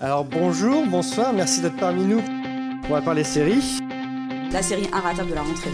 Alors 0.00 0.24
bonjour, 0.24 0.86
bonsoir, 0.86 1.32
merci 1.32 1.60
d'être 1.60 1.76
parmi 1.76 2.04
nous. 2.04 2.22
On 2.84 2.92
va 2.92 3.00
parler 3.00 3.24
série. 3.24 3.62
La 4.52 4.62
série 4.62 4.88
inratable 4.92 5.30
de 5.30 5.34
la 5.34 5.42
rentrée. 5.42 5.70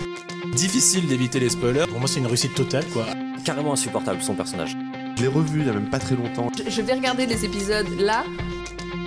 Difficile 0.54 1.06
d'éviter 1.08 1.40
les 1.40 1.50
spoilers. 1.50 1.86
Pour 1.88 1.98
moi, 1.98 2.08
c'est 2.08 2.20
une 2.20 2.26
réussite 2.26 2.54
totale, 2.54 2.84
quoi. 2.92 3.04
Carrément 3.44 3.72
insupportable, 3.72 4.22
son 4.22 4.34
personnage. 4.34 4.76
Je 5.16 5.22
l'ai 5.22 5.28
revu 5.28 5.60
il 5.60 5.66
y 5.66 5.70
a 5.70 5.72
même 5.72 5.90
pas 5.90 5.98
très 5.98 6.14
longtemps. 6.14 6.48
Je, 6.56 6.70
je 6.70 6.82
vais 6.82 6.94
regarder 6.94 7.26
les 7.26 7.44
épisodes 7.44 7.88
là. 7.98 8.24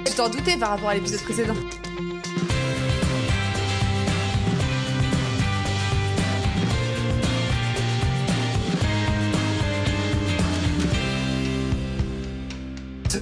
Tu 0.05 0.13
t'en 0.13 0.29
doutais 0.29 0.57
par 0.57 0.69
rapport 0.71 0.89
à 0.89 0.95
l'épisode 0.95 1.21
précédent. 1.21 1.55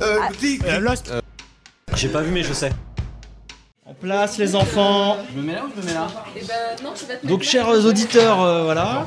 Euh, 0.02 0.18
Ah. 0.22 0.30
Dick, 0.40 0.64
Euh, 0.66 0.80
Lost 0.80 1.12
J'ai 1.96 2.10
pas 2.10 2.22
vu, 2.22 2.32
mais 2.32 2.44
je 2.44 2.54
sais. 2.54 2.72
En 3.86 3.94
place 3.94 4.38
les 4.38 4.56
enfants. 4.56 5.18
Je 5.34 5.40
me 5.40 5.46
mets 5.46 5.54
là 5.54 5.64
ou 5.66 5.70
je 5.76 5.82
me 5.82 5.86
mets 5.86 5.94
là 5.94 6.08
Et 6.36 6.42
ben 6.42 6.54
non, 6.84 6.92
tu 6.96 7.06
vas 7.06 7.16
te 7.16 7.28
Donc 7.28 7.44
chers 7.44 7.68
auditeurs, 7.68 8.42
euh, 8.42 8.64
voilà. 8.64 9.06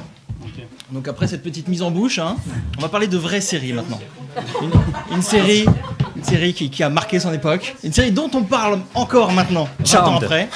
Donc 0.92 1.08
après 1.08 1.26
cette 1.26 1.42
petite 1.42 1.66
mise 1.66 1.82
en 1.82 1.90
bouche, 1.90 2.18
hein, 2.20 2.36
on 2.78 2.82
va 2.82 2.88
parler 2.88 3.08
de 3.08 3.18
vraies 3.18 3.40
séries 3.40 3.72
maintenant. 3.72 4.00
Une, 4.62 4.70
une 5.16 5.22
série, 5.22 5.66
une 6.14 6.22
série 6.22 6.54
qui, 6.54 6.70
qui 6.70 6.82
a 6.84 6.88
marqué 6.88 7.18
son 7.18 7.32
époque. 7.32 7.74
Une 7.82 7.92
série 7.92 8.12
dont 8.12 8.30
on 8.34 8.44
parle 8.44 8.80
encore 8.94 9.32
maintenant, 9.32 9.68
20 9.80 9.98
ans 10.00 10.16
après. 10.16 10.48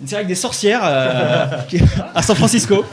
Une 0.00 0.06
série 0.06 0.20
avec 0.20 0.28
des 0.28 0.34
sorcières 0.36 0.82
euh, 0.84 1.46
à 2.14 2.22
San 2.22 2.36
Francisco. 2.36 2.84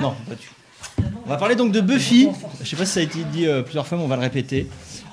Non, 0.00 0.14
pas 0.28 0.34
du 0.34 0.42
tout. 0.46 1.02
On 1.24 1.30
va 1.30 1.36
parler 1.38 1.56
donc 1.56 1.72
de 1.72 1.80
Buffy. 1.80 2.28
Je 2.62 2.68
sais 2.68 2.76
pas 2.76 2.84
si 2.84 2.92
ça 2.92 3.00
a 3.00 3.02
été 3.02 3.24
dit 3.32 3.46
euh, 3.46 3.62
plusieurs 3.62 3.86
fois, 3.86 3.96
mais 3.98 4.04
on 4.04 4.08
va 4.08 4.16
le 4.16 4.22
répéter. 4.22 4.68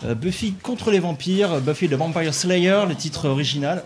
Euh, 0.06 0.16
Buffy 0.16 0.54
contre 0.54 0.92
les 0.92 1.00
vampires, 1.00 1.62
Buffy 1.62 1.88
the 1.88 1.94
Vampire 1.94 2.34
Slayer, 2.34 2.82
le 2.88 2.96
titre 2.96 3.28
original. 3.30 3.84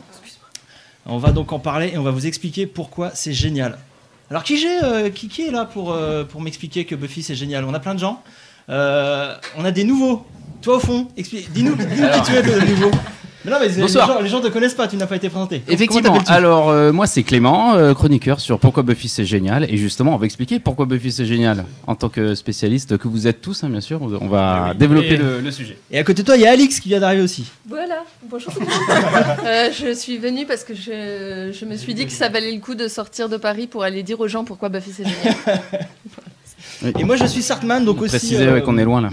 On 1.06 1.18
va 1.20 1.32
donc 1.32 1.54
en 1.54 1.60
parler 1.60 1.92
et 1.94 1.98
on 1.98 2.04
va 2.04 2.12
vous 2.12 2.26
expliquer 2.28 2.66
pourquoi 2.68 3.12
c'est 3.14 3.34
génial. 3.34 3.78
Alors 4.30 4.44
qui, 4.44 4.58
j'ai, 4.58 4.84
euh, 4.84 5.10
qui, 5.10 5.30
qui 5.30 5.44
est 5.48 5.52
là 5.52 5.64
pour, 5.66 5.94
euh, 5.94 6.24
pour 6.26 6.42
m'expliquer 6.42 6.86
que 6.86 6.96
Buffy 6.96 7.24
c'est 7.24 7.36
génial? 7.36 7.64
On 7.66 7.74
a 7.74 7.80
plein 7.80 7.94
de 7.94 8.00
gens. 8.00 8.22
Euh, 8.70 9.36
on 9.58 9.64
a 9.64 9.72
des 9.72 9.84
nouveaux. 9.86 10.26
Toi 10.62 10.78
au 10.78 10.80
fond, 10.80 11.08
explique- 11.16 11.52
dis-nous, 11.54 11.76
dis-nous 11.76 12.10
qui 12.10 12.22
tu 12.24 12.34
es 12.36 12.42
le 12.42 12.60
nouveau. 12.68 12.92
Mais 13.48 13.54
non 13.54 13.60
mais 13.62 13.70
les 13.70 13.82
Bonsoir. 13.82 14.08
gens, 14.08 14.20
les 14.22 14.28
gens 14.28 14.42
te 14.42 14.48
connaissent 14.50 14.74
pas, 14.74 14.90
tu 14.90 14.98
n'as 14.98 15.06
pas 15.08 15.16
été 15.16 15.30
présenté. 15.30 15.62
Effectivement, 15.70 16.18
alors 16.28 16.68
euh, 16.70 16.92
moi 16.92 17.08
c'est 17.08 17.24
Clément, 17.24 17.76
euh, 17.76 17.94
chroniqueur 17.94 18.42
sur 18.42 18.60
Pourquoi 18.60 18.84
Buffy 18.84 19.08
c'est 19.08 19.24
génial. 19.24 19.64
Et 19.72 19.78
justement, 19.78 20.14
on 20.16 20.18
va 20.18 20.26
expliquer 20.26 20.60
pourquoi 20.60 20.86
Buffy 20.86 21.14
c'est 21.14 21.26
génial. 21.26 21.64
En 21.88 21.96
tant 21.96 22.10
que 22.10 22.36
spécialiste 22.36 22.98
que 22.98 23.08
vous 23.08 23.26
êtes 23.26 23.40
tous, 23.40 23.64
hein, 23.64 23.70
bien 23.70 23.80
sûr, 23.80 24.02
on 24.02 24.28
va 24.28 24.74
développer 24.78 25.14
Et- 25.14 25.18
le, 25.18 25.40
le 25.40 25.52
sujet. 25.52 25.78
Et 25.92 25.98
à 25.98 26.04
côté 26.04 26.24
de 26.24 26.26
toi, 26.26 26.36
il 26.36 26.42
y 26.42 26.46
a 26.46 26.52
Alix 26.52 26.82
qui 26.82 26.90
vient 26.90 27.00
d'arriver 27.00 27.24
aussi. 27.24 27.46
Voilà, 27.70 28.04
bonjour. 28.30 28.52
Euh, 29.46 29.70
je 29.72 29.94
suis 29.94 30.18
venue 30.18 30.46
parce 30.46 30.64
que 30.66 30.74
je, 30.74 31.52
je 31.58 31.66
me 31.66 31.78
suis 31.78 31.94
dit 31.94 32.06
que 32.06 32.12
ça 32.12 32.28
valait 32.28 32.52
le 32.52 32.60
coup 32.60 32.76
de 32.76 32.90
sortir 32.90 33.30
de 33.30 33.38
Paris 33.38 33.68
pour 33.68 33.84
aller 33.84 34.04
dire 34.04 34.20
aux 34.20 34.28
gens 34.28 34.44
pourquoi 34.44 34.68
Buffy 34.68 34.92
c'est 34.92 35.06
génial. 35.06 35.62
Et 37.00 37.04
moi 37.06 37.16
je 37.16 37.26
suis 37.26 37.42
Sartman, 37.42 37.86
donc 37.86 38.02
aussi. 38.02 38.10
Préciser 38.10 38.46
euh, 38.48 38.60
qu'on 38.60 38.78
est 38.78 38.84
loin 38.84 39.00
là. 39.02 39.10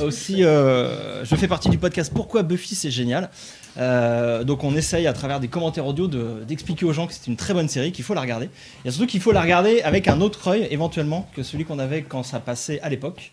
Aussi, 0.00 0.44
euh, 0.44 1.24
je 1.24 1.34
fais 1.36 1.48
partie 1.48 1.68
du 1.68 1.78
podcast 1.78 2.12
Pourquoi 2.14 2.42
Buffy 2.42 2.74
c'est 2.74 2.90
génial. 2.90 3.30
Euh, 3.78 4.44
donc 4.44 4.64
on 4.64 4.74
essaye 4.76 5.06
à 5.06 5.12
travers 5.12 5.40
des 5.40 5.48
commentaires 5.48 5.86
audio 5.86 6.06
de- 6.06 6.44
d'expliquer 6.46 6.84
aux 6.84 6.92
gens 6.92 7.06
que 7.06 7.12
c'est 7.14 7.26
une 7.26 7.36
très 7.36 7.54
bonne 7.54 7.68
série, 7.68 7.92
qu'il 7.92 8.04
faut 8.04 8.14
la 8.14 8.20
regarder. 8.20 8.48
Et 8.84 8.90
surtout 8.90 9.06
qu'il 9.06 9.20
faut 9.20 9.32
la 9.32 9.40
regarder 9.42 9.82
avec 9.82 10.08
un 10.08 10.20
autre 10.20 10.48
œil 10.48 10.66
éventuellement 10.70 11.28
que 11.34 11.42
celui 11.42 11.64
qu'on 11.64 11.78
avait 11.78 12.02
quand 12.02 12.22
ça 12.22 12.38
passait 12.40 12.80
à 12.80 12.88
l'époque. 12.88 13.32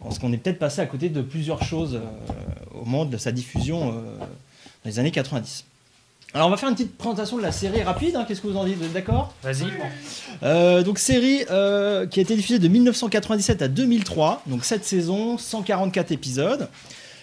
Parce 0.00 0.18
qu'on 0.18 0.32
est 0.32 0.36
peut-être 0.36 0.58
passé 0.58 0.80
à 0.80 0.86
côté 0.86 1.08
de 1.08 1.20
plusieurs 1.22 1.62
choses 1.64 1.96
euh, 1.96 2.80
au 2.80 2.84
moment 2.84 3.04
de 3.06 3.16
sa 3.16 3.32
diffusion 3.32 3.90
dans 3.92 4.00
les 4.84 4.98
années 4.98 5.10
90. 5.10 5.64
Alors 6.36 6.48
on 6.48 6.50
va 6.50 6.58
faire 6.58 6.68
une 6.68 6.74
petite 6.74 6.98
présentation 6.98 7.38
de 7.38 7.42
la 7.42 7.50
série 7.50 7.82
rapide, 7.82 8.14
hein. 8.14 8.26
qu'est-ce 8.28 8.42
que 8.42 8.46
vous 8.46 8.58
en 8.58 8.64
dites? 8.64 8.76
Vous 8.76 8.84
êtes 8.84 8.92
d'accord? 8.92 9.32
Vas-y. 9.42 9.64
euh, 10.42 10.82
donc 10.82 10.98
série 10.98 11.46
euh, 11.50 12.06
qui 12.06 12.18
a 12.20 12.22
été 12.22 12.36
diffusée 12.36 12.58
de 12.58 12.68
1997 12.68 13.62
à 13.62 13.68
2003, 13.68 14.42
donc 14.46 14.62
7 14.62 14.84
saisons, 14.84 15.38
144 15.38 16.12
épisodes, 16.12 16.68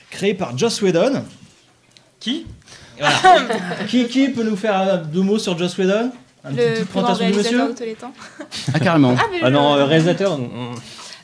créée 0.10 0.34
par 0.34 0.58
Joss 0.58 0.82
Whedon. 0.82 1.24
Qui? 2.20 2.48
Voilà. 2.98 3.16
qui, 3.88 4.08
qui 4.08 4.30
peut 4.30 4.44
nous 4.44 4.56
faire 4.56 4.82
euh, 4.82 4.98
deux 4.98 5.22
mots 5.22 5.38
sur 5.38 5.56
Joss 5.60 5.78
Whedon? 5.78 6.10
Un 6.44 6.52
petit- 6.54 6.80
Le 6.80 6.86
plus 6.86 7.00
grand 7.00 7.04
présentation 7.04 7.26
du 7.28 7.34
réalisateur 7.34 7.70
monsieur? 7.70 7.74
de 7.74 7.78
tous 7.78 7.84
les 7.84 7.94
temps. 7.94 8.14
Ah 8.74 8.80
carrément. 8.80 9.16
Ah, 9.16 9.24
mais 9.32 9.38
Ah 9.44 9.50
non, 9.52 9.76
euh, 9.76 9.86
réalisateur. 9.86 10.40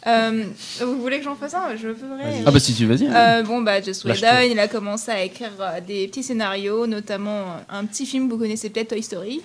Euh, 0.07 0.43
vous 0.81 1.01
voulez 1.01 1.17
que 1.19 1.25
j'en 1.25 1.35
fasse 1.35 1.53
un 1.53 1.75
Je 1.75 1.93
ferai. 1.93 2.41
Ah 2.45 2.51
bah 2.51 2.59
si 2.59 2.73
tu 2.73 2.85
vas-y. 2.85 3.07
hein. 3.07 3.13
Euh, 3.39 3.43
bon 3.43 3.61
bah 3.61 3.81
Joss. 3.81 4.05
Whedon, 4.05 4.49
il 4.49 4.59
a 4.59 4.67
commencé 4.67 5.11
à 5.11 5.23
écrire 5.23 5.51
euh, 5.59 5.81
des 5.85 6.07
petits 6.07 6.23
scénarios, 6.23 6.87
notamment 6.87 7.57
un 7.69 7.85
petit 7.85 8.05
film, 8.05 8.29
vous 8.29 8.37
connaissez 8.37 8.69
peut-être 8.69 8.89
Toy 8.89 9.03
Story. 9.03 9.41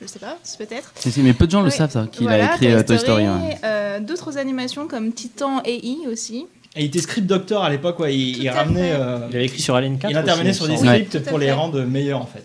Je 0.00 0.06
sais 0.06 0.18
pas, 0.18 0.36
peut-être. 0.58 0.92
Si, 0.96 1.10
si, 1.10 1.20
mais 1.22 1.32
peu 1.32 1.46
de 1.46 1.50
gens 1.52 1.62
le 1.62 1.70
savent 1.70 1.90
ça, 1.90 2.06
qu'il 2.10 2.26
Voilà, 2.26 2.52
a 2.52 2.54
écrit 2.56 2.84
Toy 2.84 2.98
Story. 2.98 3.24
ouais. 3.24 3.58
euh, 3.64 4.00
D'autres 4.00 4.36
animations 4.38 4.86
comme 4.86 5.12
Titan 5.12 5.62
et 5.64 5.84
I 5.86 5.98
aussi. 6.10 6.46
Et 6.76 6.82
il 6.82 6.86
était 6.86 6.98
script 7.00 7.26
doctor 7.28 7.62
à 7.62 7.70
l'époque, 7.70 8.00
ouais, 8.00 8.14
il, 8.16 8.48
ramenait, 8.50 8.90
euh, 8.92 9.26
Il 9.30 9.36
avait 9.36 9.44
écrit 9.46 9.62
sur 9.62 9.76
Alien 9.76 9.96
4. 9.98 10.10
il 10.10 10.16
intervenait 10.16 10.52
sur 10.52 10.66
des 10.66 10.76
scripts 10.76 11.24
pour 11.28 11.38
les 11.38 11.52
rendre 11.52 11.80
meilleurs 11.82 12.20
en 12.20 12.26
fait. 12.26 12.44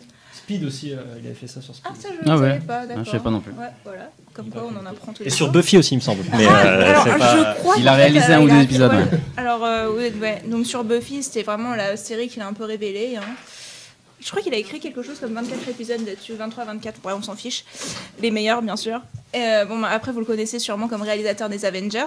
Speed 0.49 0.63
aussi, 0.63 0.93
euh, 0.93 0.97
il 1.19 1.27
avait 1.27 1.35
fait 1.35 1.45
ça 1.45 1.61
sur 1.61 1.75
Speed. 1.75 1.91
Ah 1.91 2.01
ça 2.01 2.07
je 2.11 2.27
Ah 2.27 2.35
ne 2.35 2.39
ouais. 2.41 2.47
savais 2.49 2.59
pas, 2.65 2.85
d'accord. 2.87 3.03
je 3.05 3.11
savais 3.11 3.23
pas 3.23 3.29
non 3.29 3.39
plus. 3.39 3.51
Ouais, 3.51 3.67
voilà, 3.85 4.09
comme 4.33 4.49
quoi 4.49 4.63
on 4.65 4.75
en 4.79 4.85
apprend 4.89 5.13
tous 5.13 5.21
les 5.21 5.27
Et 5.27 5.29
sur. 5.29 5.51
Buffy 5.51 5.77
aussi, 5.77 5.93
il 5.93 5.97
me 5.97 6.01
semble. 6.01 6.23
Mais 6.35 6.43
Ah, 6.49 6.65
euh, 6.65 6.89
alors, 6.89 7.03
c'est 7.03 7.17
pas- 7.19 7.53
je 7.53 7.59
crois 7.59 7.75
Il 7.77 7.87
a 7.87 7.93
réalisé 7.93 8.33
un 8.33 8.41
ou 8.41 8.49
deux 8.49 8.61
épisodes, 8.61 8.91
ouais. 8.91 9.19
Alors, 9.37 9.63
euh, 9.63 9.91
ouais, 9.91 10.11
ouais. 10.19 10.41
donc 10.47 10.65
sur 10.65 10.83
Buffy, 10.83 11.21
c'était 11.21 11.43
vraiment 11.43 11.75
la 11.75 11.97
série 11.97 12.29
qu'il 12.29 12.41
a 12.41 12.47
un 12.47 12.53
peu 12.53 12.63
révélée. 12.63 13.17
hein. 13.17 13.21
Je 14.21 14.27
crois 14.31 14.41
qu'il 14.41 14.53
a 14.55 14.57
écrit 14.57 14.79
quelque 14.79 15.03
chose 15.03 15.19
comme 15.19 15.33
24 15.33 15.69
épisodes 15.69 16.03
là-dessus, 16.05 16.33
23, 16.33 16.65
24, 16.65 16.99
ouais, 17.05 17.13
on 17.13 17.21
s'en 17.21 17.35
fiche. 17.35 17.63
Les 18.19 18.31
meilleurs, 18.31 18.63
bien 18.63 18.75
sûr. 18.75 19.01
Et, 19.35 19.37
euh, 19.41 19.65
bon, 19.65 19.79
bah, 19.79 19.89
après, 19.93 20.11
vous 20.11 20.19
le 20.19 20.25
connaissez 20.25 20.57
sûrement 20.57 20.87
comme 20.87 21.03
réalisateur 21.03 21.47
des 21.47 21.63
Avengers. 21.63 22.05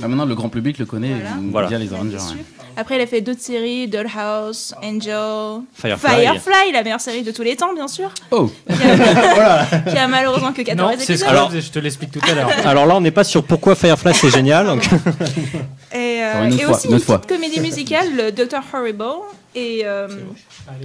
Bah, 0.00 0.08
maintenant 0.08 0.24
le 0.24 0.34
grand 0.34 0.48
public 0.48 0.78
le 0.78 0.86
connaît 0.86 1.14
Voilà. 1.50 1.66
euh, 1.66 1.70
via 1.70 1.78
les 1.78 1.92
Avengers. 1.92 2.16
Ouais. 2.16 2.44
Après, 2.76 2.96
il 2.96 3.00
a 3.00 3.06
fait 3.06 3.20
d'autres 3.20 3.40
séries, 3.40 3.86
Dollhouse, 3.86 4.74
Angel, 4.82 5.60
Firefly. 5.74 6.10
Firefly, 6.26 6.72
la 6.72 6.82
meilleure 6.82 7.00
série 7.00 7.22
de 7.22 7.30
tous 7.30 7.42
les 7.42 7.54
temps, 7.54 7.72
bien 7.72 7.86
sûr. 7.86 8.10
Oh 8.32 8.50
Qui 8.68 8.82
a, 8.82 9.64
qui 9.88 9.96
a 9.96 10.08
malheureusement 10.08 10.52
que 10.52 10.62
14 10.62 10.90
Non, 10.90 10.96
c'est 10.98 11.04
ce 11.06 11.12
épisodes. 11.12 11.28
que 11.28 11.30
Alors- 11.32 11.50
je, 11.52 11.70
te 11.70 11.78
l'explique 11.78 12.10
tout 12.10 12.20
à 12.28 12.34
l'heure. 12.34 12.50
Alors 12.66 12.86
là, 12.86 12.96
on 12.96 13.00
n'est 13.00 13.12
pas 13.12 13.22
sur 13.22 13.44
pourquoi 13.44 13.76
Firefly 13.76 14.12
c'est 14.14 14.30
génial. 14.30 14.66
Donc... 14.66 14.82
Et, 15.92 16.20
euh, 16.24 16.32
Encore 16.32 16.44
une 16.46 16.52
autre 16.54 16.60
et 16.60 16.64
fois, 16.64 16.74
aussi 16.76 16.86
une 16.86 16.90
une 16.90 16.96
autre 16.96 17.06
fois. 17.06 17.18
petite 17.20 17.36
comédie 17.36 17.60
musicale, 17.60 18.08
le 18.16 18.32
Dr. 18.32 18.58
Horrible. 18.72 19.04
Et 19.54 19.82
euh, 19.84 20.08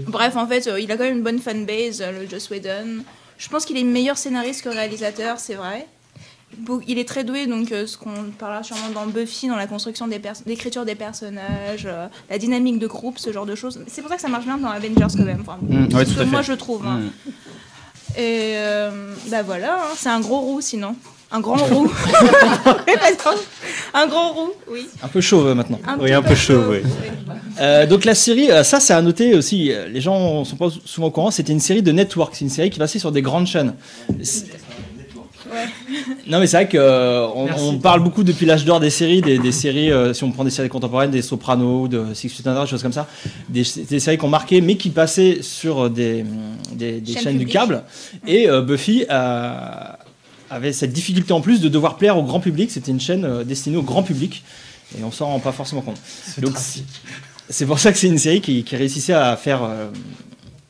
bref, 0.08 0.36
en 0.38 0.46
fait, 0.46 0.68
euh, 0.68 0.80
il 0.80 0.92
a 0.92 0.98
quand 0.98 1.06
même 1.06 1.18
une 1.18 1.24
bonne 1.24 1.40
fanbase, 1.40 2.02
euh, 2.02 2.22
le 2.22 2.30
Joss 2.30 2.52
Whedon. 2.52 3.04
Je 3.40 3.50
pense 3.50 3.66
qu'il 3.66 3.78
est 3.78 3.84
meilleur 3.84 4.18
scénariste 4.18 4.64
que 4.64 4.70
réalisateur, 4.70 5.40
c'est 5.40 5.56
vrai. 5.56 5.88
Il 6.88 6.98
est 7.00 7.08
très 7.08 7.24
doué, 7.24 7.48
donc 7.48 7.72
euh, 7.72 7.86
ce 7.88 7.98
qu'on 7.98 8.10
parlera 8.38 8.64
sûrement 8.64 8.90
dans 8.94 9.06
Buffy, 9.06 9.48
dans 9.48 9.56
la 9.56 9.68
construction 9.68 10.08
des 10.08 10.20
l'écriture 10.46 10.84
des 10.86 10.96
personnages, 10.96 11.86
euh, 11.86 12.08
la 12.30 12.38
dynamique 12.38 12.80
de 12.80 12.88
groupe, 12.88 13.18
ce 13.20 13.32
genre 13.32 13.46
de 13.46 13.56
choses. 13.56 13.80
C'est 13.88 14.02
pour 14.02 14.10
ça 14.10 14.16
que 14.18 14.22
ça 14.22 14.28
marche 14.28 14.46
bien 14.46 14.58
dans 14.58 14.70
Avengers 14.70 15.08
quand 15.16 15.24
même. 15.26 15.42
Enfin, 15.42 15.58
Mm, 15.62 15.94
ouais, 15.96 16.06
ce 16.06 16.14
que 16.16 16.24
moi 16.24 16.42
je 16.42 16.54
trouve. 16.54 16.86
hein. 16.86 17.00
Mm. 17.26 17.30
Et 18.18 18.54
euh, 18.58 19.14
bah 19.30 19.44
voilà, 19.44 19.76
hein, 19.76 19.94
c'est 19.96 20.10
un 20.10 20.20
gros 20.20 20.40
roux 20.42 20.62
sinon. 20.62 20.96
Un 21.32 21.40
grand 21.42 21.58
roux. 21.58 21.88
Oui, 21.88 22.94
un 23.94 24.08
grand 24.08 24.34
roux, 24.34 24.52
oui. 24.72 24.88
Un 25.04 25.08
peu 25.08 25.22
chauve 25.22 25.48
euh, 25.48 25.54
maintenant. 25.56 25.80
Un 25.88 26.00
Oui, 26.00 26.12
un 26.12 26.24
peu 26.24 26.34
chaud, 26.34 26.64
oui. 26.72 26.78
Euh, 27.62 27.86
donc 27.86 28.04
la 28.06 28.16
série, 28.16 28.50
ça 28.64 28.80
c'est 28.80 28.94
à 28.94 29.02
noter 29.04 29.36
aussi, 29.36 29.72
les 29.90 30.02
gens 30.02 30.44
sont 30.44 30.56
pas 30.56 30.70
souvent 30.86 31.08
au 31.08 31.12
courant, 31.12 31.30
c'était 31.30 31.54
une 31.54 31.60
série 31.60 31.84
de 31.84 31.92
network, 31.92 32.34
c'est 32.36 32.46
une 32.46 32.50
série 32.50 32.70
qui 32.72 32.80
passait 32.80 32.98
sur 33.00 33.12
des 33.12 33.22
grandes 33.22 33.46
chaînes. 33.48 33.76
Non 36.28 36.40
mais 36.40 36.48
c'est 36.48 36.58
vrai 36.66 36.70
qu'on 36.70 37.48
on 37.58 37.70
on 37.70 37.78
parle 37.80 38.02
beaucoup 38.04 38.24
depuis 38.24 38.46
l'âge 38.46 38.66
d'or 38.66 38.80
des 38.80 38.90
séries, 38.90 39.22
des, 39.22 39.40
des 39.40 39.52
séries, 39.52 39.92
euh, 39.92 40.14
si 40.14 40.24
on 40.24 40.32
prend 40.32 40.44
des 40.44 40.50
séries 40.50 40.70
contemporaines, 40.70 41.12
des 41.12 41.22
Sopranos, 41.22 41.88
de 41.88 42.14
Six 42.14 42.30
Feet 42.30 42.46
Under, 42.48 42.64
des 42.64 42.70
choses 42.70 42.84
comme 42.84 42.94
ça, 42.94 43.08
des, 43.50 43.64
des 43.90 44.00
séries 44.00 44.18
qui 44.18 44.26
ont 44.26 44.30
marqué 44.30 44.62
mais 44.62 44.76
qui 44.78 44.90
passaient 44.90 45.40
sur 45.42 45.90
des, 45.90 46.24
des, 46.74 47.02
des 47.02 47.14
Chaînes 47.14 47.24
chaînes 47.24 47.38
du 47.38 47.46
câble. 47.46 47.84
Et 48.28 48.50
euh, 48.50 48.62
Buffy 48.62 49.06
a- 49.10 49.98
avait 50.50 50.74
cette 50.74 50.94
difficulté 50.94 51.32
en 51.34 51.42
plus 51.42 51.62
de 51.62 51.70
devoir 51.70 51.98
plaire 51.98 52.18
au 52.18 52.24
grand 52.24 52.40
public, 52.40 52.72
c'était 52.72 52.92
une 52.92 53.00
chaîne 53.02 53.26
euh, 53.26 53.44
destinée 53.44 53.78
au 53.78 53.84
grand 53.84 54.04
public. 54.04 54.44
Et 55.00 55.04
on 55.04 55.12
s'en 55.12 55.28
rend 55.28 55.40
pas 55.40 55.52
forcément 55.52 55.82
compte. 55.82 55.98
Donc 56.42 56.54
c'est- 57.50 57.66
pour 57.66 57.80
ça 57.80 57.92
que 57.92 57.98
c'est 57.98 58.08
une 58.08 58.18
série 58.18 58.42
qui, 58.42 58.64
qui 58.64 58.76
réussissait 58.76 59.14
à 59.14 59.36
faire, 59.38 59.64
euh, 59.64 59.88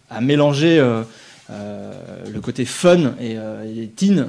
à 0.10 0.20
mélanger 0.22 0.78
euh, 0.80 1.04
euh, 1.52 1.92
le 2.32 2.42
côté 2.42 2.66
fun 2.66 3.14
et, 3.20 3.36
euh, 3.38 3.64
et 3.84 3.88
teen 3.88 4.20
euh, 4.20 4.26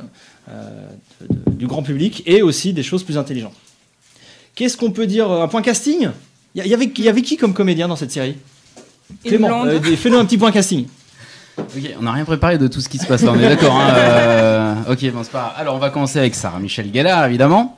de- 1.21 1.27
de- 1.51 1.57
du 1.57 1.67
grand 1.67 1.83
public 1.83 2.23
et 2.27 2.43
aussi 2.43 2.73
des 2.73 2.83
choses 2.83 3.03
plus 3.05 3.19
intelligentes. 3.19 3.55
Qu'est-ce 4.55 4.77
qu'on 4.77 4.91
peut 4.91 5.07
dire 5.07 5.31
Un 5.31 5.49
point 5.49 5.63
casting? 5.63 6.09
Il 6.55 6.65
y, 6.65 6.69
y 6.69 6.75
avait, 6.75 6.91
il 6.97 7.05
y 7.05 7.09
avait 7.09 7.23
qui 7.23 7.37
comme 7.37 7.55
comédien 7.55 7.87
dans 7.89 7.97
cette 7.97 8.11
série? 8.11 8.37
Clément, 9.25 9.65
euh, 9.65 9.81
fais-nous 9.97 10.19
un 10.19 10.25
petit 10.25 10.39
point 10.39 10.53
casting. 10.53 10.87
Ok, 11.59 11.95
on 11.99 12.03
n'a 12.03 12.13
rien 12.13 12.25
préparé 12.25 12.59
de 12.59 12.67
tout 12.69 12.81
ce 12.81 12.89
qui 12.89 12.99
se 12.99 13.07
passe 13.07 13.23
là, 13.23 13.33
on 13.35 13.39
est 13.39 13.49
d'accord. 13.49 13.75
hein, 13.77 13.93
euh, 13.95 14.75
ok, 14.91 15.13
bon, 15.13 15.23
c'est 15.23 15.33
pas. 15.33 15.55
Alors, 15.57 15.75
on 15.75 15.79
va 15.79 15.91
commencer 15.91 16.19
avec 16.19 16.35
Sarah 16.35 16.59
Michel 16.59 16.93
Gellar, 16.93 17.27
évidemment. 17.27 17.77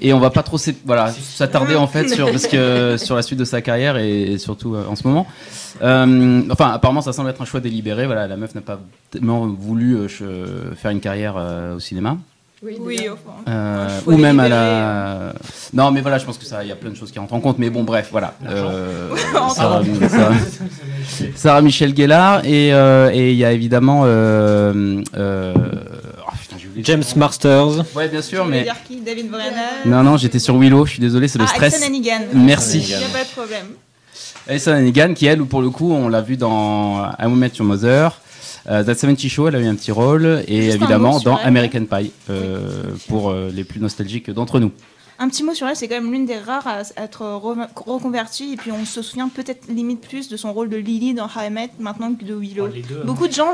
Et 0.00 0.12
on 0.12 0.20
va 0.20 0.30
pas 0.30 0.42
trop 0.42 0.58
s'attarder 0.58 1.74
en 1.74 1.86
fait 1.86 2.08
sur, 2.08 2.26
la 2.26 3.22
suite 3.22 3.38
de 3.38 3.44
sa 3.44 3.60
carrière 3.62 3.96
et 3.96 4.36
surtout 4.38 4.74
euh, 4.74 4.84
en 4.88 4.94
ce 4.94 5.06
moment. 5.06 5.26
Euh, 5.82 6.42
enfin, 6.50 6.70
apparemment, 6.70 7.00
ça 7.00 7.12
semble 7.12 7.30
être 7.30 7.42
un 7.42 7.46
choix 7.46 7.60
délibéré. 7.60 8.06
Voilà, 8.06 8.26
la 8.26 8.36
meuf 8.36 8.54
n'a 8.54 8.60
pas 8.60 8.78
tellement 9.10 9.46
voulu 9.46 10.08
faire 10.08 10.90
une 10.90 11.00
carrière 11.00 11.36
au 11.74 11.80
cinéma. 11.80 12.18
Oui, 12.60 12.76
Oui, 12.80 13.08
enfin. 13.08 13.36
Euh, 13.48 14.00
ou 14.06 14.16
même 14.16 14.40
à 14.40 14.48
la. 14.48 15.32
Non, 15.72 15.92
mais 15.92 16.00
voilà, 16.00 16.18
je 16.18 16.24
pense 16.24 16.38
que 16.38 16.44
ça, 16.44 16.64
il 16.64 16.68
y 16.68 16.72
a 16.72 16.76
plein 16.76 16.90
de 16.90 16.96
choses 16.96 17.12
qui 17.12 17.18
rentrent 17.20 17.34
en 17.34 17.40
compte. 17.40 17.58
Mais 17.58 17.70
bon, 17.70 17.84
bref, 17.84 18.08
voilà. 18.10 18.34
Euh. 18.48 19.14
Sarah, 19.54 19.82
Sarah- 20.08 20.32
Sarah 21.36 21.62
Michel 21.62 21.96
Gellar 21.96 22.44
et 22.44 22.72
euh, 22.74 23.10
et 23.12 23.30
il 23.30 23.36
y 23.36 23.44
a 23.44 23.52
évidemment. 23.52 24.02
Euh, 24.06 25.00
euh, 25.16 25.54
oh, 25.56 26.30
putain. 26.40 26.56
James 26.82 27.04
Masters. 27.16 27.84
Ouais, 27.94 28.08
bien 28.08 28.22
sûr, 28.22 28.44
mais. 28.44 28.64
dire 28.64 28.76
qui 28.86 28.96
David 29.02 29.30
Brennan 29.30 29.52
Non, 29.86 30.02
non, 30.02 30.16
j'étais 30.16 30.38
sur 30.40 30.58
Willow. 30.58 30.84
Je 30.86 30.92
suis 30.92 31.00
désolé, 31.00 31.28
c'est 31.28 31.38
le 31.38 31.44
Ah, 31.44 31.54
stress. 31.54 31.74
Alison 31.74 31.86
Hannigan. 31.86 32.20
Merci. 32.34 32.80
Il 32.80 32.86
n'y 32.98 33.04
a 33.04 33.08
pas 33.08 33.24
de 33.24 33.30
problème. 33.30 33.66
Alison 34.48 34.72
Hannigan, 34.72 35.14
qui 35.14 35.26
elle, 35.26 35.44
pour 35.44 35.60
le 35.62 35.70
coup, 35.70 35.92
on 35.92 36.08
l'a 36.08 36.22
vu 36.22 36.36
dans 36.36 37.04
I 37.20 37.26
Will 37.26 37.36
Met 37.36 37.52
Your 37.58 37.66
Mother. 37.68 38.20
Euh, 38.68 38.84
That 38.84 38.94
70 38.94 39.28
Show, 39.28 39.48
elle 39.48 39.56
a 39.56 39.60
eu 39.60 39.66
un 39.66 39.74
petit 39.74 39.92
rôle. 39.92 40.42
Et 40.46 40.62
Juste 40.62 40.76
évidemment, 40.76 41.20
dans 41.20 41.38
elle. 41.38 41.46
American 41.46 41.84
Pie, 41.84 42.12
euh, 42.30 42.82
pour 43.08 43.30
euh, 43.30 43.50
les 43.52 43.64
plus 43.64 43.80
nostalgiques 43.80 44.30
d'entre 44.30 44.60
nous. 44.60 44.72
Un 45.20 45.28
petit 45.28 45.42
mot 45.42 45.52
sur 45.52 45.66
elle, 45.66 45.74
c'est 45.74 45.88
quand 45.88 45.96
même 46.00 46.12
l'une 46.12 46.26
des 46.26 46.38
rares 46.38 46.66
à 46.68 46.80
être 47.02 47.22
re- 47.22 47.66
reconvertie. 47.86 48.52
Et 48.52 48.56
puis 48.56 48.70
on 48.70 48.84
se 48.84 49.02
souvient 49.02 49.28
peut-être 49.28 49.66
limite 49.68 50.00
plus 50.00 50.28
de 50.28 50.36
son 50.36 50.52
rôle 50.52 50.68
de 50.68 50.76
Lily 50.76 51.14
dans 51.14 51.24
How 51.26 51.46
I 51.48 51.50
Met 51.50 51.70
maintenant 51.80 52.14
que 52.14 52.24
de 52.24 52.34
Willow. 52.34 52.68
Beaucoup 53.04 53.26
de 53.26 53.32
gens, 53.32 53.48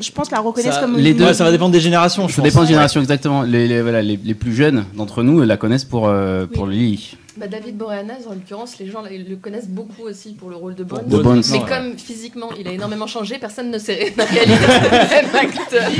je 0.00 0.10
pense, 0.12 0.30
la 0.30 0.40
reconnaissent 0.40 0.74
Ça- 0.76 0.80
comme 0.80 0.96
les 0.96 1.10
une- 1.10 1.16
deux, 1.18 1.24
Ouais, 1.26 1.34
ça 1.34 1.44
va 1.44 1.50
dépendre 1.50 1.72
des 1.72 1.80
générations. 1.80 2.26
je 2.26 2.32
Ça 2.34 2.40
pense. 2.42 2.50
dépend 2.50 2.62
de 2.62 2.68
génération, 2.68 3.00
exactement. 3.02 3.42
Les, 3.42 3.68
les, 3.68 3.82
voilà, 3.82 4.00
les, 4.02 4.18
les 4.22 4.34
plus 4.34 4.54
jeunes 4.54 4.86
d'entre 4.94 5.22
nous 5.22 5.40
la 5.42 5.56
connaissent 5.58 5.84
pour, 5.84 6.08
euh, 6.08 6.46
pour 6.46 6.66
Lily. 6.66 7.16
Bah, 7.36 7.46
David 7.46 7.76
Boreanaz, 7.76 8.26
en 8.28 8.32
l'occurrence, 8.32 8.78
les 8.78 8.90
gens 8.90 9.02
le 9.02 9.36
connaissent 9.36 9.68
beaucoup 9.68 10.02
aussi 10.02 10.32
pour 10.32 10.48
le 10.50 10.56
rôle 10.56 10.74
de 10.74 10.84
Bones. 10.84 11.06
De 11.06 11.18
Bones. 11.18 11.42
Mais 11.52 11.60
comme 11.60 11.96
physiquement, 11.98 12.48
il 12.58 12.66
a 12.66 12.72
énormément 12.72 13.06
changé, 13.06 13.38
personne 13.38 13.70
ne 13.70 13.78
sait 13.78 14.12
n'a 14.16 14.24
réalisé 14.24 14.58
le 14.58 14.90
même 14.90 15.34
acteur. 15.34 15.90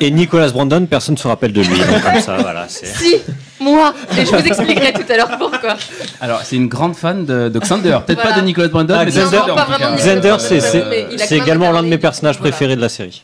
Et 0.00 0.10
Nicolas 0.10 0.48
Brandon, 0.50 0.86
personne 0.86 1.14
ne 1.14 1.20
se 1.20 1.28
rappelle 1.28 1.52
de 1.52 1.60
lui. 1.62 1.68
comme 2.02 2.20
ça, 2.20 2.38
voilà. 2.38 2.66
c'est- 2.68 2.86
Si, 2.86 3.14
moi 3.60 3.92
Et 4.18 4.24
je 4.24 4.30
vous 4.30 4.36
expliquerai 4.46 4.92
tout 4.92 5.04
à 5.12 5.16
l'heure 5.16 5.38
pourquoi. 5.38 5.76
Alors, 6.20 6.40
c'est 6.42 6.56
une 6.56 6.68
grande 6.68 6.96
fan 6.96 7.24
de, 7.24 7.48
de 7.48 7.58
Xander. 7.58 7.98
Peut-être 8.06 8.20
Voilà. 8.20 8.34
pas 8.36 8.40
de 8.40 8.46
Nicolas 8.46 8.68
Brandon, 8.68 8.94
Ah, 8.98 9.04
mais 9.04 9.10
Xander, 9.10 9.38
non, 9.48 9.54
pas 9.54 9.64
vraiment 9.64 9.96
c'est 9.98 10.74
même 10.74 11.42
également 11.42 11.70
l'un 11.72 11.82
de 11.82 11.88
mes 11.88 11.98
personnages 11.98 12.36
voilà. 12.38 12.50
préférés 12.50 12.76
de 12.76 12.80
la 12.80 12.88
série. 12.88 13.22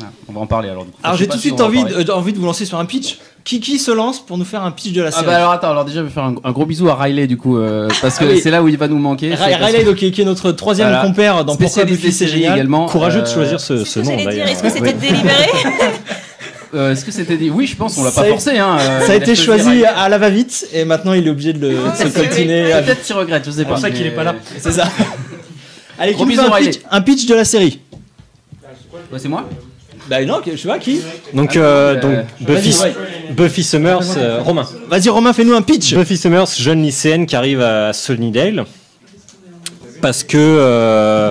Ah, 0.00 0.06
on 0.28 0.32
va 0.32 0.40
en 0.40 0.46
parler 0.46 0.68
alors. 0.70 0.84
du 0.84 0.90
coup. 0.90 0.98
Alors 1.04 1.16
j'ai 1.16 1.26
tout 1.28 1.36
de 1.36 1.40
si 1.40 1.48
suite 1.48 1.60
en 1.60 1.66
envie 1.66 1.84
de, 1.84 2.10
euh, 2.10 2.14
envie 2.14 2.32
de 2.32 2.38
vous 2.38 2.46
lancer 2.46 2.64
sur 2.64 2.78
un 2.78 2.84
pitch. 2.84 3.18
Qui, 3.44 3.60
qui 3.60 3.78
se 3.78 3.90
lance 3.90 4.24
pour 4.24 4.38
nous 4.38 4.44
faire 4.46 4.62
un 4.64 4.70
pitch 4.70 4.92
de 4.94 5.02
la 5.02 5.08
Ah 5.08 5.12
série 5.12 5.26
bah 5.26 5.36
alors 5.36 5.52
attends, 5.52 5.70
alors 5.70 5.84
déjà 5.84 5.98
je 6.00 6.04
vais 6.06 6.10
faire 6.10 6.24
un, 6.24 6.34
un 6.42 6.50
gros 6.50 6.64
bisou 6.64 6.88
à 6.88 6.94
Riley 6.94 7.26
du 7.26 7.36
coup, 7.36 7.58
euh, 7.58 7.88
parce 8.02 8.18
que 8.18 8.24
Ah 8.24 8.28
oui. 8.32 8.40
c'est 8.42 8.50
là 8.50 8.62
où 8.62 8.68
il 8.68 8.78
va 8.78 8.88
nous 8.88 8.96
manquer. 8.98 9.34
Riley, 9.34 9.80
que- 9.80 9.84
donc, 9.84 9.96
qui 9.96 10.20
est 10.20 10.24
notre 10.24 10.50
troisième 10.52 10.88
Voilà. 10.88 11.04
compère 11.04 11.44
dans 11.44 11.54
Pourquoi 11.54 11.84
Buffy 11.84 12.10
c'est 12.10 12.26
génial. 12.26 12.54
également. 12.54 12.86
Courageux 12.86 13.20
de 13.20 13.26
Euh, 13.26 13.34
choisir 13.34 13.60
ce, 13.60 13.84
ce 13.84 14.00
nom 14.00 14.16
d'ailleurs. 14.16 14.48
Est-ce 14.48 14.62
que 14.62 14.70
c'était 14.70 14.94
délibéré 14.94 15.46
euh, 16.74 16.92
Est-ce 16.92 17.04
que 17.04 17.12
c'était 17.12 17.36
dit 17.36 17.50
Oui, 17.50 17.66
je 17.66 17.76
pense, 17.76 17.96
on 17.98 18.04
l'a 18.04 18.10
pas 18.10 18.24
forcé. 18.24 18.58
Hein, 18.58 18.76
euh, 18.78 19.06
Ça 19.06 19.12
a 19.12 19.14
été 19.16 19.34
choisi 19.34 19.84
à 19.84 20.08
la 20.08 20.18
va-vite 20.18 20.66
et 20.72 20.84
maintenant 20.84 21.12
il 21.12 21.26
est 21.26 21.30
obligé 21.30 21.52
de, 21.52 21.60
le, 21.60 21.68
de 21.68 21.74
se 21.96 22.08
c'est 22.08 22.12
coltiner. 22.12 22.72
Peut-être 22.84 23.02
qu'il 23.02 23.14
regrette, 23.14 23.44
je 23.46 23.50
sais 23.50 23.64
pas. 23.64 23.70
pour 23.70 23.78
ça 23.78 23.90
qu'il 23.90 24.06
est 24.06 24.10
pas 24.10 24.24
là. 24.24 24.34
C'est 24.58 24.72
ça. 24.72 24.88
Allez, 25.98 26.14
qui 26.14 26.24
nous 26.26 26.40
un 26.40 26.50
pitch, 26.50 26.80
un 26.90 27.00
pitch 27.00 27.26
de 27.26 27.34
la 27.34 27.44
série 27.44 27.80
c'est 29.18 29.28
moi 29.28 29.48
Bah 30.08 30.24
non, 30.24 30.40
je 30.44 30.56
sais 30.56 30.68
pas 30.68 30.78
qui. 30.78 31.00
Donc, 31.32 31.52
Ah, 31.56 31.60
euh, 31.60 31.94
euh, 31.96 32.00
donc 32.00 32.26
Buffy, 32.40 32.70
vas-y, 32.70 32.88
ouais. 32.90 32.94
Buffy 33.30 33.62
Summers, 33.64 34.16
euh, 34.16 34.40
Romain. 34.42 34.68
Vas-y 34.88 35.08
Romain, 35.08 35.32
fais-nous 35.32 35.54
un 35.54 35.62
pitch. 35.62 35.94
Buffy 35.94 36.16
Summers, 36.16 36.46
jeune 36.58 36.82
lycéenne 36.82 37.26
qui 37.26 37.36
arrive 37.36 37.60
à 37.60 37.92
Sunnydale 37.92 38.64
parce 40.00 40.22
que 40.22 40.36
euh, 40.36 41.30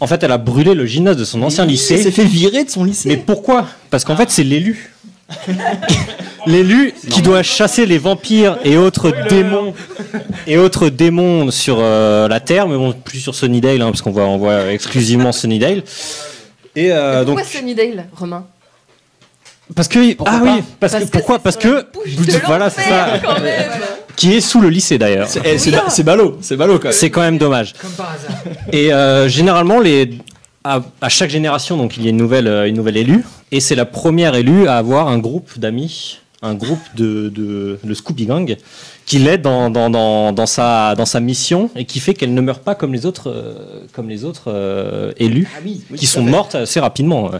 en 0.00 0.06
fait 0.06 0.22
elle 0.22 0.32
a 0.32 0.38
brûlé 0.38 0.74
le 0.74 0.86
gymnase 0.86 1.16
de 1.16 1.24
son 1.24 1.42
ancien 1.42 1.66
Il 1.66 1.78
s'est 1.78 1.96
lycée. 1.96 2.10
fait 2.10 2.24
virer 2.24 2.64
de 2.64 2.70
son 2.70 2.84
lycée. 2.84 3.08
Mais 3.08 3.16
pourquoi? 3.16 3.66
Parce 3.90 4.04
qu'en 4.04 4.16
fait 4.16 4.30
c'est 4.30 4.44
l'élu. 4.44 4.92
L'élu 6.46 6.92
qui 7.10 7.22
doit 7.22 7.42
chasser 7.42 7.86
les 7.86 7.98
vampires 7.98 8.58
et 8.64 8.76
autres 8.78 9.12
démons 9.28 9.74
et 10.46 10.56
autres 10.56 10.88
démons 10.88 11.50
sur 11.50 11.78
euh, 11.80 12.28
la 12.28 12.40
terre, 12.40 12.66
mais 12.66 12.76
bon 12.76 12.92
plus 12.92 13.20
sur 13.20 13.34
Sunnydale 13.34 13.80
hein, 13.82 13.90
parce 13.90 14.00
qu'on 14.02 14.10
voit 14.10 14.24
on 14.24 14.38
voit 14.38 14.72
exclusivement 14.72 15.32
Sunnydale. 15.32 15.82
Et 16.74 16.90
euh, 16.92 17.24
donc 17.24 17.36
Pourquoi 17.38 17.58
Sunnydale, 17.58 18.06
Romain? 18.16 18.46
Parce 19.76 19.86
que 19.88 20.14
Pourquoi 20.14 20.34
ah 20.36 20.42
oui 20.42 20.62
parce, 20.80 20.94
que 20.94 21.04
pourquoi? 21.04 21.36
c'est 21.36 21.42
parce 21.42 21.56
que 21.56 21.86
voilà 22.46 22.70
c'est 22.70 22.82
ça 22.82 23.06
l'enfer, 23.06 23.22
quand 23.22 23.40
même. 23.40 23.70
Qui 24.20 24.34
est 24.34 24.40
sous 24.40 24.60
le 24.60 24.68
lycée 24.68 24.98
d'ailleurs. 24.98 25.28
C'est 25.28 25.40
eh, 25.44 25.58
c'est 25.58 25.70
ba- 25.70 25.84
c'est 25.88 26.02
ballot, 26.02 26.36
c'est 26.42 26.56
ballot 26.56 26.78
quand 26.78 26.88
même. 26.88 26.92
C'est 26.92 27.10
quand 27.10 27.22
même 27.22 27.38
dommage. 27.38 27.72
Comme 27.80 27.90
par 27.92 28.10
hasard. 28.12 28.36
Et 28.72 28.92
euh, 28.92 29.28
généralement, 29.28 29.80
les, 29.80 30.18
à, 30.64 30.82
à 31.00 31.08
chaque 31.08 31.30
génération, 31.30 31.76
donc 31.78 31.96
il 31.96 32.02
y 32.04 32.06
a 32.06 32.10
une 32.10 32.16
nouvelle, 32.18 32.46
euh, 32.46 32.68
une 32.68 32.76
nouvelle 32.76 32.98
élue, 32.98 33.24
et 33.50 33.60
c'est 33.60 33.74
la 33.74 33.86
première 33.86 34.34
élue 34.34 34.68
à 34.68 34.76
avoir 34.76 35.08
un 35.08 35.18
groupe 35.18 35.58
d'amis, 35.58 36.18
un 36.42 36.54
groupe 36.54 36.80
de, 36.96 37.30
de 37.34 37.78
le 37.84 37.94
Scooby 37.94 38.26
Gang, 38.26 38.56
qui 39.06 39.18
l'aide 39.18 39.42
dans, 39.42 39.70
dans, 39.70 39.88
dans, 39.90 40.32
dans 40.32 40.46
sa, 40.46 40.94
dans 40.94 41.06
sa 41.06 41.20
mission 41.20 41.70
et 41.74 41.84
qui 41.86 41.98
fait 41.98 42.12
qu'elle 42.14 42.34
ne 42.34 42.40
meurt 42.42 42.62
pas 42.62 42.74
comme 42.74 42.92
les 42.92 43.06
autres, 43.06 43.30
euh, 43.30 43.54
comme 43.94 44.08
les 44.10 44.24
autres 44.24 44.44
euh, 44.48 45.12
élus, 45.16 45.48
Ah 45.54 45.60
oui, 45.64 45.80
oui, 45.90 45.98
qui 45.98 46.06
sont 46.06 46.24
fait. 46.24 46.30
mortes 46.30 46.54
assez 46.54 46.78
rapidement. 46.80 47.30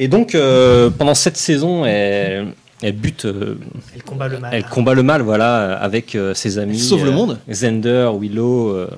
Et 0.00 0.08
donc, 0.08 0.34
euh, 0.34 0.90
pendant 0.90 1.14
cette 1.14 1.36
saison, 1.36 1.84
elle, 1.86 2.48
elle 2.82 2.92
bute, 2.96 3.24
euh, 3.24 3.58
Elle 3.94 4.02
combat 4.02 4.28
le 4.28 4.38
mal. 4.38 4.54
elle 4.54 4.64
combat 4.66 4.94
le 4.94 5.02
mal, 5.02 5.22
voilà, 5.22 5.76
avec 5.78 6.14
euh, 6.14 6.34
ses 6.34 6.58
amis. 6.58 6.78
sauve 6.78 7.04
le 7.04 7.10
euh, 7.10 7.14
monde. 7.14 7.38
Xander, 7.48 8.10
Willow, 8.18 8.68
euh, 8.70 8.90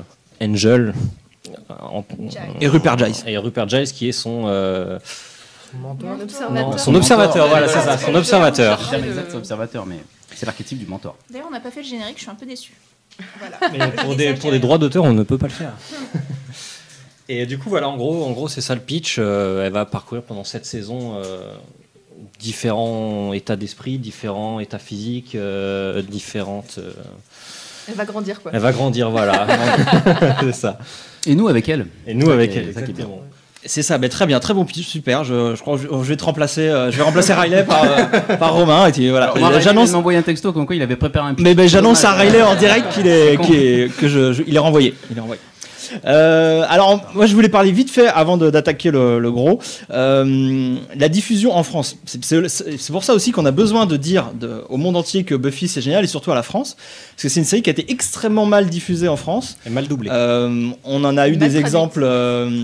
Angel. 0.43 0.95
euh, 1.49 1.75
en- 1.81 2.05
Et 2.61 2.69
Rupert 2.69 2.99
Giles. 2.99 3.15
Et 3.27 3.39
Rupert 3.39 3.69
Giles 3.69 3.93
qui 3.93 4.09
est 4.09 4.13
son, 4.13 4.45
euh, 4.47 4.99
Son 5.71 6.21
observateur. 6.23 6.51
non, 6.71 6.79
son 6.79 6.95
observateur, 6.95 7.49
voilà, 7.49 7.69
c'est 7.69 7.81
ça, 7.81 7.99
son 7.99 8.15
observateur. 8.15 8.81
Exact, 8.95 9.35
observateur, 9.35 9.87
mais 9.87 9.99
c'est 10.35 10.47
l'archétype 10.47 10.79
du 10.79 10.87
mentor. 10.87 11.17
D'ailleurs, 11.31 11.47
on 11.49 11.53
n'a 11.53 11.61
pas 11.61 11.71
fait 11.71 11.83
le 11.83 11.89
générique, 11.89 12.17
je 12.17 12.23
suis 12.23 12.31
un 12.31 12.35
peu. 12.35 12.47
Voilà. 13.39 13.59
Mais 13.73 14.03
pour 14.03 14.15
des, 14.17 14.35
pour 14.35 14.51
des 14.53 14.59
droits 14.61 14.79
d'auteur, 14.79 15.03
on 15.05 15.13
ne 15.13 15.23
peut 15.25 15.39
pas 15.39 15.47
le 15.49 15.53
faire. 15.53 15.73
Et 17.29 17.45
du 17.47 17.59
coup, 17.59 17.69
voilà, 17.69 17.89
en 17.89 17.97
gros, 17.97 18.25
en 18.25 18.31
gros 18.31 18.49
c'est 18.49 18.61
ça 18.61 18.75
le 18.75 18.81
pitch. 18.81 19.17
Euh, 19.19 19.67
elle 19.67 19.73
va 19.73 19.85
parcourir 19.85 20.23
pendant 20.23 20.45
cette 20.45 20.65
saison 20.65 21.17
euh, 21.17 21.53
différents 22.39 23.33
états 23.33 23.57
d'esprit, 23.57 23.99
différents 23.99 24.61
états 24.61 24.79
physiques, 24.79 25.35
euh, 25.35 26.03
différentes. 26.03 26.77
euh, 26.79 26.93
Elle 27.89 27.95
va 27.95 28.05
grandir, 28.05 28.41
quoi. 28.43 28.51
Elle 28.55 28.61
va 28.61 28.73
grandir, 28.73 29.11
voilà. 29.11 29.47
c'est 30.41 30.53
ça. 30.55 30.79
Et 31.27 31.35
nous 31.35 31.49
avec 31.49 31.69
elle 31.69 31.87
Et 32.07 32.15
nous 32.15 32.31
avec 32.31 32.55
elle. 32.57 32.73
ça 32.75 32.83
qui 32.83 32.91
est 32.91 32.95
bien. 32.95 33.05
exactement. 33.07 33.23
C'est 33.65 33.83
ça, 33.83 33.99
bah, 33.99 34.09
très 34.09 34.25
bien, 34.25 34.39
très 34.39 34.55
bon 34.55 34.65
pitch, 34.65 34.87
super. 34.87 35.25
Je, 35.25 35.57
je 35.57 35.61
crois 35.61 35.77
que 35.77 35.83
je, 35.83 35.89
je 35.89 36.09
vais 36.09 36.17
te 36.17 36.25
remplacer, 36.25 36.69
euh, 36.69 36.93
je 36.93 36.97
vais 36.97 37.03
remplacer 37.03 37.35
Riley 37.35 37.65
par, 37.65 37.83
euh, 37.83 38.37
par 38.39 38.55
Romain. 38.55 38.87
Et 38.87 38.93
puis, 38.93 39.11
voilà. 39.11 39.35
J'annonce, 39.61 39.63
vient 39.63 39.85
de 39.85 39.91
m'envoyer 39.97 40.19
un 40.19 40.23
texto 40.23 40.53
comme 40.53 40.65
quoi 40.65 40.77
il 40.77 40.83
avait 40.83 40.95
préparé 40.97 41.29
un 41.31 41.35
pitch. 41.35 41.45
mais 41.45 41.55
ben, 41.57 41.69
j'annonce 41.69 42.05
à. 42.05 42.13
Riley 42.13 42.41
en 42.41 42.55
direct 42.55 42.93
qu'il 42.93 43.09
est, 43.09 43.35
est- 43.51 43.97
que 43.97 44.07
je, 44.09 44.33
je- 44.33 44.43
il 44.47 44.55
est 44.55 44.61
renvoyé. 44.61 44.95
Il 45.11 45.19
est 45.19 45.21
renvoyé. 45.21 45.41
Euh, 46.05 46.65
alors, 46.69 47.01
moi, 47.15 47.27
je 47.27 47.35
voulais 47.35 47.49
parler 47.49 47.71
vite 47.73 47.91
fait 47.91 48.07
avant 48.09 48.37
d'attaquer 48.37 48.91
le, 48.91 49.19
le 49.19 49.33
gros. 49.33 49.61
Euh, 49.91 50.77
la 50.97 51.09
diffusion 51.09 51.55
en 51.57 51.63
France. 51.63 51.97
C'est- 52.05 52.91
pour 52.93 53.05
ça 53.05 53.15
aussi 53.15 53.33
qu'on 53.33 53.47
a 53.47 53.51
besoin 53.51 53.87
de 53.87 53.97
dire 53.97 54.33
de- 54.39 54.63
au 54.69 54.77
monde 54.77 54.97
entier 54.97 55.25
que 55.25 55.35
Buffy 55.35 55.69
c'est 55.69 55.81
génial 55.81 56.05
et 56.05 56.07
surtout 56.09 56.33
à 56.33 56.35
la 56.35 56.43
France, 56.43 56.77
parce 57.13 57.23
que 57.25 57.29
c'est 57.29 57.41
une 57.41 57.47
série 57.47 57.63
qui 57.63 57.71
a 57.71 57.73
été 57.73 57.91
extrêmement 57.91 58.47
mal 58.47 58.67
diffusée 58.67 59.09
en 59.09 59.17
France. 59.17 59.57
Et 59.67 59.71
mal 59.71 59.87
doublé. 59.89 60.11
Euh, 60.13 60.71
on 60.85 61.05
en 61.05 61.17
a 61.17 61.29
eu 61.29 61.33
Mal 61.33 61.39
des 61.39 61.39
traduite. 61.47 61.61
exemples 61.61 62.01
euh, 62.05 62.63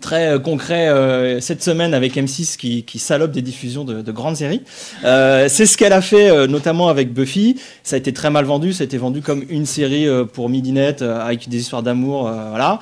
très 0.00 0.28
euh, 0.28 0.38
concrets 0.38 0.88
euh, 0.88 1.40
cette 1.40 1.62
semaine 1.62 1.94
avec 1.94 2.16
M6 2.16 2.56
qui, 2.56 2.84
qui 2.84 2.98
salope 2.98 3.32
des 3.32 3.42
diffusions 3.42 3.84
de, 3.84 4.02
de 4.02 4.12
grandes 4.12 4.36
séries. 4.36 4.62
Euh, 5.04 5.48
c'est 5.48 5.66
ce 5.66 5.76
qu'elle 5.76 5.92
a 5.92 6.02
fait 6.02 6.28
euh, 6.28 6.46
notamment 6.46 6.88
avec 6.88 7.12
Buffy. 7.12 7.56
Ça 7.82 7.96
a 7.96 7.98
été 7.98 8.12
très 8.12 8.30
mal 8.30 8.44
vendu. 8.44 8.72
Ça 8.72 8.82
a 8.82 8.84
été 8.84 8.98
vendu 8.98 9.22
comme 9.22 9.44
une 9.48 9.66
série 9.66 10.06
euh, 10.06 10.24
pour 10.24 10.48
midinette 10.48 11.02
euh, 11.02 11.20
avec 11.20 11.48
des 11.48 11.58
histoires 11.58 11.82
d'amour. 11.82 12.22
voilà. 12.50 12.78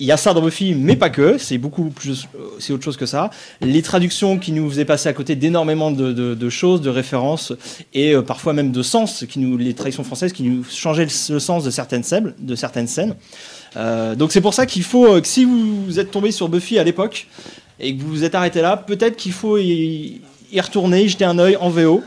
Il 0.00 0.06
y 0.06 0.12
a 0.12 0.16
ça 0.16 0.32
dans 0.32 0.40
Buffy, 0.42 0.74
mais 0.76 0.94
pas 0.94 1.10
que. 1.10 1.38
C'est 1.38 1.58
beaucoup 1.58 1.86
plus, 1.90 2.28
euh, 2.36 2.50
c'est 2.60 2.72
autre 2.72 2.84
chose 2.84 2.96
que 2.96 3.04
ça. 3.06 3.30
Les 3.60 3.82
traductions 3.82 4.38
qui 4.38 4.52
nous 4.52 4.70
faisaient 4.70 4.84
passer 4.84 5.08
à 5.08 5.12
côté 5.12 5.34
d'énormément 5.34 5.90
de, 5.90 6.12
de- 6.12 6.34
de 6.34 6.48
choses, 6.50 6.80
de 6.80 6.88
références 6.90 7.52
et 7.94 8.14
euh, 8.14 8.22
parfois 8.22 8.52
même 8.52 8.70
de 8.70 8.82
sens, 8.82 9.24
qui 9.28 9.40
nous, 9.40 9.56
les 9.58 9.74
traductions 9.74 10.04
françaises 10.04 10.32
qui 10.32 10.44
nous 10.44 10.62
changeaient 10.62 11.08
le, 11.30 11.40
sens 11.40 11.64
de 11.64 11.70
certaines 11.70 12.04
scènes. 12.04 12.32
De 12.38 12.54
certaines 12.54 12.86
scènes. 12.86 13.16
Euh, 13.76 14.14
donc 14.14 14.30
c'est 14.30 14.40
pour 14.40 14.54
ça 14.54 14.66
qu'il 14.66 14.84
faut, 14.84 15.06
euh, 15.14 15.20
que 15.20 15.26
si 15.26 15.44
vous 15.44 15.98
êtes 15.98 16.12
tombé 16.12 16.30
sur 16.30 16.48
Buffy 16.48 16.78
à 16.78 16.84
l'époque 16.84 17.26
et 17.80 17.96
que 17.96 18.00
vous 18.00 18.08
vous 18.08 18.24
êtes 18.24 18.36
arrêté 18.36 18.60
là, 18.60 18.76
peut-être 18.76 19.16
qu'il 19.16 19.32
faut 19.32 19.58
y, 19.58 20.20
retourner, 20.56 21.08
jeter 21.08 21.24
un 21.24 21.38
œil 21.40 21.56
en 21.56 21.70
VO 21.70 22.02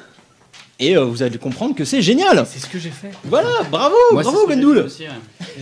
Et 0.83 0.97
euh, 0.97 1.03
vous 1.05 1.21
allez 1.21 1.37
comprendre 1.37 1.75
que 1.75 1.85
c'est 1.85 2.01
génial. 2.01 2.43
C'est 2.47 2.57
ce 2.59 2.67
que 2.67 2.79
j'ai 2.79 2.89
fait. 2.89 3.11
Voilà, 3.25 3.47
bravo, 3.69 3.93
Moi, 4.13 4.23
bravo 4.23 4.47
Gwendoul. 4.47 4.79
ouais. 4.79 5.07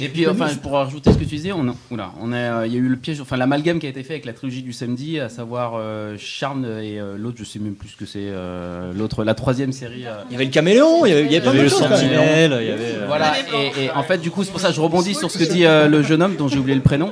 Et 0.02 0.08
puis, 0.08 0.26
enfin, 0.28 0.48
pour 0.64 0.72
rajouter 0.74 1.12
ce 1.12 1.18
que 1.18 1.24
tu 1.26 1.36
disais, 1.36 1.52
on, 1.52 1.76
oula, 1.92 2.14
on 2.22 2.32
a, 2.32 2.38
euh, 2.62 2.68
il 2.68 2.74
y 2.74 2.76
a 2.78 2.80
eu 2.80 2.88
le 2.88 2.96
piège, 2.96 3.20
enfin 3.20 3.36
l'amalgame 3.36 3.80
qui 3.80 3.86
a 3.86 3.90
été 3.90 4.02
fait 4.04 4.14
avec 4.14 4.26
la 4.26 4.32
trilogie 4.32 4.62
du 4.64 4.72
samedi, 4.72 5.20
à 5.20 5.28
savoir 5.28 5.74
euh, 5.76 6.16
Charme 6.18 6.64
et 6.82 7.00
euh, 7.02 7.18
l'autre, 7.18 7.36
je 7.40 7.44
sais 7.44 7.60
même 7.60 7.76
plus 7.76 7.90
ce 7.90 7.98
que 7.98 8.06
c'est, 8.06 8.20
euh, 8.22 8.94
l'autre, 8.94 9.26
la 9.26 9.34
troisième 9.34 9.74
série. 9.74 10.06
euh, 10.08 10.22
Il 10.30 10.34
y 10.34 10.36
avait 10.36 10.46
le 10.46 10.52
caméléon, 10.52 11.06
il 11.06 11.10
y 11.10 11.12
avait, 11.12 11.26
il 11.26 11.32
y 11.32 11.36
avait 11.36 11.36
Il 11.36 11.38
y 11.38 11.42
plein 11.42 11.50
avait 11.50 11.58
de 11.60 11.64
le 11.64 11.70
sentinelle, 11.70 12.58
il 12.62 12.68
y 12.68 12.72
avait. 12.72 12.84
euh, 12.96 13.06
Voilà, 13.08 13.34
et, 13.54 13.86
et 13.86 13.92
en 13.92 14.04
fait, 14.04 14.20
du 14.20 14.32
coup, 14.32 14.44
c'est 14.46 14.52
pour 14.52 14.62
ça 14.62 14.70
que 14.70 14.76
je 14.76 14.82
rebondis 14.82 15.16
sur 15.16 15.30
ce 15.30 15.38
que 15.38 15.44
dit 15.44 15.66
euh, 15.66 15.88
le 15.90 16.02
jeune 16.02 16.22
homme 16.24 16.38
dont 16.38 16.48
j'ai 16.48 16.60
oublié 16.60 16.76
le 16.76 16.82
prénom. 16.84 17.12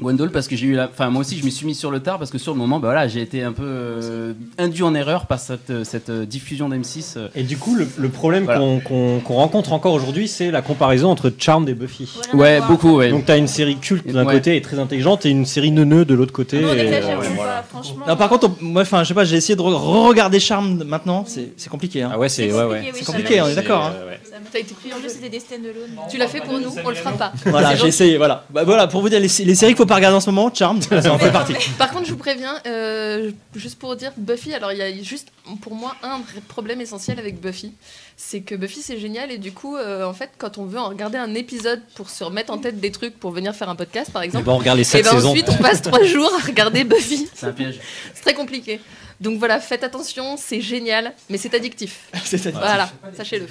Gwendol 0.00 0.30
parce 0.30 0.48
que 0.48 0.56
j'ai 0.56 0.66
eu 0.66 0.72
la 0.74 0.88
enfin 0.88 1.10
moi 1.10 1.20
aussi 1.20 1.38
je 1.38 1.44
m'y 1.44 1.52
suis 1.52 1.66
mis 1.66 1.74
sur 1.74 1.90
le 1.90 2.00
tard 2.00 2.18
parce 2.18 2.30
que 2.30 2.38
sur 2.38 2.52
le 2.54 2.58
moment 2.58 2.78
bah 2.80 2.88
voilà 2.88 3.08
j'ai 3.08 3.20
été 3.20 3.42
un 3.42 3.52
peu 3.52 3.62
euh, 3.64 4.32
induit 4.58 4.82
en 4.84 4.94
erreur 4.94 5.26
par 5.26 5.38
cette, 5.38 5.84
cette 5.84 6.08
euh, 6.08 6.24
diffusion 6.24 6.68
d'M6 6.70 7.14
euh. 7.18 7.28
Et 7.34 7.42
du 7.42 7.58
coup, 7.58 7.74
le, 7.74 7.86
le 7.98 8.08
problème 8.08 8.44
Voilà. 8.44 8.58
qu'on 8.60 8.80
qu'on- 8.80 9.20
qu'on 9.20 9.34
rencontre 9.34 9.72
encore 9.72 9.92
aujourd'hui, 9.92 10.28
c'est 10.28 10.50
la 10.50 10.62
comparaison 10.62 11.10
entre 11.10 11.30
Charmed 11.36 11.68
et 11.68 11.74
Buffy. 11.74 12.08
ouais 12.34 12.60
beaucoup 12.66 12.96
ouais 12.96 13.10
Donc 13.10 13.26
t'as 13.26 13.36
une 13.36 13.46
série 13.48 13.76
culte 13.76 14.06
d'un 14.08 14.24
Ouais. 14.26 14.34
côté 14.34 14.56
et 14.56 14.62
très 14.62 14.78
intelligente 14.78 15.26
et 15.26 15.30
une 15.30 15.44
série 15.46 15.70
neuneu 15.70 16.04
de 16.04 16.14
l'autre 16.14 16.32
côté. 16.32 16.60
Non, 16.60 16.72
et, 16.72 16.94
euh, 16.94 17.00
voilà. 17.34 17.62
franchement. 17.68 18.04
Non, 18.08 18.16
par 18.16 18.28
contre, 18.28 18.48
on- 18.48 18.64
moi, 18.64 18.82
enfin, 18.82 19.02
je 19.02 19.08
sais 19.08 19.14
pas, 19.14 19.24
j'ai 19.24 19.36
essayé 19.36 19.56
de 19.56 19.60
re- 19.62 19.74
re-regarder 19.74 20.40
Charme 20.40 20.82
maintenant, 20.84 21.24
c'est 21.26 21.52
c'est 21.56 21.68
compliqué. 21.68 22.02
Hein. 22.02 22.10
Ah 22.14 22.18
ouais, 22.18 22.28
c'est 22.28 22.50
ouais, 22.52 22.64
ouais. 22.64 22.80
oui, 22.84 22.90
C'est 22.94 23.04
ça 23.04 23.12
compliqué, 23.12 23.40
on 23.42 23.48
est 23.48 23.54
d'accord. 23.54 23.84
hein. 23.84 23.92
Ouais. 24.08 24.18
T'as 24.52 24.58
été 24.58 24.74
pris 24.74 24.92
En 24.92 24.98
plus, 25.00 25.08
c'était 25.08 25.28
des 25.28 25.40
stand-alone. 25.40 25.74
Tu 26.10 26.18
l'as 26.18 26.28
fait 26.28 26.40
pour 26.40 26.52
nous, 26.58 26.68
on 26.84 26.88
le 26.88 26.94
fera 26.94 27.12
pas. 27.12 27.32
Voilà, 27.46 27.74
j'ai 27.74 27.86
essayé, 27.88 28.16
voilà. 28.16 28.44
Bah, 28.50 28.64
voilà, 28.64 28.86
pour 28.86 29.00
vous 29.00 29.08
dire, 29.08 29.20
les, 29.20 29.28
les 29.44 29.54
séries 29.54 29.74
faut 29.82 29.86
pas 29.86 29.96
regarder 29.96 30.16
en 30.16 30.20
ce 30.20 30.30
moment, 30.30 30.52
Charmed, 30.54 30.82
ça 30.82 31.12
en 31.12 31.18
fait 31.18 31.30
partie. 31.30 31.54
Par 31.78 31.90
contre, 31.90 32.06
je 32.06 32.10
vous 32.12 32.16
préviens, 32.18 32.54
euh, 32.66 33.30
juste 33.54 33.78
pour 33.78 33.96
dire 33.96 34.12
Buffy, 34.16 34.54
alors 34.54 34.72
il 34.72 34.78
y 34.78 34.82
a 34.82 34.92
juste 35.02 35.28
pour 35.60 35.74
moi 35.74 35.94
un 36.02 36.18
vrai 36.18 36.40
problème 36.46 36.80
essentiel 36.80 37.18
avec 37.18 37.40
Buffy, 37.40 37.72
c'est 38.16 38.40
que 38.40 38.54
Buffy 38.54 38.80
c'est 38.82 38.98
génial 38.98 39.30
et 39.32 39.38
du 39.38 39.52
coup, 39.52 39.76
euh, 39.76 40.04
en 40.06 40.12
fait, 40.12 40.30
quand 40.38 40.58
on 40.58 40.64
veut 40.64 40.78
en 40.78 40.88
regarder 40.88 41.18
un 41.18 41.34
épisode 41.34 41.80
pour 41.94 42.10
se 42.10 42.22
remettre 42.24 42.52
en 42.52 42.58
tête 42.58 42.78
des 42.80 42.92
trucs 42.92 43.18
pour 43.18 43.30
venir 43.32 43.54
faire 43.54 43.68
un 43.68 43.74
podcast 43.76 44.10
par 44.12 44.22
Et 44.22 44.26
exemple, 44.26 44.46
ben 44.46 44.52
on 44.52 44.58
regarde 44.58 44.78
les 44.78 44.82
et 44.82 44.84
7 44.84 45.04
ben 45.04 45.10
saisons. 45.12 45.30
ensuite 45.30 45.48
on 45.48 45.56
passe 45.56 45.82
trois 45.82 46.02
jours 46.04 46.30
à 46.40 46.46
regarder 46.46 46.84
Buffy. 46.84 47.28
c'est 47.34 47.46
un 47.46 47.52
piège 47.52 47.80
C'est 48.14 48.22
très 48.22 48.34
compliqué. 48.34 48.80
Donc 49.20 49.38
voilà, 49.38 49.60
faites 49.60 49.84
attention, 49.84 50.36
c'est 50.36 50.60
génial, 50.60 51.12
mais 51.30 51.38
c'est 51.38 51.54
addictif. 51.54 52.08
C'est 52.24 52.36
addictif. 52.46 52.54
Voilà, 52.54 52.90
sachez-le. 53.16 53.46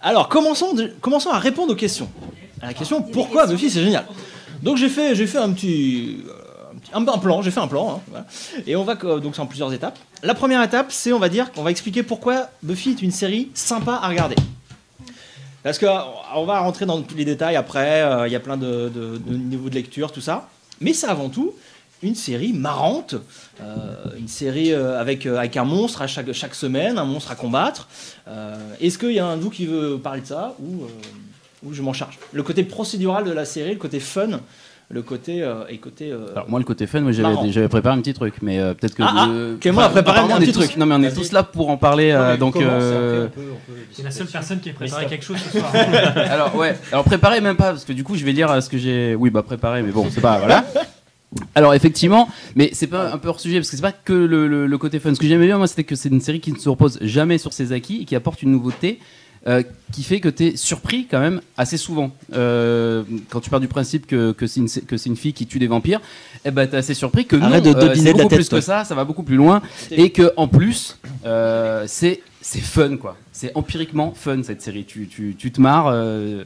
Alors, 0.00 0.28
commençons, 0.28 0.72
de- 0.74 0.92
commençons 1.00 1.30
à 1.30 1.38
répondre 1.38 1.72
aux 1.72 1.76
questions. 1.76 2.10
À 2.60 2.66
la 2.66 2.74
question 2.74 3.02
pourquoi 3.02 3.46
Buffy 3.46 3.70
c'est 3.70 3.82
génial? 3.84 4.04
Donc 4.62 4.76
j'ai 4.76 4.88
fait, 4.88 5.14
j'ai 5.14 5.26
fait 5.26 5.38
un 5.38 5.50
petit, 5.52 6.18
un, 6.92 7.04
plan, 7.18 7.42
j'ai 7.42 7.50
fait 7.50 7.60
un 7.60 7.66
plan, 7.68 8.00
hein, 8.14 8.24
et 8.66 8.76
on 8.76 8.84
va 8.84 8.94
donc 8.94 9.34
c'est 9.34 9.40
en 9.40 9.46
plusieurs 9.46 9.72
étapes. 9.72 9.98
La 10.22 10.34
première 10.34 10.62
étape, 10.62 10.92
c'est 10.92 11.12
on 11.12 11.18
va 11.18 11.28
dire 11.28 11.52
qu'on 11.52 11.62
va 11.62 11.70
expliquer 11.70 12.02
pourquoi 12.02 12.48
Buffy 12.62 12.90
est 12.90 13.02
une 13.02 13.10
série 13.10 13.50
sympa 13.54 13.98
à 14.00 14.08
regarder. 14.08 14.36
Parce 15.62 15.78
que 15.78 15.86
euh, 15.86 15.98
on 16.34 16.44
va 16.44 16.60
rentrer 16.60 16.86
dans 16.86 17.00
tous 17.02 17.16
les 17.16 17.24
détails 17.24 17.56
après, 17.56 18.02
euh, 18.02 18.26
il 18.26 18.32
y 18.32 18.36
a 18.36 18.40
plein 18.40 18.56
de, 18.56 18.88
de- 18.88 19.20
niveaux 19.34 19.68
de 19.68 19.74
lecture, 19.74 20.10
tout 20.12 20.20
ça. 20.20 20.48
Mais 20.80 20.92
c'est 20.92 21.06
avant 21.06 21.28
tout 21.28 21.52
une 22.02 22.16
série 22.16 22.52
marrante, 22.52 23.14
euh, 23.60 23.94
une 24.18 24.26
série 24.26 24.74
avec, 24.74 25.24
avec 25.24 25.56
un 25.56 25.64
monstre 25.64 26.02
à 26.02 26.08
chaque, 26.08 26.32
chaque 26.32 26.56
semaine, 26.56 26.98
un 26.98 27.04
monstre 27.04 27.30
à 27.30 27.36
combattre. 27.36 27.88
Est-ce 28.80 28.98
qu'il 28.98 29.12
y 29.12 29.20
a 29.20 29.26
un 29.26 29.36
de 29.36 29.42
vous 29.42 29.50
qui 29.50 29.66
veut 29.66 29.98
parler 29.98 30.20
de 30.22 30.26
ça 30.26 30.56
ou 31.64 31.72
je 31.72 31.82
m'en 31.82 31.92
charge 31.92 32.18
Le 32.32 32.42
côté 32.42 32.62
procédural 32.64 33.24
de 33.24 33.32
la 33.32 33.44
série, 33.44 33.72
le 33.72 33.78
côté 33.78 34.00
fun, 34.00 34.40
le 34.90 35.00
côté 35.02 35.42
euh, 35.42 35.64
et 35.70 35.78
côté. 35.78 36.10
euh, 36.12 36.26
alors 36.34 36.50
moi 36.50 36.58
le 36.58 36.66
côté 36.66 36.86
fun 36.86 37.00
moi 37.00 37.12
j'avais 37.12 37.68
préparé 37.68 37.96
un 37.96 38.00
petit 38.02 38.12
truc 38.12 38.34
mais 38.42 38.58
euh, 38.60 38.74
peut-être 38.74 38.94
que 38.94 39.02
Ah, 39.02 39.12
ah, 39.16 39.28
euh, 39.30 39.56
Clément 39.58 39.80
a 39.80 39.88
préparé 39.88 40.20
un 40.30 40.38
petit 40.38 40.52
tous- 40.52 40.64
truc. 40.66 40.76
non 40.76 40.84
mais 40.84 40.94
on 40.96 41.02
est 41.02 41.14
tous 41.14 41.32
là 41.32 41.42
pour 41.44 41.70
en 41.70 41.78
parler 41.78 42.10
euh, 42.10 42.36
donc 42.36 42.56
euh, 42.56 43.26
C'est 43.90 44.02
la 44.02 44.10
seule 44.10 44.26
personne 44.26 44.60
qui 44.60 44.68
a 44.68 44.74
préparé 44.74 45.06
quelque 45.06 45.24
chose 45.24 45.38
ce 45.38 45.58
soir. 45.58 45.72
alors 46.16 46.54
ouais 46.56 46.76
alors 46.90 47.04
préparer 47.04 47.40
même 47.40 47.56
pas 47.56 47.70
parce 47.70 47.86
que 47.86 47.92
du 47.94 48.04
coup 48.04 48.16
je 48.16 48.24
vais 48.26 48.34
dire 48.34 48.50
euh, 48.50 48.60
ce 48.60 48.68
que 48.68 48.76
j'ai 48.76 49.14
oui 49.14 49.30
bah 49.30 49.42
préparer 49.42 49.82
mais 49.82 49.92
bon 49.92 50.08
c'est 50.10 50.20
pas 50.20 50.38
voilà 50.38 50.64
alors 51.54 51.72
effectivement, 51.72 52.28
mais 52.56 52.68
c'est 52.74 52.88
pas 52.88 53.10
un 53.10 53.16
peu 53.16 53.28
hors 53.28 53.40
sujet 53.40 53.56
parce 53.58 53.70
que 53.70 53.76
c'est 53.76 53.80
pas 53.82 53.92
que 53.92 54.12
le, 54.12 54.46
le- 54.46 54.66
le 54.66 54.78
côté 54.78 55.00
fun. 55.00 55.14
Ce 55.14 55.18
que 55.18 55.26
j'aimais 55.26 55.46
bien 55.46 55.56
moi, 55.56 55.66
c'était 55.66 55.84
que 55.84 55.94
c'est 55.94 56.10
une 56.10 56.20
série 56.20 56.40
qui 56.40 56.52
ne 56.52 56.58
se 56.58 56.68
repose 56.68 56.98
jamais 57.00 57.38
sur 57.38 57.54
ses 57.54 57.72
acquis 57.72 58.02
et 58.02 58.04
qui 58.04 58.14
apporte 58.14 58.42
une 58.42 58.50
nouveauté 58.52 58.98
euh, 59.46 59.62
qui 59.92 60.02
fait 60.04 60.20
que 60.20 60.28
tu 60.28 60.46
es 60.46 60.56
surpris 60.56 61.06
quand 61.10 61.20
même 61.20 61.40
assez 61.56 61.76
souvent. 61.76 62.12
Euh, 62.32 63.02
quand 63.28 63.40
tu 63.40 63.50
pars 63.50 63.60
du 63.60 63.68
principe 63.68 64.06
que, 64.06 64.32
que 64.32 64.46
c'est 64.46 64.60
une, 64.60 64.68
que 64.68 64.96
c'est 64.96 65.08
une 65.10 65.16
fille 65.16 65.32
qui 65.32 65.46
tue 65.46 65.58
des 65.58 65.66
vampires, 65.66 66.00
eh 66.44 66.50
ben 66.50 66.66
t'es 66.66 66.76
assez 66.76 66.94
surpris 66.94 67.26
que 67.26 67.36
non, 67.36 67.46
Arrête 67.46 67.64
de 67.64 67.70
euh, 67.74 67.94
c'est 67.94 68.12
beaucoup 68.12 68.28
tête, 68.28 68.38
plus 68.38 68.48
toi. 68.48 68.58
que 68.60 68.64
ça, 68.64 68.84
ça 68.84 68.94
va 68.94 69.04
beaucoup 69.04 69.22
plus 69.24 69.36
loin 69.36 69.60
et 69.90 70.10
que 70.10 70.32
en 70.36 70.48
plus 70.48 70.98
euh, 71.26 71.84
c'est 71.86 72.22
c'est 72.40 72.60
fun 72.60 72.96
quoi. 72.96 73.16
C'est 73.32 73.52
empiriquement 73.56 74.12
fun 74.14 74.42
cette 74.42 74.62
série. 74.62 74.84
Tu, 74.84 75.08
tu, 75.08 75.34
tu 75.36 75.50
te 75.52 75.60
marres 75.60 75.88
euh, 75.88 76.44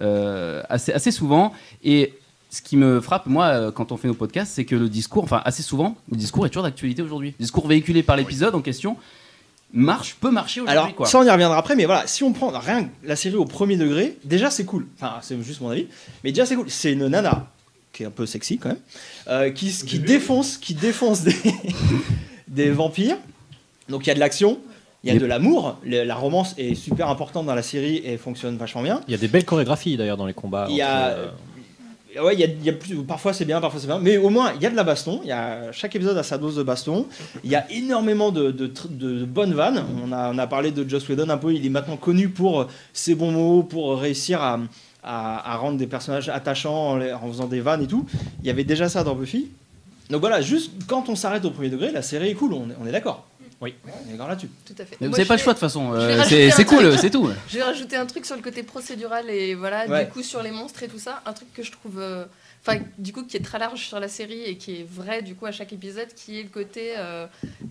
euh, 0.00 0.62
assez, 0.68 0.92
assez 0.92 1.10
souvent 1.10 1.52
et 1.84 2.14
ce 2.50 2.60
qui 2.60 2.76
me 2.76 3.00
frappe, 3.00 3.26
moi, 3.26 3.72
quand 3.72 3.92
on 3.92 3.96
fait 3.96 4.08
nos 4.08 4.14
podcasts, 4.14 4.52
c'est 4.52 4.66
que 4.66 4.76
le 4.76 4.90
discours, 4.90 5.24
enfin 5.24 5.40
assez 5.46 5.62
souvent, 5.62 5.96
le 6.10 6.18
discours 6.18 6.44
est 6.44 6.50
toujours 6.50 6.64
d'actualité 6.64 7.00
aujourd'hui. 7.00 7.34
Le 7.38 7.44
discours 7.44 7.66
véhiculé 7.66 8.02
par 8.02 8.14
l'épisode 8.16 8.54
en 8.54 8.60
question 8.60 8.98
marche, 9.72 10.16
peut 10.20 10.30
marcher 10.30 10.60
aujourd'hui. 10.60 10.78
Alors, 10.78 10.94
quoi. 10.94 11.06
ça 11.06 11.18
on 11.18 11.24
y 11.24 11.30
reviendra 11.30 11.56
après, 11.56 11.74
mais 11.76 11.86
voilà, 11.86 12.06
si 12.06 12.22
on 12.22 12.32
prend 12.32 12.48
rien 12.48 12.84
que 12.84 12.90
la 13.04 13.16
série 13.16 13.36
au 13.36 13.44
premier 13.44 13.76
degré, 13.76 14.18
déjà 14.24 14.50
c'est 14.50 14.64
cool. 14.64 14.86
Enfin, 14.96 15.18
c'est 15.22 15.40
juste 15.42 15.60
mon 15.60 15.70
avis, 15.70 15.86
mais 16.24 16.32
déjà 16.32 16.46
c'est 16.46 16.56
cool. 16.56 16.70
C'est 16.70 16.92
une 16.92 17.06
nana 17.08 17.50
qui 17.92 18.04
est 18.04 18.06
un 18.06 18.10
peu 18.10 18.26
sexy 18.26 18.58
quand 18.58 18.70
même, 18.70 18.78
euh, 19.28 19.50
qui, 19.50 19.70
qui 19.70 19.98
défonce, 19.98 20.56
qui 20.56 20.74
défonce 20.74 21.22
des, 21.22 21.36
des 22.48 22.70
vampires. 22.70 23.18
Donc 23.88 24.06
il 24.06 24.08
y 24.08 24.10
a 24.10 24.14
de 24.14 24.20
l'action, 24.20 24.58
il 25.04 25.12
y 25.12 25.16
a 25.16 25.18
de 25.18 25.26
l'amour. 25.26 25.78
La 25.84 26.14
romance 26.14 26.54
est 26.58 26.74
super 26.74 27.08
importante 27.08 27.46
dans 27.46 27.54
la 27.54 27.62
série 27.62 28.00
et 28.04 28.16
fonctionne 28.16 28.56
vachement 28.56 28.82
bien. 28.82 29.00
Il 29.08 29.12
y 29.12 29.14
a 29.14 29.18
des 29.18 29.28
belles 29.28 29.44
chorégraphies 29.44 29.96
d'ailleurs 29.96 30.16
dans 30.16 30.26
les 30.26 30.34
combats. 30.34 30.66
Il 30.70 30.76
y 30.76 30.82
a, 30.82 31.08
entre, 31.08 31.18
euh, 31.18 31.28
ouais, 32.20 32.36
y 32.36 32.64
y 32.64 32.68
a 32.68 32.72
plus, 32.72 32.96
parfois 33.04 33.32
c'est 33.32 33.44
bien, 33.44 33.60
parfois 33.60 33.80
c'est 33.80 33.86
bien, 33.86 33.98
mais 33.98 34.18
au 34.18 34.30
moins 34.30 34.52
il 34.54 34.62
y 34.62 34.66
a 34.66 34.70
de 34.70 34.76
la 34.76 34.84
baston. 34.84 35.20
Y 35.24 35.32
a 35.32 35.72
chaque 35.72 35.94
épisode 35.96 36.16
a 36.18 36.22
sa 36.22 36.38
dose 36.38 36.56
de 36.56 36.62
baston. 36.62 37.06
Il 37.44 37.50
y 37.50 37.54
a 37.54 37.70
énormément 37.70 38.30
de, 38.30 38.50
bonnes 39.24 39.54
vannes. 39.54 39.84
On 40.04 40.12
a, 40.12 40.46
parlé 40.46 40.70
de 40.70 40.88
Joss 40.88 41.08
Whedon 41.08 41.28
un 41.28 41.38
peu. 41.38 41.54
Il 41.54 41.64
est 41.64 41.70
maintenant 41.70 41.96
connu 41.96 42.28
pour 42.28 42.66
ses 42.92 43.14
bons 43.14 43.32
mots, 43.32 43.62
pour 43.62 43.98
réussir 43.98 44.40
à, 44.42 45.56
rendre 45.56 45.78
des 45.78 45.86
personnages 45.86 46.28
attachants 46.28 46.98
en, 46.98 47.28
faisant 47.28 47.46
des 47.46 47.60
vannes 47.60 47.82
et 47.82 47.88
tout. 47.88 48.06
Il 48.40 48.46
y 48.46 48.50
avait 48.50 48.64
déjà 48.64 48.88
ça 48.88 49.04
dans 49.04 49.14
Buffy. 49.14 49.48
Donc 50.10 50.20
voilà, 50.20 50.42
juste 50.42 50.72
quand 50.86 51.08
on 51.08 51.16
s'arrête 51.16 51.44
au 51.44 51.50
premier 51.50 51.70
degré, 51.70 51.90
la 51.90 52.02
série 52.02 52.30
est 52.30 52.34
cool. 52.34 52.54
On 52.54 52.86
est 52.86 52.92
d'accord. 52.92 53.26
Oui. 53.62 53.74
On 53.86 54.08
est 54.08 54.12
d'accord 54.12 54.28
là-dessus. 54.28 54.50
Tout 54.66 54.74
à 54.78 54.84
fait. 54.84 54.96
Mais 55.00 55.06
vous 55.06 55.12
n'avez 55.12 55.24
pas 55.24 55.36
le 55.36 55.40
choix 55.40 55.54
de 55.54 55.58
toute 55.58 55.66
façon. 55.66 55.92
euh, 55.94 56.22
c'est 56.28 56.64
cool, 56.64 56.98
c'est 56.98 57.10
tout. 57.10 57.30
Je 57.48 57.56
vais 57.58 57.62
rajouter 57.62 57.96
un 57.96 58.04
truc 58.06 58.26
sur 58.26 58.36
le 58.36 58.42
côté 58.42 58.62
procédural 58.62 59.30
et 59.30 59.54
voilà, 59.54 59.86
Ouais. 59.86 60.04
du 60.04 60.10
coup 60.10 60.22
sur 60.22 60.42
les 60.42 60.50
monstres 60.50 60.82
et 60.82 60.88
tout 60.88 60.98
ça, 60.98 61.22
un 61.26 61.32
truc 61.32 61.52
que 61.54 61.62
je 61.62 61.70
trouve, 61.72 61.98
euh, 62.00 62.24
enfin 62.66 62.78
du 62.98 63.12
coup 63.12 63.22
qui 63.24 63.36
est 63.36 63.40
très 63.44 63.58
large 63.58 63.86
sur 63.86 64.00
la 64.00 64.08
série 64.08 64.42
et 64.42 64.56
qui 64.56 64.80
est 64.80 64.86
vrai 64.88 65.22
du 65.22 65.34
coup 65.36 65.46
à 65.46 65.52
chaque 65.52 65.72
épisode, 65.72 66.08
qui 66.14 66.40
est 66.40 66.42
le 66.42 66.48
côté 66.48 66.94
euh, 66.98 67.26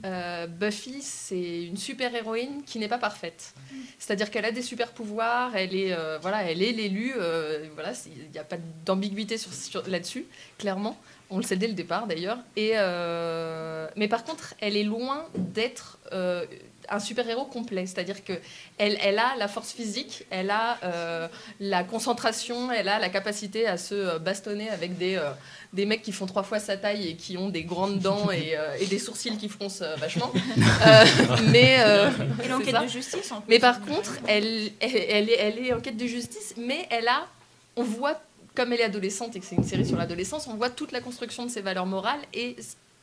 euh, 0.05 0.47
Buffy, 0.47 1.01
c'est 1.01 1.63
une 1.65 1.77
super 1.77 2.15
héroïne 2.15 2.63
qui 2.65 2.79
n'est 2.79 2.87
pas 2.87 2.97
parfaite. 2.97 3.53
C'est-à-dire 3.99 4.31
qu'elle 4.31 4.45
a 4.45 4.51
des 4.51 4.61
super 4.61 4.91
pouvoirs, 4.93 5.55
elle 5.55 5.75
est 5.75 5.91
euh, 5.93 6.17
voilà, 6.21 6.43
elle 6.43 6.61
est 6.63 6.71
l'élue, 6.71 7.13
voilà, 7.75 7.91
il 8.05 8.31
n'y 8.31 8.39
a 8.39 8.43
pas 8.45 8.57
d'ambiguïté 8.85 9.37
sur, 9.37 9.53
sur- 9.53 9.87
là-dessus, 9.89 10.25
clairement. 10.57 10.97
On 11.31 11.37
le 11.37 11.43
sait 11.43 11.55
dès 11.55 11.67
le 11.67 11.73
départ 11.73 12.05
d'ailleurs. 12.07 12.37
Et 12.55 12.73
euh, 12.75 13.87
mais 13.95 14.07
par 14.07 14.23
contre, 14.23 14.53
elle 14.59 14.77
est 14.77 14.83
loin 14.83 15.25
d'être 15.35 15.97
euh, 16.13 16.45
un 16.89 16.99
super-héros 16.99 17.45
complet. 17.45 17.85
C'est-à-dire 17.85 18.23
que 18.23 18.33
elle, 18.77 18.97
elle 19.01 19.19
a 19.19 19.35
la 19.37 19.47
force 19.47 19.71
physique, 19.71 20.25
elle 20.29 20.49
a 20.49 20.77
euh, 20.83 21.27
la 21.59 21.83
concentration, 21.83 22.71
elle 22.71 22.89
a 22.89 22.99
la 22.99 23.09
capacité 23.09 23.67
à 23.67 23.77
se 23.77 24.17
bastonner 24.19 24.69
avec 24.69 24.97
des, 24.97 25.15
euh, 25.15 25.31
des 25.73 25.85
mecs 25.85 26.01
qui 26.01 26.11
font 26.11 26.25
trois 26.25 26.43
fois 26.43 26.59
sa 26.59 26.77
taille 26.77 27.07
et 27.07 27.15
qui 27.15 27.37
ont 27.37 27.49
des 27.49 27.63
grandes 27.63 27.99
dents 27.99 28.29
et, 28.31 28.57
euh, 28.57 28.75
et 28.79 28.85
des 28.85 28.99
sourcils 28.99 29.37
qui 29.37 29.49
froncent 29.49 29.81
euh, 29.81 29.95
vachement. 29.95 30.31
Euh, 30.87 31.05
mais 31.49 31.77
euh, 31.79 32.09
Et 32.43 32.47
l'enquête 32.47 32.81
de 32.81 32.87
justice 32.87 33.31
en 33.31 33.41
plus. 33.41 33.49
Mais 33.49 33.59
par 33.59 33.81
contre, 33.81 34.13
elle, 34.27 34.71
elle, 34.79 34.95
elle 34.95 35.29
est, 35.29 35.37
elle 35.37 35.59
est 35.59 35.73
en 35.73 35.79
quête 35.79 35.97
de 35.97 36.07
justice, 36.07 36.55
mais 36.57 36.87
elle 36.89 37.07
a, 37.07 37.27
on 37.75 37.83
voit, 37.83 38.19
comme 38.55 38.73
elle 38.73 38.81
est 38.81 38.83
adolescente 38.85 39.35
et 39.35 39.39
que 39.39 39.45
c'est 39.45 39.55
une 39.55 39.63
série 39.63 39.85
sur 39.85 39.97
l'adolescence, 39.97 40.47
on 40.47 40.55
voit 40.55 40.69
toute 40.69 40.91
la 40.91 40.99
construction 41.01 41.45
de 41.45 41.51
ses 41.51 41.61
valeurs 41.61 41.85
morales 41.85 42.19
et 42.33 42.55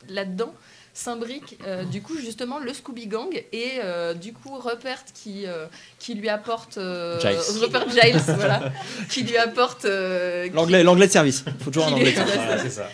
là-dedans 0.08 0.54
s'imbrique 0.94 1.58
euh, 1.66 1.84
du 1.84 2.02
coup 2.02 2.16
justement 2.18 2.58
le 2.58 2.72
Scooby 2.74 3.06
Gang 3.06 3.30
et 3.52 3.72
euh, 3.84 4.14
du 4.14 4.32
coup 4.32 4.56
Rupert 4.58 5.04
qui, 5.14 5.46
euh, 5.46 5.66
qui 5.98 6.14
lui 6.14 6.28
apporte 6.28 6.76
euh, 6.78 7.20
Giles. 7.20 7.38
Rupert 7.60 7.88
Giles 7.90 8.20
voilà 8.34 8.72
qui 9.08 9.22
lui 9.22 9.36
apporte 9.36 9.84
euh, 9.84 10.48
qui- 10.48 10.54
L'anglais, 10.54 10.82
l'anglais 10.82 11.06
de 11.06 11.12
service. 11.12 11.44
Il 11.46 11.64
faut 11.64 11.70
toujours 11.70 11.88
un 11.88 11.92
anglais. 11.92 12.12
service. 12.14 12.34
voilà, 12.34 12.58
c'est 12.62 12.70
ça. 12.70 12.88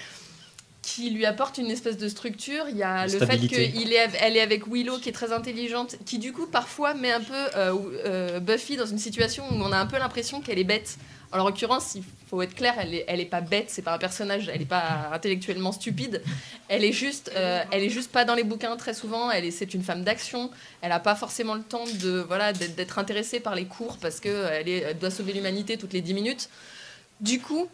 Qui 0.95 1.11
lui 1.11 1.27
apporte 1.27 1.59
une 1.59 1.71
espèce 1.71 1.97
de 1.97 2.09
structure. 2.09 2.67
Il 2.69 2.77
y 2.77 2.85
a 2.85 3.07
le 3.07 3.19
fait 3.19 3.49
qu'elle 3.49 3.93
est, 3.93 4.11
elle 4.21 4.37
est 4.37 4.41
avec 4.41 4.69
Willow 4.69 4.99
qui 4.99 5.09
est 5.09 5.13
très 5.13 5.33
intelligente, 5.33 5.97
qui 6.07 6.19
du 6.19 6.33
coup 6.33 6.47
parfois 6.47 6.95
met 6.95 7.11
un 7.11 7.21
peu 7.21 7.35
euh, 7.35 7.75
euh, 8.07 8.41
Buffy 8.41 8.77
dans 8.77 8.87
une 8.87 8.99
situation 8.99 9.45
où 9.51 9.55
on 9.55 9.73
a 9.73 9.77
un 9.77 9.87
peu 9.87 9.99
l'impression 9.99 10.41
qu'elle 10.41 10.59
est 10.59 10.65
bête. 10.65 10.97
En 11.33 11.39
l'occurrence, 11.39 11.97
il 11.97 12.05
faut 12.31 12.43
être 12.43 12.55
clair, 12.55 12.75
elle 12.79 12.95
est, 12.95 13.05
elle 13.09 13.19
est 13.19 13.25
pas 13.25 13.41
bête, 13.41 13.65
c'est 13.69 13.83
pas 13.83 13.93
un 13.93 13.99
personnage, 13.99 14.49
elle 14.55 14.63
est 14.63 14.67
pas 14.67 15.11
intellectuellement 15.13 15.73
stupide. 15.73 16.23
Elle 16.69 16.85
est 16.85 16.93
juste, 16.93 17.33
euh, 17.35 17.65
elle 17.73 17.83
est 17.83 17.91
juste 17.91 18.13
pas 18.13 18.25
dans 18.25 18.37
les 18.37 18.45
bouquins 18.45 18.77
très 18.77 18.95
souvent. 18.95 19.33
Elle 19.33 19.45
est, 19.47 19.51
c'est 19.51 19.75
une 19.75 19.83
femme 19.83 20.05
d'action. 20.05 20.49
Elle 20.81 20.93
a 20.93 21.01
pas 21.01 21.17
forcément 21.17 21.55
le 21.55 21.63
temps 21.63 21.87
de, 22.03 22.25
voilà, 22.29 22.53
d'être, 22.53 22.77
d'être 22.77 23.01
intéressée 23.01 23.41
par 23.41 23.57
les 23.57 23.65
cours 23.65 23.99
parce 23.99 24.21
que 24.21 24.47
elle, 24.53 24.69
est, 24.69 24.79
elle 24.79 24.99
doit 24.99 25.11
sauver 25.11 25.33
l'humanité 25.33 25.77
toutes 25.77 25.93
les 25.93 26.03
10 26.03 26.15
minutes. 26.15 26.49
Du 27.21 27.41
coup, 27.41 27.67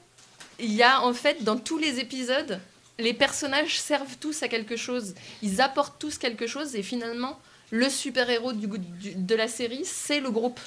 il 0.59 0.73
y 0.73 0.83
a 0.83 1.03
en 1.03 1.13
fait 1.13 1.45
dans 1.45 1.59
tous 1.59 1.77
les 1.77 2.01
épisodes, 2.01 2.61
les 3.01 3.15
personnages 3.15 3.81
servent 3.81 4.17
tous 4.19 4.43
à 4.43 4.49
quelque 4.49 4.77
chose. 4.77 5.15
Ils 5.43 5.61
apportent 5.61 5.99
tous 5.99 6.19
quelque 6.19 6.47
chose 6.47 6.77
et 6.77 6.83
finalement, 6.83 7.39
le 7.71 7.89
super-héros 7.89 8.53
de 8.53 9.35
la 9.35 9.49
série, 9.49 9.85
c'est 9.85 10.21
le 10.21 10.31
groupe. 10.31 10.61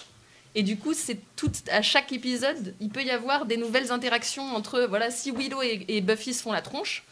Et 0.55 0.63
du 0.63 0.77
coup, 0.77 0.93
c'est 0.93 1.17
tout 1.35 1.51
à 1.71 1.81
chaque 1.81 2.11
épisode, 2.11 2.75
il 2.79 2.89
peut 2.89 3.03
y 3.03 3.09
avoir 3.09 3.45
des 3.45 3.57
nouvelles 3.57 3.91
interactions 3.91 4.55
entre 4.55 4.85
voilà, 4.87 5.09
si 5.09 5.31
Willow 5.31 5.61
et, 5.63 5.85
et 5.87 6.01
Buffy 6.01 6.33
se 6.33 6.43
font 6.43 6.51
la 6.51 6.61
tronche, 6.61 7.03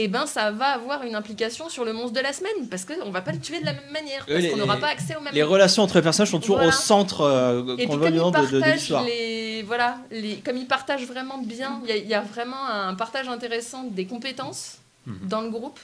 et 0.00 0.06
ben 0.08 0.26
ça 0.26 0.52
va 0.52 0.66
avoir 0.66 1.02
une 1.02 1.14
implication 1.16 1.68
sur 1.68 1.84
le 1.84 1.92
monstre 1.92 2.12
de 2.12 2.20
la 2.20 2.32
semaine 2.32 2.68
parce 2.70 2.84
qu'on 2.84 3.10
va 3.10 3.20
pas 3.20 3.32
le 3.32 3.40
tuer 3.40 3.58
de 3.60 3.66
la 3.66 3.72
même 3.72 3.90
manière 3.92 4.24
parce 4.26 4.46
qu'on 4.46 4.56
n'aura 4.56 4.76
pas 4.76 4.88
accès 4.88 5.16
au 5.16 5.20
même 5.20 5.34
Les 5.34 5.42
relations 5.42 5.82
entre 5.82 5.96
les 5.96 6.02
personnages 6.02 6.30
sont 6.30 6.38
toujours 6.40 6.56
Voilà. 6.56 6.70
au 6.70 6.72
centre, 6.72 7.22
euh, 7.22 7.74
et 7.76 7.86
puis 7.86 7.88
comme 7.88 8.04
ils 8.04 8.14
non, 8.14 8.30
de, 8.30 8.36
de- 8.46 8.58
partagent 8.60 8.74
l'histoire. 8.74 9.04
les 9.04 9.62
voilà 9.64 9.98
les 10.10 10.36
comme 10.36 10.56
ils 10.56 10.66
partagent 10.68 11.06
vraiment 11.06 11.38
bien 11.38 11.80
il 11.84 11.88
y 11.90 11.92
a- 11.92 11.96
il 11.96 12.06
y, 12.08 12.14
a 12.14 12.20
vraiment 12.20 12.64
un 12.68 12.94
partage 12.94 13.28
intéressant 13.28 13.82
des 13.84 14.06
compétences 14.06 14.78
Mhm. 15.06 15.28
dans 15.28 15.40
le 15.40 15.50
groupe 15.50 15.80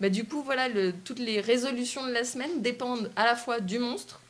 bah, 0.00 0.08
du 0.08 0.24
coup 0.24 0.42
voilà 0.42 0.68
le, 0.68 0.92
toutes 1.04 1.20
les 1.20 1.40
résolutions 1.40 2.04
de 2.06 2.12
la 2.12 2.24
semaine 2.24 2.60
dépendent 2.60 3.10
à 3.16 3.24
la 3.24 3.36
fois 3.36 3.60
du 3.60 3.78
monstre 3.78 4.20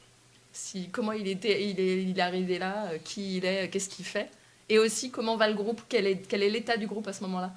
si 0.53 0.89
comment 0.91 1.13
il 1.13 1.27
était 1.27 1.65
il 1.71 1.81
est, 1.81 2.03
il 2.03 2.17
est 2.19 2.23
arrivé 2.23 2.59
là 2.59 2.75
euh, 2.93 2.99
qui 3.03 3.39
il 3.39 3.45
est 3.45 3.65
euh, 3.65 3.69
qu'est-ce 3.71 3.89
qu'il 3.89 4.05
fait 4.05 4.29
et 4.69 4.79
aussi 4.79 5.11
comment 5.11 5.37
va 5.37 5.49
le 5.49 5.55
groupe? 5.55 5.81
Quel 5.89 6.07
est 6.07 6.23
quel 6.29 6.43
est 6.43 6.51
l'état 6.51 6.77
du 6.77 6.87
groupe 6.87 7.07
à 7.09 7.13
ce 7.13 7.23
moment-là? 7.25 7.53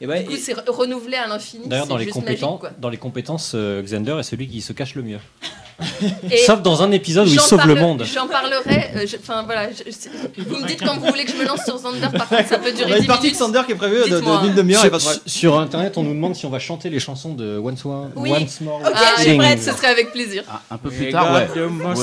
Et 0.00 0.06
ouais, 0.06 0.22
du 0.22 0.28
coup 0.30 0.36
c'est 0.36 0.54
re- 0.54 0.70
renouvelé 0.70 1.16
à 1.16 1.26
l'infini 1.26 1.68
D'ailleurs, 1.68 1.98
les, 1.98 2.06
compétences, 2.06 2.62
dans 2.78 2.88
les 2.90 2.96
compétences, 2.98 3.52
euh, 3.54 3.82
Xander 3.82 4.16
est 4.20 4.22
celui 4.22 4.48
qui 4.48 4.60
se 4.60 4.72
cache 4.72 4.94
le 4.94 5.02
mieux. 5.02 5.18
Et 6.30 6.36
Sauf 6.38 6.62
dans 6.62 6.82
un 6.82 6.90
épisode 6.92 7.28
où 7.28 7.30
il 7.32 7.40
sauve 7.40 7.66
le 7.66 7.74
monde. 7.74 8.04
J'en 8.12 8.26
parlerai. 8.26 8.90
euh, 8.96 9.06
je- 9.06 9.16
Enfin 9.16 9.42
voilà. 9.44 9.68
je- 9.70 9.90
je- 9.90 10.42
vous 10.44 10.56
me 10.60 10.66
dites 10.66 10.82
quand 10.84 10.94
vous 10.98 11.06
voulez 11.06 11.24
que 11.24 11.32
je 11.32 11.36
me 11.36 11.44
lance 11.46 11.60
sur 11.64 11.76
Zander. 11.78 12.00
Par 12.16 12.28
contre, 12.28 12.48
ça 12.48 12.58
peut 12.58 12.72
durer 12.72 12.92
a 12.92 12.96
10 12.96 13.00
une 13.02 13.06
partie 13.06 13.22
de 13.22 13.26
minutes. 13.34 13.38
Sander 13.38 13.60
qui 13.66 13.72
est 13.72 13.76
prévue 13.76 14.08
de- 14.08 14.16
de- 14.20 14.42
d'une 14.42 14.54
demi-heure 14.54 14.82
de 14.90 14.98
Sur, 15.26 15.58
internet, 15.58 15.96
on 15.98 16.02
nous 16.02 16.14
demande 16.14 16.34
si 16.34 16.46
on 16.46 16.50
va 16.50 16.58
chanter 16.58 16.90
les 16.90 16.98
chansons 17.00 17.34
de 17.34 17.58
Once, 17.58 17.84
More- 17.84 18.08
Oui. 18.16 18.30
Once 18.32 18.60
More. 18.60 18.80
Ah, 18.84 18.88
With 18.88 18.98
je 19.18 19.22
suis 19.22 19.36
prête, 19.38 19.62
ce 19.62 19.72
serait 19.72 19.88
avec 19.88 20.12
plaisir. 20.12 20.42
Ah, 20.50 20.60
un 20.72 20.78
peu 20.78 20.88
We 20.88 20.98
plus 20.98 21.10
tard, 21.12 21.32
ouais. 21.32 21.48
Ouais, 21.54 21.60
ouais, 21.62 21.68
monster 21.68 22.02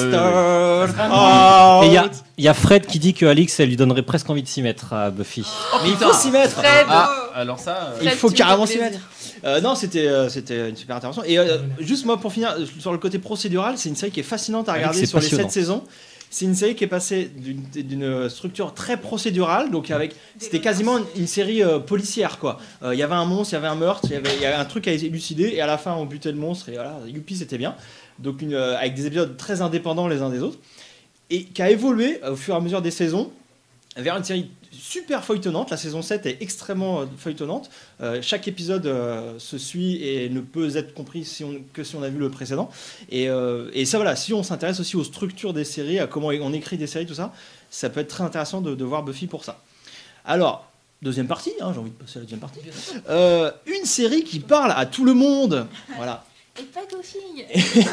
Et 1.83 1.87
il 1.87 1.93
y 1.93 1.97
a, 1.97 2.05
il 2.37 2.43
y 2.45 2.47
a 2.47 2.53
Fred 2.53 2.85
qui 2.85 2.99
dit 2.99 3.13
que 3.13 3.25
Alix, 3.25 3.59
elle 3.59 3.69
lui 3.69 3.75
donnerait 3.75 4.01
presque 4.01 4.29
envie 4.29 4.43
de 4.43 4.47
s'y 4.47 4.61
mettre 4.61 4.93
à 4.93 5.09
Buffy. 5.09 5.45
Mais 5.83 5.89
il 5.89 5.95
faut 5.95 6.13
s'y 6.13 6.31
mettre 6.31 6.51
Fred, 6.53 6.85
Ah, 6.89 7.11
alors 7.35 7.59
ça. 7.59 7.71
euh, 7.71 7.97
Il 8.01 8.07
Fred, 8.07 8.19
faut 8.19 8.29
carrément 8.29 8.65
s'y 8.65 8.77
mettre. 8.79 8.99
Euh, 9.45 9.61
non, 9.61 9.75
c'était 9.75 10.07
euh, 10.07 10.29
c'était 10.29 10.69
une 10.69 10.75
super 10.75 10.95
intervention. 10.95 11.23
Et 11.23 11.37
euh, 11.37 11.57
juste 11.79 12.05
moi 12.05 12.17
pour 12.19 12.31
finir 12.33 12.55
sur 12.79 12.91
le 12.91 12.97
côté 12.97 13.19
procédural, 13.19 13.77
c'est 13.77 13.89
une 13.89 13.95
série 13.95 14.11
qui 14.11 14.19
est 14.19 14.23
fascinante 14.23 14.67
à 14.69 14.73
regarder 14.73 15.05
sur 15.05 15.19
les 15.19 15.23
passionnant. 15.25 15.43
7 15.49 15.51
saisons. 15.51 15.83
C'est 16.31 16.45
une 16.45 16.53
série 16.53 16.75
qui 16.75 16.83
est 16.83 16.87
passée 16.87 17.31
d'une- 17.73 18.29
structure 18.29 18.75
très 18.75 18.97
procédurale, 18.97 19.71
donc 19.71 19.89
avec 19.89 20.13
c'était 20.37 20.59
quasiment 20.61 20.99
une, 20.99 21.05
une 21.15 21.25
série 21.27 21.63
euh, 21.63 21.79
policière 21.79 22.37
quoi. 22.37 22.59
Euh, 22.83 22.93
Il 22.93 22.99
y 22.99 23.03
avait 23.03 23.15
un 23.15 23.25
monstre, 23.25 23.53
il 23.53 23.55
y 23.55 23.57
avait 23.57 23.67
un 23.67 23.73
meurtre, 23.75 24.05
il 24.09 24.11
y 24.13 24.15
avait, 24.15 24.35
il 24.35 24.41
y 24.41 24.45
avait 24.45 24.55
un 24.55 24.65
truc 24.65 24.87
à 24.87 24.91
élucider 24.91 25.51
et 25.55 25.61
à 25.61 25.65
la 25.65 25.79
fin 25.79 25.93
on 25.95 26.05
butait 26.05 26.31
le 26.31 26.37
monstre 26.37 26.69
et 26.69 26.73
voilà, 26.73 26.99
youpi 27.07 27.35
c'était 27.35 27.57
bien. 27.57 27.75
Donc 28.19 28.43
une, 28.43 28.53
euh, 28.53 28.77
avec 28.77 28.93
des 28.93 29.07
épisodes 29.07 29.37
très 29.37 29.61
indépendants 29.63 30.07
les 30.07 30.21
uns 30.21 30.29
des 30.29 30.41
autres 30.43 30.59
et 31.31 31.45
qui 31.45 31.61
a 31.63 31.71
évolué 31.71 32.19
euh, 32.23 32.33
au 32.33 32.35
fur 32.35 32.53
et 32.53 32.57
à 32.57 32.59
mesure 32.59 32.83
des 32.83 32.91
saisons 32.91 33.31
vers 33.97 34.15
une 34.15 34.23
série 34.23 34.51
super 34.79 35.23
feuilletonnante. 35.23 35.69
La 35.69 35.77
saison 35.77 36.01
7 36.01 36.25
est 36.25 36.37
extrêmement 36.41 37.01
euh, 37.01 37.05
feuilletonnante. 37.17 37.69
Euh, 38.01 38.19
chaque 38.21 38.47
épisode 38.47 38.85
euh, 38.87 39.37
se 39.37 39.57
suit 39.57 40.01
et 40.03 40.29
ne 40.29 40.39
peut 40.39 40.75
être 40.77 40.93
compris 40.93 41.25
si 41.25 41.43
on- 41.43 41.61
que 41.73 41.83
si 41.83 41.95
on 41.95 42.01
a 42.03 42.09
vu 42.09 42.17
le 42.17 42.29
précédent. 42.29 42.69
Et, 43.09 43.29
euh, 43.29 43.69
et 43.73 43.85
ça, 43.85 43.97
voilà, 43.97 44.15
si 44.15 44.33
on 44.33 44.41
s'intéresse 44.43 44.79
aussi 44.79 44.95
aux 44.95 45.03
structures 45.03 45.53
des 45.53 45.63
séries, 45.65 45.99
à 45.99 46.07
comment 46.07 46.27
on 46.27 46.53
écrit 46.53 46.77
des 46.77 46.87
séries, 46.87 47.05
tout 47.05 47.13
ça, 47.13 47.33
ça 47.69 47.89
peut 47.89 47.99
être 47.99 48.07
très 48.09 48.23
intéressant 48.23 48.61
de, 48.61 48.73
de 48.75 48.83
voir 48.85 49.03
Buffy 49.03 49.27
pour 49.27 49.43
ça. 49.43 49.61
Alors, 50.25 50.67
deuxième 51.01 51.27
partie, 51.27 51.51
hein, 51.61 51.71
j'ai 51.73 51.79
envie 51.79 51.91
de 51.91 51.95
passer 51.95 52.17
à 52.17 52.19
la 52.19 52.23
deuxième 52.25 52.39
partie. 52.39 52.59
Une 53.67 53.85
série 53.85 54.23
qui 54.23 54.39
parle 54.39 54.73
à 54.75 54.85
tout 54.85 55.05
le 55.05 55.13
monde. 55.13 55.67
Voilà. 55.97 56.23
Et 56.59 56.63
pas 56.63 56.81
filles. 57.01 57.45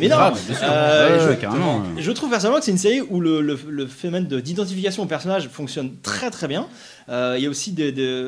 Mais 0.00 0.08
non, 0.08 0.16
euh, 0.16 0.30
Ouais, 0.30 1.20
je, 1.20 1.28
ouais, 1.30 1.36
carrément. 1.36 1.82
je 1.98 2.12
trouve 2.12 2.30
personnellement 2.30 2.58
que 2.60 2.64
c'est 2.64 2.70
une 2.70 2.78
série 2.78 3.00
où 3.00 3.18
le, 3.20 3.40
le- 3.40 3.58
le 3.68 3.86
phénomène 3.86 4.26
de- 4.28 4.38
d'identification 4.40 5.02
au 5.02 5.06
personnage 5.06 5.48
fonctionne 5.48 5.94
très 6.02 6.30
très 6.30 6.46
bien. 6.46 6.68
Euh, 7.08 7.34
il 7.36 7.42
y 7.42 7.46
a 7.46 7.50
aussi 7.50 7.72
des, 7.72 7.90
des- 7.92 8.24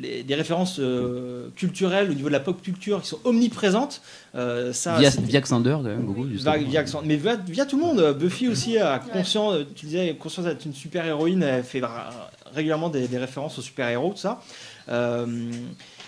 les- 0.00 0.22
des 0.22 0.34
références 0.34 0.76
euh, 0.80 1.48
culturelles 1.54 2.10
au 2.10 2.14
niveau 2.14 2.28
de 2.28 2.32
la 2.32 2.40
pop 2.40 2.60
culture 2.62 3.02
qui 3.02 3.08
sont 3.08 3.18
omniprésentes. 3.24 4.00
Euh, 4.34 4.72
ça, 4.72 4.98
Via, 4.98 5.10
via 5.10 5.40
Xander, 5.40 5.72
quand 5.72 5.82
même, 5.82 6.00
beaucoup. 6.02 6.24
via- 6.24 6.56
mais 7.04 7.16
via, 7.16 7.36
via 7.36 7.66
tout 7.66 7.76
le 7.76 7.82
monde. 7.82 8.16
Buffy 8.18 8.48
aussi 8.48 8.78
a 8.78 8.98
conscience, 8.98 9.56
tu 9.74 9.86
disais, 9.86 10.16
conscience 10.18 10.46
d'être 10.46 10.64
une 10.64 10.74
super 10.74 11.04
héroïne. 11.04 11.42
Elle 11.42 11.62
fait 11.64 11.82
régulièrement 12.54 12.88
des, 12.88 13.06
des 13.06 13.18
références 13.18 13.58
aux 13.58 13.62
super 13.62 13.88
héros, 13.88 14.10
tout 14.12 14.18
ça. 14.20 14.40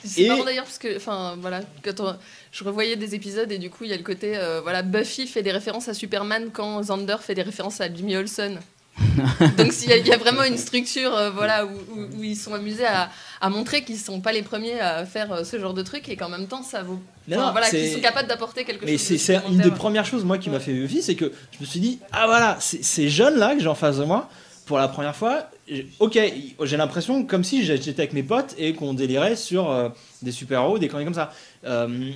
C'est 0.05 0.23
Et- 0.23 0.29
marrant 0.29 0.45
d'ailleurs 0.45 0.65
parce 0.65 0.79
que, 0.79 0.97
enfin 0.97 1.37
voilà, 1.41 1.61
quand 1.85 2.01
on- 2.01 2.17
je 2.53 2.65
revoyais 2.65 2.97
des 2.97 3.15
épisodes 3.15 3.51
et 3.53 3.59
du 3.59 3.71
coup 3.71 3.85
il 3.85 3.91
y 3.91 3.93
a 3.93 3.97
le 3.97 4.03
côté, 4.03 4.37
euh, 4.37 4.61
voilà, 4.63 4.83
Buffy 4.83 5.27
fait 5.27 5.43
des 5.43 5.53
références 5.53 5.89
à 5.89 5.95
Superman 5.95 6.51
quand 6.53 6.81
Xander 6.81 7.17
fait 7.21 7.35
des 7.35 7.43
références 7.43 7.81
à 7.81 7.93
Jimmy 7.93 8.17
Olsen. 8.17 8.59
Donc 9.59 9.73
s'il 9.73 9.89
y, 9.91 9.93
a- 9.93 9.97
il 9.97 10.07
y 10.07 10.13
a 10.13 10.17
vraiment 10.17 10.43
une 10.43 10.59
structure, 10.59 11.15
euh, 11.17 11.31
voilà, 11.31 11.65
où, 11.67 11.71
où- 11.71 12.19
où 12.19 12.25
ils 12.25 12.37
sont 12.37 12.53
amusés 12.55 12.85
à, 12.87 13.11
à 13.41 13.49
montrer 13.49 13.85
qu'ils 13.85 13.99
sont 13.99 14.21
pas 14.21 14.33
les 14.33 14.43
premiers 14.43 14.81
à 14.81 15.07
faire 15.07 15.33
euh, 15.33 15.45
ce 15.45 15.59
genre 15.61 15.73
de 15.75 15.83
truc 15.83 16.09
et 16.09 16.17
qu'en 16.17 16.29
même 16.29 16.47
temps 16.49 16.63
ça 16.65 16.83
vaut, 16.83 17.01
Mais 17.29 17.37
enfin, 17.37 17.47
non, 17.47 17.53
voilà, 17.53 17.71
qu'ils 17.71 17.93
sont 17.93 18.01
capables 18.01 18.29
d'apporter 18.29 18.65
quelque 18.65 18.85
Mais 18.85 18.99
chose. 18.99 19.11
de 19.11 19.17
c'est 19.19 19.41
une 19.49 19.59
des 19.59 19.71
premières 19.71 20.05
choses 20.05 20.25
moi 20.25 20.37
qui 20.39 20.51
m'a 20.51 20.59
fait 20.59 20.73
Buffy, 20.73 21.01
c'est 21.03 21.15
que 21.15 21.33
je 21.53 21.59
me 21.61 21.67
suis 21.67 21.79
dit 21.81 22.01
ah 22.11 22.27
voilà 22.27 22.57
c'est- 22.61 22.83
ces 22.83 23.09
jeunes 23.09 23.37
là 23.39 23.55
que 23.55 23.61
j'ai 23.61 23.69
en 23.69 23.75
face 23.77 23.99
de 23.99 24.05
moi 24.05 24.29
pour 24.69 24.79
la 24.79 24.87
première 24.87 25.17
fois, 25.17 25.51
ok 25.99 26.19
j'ai 26.63 26.77
l'impression 26.77 27.25
comme 27.25 27.43
si 27.43 27.65
j'étais 27.65 28.01
avec 28.01 28.13
mes 28.13 28.23
potes 28.23 28.55
et 28.59 28.75
qu'on 28.75 28.93
délirait 28.93 29.35
sur 29.35 29.71
euh, 29.71 29.89
des 30.23 30.31
super 30.31 30.61
héros, 30.61 30.79
des 30.79 30.89
conneries 30.89 31.07
comme 31.07 31.15
ça. 31.15 31.33
Euh, 31.65 32.13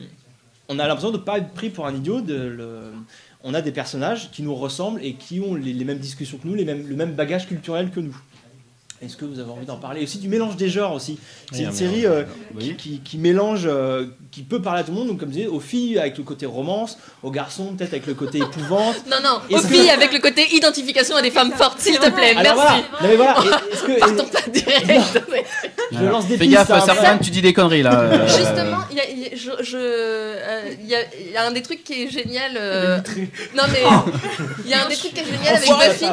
on 0.68 0.78
a 0.78 0.86
l'impression 0.86 1.10
de 1.10 1.16
pas 1.16 1.38
être 1.38 1.50
pris 1.52 1.70
pour 1.70 1.86
un 1.86 1.94
idiot. 1.94 2.22
On 3.42 3.54
a 3.54 3.62
des 3.62 3.72
personnages 3.72 4.30
qui 4.30 4.42
nous 4.42 4.54
ressemblent 4.54 5.02
et 5.02 5.14
qui 5.14 5.40
ont 5.40 5.54
les, 5.54 5.72
les 5.72 5.84
mêmes 5.84 5.98
discussions 5.98 6.36
que 6.38 6.46
nous, 6.46 6.54
les 6.54 6.66
mêmes, 6.66 6.86
le 6.86 6.94
même 6.94 7.14
bagage 7.14 7.48
culturel 7.48 7.90
que 7.90 8.00
nous. 8.00 8.16
Est-ce 9.04 9.16
que 9.16 9.24
vous 9.24 9.40
avez 9.40 9.50
envie 9.50 9.66
d'en 9.66 9.76
parler 9.78 10.04
aussi 10.04 10.18
du 10.18 10.28
mélange 10.28 10.56
des 10.56 10.68
genres 10.68 10.92
aussi? 10.94 11.18
C'est 11.50 11.62
une 11.62 11.66
un 11.70 11.72
série 11.72 12.02
mélange, 12.02 12.14
euh, 12.14 12.24
qui, 12.60 12.74
qui- 12.76 13.00
qui 13.00 13.18
mélange, 13.18 13.62
euh, 13.66 14.06
qui 14.30 14.42
peut 14.42 14.62
parler 14.62 14.82
à 14.82 14.84
tout 14.84 14.92
le 14.92 14.98
monde, 14.98 15.08
donc 15.08 15.18
comme 15.18 15.30
je 15.30 15.34
disais, 15.34 15.46
aux 15.48 15.58
filles 15.58 15.98
avec 15.98 16.16
le 16.18 16.22
côté 16.24 16.46
romance, 16.46 16.96
aux 17.24 17.32
garçons 17.32 17.74
peut-être 17.76 17.92
avec 17.94 18.06
le 18.06 18.14
côté 18.14 18.38
épouvante. 18.46 18.94
Non, 19.10 19.16
non, 19.22 19.40
aux 19.56 19.60
filles 19.60 19.90
avec 19.90 20.12
le 20.12 20.20
côté 20.20 20.46
identification 20.54 21.16
à 21.16 21.22
des 21.22 21.32
femmes 21.32 21.50
fortes, 21.52 21.80
s'il 21.80 21.98
te 21.98 22.10
plaît, 22.10 22.36
Alors 22.36 22.54
merci. 22.56 22.84
voilà, 22.92 23.02
non 23.02 23.08
mais 23.08 23.16
voilà, 23.16 23.36
est-ce 23.72 23.82
que 23.82 23.98
Partons 23.98 24.24
pas 24.24 24.50
direct. 24.50 25.20
je 25.90 26.04
lance 26.04 26.26
des 26.28 26.38
Fais 26.38 26.44
pistes 26.46 26.68
gaffe, 26.68 26.84
certains, 26.84 27.18
tu 27.18 27.30
dis 27.30 27.42
des 27.42 27.52
conneries 27.52 27.82
là. 27.82 28.00
euh, 28.00 28.26
Justement, 28.28 28.84
il 28.92 28.96
y 28.98 29.00
a, 29.00 29.10
il 29.10 29.18
y 29.18 29.26
a- 29.26 29.30
je, 29.34 29.50
je- 29.64 29.76
euh, 29.76 30.62
il 30.80 30.86
y 30.88 30.94
a- 30.94 31.00
il 31.26 31.32
y 31.32 31.36
a 31.36 31.44
un 31.44 31.50
des 31.50 31.62
trucs 31.62 31.82
qui 31.82 32.04
est 32.04 32.08
génial. 32.08 32.52
euh, 32.56 32.98
non 33.56 33.64
mais 33.72 33.82
il 34.64 34.70
y 34.70 34.74
a 34.74 34.84
un 34.84 34.88
des 34.88 34.94
trucs 34.96 35.12
qui 35.14 35.20
est 35.20 35.24
génial 35.24 35.56
avec 35.56 35.68
Enfoiré, 35.70 35.88
Buffy, 35.88 36.06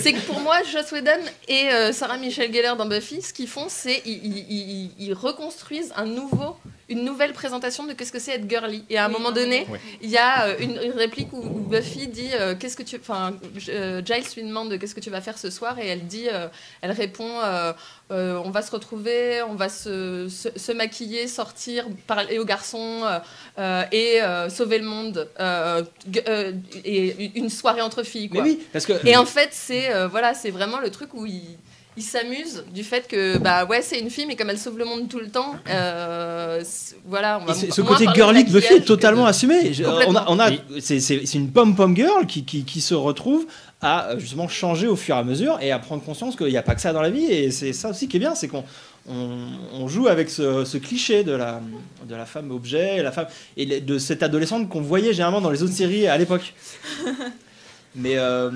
c'est 0.00 0.12
que 0.12 0.20
pour 0.20 0.38
moi, 0.40 0.56
Joss 0.72 0.92
Whedon 0.92 1.10
et 1.48 1.68
euh, 1.72 1.92
Sarah 1.92 2.16
Gellar 2.42 2.76
dans 2.76 2.86
Buffy, 2.86 3.22
ce 3.22 3.32
qu'ils 3.32 3.48
font, 3.48 3.66
c'est 3.68 4.02
ils, 4.04 4.26
ils- 4.26 4.46
ils- 4.50 4.90
ils 4.98 5.14
reconstruisent 5.14 5.92
un 5.96 6.04
nouveau, 6.06 6.56
une 6.88 7.04
nouvelle 7.04 7.32
présentation 7.32 7.84
de 7.84 7.92
qu'est-ce 7.94 8.12
que 8.12 8.18
c'est 8.20 8.32
être 8.32 8.48
girly. 8.48 8.84
Et 8.90 8.96
à 8.98 9.04
un 9.06 9.08
moment 9.08 9.32
donné, 9.32 9.66
il 10.02 10.10
y 10.10 10.16
a 10.18 10.44
euh, 10.46 10.54
une, 10.60 10.78
une 10.82 10.92
réplique 10.92 11.32
où, 11.32 11.38
où 11.38 11.60
Buffy 11.60 12.06
dit 12.06 12.30
euh, 12.34 12.54
qu'est-ce 12.54 12.76
que 12.76 12.84
tu, 12.84 12.96
enfin, 12.96 13.34
euh, 13.68 14.00
Giles 14.04 14.22
lui 14.36 14.44
demande 14.44 14.78
qu'est-ce 14.78 14.94
que 14.94 15.00
tu 15.00 15.10
vas 15.10 15.20
faire 15.20 15.36
ce 15.38 15.50
soir 15.50 15.78
et 15.80 15.86
elle 15.88 16.06
dit, 16.06 16.28
euh, 16.32 16.46
elle 16.82 16.92
répond. 16.92 17.40
euh, 17.44 17.72
euh, 18.12 18.40
on 18.44 18.50
va 18.50 18.62
se 18.62 18.70
retrouver, 18.70 19.42
on 19.42 19.54
va 19.56 19.68
se, 19.68 20.28
se, 20.28 20.48
se 20.56 20.70
maquiller, 20.70 21.26
sortir, 21.26 21.86
parler 22.06 22.38
aux 22.38 22.44
garçons 22.44 23.02
et 23.58 24.22
euh, 24.22 24.48
sauver 24.48 24.78
le 24.78 24.84
monde. 24.86 25.28
euh, 25.40 25.82
euh, 26.28 26.52
et 26.84 27.32
une 27.36 27.50
soirée 27.50 27.80
entre 27.82 28.04
filles. 28.04 28.28
Mais 28.32 28.40
oui, 28.42 28.60
parce 28.72 28.86
que 28.86 28.92
Et 29.08 29.16
en 29.16 29.26
fait, 29.26 29.48
c'est 29.52 29.92
euh, 29.92 30.06
voilà, 30.06 30.34
c'est 30.34 30.50
vraiment 30.50 30.78
le 30.78 30.90
truc 30.90 31.14
où 31.14 31.26
il, 31.26 31.42
il 31.96 32.02
s'amuse 32.02 32.64
du 32.74 32.84
fait 32.84 33.08
que 33.08 33.38
bah 33.38 33.64
ouais, 33.64 33.80
c'est 33.82 33.98
une 33.98 34.10
fille, 34.10 34.26
mais 34.26 34.36
comme 34.36 34.50
elle 34.50 34.58
sauve 34.58 34.78
le 34.78 34.84
monde 34.84 35.08
tout 35.08 35.18
le 35.18 35.28
temps, 35.28 35.54
euh, 35.70 36.62
voilà, 37.06 37.38
on 37.40 37.44
va 37.46 37.52
Et 37.54 37.70
ce, 37.70 37.80
côté 37.80 38.06
girly 38.14 38.44
de 38.44 38.50
Buffy 38.52 38.74
est 38.74 38.80
totalement 38.84 39.24
de- 39.24 39.28
assumé. 39.30 39.72
On 40.06 40.14
a, 40.14 40.24
on 40.28 40.38
a- 40.38 40.50
c'est, 40.80 41.34
une 41.34 41.50
pom-pom 41.50 41.96
girl 41.96 42.26
qui, 42.26 42.44
qui, 42.44 42.64
qui 42.64 42.80
se 42.80 42.94
retrouve 42.94 43.46
à 43.80 44.10
euh, 44.10 44.18
justement 44.18 44.48
changer 44.48 44.88
au 44.88 44.96
fur 44.96 45.16
et 45.16 45.18
à 45.18 45.24
mesure 45.24 45.58
et 45.60 45.72
à 45.72 45.78
prendre 45.78 46.02
conscience 46.02 46.36
qu'il 46.36 46.48
n'y 46.48 46.56
a 46.56 46.62
pas 46.62 46.74
que 46.74 46.80
ça 46.80 46.92
dans 46.92 47.02
la 47.02 47.10
vie. 47.10 47.24
Et 47.24 47.50
c'est 47.50 47.72
ça 47.72 47.90
aussi 47.90 48.08
qui 48.08 48.16
est 48.16 48.20
bien, 48.20 48.34
c'est 48.34 48.48
qu'on 48.48 48.64
on, 49.08 49.38
on 49.72 49.88
joue 49.88 50.08
avec 50.08 50.28
ce, 50.30 50.64
ce 50.64 50.76
cliché 50.78 51.24
de 51.24 51.32
la, 51.32 51.60
de 52.08 52.14
la 52.14 52.26
femme 52.26 52.50
objet, 52.50 53.02
la 53.02 53.12
femme, 53.12 53.26
et 53.56 53.80
de 53.80 53.98
cette 53.98 54.22
adolescente 54.22 54.68
qu'on 54.68 54.80
voyait 54.82 55.12
généralement 55.12 55.40
dans 55.40 55.50
les 55.50 55.62
autres 55.62 55.72
séries 55.74 56.06
à 56.08 56.18
l'époque. 56.18 56.54
Mais 57.94 58.16
euh, 58.16 58.50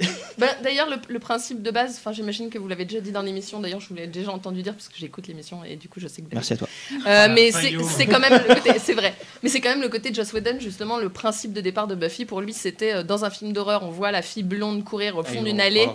Bah, 0.38 0.48
D'ailleurs, 0.62 0.90
le, 0.90 0.96
le 1.08 1.18
principe 1.18 1.62
de 1.62 1.70
base, 1.70 1.96
enfin, 1.96 2.12
j'imagine 2.12 2.50
que 2.50 2.58
vous 2.58 2.68
l'avez 2.68 2.84
déjà 2.84 3.00
dit 3.00 3.10
dans 3.10 3.22
l'émission. 3.22 3.58
D'ailleurs, 3.58 3.80
je 3.80 3.88
vous 3.88 3.94
l'ai 3.94 4.06
déjà 4.06 4.30
entendu 4.32 4.62
dire 4.62 4.74
parce 4.74 4.88
que 4.88 4.94
j'écoute 4.98 5.26
l'émission 5.28 5.64
et 5.64 5.76
du 5.76 5.88
coup, 5.88 5.98
je 5.98 6.08
sais 6.08 6.20
que. 6.20 6.26
merci 6.34 6.52
à 6.52 6.56
toi. 6.58 6.68
Euh, 6.92 6.98
Ah, 7.06 7.28
mais 7.28 7.50
c'est 7.52 8.04
quand 8.06 8.20
même 8.20 8.34
le 8.46 8.54
côté, 8.54 8.78
c'est 8.78 8.92
vrai. 8.92 9.14
Mais 9.42 9.48
c'est 9.48 9.60
quand 9.62 9.70
même 9.70 9.80
le 9.80 9.88
côté 9.88 10.10
de 10.10 10.14
Joss 10.14 10.34
Whedon 10.34 10.58
justement 10.60 10.98
le 10.98 11.08
principe 11.08 11.54
de 11.54 11.62
départ 11.62 11.86
de 11.86 11.94
Buffy. 11.94 12.26
Pour 12.26 12.42
lui, 12.42 12.52
c'était 12.52 12.96
euh, 12.96 13.02
dans 13.02 13.24
un 13.24 13.30
film 13.30 13.54
d'horreur, 13.54 13.82
on 13.82 13.90
voit 13.90 14.10
la 14.10 14.20
fille 14.20 14.42
blonde 14.42 14.84
courir 14.84 15.16
au 15.16 15.22
fond 15.22 15.42
d'une 15.42 15.56
on- 15.56 15.64
allée. 15.64 15.88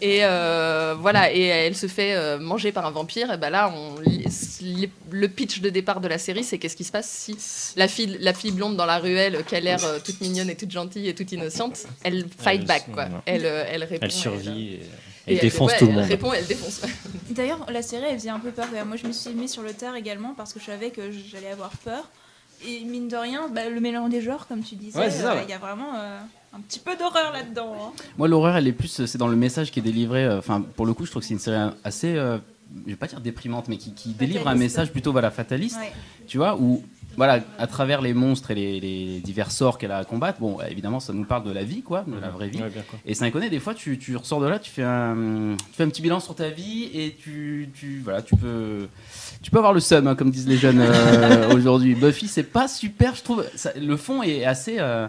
Et 0.00 0.18
euh, 0.22 0.94
voilà, 0.96 1.32
et 1.34 1.42
elle 1.42 1.74
se 1.74 1.88
fait 1.88 2.14
euh, 2.14 2.38
manger 2.38 2.70
par 2.70 2.86
un 2.86 2.92
vampire. 2.92 3.32
Et 3.32 3.36
ben 3.36 3.50
là, 3.50 3.74
on, 3.76 3.96
le 5.10 5.26
pitch 5.28 5.60
de 5.60 5.70
départ 5.70 6.00
de 6.00 6.06
la 6.06 6.18
série, 6.18 6.44
c'est 6.44 6.58
qu'est-ce 6.58 6.76
qui 6.76 6.84
se 6.84 6.92
passe 6.92 7.08
si 7.10 7.36
la 7.76 7.88
fille, 7.88 8.16
la 8.20 8.32
fille 8.34 8.52
blonde 8.52 8.76
dans 8.76 8.86
la 8.86 8.98
ruelle, 8.98 9.42
qui 9.46 9.56
a 9.56 9.60
l'air 9.60 9.84
euh, 9.84 9.98
toute 10.04 10.20
mignonne 10.20 10.50
et 10.50 10.56
toute 10.56 10.70
gentille 10.70 11.08
et 11.08 11.14
toute 11.16 11.32
innocente, 11.32 11.78
elle 12.04 12.24
fight 12.38 12.60
Elle- 12.60 12.66
back 12.66 12.84
quoi. 12.92 13.06
Elle, 13.26 13.46
elle 13.48 13.84
répond. 13.84 13.98
Elle 14.02 14.12
survit 14.12 14.78
elle 15.26 15.34
elle- 15.34 15.40
défonce 15.40 15.72
tout 15.78 15.84
le 15.84 15.90
Elle 15.90 15.96
monde. 15.96 16.04
répond, 16.08 16.32
elle 16.32 16.46
défonce. 16.46 16.80
D'ailleurs, 17.30 17.66
la 17.70 17.82
série, 17.82 18.04
elle 18.08 18.18
faisait 18.18 18.30
un 18.30 18.38
peu 18.38 18.50
peur. 18.50 18.66
Moi, 18.86 18.96
je 18.96 19.06
me 19.06 19.12
suis 19.12 19.30
mis 19.34 19.48
sur 19.48 19.62
le 19.62 19.72
tard 19.74 19.94
également 19.96 20.32
parce 20.34 20.52
que 20.54 20.60
je 20.60 20.64
savais 20.66 20.90
que 20.90 21.10
j'allais 21.10 21.50
avoir 21.50 21.70
peur. 21.84 22.08
Et 22.66 22.80
mine 22.84 23.08
de 23.08 23.16
rien, 23.16 23.48
bah, 23.48 23.68
le 23.68 23.78
mélange 23.80 24.10
des 24.10 24.20
genres, 24.20 24.46
comme 24.48 24.62
tu 24.64 24.74
disais, 24.74 24.98
Ouais, 24.98 25.06
euh, 25.06 25.32
il 25.34 25.38
ouais. 25.44 25.46
y 25.48 25.52
a 25.52 25.58
vraiment 25.58 25.94
euh, 25.96 26.18
un 26.54 26.60
petit 26.60 26.80
peu 26.80 26.96
d'horreur 26.96 27.32
là-dedans. 27.32 27.74
hein. 27.78 27.92
Moi, 28.16 28.26
l'horreur, 28.26 28.56
elle 28.56 28.66
est 28.66 28.72
plus, 28.72 29.04
c'est 29.06 29.18
dans 29.18 29.28
le 29.28 29.36
message 29.36 29.70
qui 29.70 29.78
est 29.78 29.82
délivré. 29.82 30.24
euh, 30.24 30.38
Enfin, 30.38 30.62
pour 30.62 30.84
le 30.86 30.92
coup, 30.94 31.04
je 31.06 31.10
trouve 31.12 31.22
que 31.22 31.28
c'est 31.28 31.34
une 31.34 31.40
série 31.40 31.70
assez, 31.84 32.16
euh, 32.16 32.38
je 32.86 32.90
vais 32.90 32.96
pas 32.96 33.06
dire 33.06 33.20
déprimante, 33.20 33.68
mais 33.68 33.76
qui, 33.76 33.92
qui 33.94 34.08
délivre 34.08 34.48
un 34.48 34.54
message 34.56 34.90
plutôt 34.90 35.12
voilà 35.12 35.30
fataliste. 35.30 35.76
Ouais. 35.76 35.92
Tu 36.26 36.38
vois, 36.38 36.56
où 36.58 36.82
voilà, 37.18 37.40
à 37.58 37.66
travers 37.66 38.00
les 38.00 38.14
monstres 38.14 38.50
et 38.52 38.54
les, 38.54 38.80
les 38.80 39.20
divers 39.20 39.50
sorts 39.50 39.76
qu'elle 39.76 39.90
a 39.90 39.98
à 39.98 40.04
combattre, 40.04 40.38
bon, 40.40 40.56
évidemment, 40.70 41.00
ça 41.00 41.12
nous 41.12 41.24
parle 41.24 41.44
de 41.44 41.50
la 41.52 41.64
vie, 41.64 41.82
quoi, 41.82 42.04
de 42.06 42.18
la 42.18 42.30
vraie 42.30 42.48
vie. 42.48 42.62
Ouais, 42.62 42.70
bien, 42.70 42.82
quoi. 42.88 42.98
Et 43.04 43.12
sans 43.14 43.26
déconner, 43.26 43.50
des 43.50 43.58
fois, 43.60 43.74
tu, 43.74 43.98
tu 43.98 44.16
ressors 44.16 44.40
de 44.40 44.46
là, 44.46 44.58
tu 44.58 44.70
fais 44.70 44.84
un, 44.84 45.54
tu 45.58 45.76
fais 45.76 45.82
un 45.82 45.88
petit 45.90 46.00
bilan 46.00 46.20
sur 46.20 46.34
ta 46.34 46.48
vie 46.48 46.88
et 46.94 47.14
tu, 47.20 47.68
tu, 47.74 48.00
voilà, 48.02 48.22
tu 48.22 48.34
peux, 48.36 48.86
tu 49.42 49.50
peux 49.50 49.58
avoir 49.58 49.72
le 49.74 49.80
seum, 49.80 50.06
hein, 50.06 50.14
comme 50.14 50.30
disent 50.30 50.48
les 50.48 50.56
jeunes 50.56 50.80
euh, 50.80 51.52
aujourd'hui. 51.54 51.94
Buffy, 51.94 52.28
c'est 52.28 52.42
pas 52.44 52.68
super, 52.68 53.14
je 53.14 53.22
trouve. 53.22 53.44
Ça- 53.54 53.72
le 53.76 53.96
fond 53.96 54.22
est 54.22 54.44
assez, 54.44 54.76
euh, 54.78 55.08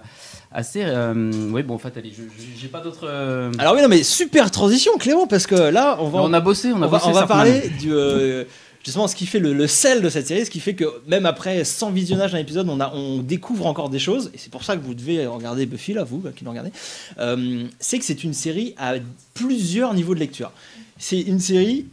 assez, 0.51 0.81
euh, 0.83 1.31
oui, 1.51 1.61
bon, 1.61 1.75
en 1.75 1.77
fait, 1.77 1.95
allez, 1.95 2.11
j'ai 2.59 2.67
pas 2.69 2.81
d'autres. 2.81 3.05
euh, 3.07 3.51
Alors 3.59 3.75
oui, 3.75 3.81
non, 3.83 3.87
mais 3.87 4.01
super 4.03 4.49
transition, 4.49 4.93
Clément, 4.97 5.27
parce 5.27 5.45
que 5.45 5.55
là, 5.55 5.97
on 5.99 6.09
va, 6.09 6.19
on 6.21 6.33
a 6.33 6.39
bossé, 6.39 6.69
on 6.73 6.81
a 6.81 6.87
on 6.87 6.89
va, 6.89 6.97
bossé. 6.97 7.05
on 7.07 7.11
va 7.13 7.27
parler 7.27 7.69
du, 7.79 7.91
euh, 7.93 8.45
justement 8.83 9.07
ce 9.07 9.15
qui 9.15 9.25
fait 9.25 9.39
le, 9.39 9.67
sel 9.67 10.01
de 10.01 10.09
cette 10.09 10.27
série, 10.27 10.45
ce 10.45 10.51
qui 10.51 10.59
fait 10.59 10.73
que 10.73 10.85
même 11.07 11.25
après 11.25 11.63
100 11.63 11.91
visionnages 11.91 12.31
d'un 12.31 12.37
épisode, 12.39 12.67
on, 12.69 13.17
découvre 13.19 13.65
encore 13.67 13.89
des 13.89 13.99
choses, 13.99 14.31
et 14.33 14.37
c'est 14.37 14.51
pour 14.51 14.63
ça 14.63 14.75
que 14.77 14.83
vous 14.83 14.93
devez 14.93 15.25
regarder 15.25 15.65
Buffy, 15.65 15.93
là, 15.93 16.03
vous 16.03 16.23
qui 16.35 16.43
le 16.43 16.49
regardez, 16.49 16.71
euh, 17.19 17.63
c'est 17.79 17.99
que 17.99 18.05
c'est 18.05 18.23
une 18.23 18.33
série 18.33 18.73
à 18.77 18.93
plusieurs 19.33 19.93
niveaux 19.93 20.15
de 20.15 20.19
lecture. 20.19 20.51
C'est 20.97 21.19
une 21.19 21.39
série, 21.39 21.87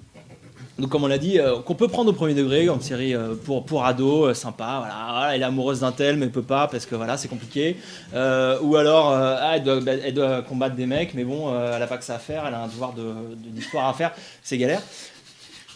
comme 0.89 1.05
on 1.05 1.09
l'a 1.09 1.19
dit, 1.19 1.39
euh, 1.39 1.59
qu'on 1.61 1.75
peut 1.75 1.89
prendre 1.89 2.11
au 2.11 2.13
premier 2.13 2.35
degré, 2.35 2.67
une 2.67 2.81
série 2.81 3.15
euh, 3.15 3.35
pour, 3.35 3.65
pour 3.67 3.85
ados, 3.85 4.37
sympa, 4.39 4.77
voilà, 4.79 5.35
elle 5.35 5.43
est 5.43 5.45
amoureuse 5.45 5.81
d'un 5.81 5.93
tel, 5.93 6.17
mais 6.17 6.27
elle 6.27 6.33
peut 6.33 6.43
pas 6.43 6.69
parce 6.69 6.87
que 6.87 6.95
voilà, 6.95 7.17
c'est 7.17 7.29
compliqué. 7.29 7.77
Ou 8.15 8.77
alors, 8.77 9.11
ah, 9.13 9.57
elle, 9.57 9.65
doit, 9.65 9.81
bah, 9.81 9.93
elle 9.93 10.15
doit 10.15 10.43
combattre 10.43 10.77
des 10.77 10.87
mecs, 10.87 11.15
mais 11.15 11.25
bon, 11.25 11.53
elle 11.53 11.83
a 11.83 11.87
pas 11.87 11.99
que 11.99 12.05
ça 12.05 12.15
à 12.15 12.19
faire, 12.19 12.45
elle 12.47 12.55
a 12.55 12.63
un 12.63 12.69
devoir 12.69 12.93
de- 12.93 13.03
de- 13.03 13.51
d'histoire 13.51 13.89
à 13.89 13.95
faire, 13.95 14.13
c'est 14.43 14.57
galère. 14.57 14.83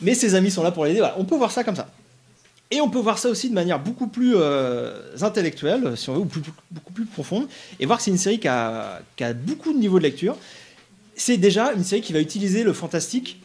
Mais 0.02 0.14
ses 0.14 0.34
amis 0.34 0.50
sont 0.50 0.62
là 0.62 0.70
pour 0.70 0.84
l'aider, 0.84 1.06
on 1.16 1.24
peut 1.24 1.36
voir 1.36 1.50
ça 1.50 1.64
comme 1.64 1.76
ça. 1.76 1.88
Et 2.70 2.80
on 2.80 2.88
peut 2.88 3.00
voir 3.00 3.18
ça 3.18 3.28
aussi 3.28 3.48
de 3.48 3.54
manière 3.54 3.80
beaucoup 3.80 4.06
plus 4.06 4.34
euh, 4.36 5.16
intellectuelle, 5.22 5.96
si 5.96 6.08
on 6.08 6.14
veut, 6.14 6.20
ou 6.20 6.28
beaucoup 6.70 6.92
plus 6.92 7.04
profonde, 7.04 7.48
et 7.80 7.86
voir 7.86 7.98
que 7.98 8.04
c'est 8.04 8.12
une 8.12 8.18
série 8.18 8.38
qui 8.38 8.46
a, 8.46 9.00
beaucoup 9.34 9.72
de 9.72 9.78
niveaux 9.78 9.98
de 9.98 10.04
lecture. 10.04 10.36
C'est 11.16 11.36
déjà 11.36 11.72
une 11.72 11.82
série 11.82 12.00
qui 12.00 12.12
va 12.12 12.20
utiliser 12.20 12.62
le 12.62 12.72
fantastique 12.72 13.42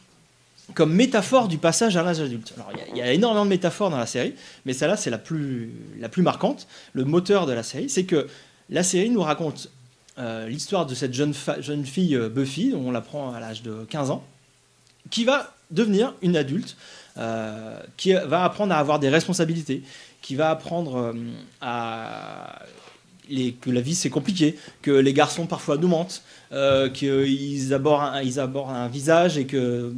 comme 0.75 0.93
métaphore 0.93 1.47
du 1.47 1.57
passage 1.57 1.97
à 1.97 2.03
l'âge 2.03 2.19
adulte. 2.19 2.53
Alors, 2.55 2.71
il 2.91 2.97
y 2.97 3.01
a- 3.01 3.13
énormément 3.13 3.45
de 3.45 3.49
métaphores 3.49 3.89
dans 3.89 3.97
la 3.97 4.05
série, 4.05 4.35
mais 4.65 4.73
celle-là, 4.73 4.97
c'est 4.97 5.09
la 5.09 5.17
plus, 5.17 5.71
marquante. 6.17 6.67
Le 6.93 7.03
moteur 7.03 7.45
de 7.47 7.53
la 7.53 7.63
série, 7.63 7.89
c'est 7.89 8.05
que 8.05 8.27
la 8.69 8.83
série 8.83 9.09
nous 9.09 9.21
raconte 9.21 9.69
euh, 10.17 10.47
l'histoire 10.47 10.85
de 10.85 10.95
cette 10.95 11.13
jeune, 11.13 11.33
fille 11.85 12.15
euh, 12.15 12.29
Buffy, 12.29 12.73
on 12.75 12.91
l'apprend 12.91 13.33
à 13.33 13.39
l'âge 13.39 13.63
de 13.63 13.85
15 13.89 14.11
ans, 14.11 14.23
qui 15.09 15.25
va 15.25 15.54
devenir 15.75 16.13
une 16.21 16.35
adulte, 16.37 16.75
euh, 17.17 17.79
qui 17.97 18.13
va 18.13 18.43
apprendre 18.43 18.73
à 18.73 18.77
avoir 18.77 18.99
des 18.99 19.09
responsabilités, 19.09 19.83
qui 20.21 20.35
va 20.35 20.49
apprendre 20.49 20.97
euh, 20.97 21.13
à 21.61 22.59
les- 23.29 23.53
que 23.53 23.69
la 23.71 23.81
vie 23.81 23.95
c'est 23.95 24.09
compliqué, 24.09 24.57
que 24.81 24.91
les 24.91 25.13
garçons 25.13 25.45
parfois 25.47 25.77
nous 25.77 25.87
mentent, 25.87 26.21
euh, 26.51 26.89
qu'ils 26.89 27.73
abordent, 27.73 28.03
un- 28.15 28.21
ils 28.21 28.39
abordent 28.39 28.71
un 28.75 28.87
visage 28.87 29.37
et 29.37 29.45
que 29.45 29.93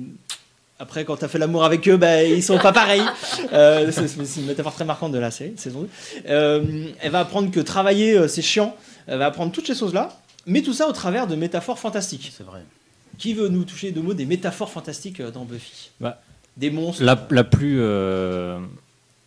après 0.80 1.04
quand 1.06 1.18
tu 1.18 1.26
as 1.26 1.28
fait 1.28 1.40
l'amour 1.40 1.64
avec 1.66 1.88
eux, 1.90 1.98
ben, 1.98 2.26
ils 2.32 2.44
sont 2.44 2.58
pas 2.60 2.72
pareils. 2.74 3.02
Euh, 3.54 3.92
c'est 3.92 4.08
c'est 4.08 4.42
une 4.42 4.48
métaphore 4.48 4.74
très 4.74 4.84
marquante 4.86 5.12
de 5.12 5.20
la 5.20 5.32
série, 5.32 5.54
saison 5.58 5.82
2. 5.82 5.90
Euh, 6.30 6.88
elle 7.00 7.12
va 7.12 7.20
apprendre 7.22 7.50
que 7.52 7.60
travailler 7.62 8.18
euh, 8.18 8.28
c'est 8.28 8.42
chiant, 8.42 8.76
elle 9.08 9.20
va 9.20 9.28
apprendre 9.28 9.52
toutes 9.52 9.68
ces 9.68 9.76
choses-là, 9.76 10.10
mais 10.46 10.62
tout 10.62 10.74
ça 10.74 10.88
au 10.88 10.92
travers 10.92 11.28
de 11.28 11.36
métaphores 11.36 11.80
fantastiques. 11.80 12.32
C'est 12.36 12.44
vrai. 12.46 12.62
Qui 13.18 13.34
veut 13.34 13.48
nous 13.50 13.64
toucher 13.64 13.92
de 13.92 14.00
mots 14.02 14.14
des 14.14 14.26
métaphores 14.26 14.70
fantastiques 14.70 15.20
euh, 15.20 15.32
dans 15.32 15.44
Buffy? 15.46 15.92
Bah, 16.00 16.22
Des 16.58 16.70
monstres 16.70 17.04
La, 17.04 17.28
la 17.32 17.44
plus, 17.44 17.78
euh, 17.82 18.60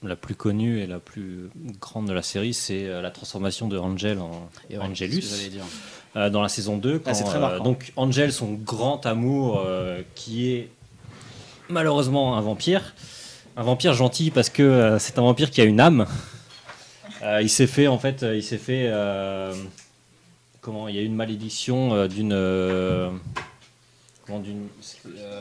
la 0.02 0.16
plus 0.16 0.34
connue 0.34 0.80
et 0.80 0.86
la 0.86 0.98
plus 0.98 1.50
grande 1.80 2.06
de 2.06 2.12
la 2.12 2.22
série, 2.22 2.54
c'est 2.54 2.86
euh, 2.86 3.02
la 3.02 3.10
transformation 3.10 3.68
de 3.68 3.76
Angel 3.78 4.18
en 4.18 4.48
Et 4.70 4.78
ouais, 4.78 4.84
Angelus 4.84 5.20
dire. 5.50 5.64
euh, 6.16 6.30
dans 6.30 6.42
la 6.42 6.48
saison 6.48 6.76
2. 6.76 7.02
Ah, 7.04 7.12
très 7.12 7.36
euh, 7.36 7.58
donc 7.60 7.92
Angel, 7.96 8.32
son 8.32 8.52
grand 8.52 9.04
amour, 9.06 9.62
euh, 9.66 10.02
qui 10.14 10.50
est 10.52 10.68
malheureusement 11.68 12.36
un 12.36 12.40
vampire. 12.40 12.94
Un 13.56 13.62
vampire 13.64 13.94
gentil 13.94 14.30
parce 14.30 14.48
que 14.48 14.62
euh, 14.62 14.98
c'est 15.00 15.18
un 15.18 15.22
vampire 15.22 15.50
qui 15.50 15.60
a 15.60 15.64
une 15.64 15.80
âme. 15.80 16.06
Euh, 17.22 17.42
il 17.42 17.50
s'est 17.50 17.66
fait 17.66 17.86
en 17.86 17.98
fait, 17.98 18.22
il 18.22 18.42
s'est 18.42 18.56
fait 18.56 18.84
euh, 18.86 19.52
comment? 20.62 20.88
Il 20.88 20.96
y 20.96 20.98
a 20.98 21.02
eu 21.02 21.04
une 21.04 21.14
malédiction 21.14 21.92
euh, 21.92 22.08
d'une 22.08 22.32
d'une 24.38 24.68
euh, 25.18 25.40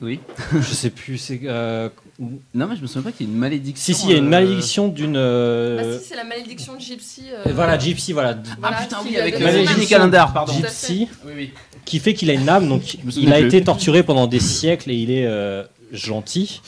Oui. 0.00 0.18
je 0.54 0.60
sais 0.74 0.90
plus 0.90 1.18
c'est 1.18 1.40
euh, 1.44 1.88
Non, 2.54 2.66
mais 2.66 2.76
je 2.76 2.82
me 2.82 2.86
souviens 2.86 3.02
pas 3.02 3.12
qu'il 3.12 3.26
y 3.26 3.30
ait 3.30 3.32
une 3.32 3.38
malédiction. 3.38 3.94
si 3.94 4.00
si 4.00 4.06
il 4.06 4.12
y 4.12 4.14
a 4.14 4.18
une 4.18 4.26
euh, 4.26 4.28
malédiction 4.30 4.88
d'une 4.88 5.16
euh, 5.16 5.76
Bah, 5.94 5.98
si, 6.00 6.08
c'est 6.08 6.16
la 6.16 6.24
malédiction 6.24 6.74
de 6.74 6.80
Gypsy. 6.80 7.24
euh, 7.32 7.44
et 7.44 7.52
voilà 7.52 7.78
Gypsy 7.78 8.12
voilà 8.12 8.36
voilà, 8.58 8.78
Ah 8.80 8.82
putain, 8.82 8.96
oui, 9.04 9.16
avec. 9.16 9.38
Jenny 9.38 9.86
Calendar, 9.86 10.32
pardon. 10.32 10.52
Gypsy 10.52 11.08
Oui, 11.26 11.32
oui. 11.36 11.52
qui 11.84 11.98
fait 11.98 12.14
qu'il 12.14 12.30
a 12.30 12.34
une 12.34 12.48
âme 12.48 12.68
donc 12.68 12.94
il 13.16 13.32
a 13.32 13.36
plus. 13.38 13.46
été 13.46 13.62
torturé 13.62 14.02
pendant 14.02 14.26
des 14.26 14.40
siècles 14.40 14.90
et 14.90 14.96
il 14.96 15.10
est 15.10 15.26
euh, 15.26 15.62
gentil 15.92 16.60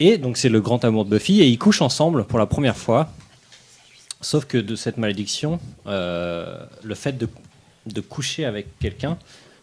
et 0.00 0.18
donc 0.18 0.36
c'est 0.36 0.48
le 0.48 0.60
grand 0.60 0.84
amour 0.84 1.04
de 1.06 1.10
Buffy 1.10 1.40
et 1.40 1.46
ils 1.48 1.58
couchent 1.58 1.82
ensemble 1.82 2.24
pour 2.24 2.38
la 2.38 2.46
première 2.46 2.76
fois 2.76 3.10
sauf 4.20 4.44
que 4.44 4.58
de 4.58 4.74
cette 4.76 4.96
malédiction 4.98 5.60
euh, 5.86 6.58
le 6.82 6.94
fait 6.96 7.16
de, 7.16 7.28
de 7.86 8.00
coucher 8.00 8.44
avec 8.44 8.66
quelqu'un 8.80 9.16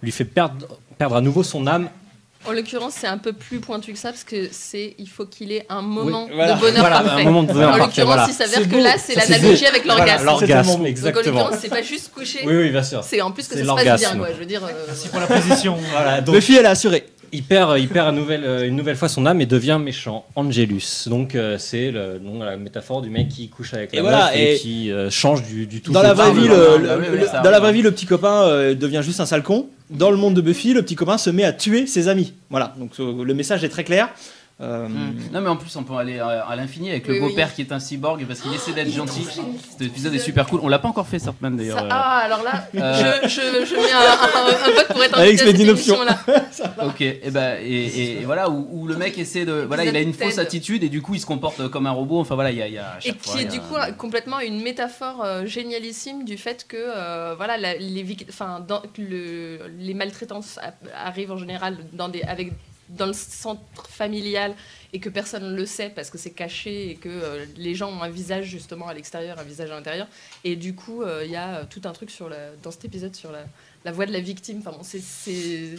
lui 0.05 0.11
fait 0.11 0.23
perdre, 0.25 0.67
perdre 0.97 1.15
à 1.17 1.21
nouveau 1.21 1.43
son 1.43 1.67
âme 1.67 1.89
En 2.47 2.51
l'occurrence, 2.51 2.93
c'est 2.99 3.07
un 3.07 3.17
peu 3.17 3.33
plus 3.33 3.59
pointu 3.59 3.91
que 3.91 3.97
ça 3.99 4.09
parce 4.11 4.23
que 4.23 4.47
c'est 4.51 4.95
il 4.99 5.07
faut 5.09 5.25
qu'il 5.25 5.51
ait 5.51 5.65
un 5.67 5.81
moment 5.81 6.27
voilà. 6.31 6.53
de 6.53 6.59
bonheur 6.59 6.79
Voilà, 6.79 7.01
parfait. 7.01 7.21
un 7.21 7.23
moment 7.25 7.43
de 7.43 7.51
bonheur 7.51 7.73
en 7.73 7.77
l'occurrence, 7.77 8.05
voilà. 8.05 8.27
il 8.29 8.33
s'avère 8.33 8.69
que 8.69 8.75
là, 8.75 8.95
c'est 8.97 9.15
l'analogie 9.15 9.65
avec 9.65 9.83
l'orgasme. 9.85 10.25
l'orgasme 10.25 10.67
beau. 10.69 10.73
Donc 10.77 10.81
en 10.81 10.85
exactement 10.85 11.25
l'occurrence, 11.39 11.59
c'est 11.61 11.69
pas 11.69 11.81
juste 11.81 12.11
coucher. 12.13 12.39
oui 12.45 12.55
oui 12.55 12.69
bien 12.69 12.83
sûr 12.83 13.03
C'est 13.03 13.19
en 13.21 13.31
plus 13.31 13.47
que 13.47 13.55
ça 13.57 13.61
se 13.63 13.83
passe 13.83 13.99
bien, 13.99 14.15
quoi. 14.17 14.27
Je 14.31 14.37
veux 14.37 14.45
dire. 14.45 14.63
euh, 14.63 14.69
Merci 14.87 15.07
pour 15.09 15.19
la 15.19 15.27
position. 15.27 15.75
voilà 15.91 16.21
donc 16.21 16.35
Buffy, 16.35 16.55
elle 16.55 16.67
a 16.67 16.71
assuré. 16.71 17.05
Il 17.35 17.43
perd, 17.43 17.77
il 17.79 17.87
perd 17.87 18.09
une, 18.09 18.19
nouvelle, 18.19 18.43
euh, 18.43 18.67
une 18.67 18.75
nouvelle 18.75 18.95
fois 18.95 19.09
son 19.09 19.25
âme 19.25 19.41
et 19.41 19.45
devient 19.45 19.79
méchant, 19.81 20.25
Angelus. 20.35 21.07
Donc 21.07 21.35
euh, 21.35 21.57
c'est 21.57 21.91
le- 21.91 22.19
donc, 22.19 22.41
la 22.43 22.57
métaphore 22.57 23.01
du 23.01 23.09
mec 23.09 23.29
qui 23.29 23.49
couche 23.49 23.73
avec 23.73 23.93
Et 23.93 23.97
la 23.97 24.01
voilà, 24.01 24.25
meuf 24.27 24.35
et, 24.35 24.53
et 24.55 24.57
qui 24.57 24.91
euh, 24.91 25.09
change 25.09 25.43
du, 25.43 25.67
du 25.67 25.81
tout. 25.81 25.91
Dans 25.91 26.01
la 26.01 26.13
vraie 26.13 26.33
vie, 26.33 26.47
le, 26.47 26.77
le- 26.77 26.97
oui, 26.99 27.05
oui, 27.11 27.17
le- 27.19 27.25
ça 27.27 27.41
dans 27.41 27.51
la 27.51 27.59
vraie 27.59 27.73
vie, 27.73 27.81
le 27.81 27.91
petit 27.91 28.05
copain 28.05 28.43
euh, 28.43 28.73
devient 28.73 29.01
juste 29.03 29.19
un 29.19 29.25
sale 29.25 29.43
con. 29.43 29.67
Dans 29.89 30.09
le 30.09 30.17
monde 30.17 30.33
de 30.33 30.41
Buffy, 30.41 30.73
le 30.73 30.81
petit 30.81 30.95
copain 30.95 31.17
se 31.19 31.29
met 31.29 31.43
à 31.43 31.53
tuer 31.53 31.85
ses 31.85 32.07
amis. 32.07 32.33
Voilà. 32.49 32.73
Donc 32.79 32.97
le 32.97 33.33
message 33.33 33.63
est 33.63 33.69
très 33.69 33.83
clair. 33.83 34.09
Euh, 34.61 34.87
Hmm. 34.87 35.17
Non 35.33 35.41
mais 35.41 35.49
en 35.49 35.57
plus 35.57 35.75
on 35.75 35.83
peut 35.83 35.95
aller 35.95 36.17
à, 36.17 36.45
à 36.45 36.55
l'infini 36.55 36.89
avec 36.89 37.03
Oui, 37.09 37.15
le 37.15 37.21
oui. 37.21 37.27
beau-père 37.29 37.53
qui 37.53 37.59
est 37.61 37.73
un 37.73 37.79
cyborg 37.81 38.23
parce 38.25 38.39
qu'il 38.39 38.53
essaie 38.53 38.71
d'être 38.71 38.89
gentil. 38.89 39.25
Cet 39.71 39.81
épisode 39.81 40.13
est 40.15 40.19
super 40.19 40.45
cool. 40.47 40.61
On 40.63 40.69
l'a 40.69 40.79
pas 40.79 40.87
encore 40.87 41.07
fait 41.07 41.19
Sartman 41.19 41.57
d'ailleurs. 41.57 41.79
ça- 41.79 41.83
euh. 41.83 41.89
Ah, 41.91 42.17
alors 42.23 42.41
là, 42.41 42.65
Euh. 42.73 43.19
je, 43.23 43.27
je, 43.27 43.65
je 43.65 43.75
mets 43.75 43.91
un, 43.91 43.99
un- 43.99 44.71
un 44.71 44.75
vote 44.75 44.87
pour 44.87 45.03
être 45.03 45.17
Alex 45.19 45.43
met 45.43 45.51
cette 45.51 45.59
une 45.59 45.69
option. 45.71 45.95
émission-là. 46.01 46.85
Ok, 46.85 47.01
et 47.01 47.31
ben 47.31 47.57
et, 47.61 47.65
et- 47.65 48.21
et 48.21 48.23
voilà 48.23 48.49
où, 48.49 48.65
où 48.71 48.87
le 48.87 48.95
mec 48.95 49.17
essaie 49.17 49.43
de 49.43 49.51
voilà 49.67 49.83
il 49.83 49.93
a 49.93 49.99
une 49.99 50.13
Ted. 50.13 50.23
fausse 50.29 50.37
attitude 50.37 50.85
et 50.85 50.89
du 50.89 51.01
coup 51.01 51.15
il 51.15 51.19
se 51.19 51.25
comporte 51.25 51.67
comme 51.67 51.85
un 51.85 51.91
robot. 51.91 52.21
Enfin 52.21 52.35
voilà 52.35 52.51
il 52.51 52.57
y 52.57 52.61
a, 52.61 52.69
y 52.69 52.77
Et 52.77 53.11
qui 53.11 53.29
fois, 53.29 53.41
est 53.41 53.47
a- 53.47 53.51
du 53.51 53.59
coup 53.59 53.75
complètement 53.97 54.39
une 54.39 54.61
métaphore 54.61 55.21
euh, 55.25 55.45
génialissime 55.45 56.23
du 56.23 56.37
fait 56.37 56.65
que 56.65 56.77
euh, 56.79 57.33
voilà 57.35 57.57
la- 57.57 57.75
les, 57.75 58.03
vic- 58.03 58.25
enfin, 58.29 58.63
dans- 58.65 58.79
que 58.81 59.01
le- 59.01 59.59
les 59.79 59.93
maltraitances 59.93 60.59
arrivent 60.95 61.31
en 61.33 61.37
général 61.37 61.77
dans 61.91 62.07
des, 62.07 62.21
avec 62.21 62.53
dans 62.89 63.05
le 63.07 63.13
centre 63.13 63.61
familial 63.89 64.53
et 64.93 64.99
que 64.99 65.09
personne 65.09 65.43
ne 65.51 65.55
le 65.55 65.65
sait 65.65 65.89
parce 65.89 66.09
que 66.09 66.17
c'est 66.17 66.31
caché 66.31 66.89
et 66.91 66.95
que 66.95 67.09
euh, 67.09 67.45
les 67.57 67.73
gens 67.75 67.91
ont 67.91 68.01
un 68.03 68.09
visage 68.09 68.45
justement 68.45 68.87
à 68.87 68.93
l'extérieur, 68.93 69.39
un 69.39 69.43
visage 69.43 69.71
à 69.71 69.75
l'intérieur. 69.75 70.07
Et 70.43 70.55
du 70.55 70.75
coup, 70.75 71.01
euh, 71.01 71.23
il 71.25 71.31
y 71.31 71.35
a 71.35 71.55
euh, 71.57 71.63
tout 71.69 71.81
un 71.85 71.91
truc 71.93 72.11
sur 72.11 72.29
la, 72.29 72.51
dans 72.63 72.71
cet 72.71 72.85
épisode 72.85 73.15
sur 73.15 73.31
la, 73.31 73.45
la 73.85 73.91
voix 73.91 74.05
de 74.05 74.13
la 74.13 74.19
victime. 74.19 74.59
Enfin 74.59 74.71
bon, 74.71 74.83
c'est- 74.83 75.75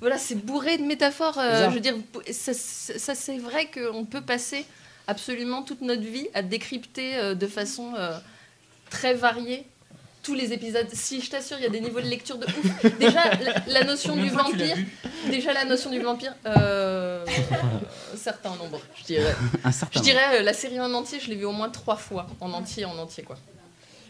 voilà, 0.00 0.18
c'est 0.18 0.34
bourré 0.34 0.78
de 0.78 0.82
métaphores. 0.84 1.38
euh, 1.38 1.62
je 1.70 1.74
veux 1.74 1.80
dire, 1.80 1.96
ça, 2.30 2.52
ça- 2.54 3.14
c'est 3.14 3.38
vrai 3.38 3.70
qu'on 3.70 4.04
peut 4.04 4.20
passer 4.22 4.64
absolument 5.06 5.62
toute 5.62 5.80
notre 5.80 6.02
vie 6.02 6.28
à 6.34 6.42
décrypter 6.42 7.34
de 7.34 7.46
façon 7.46 7.92
très 8.90 9.14
variée 9.14 9.64
tous 10.22 10.34
les 10.34 10.52
épisodes. 10.52 10.86
Si 10.92 11.20
je 11.20 11.30
t'assure, 11.30 11.56
il 11.58 11.64
y 11.64 11.66
a 11.66 11.70
des 11.70 11.80
niveaux 11.80 12.00
de 12.00 12.06
lecture 12.06 12.38
de 12.38 12.46
ouf. 12.46 12.98
Déjà, 12.98 13.24
la, 13.40 13.54
la 13.66 13.84
notion 13.84 14.16
du 14.16 14.28
vampire. 14.28 14.76
Déjà, 15.28 15.52
la 15.52 15.64
notion 15.64 15.90
du 15.90 16.00
vampire. 16.00 16.34
Euh, 16.46 17.24
un 17.26 18.16
certain 18.16 18.50
nombre, 18.56 18.80
je 18.96 19.04
dirais. 19.04 19.34
Un 19.64 19.72
certain 19.72 19.98
Je 19.98 20.04
dirais 20.04 20.38
euh, 20.38 20.42
la 20.42 20.52
série 20.52 20.80
en 20.80 20.92
entier, 20.94 21.18
je 21.20 21.28
l'ai 21.28 21.36
vue 21.36 21.44
au 21.44 21.52
moins 21.52 21.70
trois 21.70 21.96
fois. 21.96 22.26
En 22.40 22.52
entier, 22.52 22.84
en 22.84 22.96
entier, 22.98 23.24
quoi. 23.24 23.36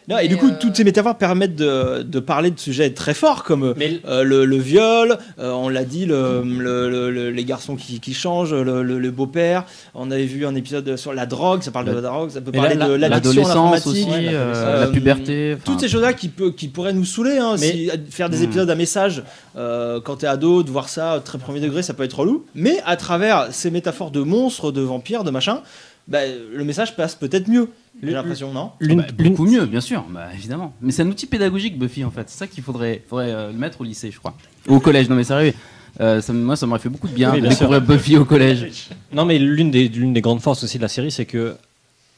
Non, 0.09 0.19
et 0.19 0.27
du 0.27 0.37
coup, 0.37 0.49
euh, 0.49 0.55
toutes 0.61 0.75
ces 0.75 0.83
métaphores 0.83 1.17
permettent 1.17 1.55
de, 1.55 2.03
de 2.03 2.19
parler 2.21 2.51
de 2.51 2.59
sujets 2.59 2.91
très 2.91 3.15
forts 3.15 3.45
comme 3.45 3.73
euh, 3.81 4.25
le, 4.25 4.45
le 4.45 4.57
viol, 4.57 5.17
euh, 5.39 5.53
on 5.53 5.69
l'a 5.69 5.85
dit, 5.85 6.07
le, 6.07 6.43
le- 6.43 6.91
le- 6.91 7.11
le- 7.11 7.31
les 7.31 7.45
garçons 7.45 7.77
qui, 7.77 8.01
qui 8.01 8.13
changent, 8.13 8.53
le, 8.53 8.83
le- 8.83 8.99
le 8.99 9.11
beau-père. 9.13 9.65
On 9.95 10.11
avait 10.11 10.25
vu 10.27 10.45
un 10.45 10.57
épisode 10.57 10.97
sur 10.97 11.15
la 11.15 11.25
drogue, 11.27 11.63
ça 11.63 11.71
parle 11.71 11.87
de 11.87 11.93
La- 11.93 12.01
drogue, 12.01 12.31
ça 12.31 12.41
peut 12.41 12.51
Mais 12.53 12.59
parler 12.59 12.75
la- 12.75 12.89
de 12.89 12.95
l'adolescence 12.95 13.87
aussi, 13.87 14.07
euh, 14.11 14.81
la 14.81 14.87
puberté, 14.89 15.57
Toutes 15.65 15.79
ces 15.81 15.89
choses-là 15.89 16.13
qui, 16.15 16.29
peut, 16.29 16.51
qui 16.51 16.67
pourraient 16.69 16.93
nous 16.93 17.05
saouler. 17.05 17.39
hein, 17.39 17.55
Mais- 17.61 17.71
si- 17.71 17.91
faire 18.11 18.29
des 18.29 18.39
Hmm. 18.41 18.45
épisodes 18.45 18.71
à 18.71 18.75
message 18.75 19.23
euh, 19.57 20.01
quand 20.01 20.17
t'es 20.17 20.27
ado, 20.27 20.63
de 20.65 20.71
voir 20.71 20.89
ça 20.89 21.23
très 21.25 21.39
premier 21.39 21.61
degré, 21.61 21.83
ça 21.83 21.95
peut 21.95 22.03
être 22.03 22.19
relou. 22.19 22.45
Mais 22.57 22.81
à 22.87 22.97
travers 22.97 23.49
ces 23.53 23.71
métaphores 23.71 24.11
de 24.11 24.21
monstres, 24.21 24.73
de 24.73 24.81
vampires, 24.81 25.23
de 25.23 25.31
machin, 25.31 25.61
bah, 26.09 26.19
le 26.53 26.65
message 26.65 26.97
passe 26.97 27.15
peut-être 27.15 27.47
mieux. 27.49 27.69
J'ai 28.03 28.11
l'impression, 28.11 28.53
non 28.53 28.73
Bah, 28.81 29.05
beaucoup 29.17 29.45
mieux, 29.47 29.65
bien 29.67 29.81
sûr, 29.81 30.05
bah, 30.11 30.29
évidemment. 30.35 30.75
Mais 30.81 30.91
c'est 30.93 31.03
un 31.03 31.09
outil 31.09 31.27
pédagogique, 31.27 31.79
Buffy, 31.79 32.05
en 32.05 32.11
fait. 32.11 32.29
C'est 32.29 32.39
ça 32.39 32.47
qu'il 32.49 32.63
faudrait, 32.65 33.03
faudrait 33.09 33.31
euh, 33.33 33.47
le 33.53 33.59
mettre 33.59 33.81
au 33.81 33.85
lycée, 33.85 34.11
je 34.11 34.19
crois. 34.19 34.35
Ou 34.69 34.75
au 34.77 34.81
collège, 34.81 35.09
non 35.09 35.15
mais 35.17 35.25
sérieux. 35.25 35.55
Euh, 36.01 36.21
ça, 36.21 36.33
moi, 36.33 36.57
ça 36.57 36.67
m'aurait 36.67 36.81
fait 36.81 36.89
beaucoup 36.89 37.07
de 37.07 37.13
bien 37.15 37.31
Oui, 37.33 37.37
de 37.37 37.43
bien 37.43 37.51
sûr. 37.51 37.69
découvrir 37.69 37.83
Buffy 37.83 38.17
au 38.17 38.25
collège. 38.25 38.89
Non, 39.13 39.25
mais 39.25 39.39
l'une 39.39 39.71
des, 39.71 39.89
l'une 39.89 40.13
des 40.15 40.21
grandes 40.23 40.41
forces 40.41 40.65
aussi 40.65 40.79
de 40.79 40.83
la 40.83 40.89
série, 40.89 41.11
c'est 41.13 41.27
que, 41.27 41.55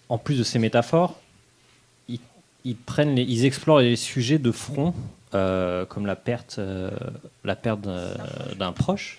en 0.08 0.16
plus 0.16 0.38
de 0.38 0.44
ces 0.44 0.58
métaphores, 0.58 1.18
ils, 2.08 2.20
ils 2.64 2.76
prennent, 2.76 3.14
les- 3.16 3.22
ils 3.24 3.44
explorent 3.44 3.80
les 3.80 3.96
sujets 3.96 4.38
de 4.38 4.52
front, 4.52 4.94
euh, 5.34 5.84
comme 5.86 6.06
la 6.06 6.14
perte, 6.16 6.56
euh, 6.60 6.90
la 7.44 7.56
perte 7.56 7.80
d'un, 7.80 8.08
d'un 8.58 8.72
proche. 8.72 9.18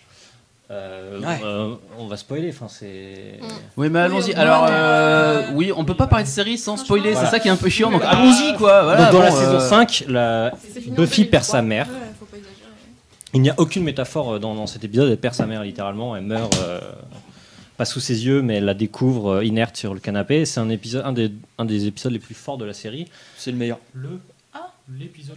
Euh, 0.72 1.20
Ouais. 1.20 1.40
euh, 1.44 1.76
on 2.00 2.08
va 2.08 2.18
spoiler, 2.18 2.50
enfin 2.50 2.68
c'est. 2.68 3.40
Oui, 3.78 3.90
mais 3.90 4.00
allons-y. 4.00 4.34
Alors, 4.34 4.66
euh, 4.70 5.44
oui, 5.54 5.72
on 5.76 5.86
peut 5.86 5.94
pas 5.96 6.08
parler 6.08 6.26
de 6.26 6.30
série 6.30 6.58
sans 6.58 6.76
spoiler, 6.78 7.12
Voilà. 7.12 7.28
c'est 7.30 7.36
ça 7.36 7.40
qui 7.40 7.48
est 7.48 7.52
un 7.52 7.56
peu 7.56 7.70
chiant, 7.70 7.92
donc 7.92 8.02
allons-y, 8.04 8.56
quoi. 8.58 8.84
Voilà, 8.84 9.12
dans 9.12 9.20
la 9.20 9.30
saison 9.32 9.56
euh, 9.58 9.60
5, 9.60 10.06
la... 10.08 10.52
C'est 10.74 10.82
fini 10.82 10.94
en 10.98 11.02
Buffy 11.02 11.26
perd 11.26 11.44
2003. 11.44 11.52
sa 11.52 11.62
mère. 11.62 11.88
Il 13.34 13.42
n'y 13.42 13.50
a 13.50 13.56
aucune 13.58 13.84
métaphore 13.84 14.40
dans, 14.40 14.56
dans 14.56 14.66
cet 14.66 14.84
épisode. 14.86 15.12
Elle 15.12 15.18
perd 15.18 15.36
sa 15.36 15.46
mère 15.46 15.62
littéralement. 15.64 16.16
Elle 16.16 16.24
meurt 16.24 16.58
euh, 16.64 16.80
pas 17.78 17.84
sous 17.86 18.00
ses 18.00 18.26
yeux, 18.26 18.42
mais 18.42 18.56
elle 18.56 18.66
la 18.66 18.74
découvre 18.74 19.34
euh, 19.36 19.46
inerte 19.46 19.76
sur 19.76 19.94
le 19.94 20.00
canapé. 20.00 20.46
C'est 20.46 20.62
un 20.62 20.70
épisode, 20.70 21.04
un 21.06 21.12
des, 21.12 21.32
un 21.58 21.66
des 21.66 21.86
épisodes 21.86 22.14
les 22.14 22.20
plus 22.20 22.34
forts 22.34 22.58
de 22.58 22.66
la 22.66 22.74
série. 22.74 23.08
C'est 23.38 23.52
le 23.52 23.58
meilleur. 23.58 23.78
Le 23.94 24.20
l'épisode. 24.94 25.36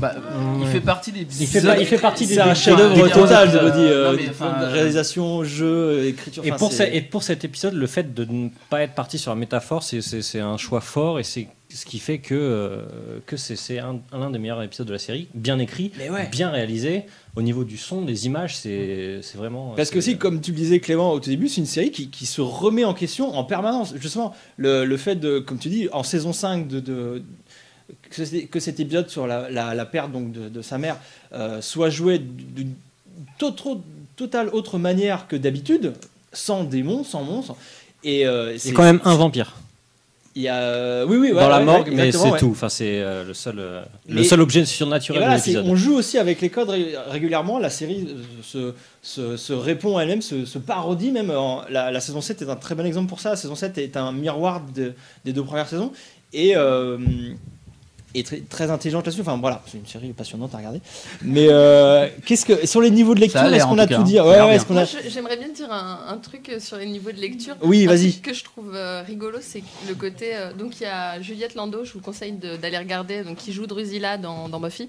bah, 0.00 0.14
il 0.60 0.66
fait 0.68 0.80
partie 0.80 1.12
des. 1.12 1.20
Il 1.40 1.46
fait, 1.46 1.60
pas- 1.62 1.78
il 1.78 1.86
fait 1.86 1.98
partie 1.98 2.26
des 2.26 2.34
C'est 2.34 2.40
un 2.40 2.54
chef-d'œuvre 2.54 3.08
total, 3.08 3.50
je 3.50 3.56
euh, 3.56 3.62
vous 3.70 3.70
dis. 3.78 3.84
euh, 3.84 4.10
non, 4.12 4.16
mais, 4.16 4.28
enfin, 4.28 4.52
réalisation, 4.68 5.44
jeu, 5.44 6.06
écriture. 6.06 6.44
Et 6.44 6.50
enfin, 6.50 6.58
pour, 6.58 6.72
c'est- 6.72 6.90
ce- 6.90 6.94
et 6.96 7.00
pour 7.00 7.22
cet 7.22 7.44
épisode, 7.44 7.74
le 7.74 7.86
fait 7.86 8.12
de 8.14 8.24
ne 8.24 8.48
pas 8.70 8.82
être 8.82 8.94
parti 8.94 9.18
sur 9.18 9.30
la 9.30 9.36
métaphore, 9.36 9.82
c'est- 9.82 10.40
un 10.40 10.56
choix 10.56 10.80
fort 10.80 11.20
et 11.20 11.22
c'est 11.24 11.48
ce 11.74 11.86
qui 11.86 11.98
fait 12.00 12.18
que, 12.18 12.34
euh, 12.34 12.82
que 13.24 13.38
c'est 13.38 13.78
un, 13.78 14.00
l'un 14.12 14.30
des 14.30 14.38
meilleurs 14.38 14.62
épisodes 14.62 14.86
de 14.86 14.92
la 14.92 14.98
série. 14.98 15.28
Bien 15.34 15.58
écrit, 15.58 15.90
ouais. 15.98 16.28
bien 16.30 16.50
réalisé. 16.50 17.04
Au 17.34 17.40
niveau 17.40 17.64
du 17.64 17.78
son, 17.78 18.02
des 18.02 18.26
images, 18.26 18.56
c'est 18.58 19.20
c'est 19.22 19.38
vraiment. 19.38 19.72
Parce 19.74 19.88
que 19.88 19.96
aussi, 19.96 20.18
comme 20.18 20.42
tu 20.42 20.50
le 20.50 20.56
disais 20.58 20.80
Clément 20.80 21.12
au 21.12 21.18
tout 21.20 21.30
début, 21.30 21.48
c'est 21.48 21.62
une 21.62 21.66
série 21.66 21.90
qui, 21.90 22.10
qui 22.10 22.26
se 22.26 22.42
remet 22.42 22.84
en 22.84 22.92
question 22.92 23.34
en 23.34 23.44
permanence. 23.44 23.94
Justement, 23.96 24.34
le, 24.58 24.84
le 24.84 24.96
fait 24.98 25.14
de, 25.16 25.38
comme 25.38 25.56
tu 25.58 25.70
dis, 25.70 25.88
en 25.92 26.02
saison 26.02 26.34
5, 26.34 26.68
de, 26.68 26.78
de- 26.80 27.22
que, 28.14 28.60
cet 28.60 28.80
épisode 28.80 29.08
sur 29.08 29.26
la, 29.26 29.50
la- 29.50 29.74
la 29.74 29.84
perte 29.86 30.12
donc, 30.12 30.32
de, 30.32 30.48
de 30.48 30.62
sa 30.62 30.78
mère 30.78 30.96
euh, 31.32 31.60
soit 31.60 31.90
joué 31.90 32.18
d'une 32.18 32.74
totale 34.16 34.48
autre 34.52 34.78
manière 34.78 35.26
que 35.28 35.36
d'habitude, 35.36 35.94
sans 36.32 36.64
démons, 36.64 37.04
sans 37.04 37.22
monstres. 37.22 37.56
Et 38.04 38.26
euh, 38.26 38.56
C'est 38.58 38.72
quand 38.72 38.82
même 38.82 39.00
un 39.04 39.14
vampire. 39.16 39.56
Il 40.34 40.40
y 40.42 40.48
a, 40.48 41.04
oui, 41.04 41.18
oui, 41.18 41.28
ouais, 41.32 41.40
dans 41.42 41.48
la 41.50 41.60
morgue, 41.60 41.88
ouais, 41.88 41.94
mais 41.94 42.10
c'est 42.12 42.38
tout. 42.38 42.48
Enfin, 42.52 42.70
c'est 42.70 43.02
euh, 43.02 43.22
le 43.22 43.34
seul, 43.34 43.58
euh, 43.58 43.82
le 44.08 44.22
seul 44.24 44.40
objet 44.40 44.60
Et 44.60 44.64
surnaturel 44.64 45.20
voilà, 45.20 45.34
de 45.34 45.40
l'épisode. 45.40 45.66
on 45.68 45.76
joue 45.76 45.94
aussi 45.94 46.16
avec 46.16 46.40
les 46.40 46.48
codes 46.48 46.70
ré- 46.70 46.94
régulièrement. 47.10 47.58
La 47.58 47.68
série 47.68 48.08
euh, 48.08 48.22
se, 48.42 48.72
se, 49.02 49.36
se 49.36 49.52
répond 49.52 49.98
à 49.98 50.02
elle-même, 50.04 50.22
se, 50.22 50.46
se 50.46 50.58
parodie 50.58 51.10
même. 51.10 51.30
En- 51.30 51.62
la, 51.68 51.90
la 51.90 52.00
saison 52.00 52.22
7 52.22 52.40
est 52.40 52.48
un 52.48 52.56
très 52.56 52.74
bon 52.74 52.86
exemple 52.86 53.10
pour 53.10 53.20
ça. 53.20 53.28
La 53.30 53.36
saison 53.36 53.54
7 53.54 53.76
est 53.76 53.96
un 53.98 54.10
miroir 54.12 54.62
de- 54.74 54.94
des 55.26 55.34
deux 55.34 55.44
premières 55.44 55.68
saisons. 55.68 55.92
Et, 56.32 56.56
euh, 56.56 56.96
et 58.14 58.22
très, 58.22 58.40
très 58.40 58.70
intelligente 58.70 59.06
là-dessus. 59.06 59.22
Enfin 59.22 59.38
voilà, 59.40 59.62
c'est 59.66 59.78
une 59.78 59.86
série 59.86 60.12
passionnante 60.12 60.54
à 60.54 60.58
regarder. 60.58 60.80
Mais 61.22 61.46
euh, 61.50 62.08
qu'est-ce 62.26 62.44
que 62.46 62.66
sur 62.66 62.80
les 62.80 62.90
niveaux 62.90 63.14
de 63.14 63.20
lecture, 63.20 63.40
a 63.40 63.44
l'air, 63.48 63.54
est-ce 63.58 63.66
qu'on 63.66 63.78
a 63.78 63.86
tout 63.86 64.02
dit 64.02 64.18
hein. 64.18 64.24
Ouais, 64.24 64.40
ouais, 64.40 64.78
a 64.78 65.08
j'aimerais 65.08 65.36
bien 65.36 65.48
dire 65.48 65.70
un, 65.72 66.00
un 66.08 66.16
truc 66.18 66.48
euh, 66.48 66.60
sur 66.60 66.76
les 66.76 66.86
niveaux 66.86 67.12
de 67.12 67.20
lecture. 67.20 67.54
Oui, 67.62 67.84
Un 67.84 67.88
vas-y. 67.88 68.12
truc 68.12 68.22
que 68.22 68.34
je 68.34 68.44
trouve 68.44 68.72
euh, 68.74 69.02
rigolo, 69.06 69.38
c'est 69.40 69.62
le 69.88 69.94
côté. 69.94 70.34
euh, 70.34 70.52
donc, 70.52 70.80
il 70.80 70.84
y 70.84 70.86
a 70.86 71.20
Juliette 71.20 71.54
Landau, 71.54 71.84
je 71.84 71.92
vous 71.92 72.00
conseille 72.00 72.32
de- 72.32 72.56
d'aller 72.56 72.78
regarder, 72.78 73.22
donc, 73.22 73.36
qui 73.38 73.52
joue 73.52 73.66
Drusilla 73.66 74.16
dans, 74.18 74.48
dans 74.48 74.60
Buffy, 74.60 74.88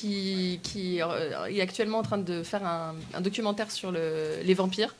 qui, 0.00 0.60
qui 0.62 1.00
euh, 1.02 1.46
est 1.46 1.60
actuellement 1.60 1.98
en 1.98 2.02
train 2.02 2.18
de 2.18 2.42
faire 2.42 2.64
un, 2.64 2.94
un 3.14 3.20
documentaire 3.20 3.70
sur 3.70 3.92
le- 3.92 4.38
les 4.44 4.54
vampires. 4.54 4.94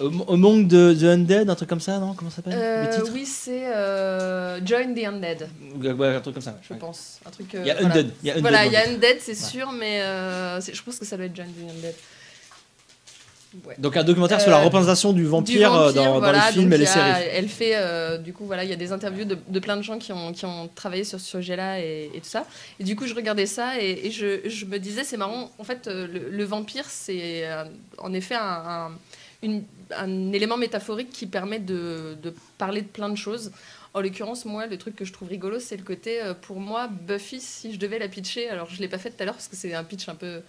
Au, 0.00 0.06
au 0.06 0.36
monde 0.36 0.66
de 0.66 0.94
The 0.98 1.04
Undead, 1.04 1.48
un 1.48 1.54
truc 1.54 1.68
comme 1.68 1.80
ça, 1.80 1.98
non? 1.98 2.14
Comment 2.14 2.30
ça 2.30 2.36
s'appelle? 2.36 2.54
Euh, 2.56 3.04
oui, 3.12 3.24
c'est 3.24 3.66
euh, 3.66 4.58
Join 4.66 4.94
the 4.94 5.04
Undead, 5.06 5.48
Ouais, 5.96 6.14
un 6.16 6.20
truc 6.20 6.34
comme 6.34 6.42
ça. 6.42 6.58
je 6.68 6.74
pense. 6.74 7.20
Un 7.24 7.30
truc, 7.30 7.46
Il 7.54 7.66
y 7.66 7.70
a 7.70 7.74
voilà. 7.74 7.88
Undead. 7.94 8.10
Il 8.22 8.26
y 8.26 8.30
a 8.30 8.32
Undead 8.34 8.42
Voilà, 8.42 8.64
dans 8.64 8.70
il 8.70 8.72
y 8.72 8.76
a 8.76 8.86
le- 8.86 8.94
Undead, 8.94 9.16
c'est 9.20 9.34
sûr, 9.36 9.70
mais 9.72 10.00
je 10.00 10.82
pense 10.82 10.98
que 10.98 11.04
ça 11.04 11.16
doit 11.16 11.26
être 11.26 11.36
Join 11.36 11.46
the 11.46 11.70
Undead. 11.70 11.94
Ouais. 13.64 13.74
Donc 13.78 13.96
un 13.96 14.04
documentaire 14.04 14.40
sur 14.40 14.50
la 14.50 14.60
Euh, 14.60 14.64
représentation 14.64 15.12
du 15.12 15.22
du 15.22 15.26
vampire, 15.26 15.72
euh, 15.74 15.92
dans, 15.92 16.04
dans 16.04 16.18
voilà, 16.18 16.46
les 16.48 16.52
films 16.52 16.72
et 16.72 16.78
les 16.78 16.84
a- 16.84 16.92
séries. 16.92 17.28
Elle 17.32 17.48
fait, 17.48 17.72
euh, 17.76 18.18
du 18.18 18.32
coup, 18.32 18.44
voilà, 18.44 18.64
il 18.64 18.70
y 18.70 18.72
a 18.72 18.76
des 18.76 18.92
interviews 18.92 19.24
de, 19.24 19.38
de 19.48 19.58
plein 19.60 19.76
de 19.76 19.82
gens 19.82 19.98
qui 19.98 20.12
ont, 20.12 20.32
qui 20.32 20.44
ont 20.44 20.68
travaillé 20.74 21.04
sur 21.04 21.18
ce 21.20 21.26
sujet-là 21.38 21.80
et, 21.80 22.10
et 22.14 22.20
tout 22.20 22.28
ça. 22.28 22.44
Et 22.80 22.84
du 22.84 22.96
coup, 22.96 23.06
je 23.06 23.14
regardais 23.14 23.46
ça 23.46 23.80
et, 23.80 24.06
et 24.06 24.10
je, 24.10 24.48
je 24.48 24.64
me 24.66 24.78
disais, 24.78 25.04
c'est 25.04 25.16
marrant, 25.16 25.50
en 25.58 25.64
fait, 25.64 25.86
euh, 25.86 26.06
le, 26.06 26.28
le 26.30 26.44
vampire, 26.44 26.84
c'est 26.88 27.46
euh, 27.46 27.64
en 27.98 28.12
effet 28.12 28.34
un, 28.34 28.40
un- 28.42 28.90
une- 29.42 29.62
un 29.96 30.32
élément 30.32 30.56
métaphorique 30.56 31.10
qui 31.10 31.26
permet 31.26 31.58
de, 31.60 32.16
de 32.22 32.34
parler 32.58 32.82
de 32.82 32.88
plein 32.88 33.08
de 33.08 33.16
choses. 33.16 33.52
En 33.94 34.00
l'occurrence, 34.00 34.44
moi, 34.44 34.66
le 34.66 34.76
truc 34.76 34.94
que 34.96 35.04
je 35.06 35.12
trouve 35.12 35.28
rigolo, 35.28 35.58
c'est 35.60 35.76
le 35.76 35.82
côté, 35.84 36.20
euh, 36.22 36.34
pour 36.34 36.58
moi, 36.60 36.88
Buffy, 37.08 37.40
si 37.40 37.72
je 37.72 37.78
devais 37.78 37.98
la 37.98 38.08
pitcher, 38.08 38.48
alors 38.50 38.68
je 38.68 38.76
ne 38.76 38.80
l'ai 38.80 38.88
pas 38.88 38.98
fait 38.98 39.10
tout 39.10 39.16
à 39.22 39.24
l'heure 39.24 39.34
parce 39.34 39.48
que 39.48 39.56
c'est 39.56 39.72
un 39.74 39.84
pitch 39.84 40.08
un 40.08 40.14
peu 40.14 40.40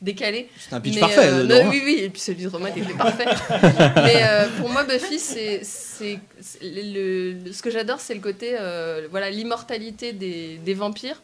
décalé. 0.00 0.48
C'est 0.58 0.74
un 0.74 0.80
pitch 0.80 0.94
Mais, 0.94 1.00
parfait, 1.00 1.28
euh, 1.28 1.44
non, 1.44 1.68
oui, 1.70 1.82
oui, 1.84 2.00
et 2.02 2.08
puis 2.10 2.20
celui 2.20 2.42
de 2.44 2.48
Romain 2.48 2.68
était 2.68 2.92
parfait. 2.94 3.24
Mais 3.96 4.22
euh, 4.24 4.46
pour 4.58 4.68
moi, 4.68 4.84
Buffy, 4.84 5.18
c'est, 5.18 5.60
c'est, 5.62 6.18
c'est 6.40 6.58
le, 6.62 7.32
le- 7.44 7.52
ce 7.52 7.62
que 7.62 7.70
j'adore, 7.70 8.00
c'est 8.00 8.14
le 8.14 8.20
côté, 8.20 8.56
euh, 8.58 9.08
voilà, 9.10 9.30
l'immortalité 9.30 10.12
des, 10.12 10.58
des 10.58 10.74
vampires. 10.74 11.22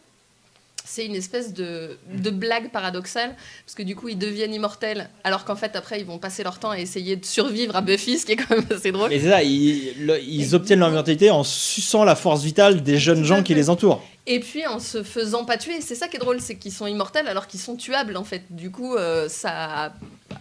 C'est 0.84 1.06
une 1.06 1.14
espèce 1.14 1.52
de, 1.54 1.96
de 2.12 2.30
blague 2.30 2.70
paradoxale, 2.70 3.34
parce 3.64 3.74
que 3.74 3.82
du 3.82 3.94
coup, 3.96 4.08
ils 4.08 4.18
deviennent 4.18 4.52
immortels, 4.52 5.08
alors 5.24 5.44
qu'en 5.44 5.56
fait, 5.56 5.74
après, 5.76 6.00
ils 6.00 6.06
vont 6.06 6.18
passer 6.18 6.42
leur 6.42 6.58
temps 6.58 6.70
à 6.70 6.78
essayer 6.78 7.16
de 7.16 7.24
survivre 7.24 7.76
à 7.76 7.80
Buffy, 7.80 8.18
ce 8.18 8.26
qui 8.26 8.32
est 8.32 8.36
quand 8.36 8.50
même 8.56 8.66
assez 8.70 8.92
drôle. 8.92 9.12
Et 9.12 9.20
c'est 9.20 9.30
ça, 9.30 9.42
ils, 9.42 9.94
le- 10.06 10.20
ils 10.20 10.54
obtiennent 10.54 10.80
leur 10.80 10.88
immortalité 10.90 11.30
en 11.30 11.44
suçant 11.44 12.04
la 12.04 12.14
force 12.16 12.42
vitale 12.42 12.82
des 12.82 12.98
jeunes 12.98 13.24
gens 13.24 13.42
qui 13.42 13.54
les 13.54 13.70
entourent. 13.70 14.02
Et 14.26 14.38
puis 14.38 14.64
en 14.66 14.78
se 14.78 15.02
faisant 15.02 15.44
pas 15.44 15.56
tuer, 15.56 15.80
c'est 15.80 15.96
ça 15.96 16.06
qui 16.08 16.16
est 16.16 16.20
drôle, 16.20 16.40
c'est 16.40 16.54
qu'ils 16.56 16.72
sont 16.72 16.86
immortels 16.86 17.26
alors 17.26 17.48
qu'ils 17.48 17.58
sont 17.58 17.74
tuables 17.74 18.16
en 18.16 18.22
fait. 18.22 18.42
Du 18.50 18.70
coup, 18.70 18.94
euh, 18.94 19.28
ça 19.28 19.50
a 19.86 19.92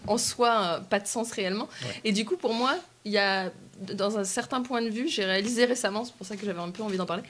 en 0.08 0.20
soi 0.20 0.50
euh, 0.50 0.80
pas 0.82 1.00
de 1.00 1.08
sens 1.08 1.32
réellement. 1.32 1.68
Et 2.04 2.12
du 2.12 2.24
coup, 2.24 2.38
pour 2.38 2.54
moi, 2.54 2.76
il 3.06 3.12
y 3.12 3.18
a 3.18 3.52
dans 3.96 4.20
un 4.20 4.24
certain 4.24 4.62
point 4.62 4.84
de 4.84 4.90
vue, 4.90 5.08
j'ai 5.08 5.26
réalisé 5.26 5.66
récemment, 5.66 6.06
c'est 6.06 6.14
pour 6.14 6.28
ça 6.28 6.36
que 6.36 6.46
j'avais 6.46 6.60
un 6.60 6.70
peu 6.70 6.84
envie 6.84 6.98
d'en 6.98 7.08
parler, 7.08 7.24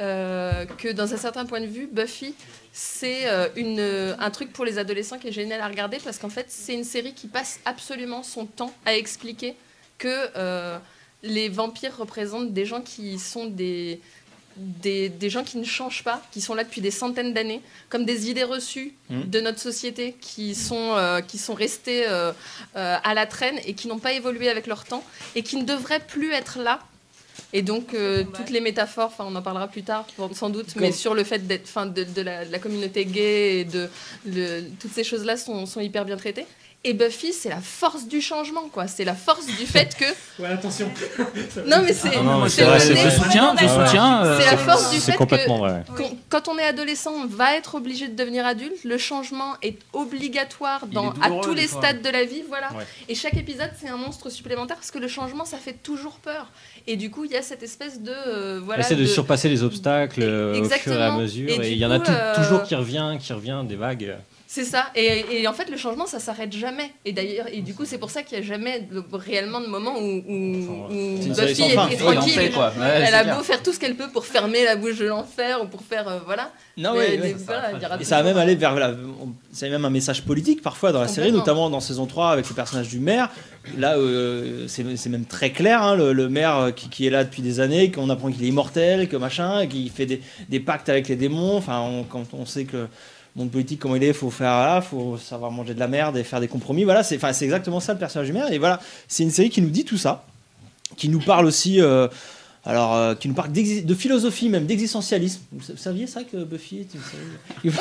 euh, 0.00 0.64
que 0.64 0.88
dans 0.88 1.12
un 1.12 1.16
certain 1.16 1.44
point 1.44 1.60
de 1.60 1.66
vue, 1.66 1.88
Buffy, 1.90 2.34
c'est 2.72 3.26
euh, 3.28 3.48
une, 3.56 4.16
un 4.18 4.30
truc 4.30 4.52
pour 4.52 4.64
les 4.64 4.78
adolescents 4.78 5.18
qui 5.18 5.28
est 5.28 5.32
génial 5.32 5.60
à 5.60 5.68
regarder 5.68 5.98
parce 6.02 6.18
qu'en 6.18 6.28
fait, 6.28 6.46
c'est 6.48 6.74
une 6.74 6.84
série 6.84 7.14
qui 7.14 7.26
passe 7.26 7.60
absolument 7.64 8.22
son 8.22 8.46
temps 8.46 8.72
à 8.86 8.94
expliquer 8.94 9.56
que 9.98 10.28
euh, 10.36 10.78
les 11.22 11.48
vampires 11.48 11.96
représentent 11.96 12.52
des 12.52 12.64
gens 12.64 12.80
qui 12.80 13.18
sont 13.18 13.46
des 13.46 14.00
des, 14.58 15.08
des 15.08 15.30
gens 15.30 15.44
qui 15.44 15.56
ne 15.58 15.64
changent 15.64 16.02
pas, 16.02 16.20
qui 16.32 16.40
sont 16.40 16.52
là 16.54 16.64
depuis 16.64 16.80
des 16.80 16.90
centaines 16.90 17.32
d'années, 17.32 17.62
comme 17.88 18.04
des 18.04 18.28
idées 18.28 18.42
reçues 18.44 18.92
Mhm. 19.08 19.30
de 19.30 19.40
notre 19.40 19.58
société 19.60 20.16
qui 20.20 20.54
sont, 20.54 20.94
euh, 20.96 21.20
qui 21.20 21.38
sont 21.38 21.54
restées 21.54 22.06
euh, 22.08 22.32
euh, 22.76 22.96
à 23.02 23.14
la 23.14 23.26
traîne 23.26 23.58
et 23.64 23.74
qui 23.74 23.88
n'ont 23.88 23.98
pas 23.98 24.12
évolué 24.12 24.48
avec 24.50 24.66
leur 24.66 24.84
temps 24.84 25.04
et 25.34 25.42
qui 25.42 25.56
ne 25.56 25.64
devraient 25.64 26.00
plus 26.00 26.32
être 26.32 26.58
là. 26.58 26.80
Et 27.52 27.62
donc, 27.62 27.94
euh, 27.94 28.24
toutes 28.34 28.50
les 28.50 28.60
métaphores, 28.60 29.06
enfin, 29.12 29.24
on 29.26 29.34
en 29.36 29.42
parlera 29.42 29.68
plus 29.68 29.82
tard, 29.82 30.06
sans 30.34 30.50
doute, 30.50 30.74
mais 30.76 30.92
sur 30.92 31.14
le 31.14 31.24
fait 31.24 31.46
d'être, 31.46 31.86
de, 31.86 32.04
de 32.04 32.22
la, 32.22 32.44
de 32.44 32.52
la 32.52 32.58
communauté 32.58 33.04
gay 33.04 33.60
et 33.60 33.64
de 33.64 33.88
le- 34.26 34.62
toutes 34.80 34.92
ces 34.92 35.04
choses-là 35.04 35.36
sont, 35.36 35.64
sont 35.66 35.80
hyper 35.80 36.04
bien 36.04 36.16
traitées. 36.16 36.46
Et 36.84 36.92
Buffy, 36.92 37.32
c'est 37.32 37.48
la 37.48 37.60
force 37.60 38.06
du 38.06 38.20
changement, 38.20 38.68
quoi. 38.72 38.86
C'est 38.86 39.04
la 39.04 39.16
force 39.16 39.46
du 39.46 39.66
fait 39.66 39.96
que. 39.96 40.04
Ouais, 40.38 40.46
attention. 40.46 40.88
Non, 41.66 41.82
mais 41.84 41.92
c'est. 41.92 42.10
Ah 42.16 42.22
non, 42.22 42.40
mais 42.42 42.48
c'est 42.48 42.62
je 42.64 43.10
soutiens, 43.10 43.52
je 43.60 43.66
soutiens. 43.66 44.38
C'est 44.38 44.46
la 44.46 44.56
force 44.56 44.90
du 44.92 45.00
C'est 45.00 45.10
fait 45.12 45.18
complètement 45.18 45.56
que 45.56 45.60
vrai. 45.68 45.84
quand, 45.96 46.10
quand 46.28 46.48
on 46.48 46.56
est 46.56 46.62
adolescent, 46.64 47.10
on 47.12 47.26
va 47.26 47.56
être 47.56 47.74
obligé 47.74 48.06
de 48.06 48.14
devenir 48.14 48.46
adulte. 48.46 48.84
Le 48.84 48.96
changement 48.96 49.54
est 49.60 49.76
obligatoire 49.92 50.86
dans, 50.86 51.12
est 51.14 51.16
à 51.20 51.30
tous 51.42 51.52
les 51.52 51.66
stades 51.66 52.00
de 52.00 52.10
la 52.10 52.22
vie. 52.24 52.44
Voilà. 52.48 52.68
Ouais. 52.74 52.86
Et 53.08 53.16
chaque 53.16 53.36
épisode, 53.36 53.70
c'est 53.80 53.88
un 53.88 53.96
monstre 53.96 54.30
supplémentaire 54.30 54.76
parce 54.76 54.92
que 54.92 54.98
le 55.00 55.08
changement, 55.08 55.44
ça 55.44 55.56
fait 55.58 55.72
toujours 55.82 56.18
peur. 56.20 56.46
Et 56.90 56.96
du 56.96 57.10
coup, 57.10 57.26
il 57.26 57.30
y 57.30 57.36
a 57.36 57.42
cette 57.42 57.62
espèce 57.62 58.00
de. 58.00 58.10
euh, 58.10 58.60
voilà, 58.64 58.80
Essayer 58.80 58.96
de, 58.96 59.02
de- 59.02 59.06
surpasser 59.06 59.50
les 59.50 59.62
obstacles 59.62 60.22
euh, 60.22 60.58
au 60.58 60.64
fur 60.68 60.92
et 60.94 61.02
à 61.04 61.16
mesure. 61.18 61.50
Et 61.62 61.72
il 61.72 61.76
y 61.78 61.84
en 61.84 61.90
a 61.90 62.00
tout- 62.00 62.10
euh, 62.10 62.34
toujours 62.34 62.62
qui 62.62 62.74
revient, 62.74 63.18
qui 63.20 63.30
revient, 63.34 63.62
des 63.68 63.76
vagues. 63.76 64.16
C'est 64.50 64.64
ça. 64.64 64.86
Et, 64.96 65.42
et 65.42 65.46
en 65.46 65.52
fait, 65.52 65.70
le 65.70 65.76
changement, 65.76 66.06
ça 66.06 66.20
s'arrête 66.20 66.50
jamais. 66.56 66.90
Et 67.04 67.12
d'ailleurs, 67.12 67.44
et 67.52 67.60
du 67.60 67.74
coup, 67.74 67.84
c'est 67.84 67.98
pour 67.98 68.08
ça 68.10 68.22
qu'il 68.22 68.38
n'y 68.38 68.44
a 68.44 68.48
jamais 68.48 68.80
de- 68.80 69.04
réellement 69.12 69.60
de 69.60 69.66
moment 69.66 69.98
où, 69.98 70.22
C'est 71.20 71.28
Buffy 71.46 71.62
est, 71.64 71.68
fin. 71.74 71.86
tranquille. 71.88 72.32
fait, 72.32 72.48
quoi. 72.50 72.68
Ouais, 72.68 72.86
Elle 72.94 73.06
c'est 73.08 73.12
a 73.14 73.22
clair. 73.24 73.36
beau 73.36 73.42
faire 73.42 73.62
tout 73.62 73.74
ce 73.74 73.78
qu'elle 73.78 73.94
peut 73.94 74.08
pour 74.10 74.24
fermer 74.24 74.64
la 74.64 74.76
bouche 74.76 74.96
de 74.96 75.04
l'enfer 75.04 75.62
ou 75.62 75.66
pour 75.66 75.82
faire. 75.82 76.08
euh, 76.08 76.18
voilà. 76.24 76.50
Non, 76.78 76.94
Mais, 76.94 77.18
des- 77.18 77.28
il 77.28 77.82
y 77.82 77.84
aura 77.86 78.00
Et 78.00 78.04
ça 78.04 78.16
toujours- 78.16 78.22
même 78.24 78.38
aller 78.38 78.54
vers. 78.54 78.70
Voilà, 78.70 78.92
on- 79.22 79.28
ça 79.52 79.66
a 79.66 79.68
même 79.68 79.84
un 79.84 79.90
message 79.90 80.22
politique 80.24 80.62
parfois 80.62 80.92
dans 80.92 81.00
la 81.02 81.08
série, 81.08 81.30
notamment 81.30 81.68
dans 81.68 81.80
saison 81.80 82.06
3 82.06 82.30
avec 82.30 82.48
le 82.48 82.54
personnage 82.54 82.88
du 82.88 83.00
maire. 83.00 83.28
Là, 83.76 83.98
euh, 83.98 84.66
c'est 84.66 84.96
c'est 84.96 85.10
même 85.10 85.26
très 85.26 85.50
clair, 85.52 85.82
hein, 85.82 85.94
le, 85.94 86.14
le 86.14 86.28
maire 86.30 86.56
euh, 86.56 86.70
qui, 86.70 86.88
qui 86.88 87.06
est 87.06 87.10
là 87.10 87.22
depuis 87.24 87.42
des 87.42 87.60
années, 87.60 87.90
qu'on 87.90 88.08
apprend 88.08 88.30
qu'il 88.32 88.42
est 88.44 88.48
immortel, 88.48 89.08
que 89.10 89.16
machin, 89.16 89.66
qu'il 89.66 89.90
fait 89.90 90.06
des, 90.06 90.22
des 90.48 90.58
pactes 90.60 90.88
avec 90.88 91.06
les 91.08 91.16
démons. 91.16 91.56
Enfin, 91.58 91.80
on- 91.80 92.04
quand 92.04 92.24
on 92.32 92.46
sait 92.46 92.64
que 92.64 92.86
monde 93.38 93.50
politique, 93.50 93.78
comment 93.80 93.96
il 93.96 94.04
est, 94.04 94.12
faut 94.12 94.30
faire, 94.30 94.52
voilà, 94.54 94.80
faut 94.80 95.16
savoir 95.18 95.50
manger 95.50 95.74
de 95.74 95.80
la 95.80 95.88
merde 95.88 96.16
et 96.16 96.24
faire 96.24 96.40
des 96.40 96.48
compromis. 96.48 96.84
Voilà, 96.84 97.02
c'est 97.02 97.16
enfin, 97.16 97.32
c'est 97.32 97.44
exactement 97.44 97.80
ça 97.80 97.92
le 97.92 97.98
personnage 97.98 98.26
du 98.28 98.32
maire. 98.32 98.50
Et 98.52 98.58
voilà, 98.58 98.80
c'est 99.06 99.22
une 99.22 99.30
série 99.30 99.50
qui 99.50 99.62
nous 99.62 99.70
dit 99.70 99.84
tout 99.84 99.96
ça, 99.98 100.24
qui 100.96 101.08
nous 101.08 101.20
parle 101.20 101.46
aussi. 101.46 101.80
euh, 101.80 102.08
alors, 102.64 102.94
euh, 102.96 103.14
qui 103.14 103.28
nous 103.28 103.34
parle 103.34 103.50
de 103.52 103.94
philosophie, 103.94 104.48
même 104.50 104.66
d'existentialisme. 104.66 105.40
Vous 105.52 105.62
sa- 105.64 105.76
saviez 105.76 106.06
ça 106.06 106.22
que 106.24 106.36
Buffy 106.44 106.80
est 106.80 106.94
une 106.94 107.00
série 107.00 107.74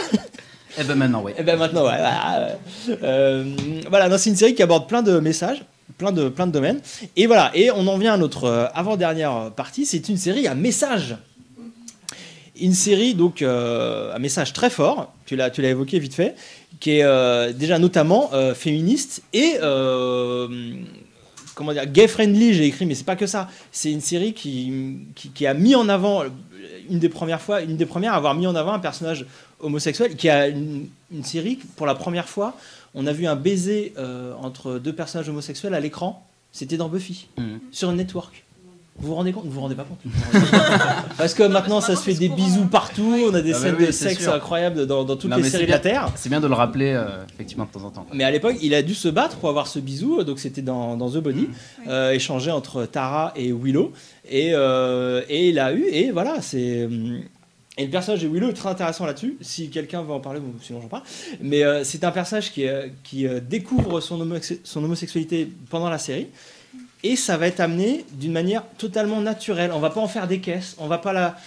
Eh 0.79 0.83
ben 0.83 0.95
maintenant, 0.95 1.21
oui. 1.25 1.33
et 1.37 1.43
ben 1.43 1.57
maintenant, 1.57 1.81
ouais, 1.85 1.97
voilà. 1.97 2.57
Euh, 3.03 3.43
voilà, 3.89 4.17
c'est 4.17 4.29
une 4.29 4.35
série 4.35 4.55
qui 4.55 4.63
aborde 4.63 4.87
plein 4.87 5.01
de 5.01 5.19
messages, 5.19 5.63
plein 5.97 6.11
de, 6.13 6.29
plein 6.29 6.47
de 6.47 6.51
domaines. 6.53 6.79
Et 7.17 7.25
voilà, 7.27 7.51
et 7.55 7.69
on 7.71 7.85
en 7.87 7.97
vient 7.97 8.13
à 8.13 8.17
notre 8.17 8.45
euh, 8.45 8.67
avant-dernière 8.73 9.51
partie, 9.55 9.85
c'est 9.85 10.07
une 10.07 10.17
série 10.17 10.47
à 10.47 10.55
message. 10.55 11.17
Une 12.59 12.73
série, 12.73 13.13
donc, 13.13 13.41
euh, 13.41 14.13
à 14.13 14.19
message 14.19 14.53
très 14.53 14.69
fort, 14.69 15.13
tu 15.25 15.35
l'as, 15.35 15.49
tu 15.49 15.61
l'as 15.61 15.69
évoqué 15.69 15.99
vite 15.99 16.13
fait, 16.13 16.35
qui 16.79 16.91
est 16.97 17.03
euh, 17.03 17.53
déjà 17.53 17.79
notamment 17.79 18.29
euh, 18.33 18.53
féministe 18.53 19.23
et. 19.33 19.57
Comment 21.55 21.73
dire, 21.73 21.87
gay 21.87 22.07
friendly, 22.07 22.53
j'ai 22.53 22.65
écrit, 22.65 22.85
mais 22.85 22.93
c'est 22.93 23.03
pas 23.03 23.15
que 23.15 23.25
ça. 23.25 23.49
C'est 23.71 23.91
une 23.91 24.01
série 24.01 24.33
qui, 24.33 24.71
qui, 25.15 25.29
qui 25.29 25.47
a 25.47 25.55
mis 25.55 25.73
en 25.73 25.89
avant, 25.89 26.21
une 26.87 26.99
des 26.99 27.09
premières 27.09 27.41
fois, 27.41 27.61
une 27.61 27.77
des 27.77 27.87
premières 27.87 28.13
à 28.13 28.17
avoir 28.17 28.35
mis 28.35 28.45
en 28.45 28.53
avant 28.53 28.73
un 28.73 28.79
personnage 28.79 29.25
homosexuel, 29.59 30.15
qui 30.15 30.29
a 30.29 30.49
une, 30.49 30.87
une 31.11 31.23
série, 31.23 31.57
pour 31.75 31.87
la 31.87 31.95
première 31.95 32.29
fois, 32.29 32.55
on 32.93 33.07
a 33.07 33.11
vu 33.11 33.25
un 33.25 33.35
baiser 33.35 33.93
entre 34.39 34.77
deux 34.77 34.93
personnages 34.93 35.29
homosexuels 35.29 35.73
à 35.73 35.79
l'écran. 35.79 36.23
C'était 36.51 36.77
dans 36.77 36.89
Buffy, 36.89 37.27
Mhm. 37.37 37.59
sur 37.71 37.89
un 37.89 37.95
network. 37.95 38.43
Vous 38.99 39.09
vous 39.09 39.15
rendez 39.15 39.31
compte 39.31 39.45
Vous 39.45 39.51
vous 39.51 39.61
rendez 39.61 39.75
pas 39.75 39.83
compte 39.85 39.99
Parce 41.17 41.33
que 41.35 41.43
maintenant, 41.43 41.81
ça 41.81 41.95
se 41.95 42.01
fait 42.01 42.15
des 42.15 42.29
bisous 42.29 42.65
partout, 42.65 43.15
on 43.29 43.33
a 43.33 43.41
des 43.41 43.51
Ah 43.51 43.57
bah 43.57 43.59
scènes 43.61 43.75
oui, 43.79 43.85
de 43.87 43.91
c'est 43.91 44.09
sexe 44.09 44.23
sûr. 44.23 44.33
incroyables 44.33 44.87
dans, 44.87 45.03
dans 45.03 45.15
toutes 45.15 45.29
Non, 45.29 45.37
les 45.37 45.43
mais 45.43 45.49
séries 45.49 45.65
de 45.67 45.71
la 45.71 45.77
bien. 45.77 45.91
Terre. 45.91 46.11
C'est 46.15 46.29
bien 46.29 46.39
de 46.41 46.47
le 46.47 46.53
rappeler, 46.55 46.93
euh, 46.93 47.23
effectivement, 47.33 47.65
de 47.65 47.71
temps 47.79 47.85
en 47.85 47.91
temps. 47.91 48.07
Mais 48.13 48.23
à 48.23 48.31
l'époque, 48.31 48.55
il 48.61 48.73
a 48.73 48.81
dû 48.81 48.95
se 48.95 49.07
battre 49.07 49.37
pour 49.37 49.49
avoir 49.49 49.67
ce 49.67 49.77
bisou, 49.79 50.23
donc 50.23 50.39
c'était 50.39 50.61
dans, 50.63 50.97
dans 50.97 51.09
The 51.11 51.17
Body, 51.17 51.47
euh, 51.87 52.11
échangé 52.11 52.49
entre 52.51 52.85
Tara 52.85 53.33
et 53.35 53.51
Willow. 53.51 53.91
Et, 54.29 54.51
euh, 54.53 55.21
et 55.29 55.49
il 55.49 55.59
a 55.59 55.73
eu, 55.73 55.83
et 55.85 56.11
voilà, 56.11 56.41
c'est. 56.41 56.85
hum, 56.85 57.21
Et 57.77 57.85
le 57.85 57.91
personnage 57.91 58.23
de 58.23 58.27
Willow 58.27 58.49
est 58.49 58.53
très 58.53 58.69
intéressant 58.69 59.05
là-dessus. 59.05 59.37
Si 59.41 59.69
quelqu'un 59.69 60.01
veut 60.01 60.11
en 60.13 60.19
parler, 60.19 60.39
sinon 60.63 60.81
j'en 60.81 60.87
parle. 60.87 61.03
Mais 61.39 61.63
euh, 61.63 61.83
c'est 61.83 62.03
un 62.03 62.11
personnage 62.11 62.51
qui, 62.51 62.67
euh, 62.67 62.87
qui 63.03 63.27
euh, 63.27 63.39
découvre 63.39 64.01
son, 64.01 64.17
homosex- 64.25 64.57
son 64.63 64.83
homosexualité 64.83 65.47
pendant 65.69 65.89
la 65.89 65.99
série. 65.99 66.27
Et 67.09 67.15
ça 67.15 67.37
va 67.37 67.47
être 67.47 67.59
amené 67.59 68.05
d'une 68.11 68.31
manière 68.33 68.63
totalement 68.77 69.21
naturelle. 69.21 69.71
On 69.73 69.79
va 69.79 69.89
pas 69.89 70.01
en 70.01 70.07
faire 70.07 70.27
des 70.27 70.39
caisses. 70.41 70.75
On 70.79 70.87
va 70.87 70.97
pas 70.97 71.13
la, 71.13 71.37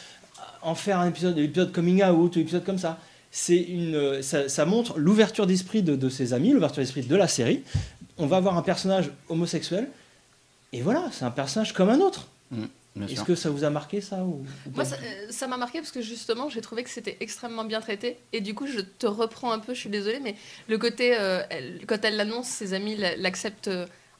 en 0.63 0.75
faire 0.75 0.99
un 0.99 1.09
épisode, 1.09 1.39
un 1.39 1.43
épisode 1.43 1.73
coming 1.73 2.03
out 2.03 2.35
ou 2.35 2.39
un 2.39 2.43
épisode 2.43 2.65
comme 2.65 2.79
ça. 2.79 2.99
C'est 3.31 3.59
une, 3.61 3.95
euh, 3.95 4.23
ça, 4.23 4.49
ça 4.49 4.65
montre 4.65 4.99
l'ouverture 4.99 5.47
d'esprit 5.47 5.83
de, 5.83 5.95
de 5.97 6.09
ses 6.09 6.33
amis, 6.33 6.51
l'ouverture 6.53 6.83
d'esprit 6.83 7.03
de 7.03 7.17
la 7.17 7.29
série. 7.29 7.63
On 8.19 8.27
va 8.27 8.39
avoir 8.39 8.57
un 8.57 8.63
personnage 8.63 9.11
homosexuel. 9.29 9.89
Et 10.73 10.83
voilà, 10.83 11.09
c'est 11.13 11.25
un 11.25 11.31
personnage 11.31 11.73
comme 11.75 11.89
un 11.91 12.01
autre. 12.01 12.27
Bien 12.97 13.07
Est-ce 13.07 13.23
que 13.23 13.37
ça 13.37 13.51
vous 13.51 13.63
a 13.63 13.71
marqué 13.71 14.01
ça 14.01 14.17
ou, 14.25 14.45
ou 14.67 14.71
Moi, 14.75 14.85
ça 14.85 14.97
euh, 14.97 15.27
ça 15.31 15.47
m'a 15.47 15.57
marqué 15.57 15.79
parce 15.79 15.93
que 15.93 16.01
justement, 16.03 16.49
j'ai 16.49 16.61
trouvé 16.61 16.83
que 16.83 16.91
c'était 16.91 17.17
extrêmement 17.21 17.65
bien 17.65 17.81
traité. 17.81 18.17
Et 18.33 18.41
du 18.41 18.53
coup, 18.55 18.67
je 18.67 18.81
te 18.81 19.07
reprends 19.07 19.53
un 19.53 19.61
peu, 19.61 19.75
je 19.75 19.81
suis 19.81 19.91
désolée, 19.91 20.19
mais 20.21 20.35
le 20.69 20.77
côté, 20.77 21.17
euh, 21.17 21.43
elle- 21.51 21.81
quand 21.87 22.05
elle 22.05 22.17
l'annonce, 22.17 22.49
ses 22.49 22.73
amis 22.75 22.97
la- 22.97 23.17
l'acceptent. 23.17 23.71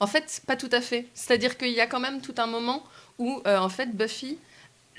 En 0.01 0.07
fait, 0.07 0.41
pas 0.47 0.57
tout 0.57 0.71
à 0.73 0.81
fait. 0.81 1.07
C'est-à-dire 1.15 1.57
qu'il 1.59 1.71
y 1.73 1.81
a 1.81 1.87
quand 1.87 2.01
même 2.01 2.21
tout 2.21 2.35
un 2.39 2.47
moment 2.47 2.83
où, 3.19 3.41
euh, 3.47 3.59
en 3.59 3.69
fait, 3.69 3.95
Buffy 3.95 4.39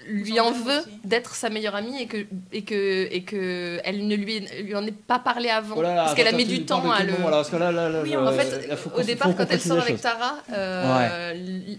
lui 0.07 0.39
en 0.39 0.51
veut 0.51 0.81
d'être 1.03 1.35
sa 1.35 1.49
meilleure 1.51 1.75
amie 1.75 2.01
et 2.01 2.07
que, 2.07 2.25
et 2.51 2.63
que, 2.63 3.07
et 3.11 3.21
que 3.23 3.79
elle 3.83 4.07
ne 4.07 4.15
lui, 4.15 4.39
lui 4.63 4.73
en 4.75 4.83
est 4.83 4.91
pas 4.95 5.19
parlé 5.19 5.49
avant. 5.49 5.75
Oh 5.77 5.81
là 5.83 5.93
là, 5.93 6.03
parce 6.05 6.15
qu'elle 6.15 6.27
a 6.27 6.31
mis 6.31 6.45
du 6.45 6.63
temps 6.65 6.89
à 6.91 7.03
le. 7.03 7.11
là 7.11 7.17
Parce 7.29 7.51
que 7.51 7.55
là, 7.57 7.71
là, 7.71 7.87
là, 7.87 8.01
Oui, 8.01 8.15
en 8.17 8.31
fait, 8.31 8.67
au 8.95 9.01
départ, 9.03 9.35
quand 9.35 9.45
elle 9.49 9.61
sort 9.61 9.77
avec. 9.79 10.01
Tara, 10.01 10.37
euh, 10.51 11.33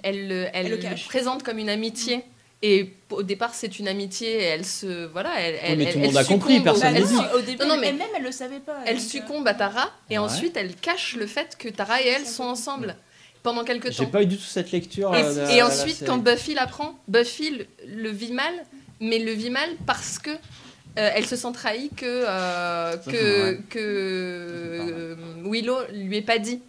elle, 0.04 0.28
le- 0.28 0.46
elle, 0.52 0.66
Elle 0.66 0.80
le 0.80 1.04
présente 1.08 1.42
comme 1.42 1.58
une 1.58 1.68
amitié. 1.70 2.22
Et 2.64 2.92
au 3.10 3.24
départ, 3.24 3.54
c'est 3.54 3.80
une 3.80 3.88
amitié. 3.88 4.28
Et 4.40 4.44
elle 4.44 4.64
se, 4.64 5.06
voilà, 5.06 5.40
elle, 5.40 5.56
elle, 5.60 5.78
mais 5.78 5.86
tout 5.92 5.98
le 5.98 6.04
elle 6.04 6.10
monde 6.10 6.16
a 6.16 6.24
compris, 6.24 6.60
personne 6.60 6.94
elle 6.94 7.02
Bah 7.02 7.08
non, 7.10 7.22
su- 7.22 7.34
au 7.34 7.40
début, 7.40 7.58
Non, 7.64 7.74
non, 7.74 7.80
mais- 7.80 7.88
elle-même, 7.88 8.06
elle 8.16 8.22
le 8.22 8.30
savait 8.30 8.60
pas. 8.60 8.76
elle 8.86 8.98
euh, 8.98 9.00
succombe 9.00 9.48
à 9.48 9.54
Tara 9.54 9.90
et 10.10 10.12
Ouais. 10.12 10.18
ensuite 10.24 10.56
elle 10.56 10.76
cache 10.76 11.16
le 11.16 11.26
fait 11.26 11.56
que 11.58 11.68
Tara 11.68 12.00
et 12.02 12.06
elle 12.06 12.24
sont 12.24 12.44
ensemble 12.44 12.94
pendant 13.42 13.64
quelques 13.64 13.90
J'ai 13.92 14.04
temps. 14.04 14.10
pas 14.10 14.22
eu 14.22 14.26
du 14.26 14.36
tout 14.36 14.42
cette 14.44 14.70
lecture. 14.72 15.14
Et, 15.16 15.22
euh, 15.22 15.46
de 15.46 15.50
et 15.52 15.62
ensuite, 15.62 16.04
quand 16.06 16.18
Buffy 16.18 16.54
l'apprend, 16.54 16.98
Buffy 17.08 17.50
le, 17.50 17.66
le 18.02 18.10
vit 18.10 18.32
mal, 18.32 18.52
mais 19.00 19.18
le 19.18 19.32
vit 19.32 19.50
mal 19.50 19.68
parce 19.86 20.18
que 20.18 20.30
euh, 20.30 21.10
elle 21.14 21.26
se 21.26 21.36
sent 21.36 21.52
trahie 21.54 21.90
que, 21.96 22.04
euh, 22.06 22.96
que, 22.98 23.58
euh, 23.76 25.14
Willow 25.44 25.78
lui 25.92 26.18
ait 26.18 26.22
pas 26.22 26.38
dit. 26.38 26.60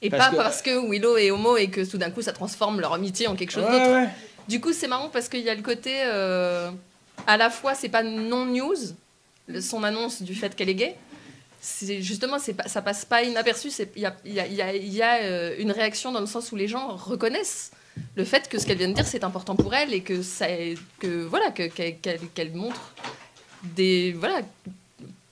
Et 0.00 0.10
Parce 0.10 0.26
pas 0.26 0.30
que- 0.30 0.36
parce 0.36 0.62
que 0.62 0.88
Willow 0.90 1.16
est 1.16 1.30
homo 1.32 1.56
et 1.56 1.68
que 1.68 1.80
tout 1.88 1.98
d'un 1.98 2.10
coup 2.10 2.22
ça 2.22 2.32
transforme 2.32 2.80
leur 2.80 2.92
amitié 2.92 3.26
en 3.26 3.34
quelque 3.34 3.50
chose 3.50 3.64
Ouais, 3.64 3.72
d'autre. 3.72 3.90
ouais. 3.92 4.08
Du 4.48 4.60
coup, 4.60 4.72
c'est 4.72 4.86
marrant 4.88 5.08
parce 5.08 5.28
qu'il 5.28 5.40
y 5.40 5.50
a 5.50 5.54
le 5.54 5.62
côté. 5.62 5.92
euh, 6.04 6.70
à 7.26 7.36
la 7.36 7.50
fois, 7.50 7.74
c'est 7.74 7.88
pas 7.88 8.04
non-news, 8.04 8.76
le- 9.48 9.60
son 9.60 9.82
annonce 9.82 10.22
du 10.22 10.34
fait 10.36 10.54
qu'elle 10.54 10.68
est 10.68 10.74
gay. 10.76 10.94
Justement, 12.00 12.38
c'est 12.38 12.54
pas, 12.54 12.68
ça 12.68 12.82
passe 12.82 13.04
pas 13.04 13.22
inaperçu. 13.22 13.70
c'est- 13.70 13.90
Il 13.96 14.02
y 14.02 14.06
a, 14.06 14.16
il 14.24 14.32
y 14.34 14.40
a- 14.40 14.46
y 14.46 14.62
a- 14.62 14.74
y 14.76 15.02
a, 15.02 15.16
euh, 15.22 15.54
une 15.58 15.72
réaction 15.72 16.12
dans 16.12 16.20
le 16.20 16.26
sens 16.26 16.52
où 16.52 16.56
les 16.56 16.68
gens 16.68 16.96
reconnaissent 16.96 17.72
le 18.14 18.24
fait 18.24 18.48
que 18.48 18.58
ce 18.60 18.66
qu'elle 18.66 18.78
vient 18.78 18.88
de 18.88 18.94
dire, 18.94 19.06
c'est 19.06 19.24
important 19.24 19.56
pour 19.56 19.74
elle 19.74 19.92
et 19.92 20.00
que, 20.02 20.22
ça, 20.22 20.46
que 21.00 21.24
voilà, 21.24 21.50
que- 21.50 21.66
qu'elle 21.66 22.52
montre 22.54 22.94
des. 23.76 24.12
Voilà. 24.12 24.40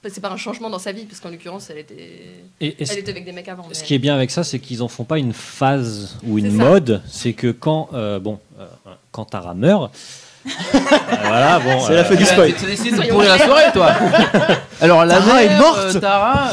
C'est 0.09 0.21
pas 0.21 0.31
un 0.31 0.37
changement 0.37 0.71
dans 0.71 0.79
sa 0.79 0.93
vie, 0.93 1.05
parce 1.05 1.19
qu'en 1.19 1.31
l'occurrence, 1.31 1.69
elle 1.69 1.79
était, 1.79 1.95
Et, 2.61 2.67
et 2.69 2.77
elle 2.89 2.99
était 2.99 3.11
avec 3.11 3.25
des 3.25 3.33
mecs 3.33 3.49
avant. 3.49 3.67
Ce 3.73 3.83
qui 3.83 3.93
est 3.95 3.99
bien 3.99 4.15
avec 4.15 4.31
ça, 4.31 4.45
c'est 4.45 4.61
qu'ils 4.61 4.81
en 4.85 4.87
font 4.87 5.03
pas 5.03 5.19
une 5.19 5.33
phase 5.33 6.17
ou 6.25 6.39
une 6.39 6.53
mode. 6.53 7.03
C'est 7.09 7.33
que 7.33 7.51
quand, 7.51 7.89
euh, 7.93 8.21
bon, 8.21 8.39
euh, 8.61 8.67
quand 9.11 9.25
Tara 9.25 9.55
meurt, 9.55 9.93
voilà, 11.25 11.59
bon. 11.59 11.81
C'est 11.87 11.95
la 11.95 12.05
fin 12.05 12.15
du 12.15 12.25
Tu 12.25 12.31
spoil. 12.31 12.55
Soyons 12.95 13.13
pourrir 13.13 13.37
la 13.37 13.45
soirée, 13.45 13.73
toi. 13.73 13.91
Alors, 14.81 15.05
la 15.05 15.15
Tara 15.17 15.35
mère, 15.35 15.53
est 15.53 15.59
morte. 15.59 15.79
euh, 15.97 16.01
Tara. 16.01 16.45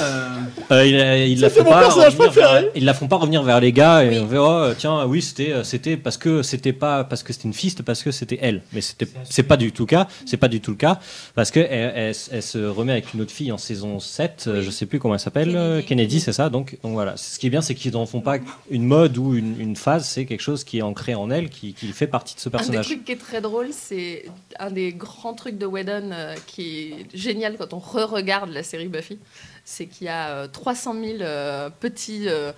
Euh, 0.72 0.86
ils, 0.86 1.32
ils 1.34 1.40
la 1.42 1.50
C'est 1.50 1.60
font 1.64 1.70
pas 1.70 1.80
personnage 1.82 2.16
revenir 2.16 2.32
vers, 2.32 2.64
ils 2.76 2.86
la 2.86 2.94
font 2.94 3.08
pas 3.08 3.16
revenir 3.18 3.44
vers 3.44 3.60
les 3.60 3.72
gars 3.72 4.04
et 4.04 4.10
Oui. 4.10 4.20
on 4.20 4.28
fait 4.28 4.38
oh 4.38 4.74
tiens 4.78 5.06
oui 5.06 5.22
c'était 5.22 5.52
euh, 5.52 5.64
c'était 5.64 5.98
parce 5.98 6.18
que 6.18 6.42
c'était 6.44 6.74
pas 6.74 7.04
parce 7.04 7.24
que 7.24 7.34
c'était 7.34 7.48
une 7.48 7.54
c'était 7.54 7.84
parce 7.84 8.04
que 8.04 8.12
c'était 8.12 8.40
elle. 8.42 8.62
Mais 8.74 8.82
c'était 8.82 9.08
c'est 9.30 9.44
pas 9.44 9.58
du 9.58 9.72
tout 9.72 9.84
le 9.84 9.88
cas 9.88 10.08
c'est 10.26 10.38
pas 10.38 10.48
du 10.48 10.62
tout 10.62 10.72
le 10.72 10.78
cas 10.78 11.00
parce 11.36 11.52
que 11.52 11.60
elle, 11.60 11.94
elle- 11.96 12.16
elle 12.32 12.44
se 12.44 12.58
remet 12.66 12.94
avec 12.94 13.14
une 13.14 13.22
autre 13.22 13.32
fille 13.32 13.52
en 13.52 13.58
saison 13.58 14.00
7 14.00 14.46
euh, 14.48 14.62
je 14.62 14.70
sais 14.70 14.86
plus 14.86 15.00
comment 15.00 15.14
elle 15.16 15.20
s'appelle 15.20 15.52
Kennedy. 15.52 15.86
Kennedy 15.88 16.20
c'est 16.20 16.34
ça 16.34 16.50
donc 16.50 16.78
donc 16.84 16.94
voilà. 16.94 17.16
Ce 17.18 17.40
qui 17.40 17.48
est 17.48 17.50
bien 17.50 17.62
c'est 17.62 17.76
qu'ils 17.76 17.92
n'en 17.94 18.06
font 18.06 18.22
pas 18.22 18.38
une 18.70 18.86
mode 18.86 19.18
ou 19.18 19.36
une, 19.36 19.60
une 19.60 19.76
phase 19.76 20.06
c'est 20.08 20.26
quelque 20.26 20.42
chose 20.42 20.64
qui 20.64 20.80
est 20.80 20.82
ancré 20.82 21.16
en 21.16 21.30
elle 21.30 21.50
qui, 21.50 21.74
qui 21.74 21.88
fait 21.88 22.08
partie 22.08 22.36
de 22.36 22.40
ce 22.40 22.50
Un 22.50 22.52
des 22.52 22.58
personnage. 22.58 22.86
trucs 22.86 23.06
qui 23.06 23.12
est 23.12 23.18
très 23.18 23.42
drôle, 23.42 23.68
c'est 23.72 24.26
un 24.60 24.72
des 24.72 24.92
grands 24.94 25.34
trucs 25.34 25.58
de 25.58 25.66
Whedon 25.66 26.10
euh, 26.12 26.36
qui 26.48 26.94
est 26.94 27.06
génial 27.18 27.56
quand 27.58 27.74
on 27.74 27.80
re-regarde 27.80 28.50
la 28.52 28.64
série 28.64 28.88
Buffy, 28.88 29.18
c'est 29.66 29.86
qu'il 29.88 30.08
y 30.08 30.10
a 30.10 30.30
euh, 30.30 30.48
300 30.48 30.94
000 30.94 31.18
euh, 31.22 31.70
petits, 31.80 32.26
euh, 32.28 32.52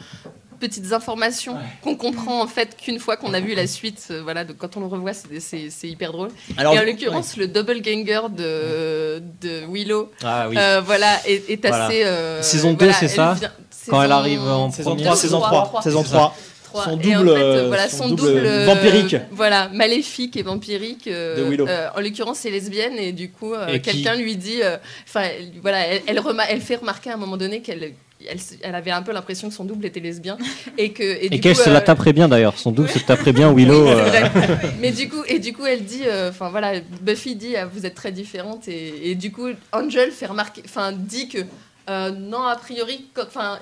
petites 0.59 0.91
informations 0.93 1.55
qu'on 1.83 1.95
comprend 1.95 2.41
en 2.41 2.47
fait 2.47 2.77
qu'une 2.77 2.97
fois 2.99 3.17
qu'on 3.17 3.33
a 3.33 3.39
vu 3.39 3.53
la 3.55 3.67
suite. 3.67 4.07
euh, 4.11 4.21
voilà, 4.23 4.43
donc 4.45 4.57
quand 4.57 4.77
on 4.77 4.79
le 4.79 4.85
revoit, 4.87 5.13
c'est- 5.13 5.39
c'est 5.39 5.69
c'est 5.69 5.87
hyper 5.87 6.11
drôle. 6.13 6.29
Alors, 6.57 6.73
Et 6.73 6.79
en 6.79 6.83
l'occurrence, 6.83 7.37
le 7.37 7.47
double 7.47 7.81
ganger 7.81 8.21
de, 8.35 9.21
de 9.41 9.65
Willow, 9.69 10.11
ah 10.23 10.47
oui 10.49 10.55
euh, 10.57 10.81
voilà, 10.83 11.19
est, 11.27 11.49
est 11.49 11.65
Voilà. 11.67 11.85
assez. 11.85 12.03
euh, 12.05 12.41
Saison 12.41 12.73
voilà, 12.77 12.93
2, 12.93 12.97
c'est 12.99 13.05
elle 13.05 13.11
ça 13.11 13.33
vient- 13.33 13.51
Quand 13.89 14.01
elle 14.01 14.11
arrive 14.11 14.41
en 14.41 14.71
saison 14.71 14.91
première 14.91 15.05
3, 15.07 15.15
saison 15.17 15.39
3, 15.41 15.81
saison 15.83 16.03
C'est 16.03 16.09
ça. 16.09 16.33
3. 16.83 16.83
trois. 16.83 16.93
Son 16.93 16.99
Et 17.09 17.15
en 17.15 17.19
double, 17.19 17.35
fait, 17.35 17.41
euh, 17.43 17.55
euh, 17.63 17.67
voilà, 17.67 17.89
son 17.89 17.97
son, 17.97 18.09
double 18.09 18.21
double, 18.33 18.45
euh, 18.45 18.65
vampirique. 18.65 19.15
voilà, 19.31 19.69
maléfique 19.73 20.37
et 20.37 20.43
vampirique. 20.43 21.07
euh, 21.07 21.37
De 21.37 21.43
Willow. 21.49 21.67
euh, 21.67 21.87
en 21.95 22.01
l'occurrence, 22.01 22.39
c'est 22.39 22.51
lesbienne 22.51 22.93
et 22.97 23.11
du 23.11 23.29
coup, 23.31 23.53
euh, 23.53 23.73
qui- 23.73 23.81
quelqu'un 23.81 24.15
lui 24.15 24.35
dit, 24.35 24.61
euh, 24.63 24.77
enfin, 25.07 25.21
elle- 25.23 25.51
voilà, 25.61 25.87
elle, 25.87 26.01
elle, 26.07 26.19
remar- 26.19 26.47
elle 26.49 26.61
fait 26.61 26.75
remarquer 26.77 27.09
à 27.09 27.13
un 27.13 27.17
moment 27.17 27.37
donné 27.37 27.61
qu'elle 27.61 27.93
elle, 28.61 28.73
avait 28.75 28.91
un 28.91 29.03
peu 29.03 29.11
l'impression 29.11 29.49
que 29.49 29.53
son 29.53 29.65
double 29.65 29.85
était 29.85 29.99
lesbien 29.99 30.37
et 30.79 30.93
que 30.93 31.03
et, 31.03 31.25
et 31.35 31.39
qu'elle 31.39 31.55
se 31.55 31.69
la 31.69 31.77
euh, 31.77 31.81
taperait 31.81 32.13
bien 32.13 32.27
d'ailleurs 32.27 32.57
son 32.57 32.71
double 32.71 32.89
se 32.89 32.97
taperait 32.97 33.33
bien 33.33 33.53
Willow 33.53 33.85
oui, 33.87 33.91
euh, 33.93 34.29
mais 34.79 34.91
du 34.91 35.09
coup 35.09 35.21
et 35.27 35.37
du 35.37 35.53
coup 35.53 35.65
elle 35.65 35.83
dit 35.83 36.03
euh, 36.07 36.29
enfin 36.29 36.49
voilà 36.49 36.79
Buffy 37.01 37.35
dit 37.35 37.55
ah, 37.55 37.65
vous 37.71 37.85
êtes 37.85 37.93
très 37.93 38.11
différentes 38.11 38.67
et, 38.67 39.11
et 39.11 39.15
du 39.15 39.31
coup 39.31 39.49
Angel 39.73 40.09
fait 40.11 40.25
remarquer 40.25 40.63
enfin 40.65 40.91
dit 40.93 41.27
que 41.27 41.39
euh, 41.89 42.09
non 42.11 42.41
a 42.41 42.55
priori 42.55 43.05
enfin 43.21 43.59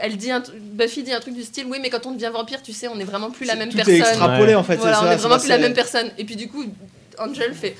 elle 0.00 0.16
dit 0.16 0.30
un 0.30 0.42
Buffy 0.72 1.02
dit 1.02 1.12
un 1.12 1.20
truc 1.20 1.34
du 1.34 1.42
style 1.42 1.66
oui 1.68 1.78
mais 1.80 1.90
quand 1.90 2.06
on 2.06 2.12
devient 2.12 2.30
vampire 2.32 2.62
tu 2.62 2.72
sais 2.72 2.88
on 2.88 2.94
n'est 2.96 3.04
vraiment 3.04 3.30
plus 3.30 3.46
la 3.46 3.56
même 3.56 3.68
Tout 3.70 3.76
personne 3.76 3.94
est 3.94 3.98
extrapolé 3.98 4.46
Ouais. 4.48 4.54
en 4.54 4.62
fait, 4.64 4.76
voilà 4.76 5.00
on 5.00 5.04
ça. 5.06 5.12
est 5.14 5.16
vraiment 5.16 5.38
plus 5.38 5.48
la 5.48 5.58
même 5.58 5.74
personne 5.74 6.10
et 6.18 6.24
puis 6.24 6.36
du 6.36 6.48
coup 6.48 6.64
Angel 7.18 7.54
fait 7.54 7.76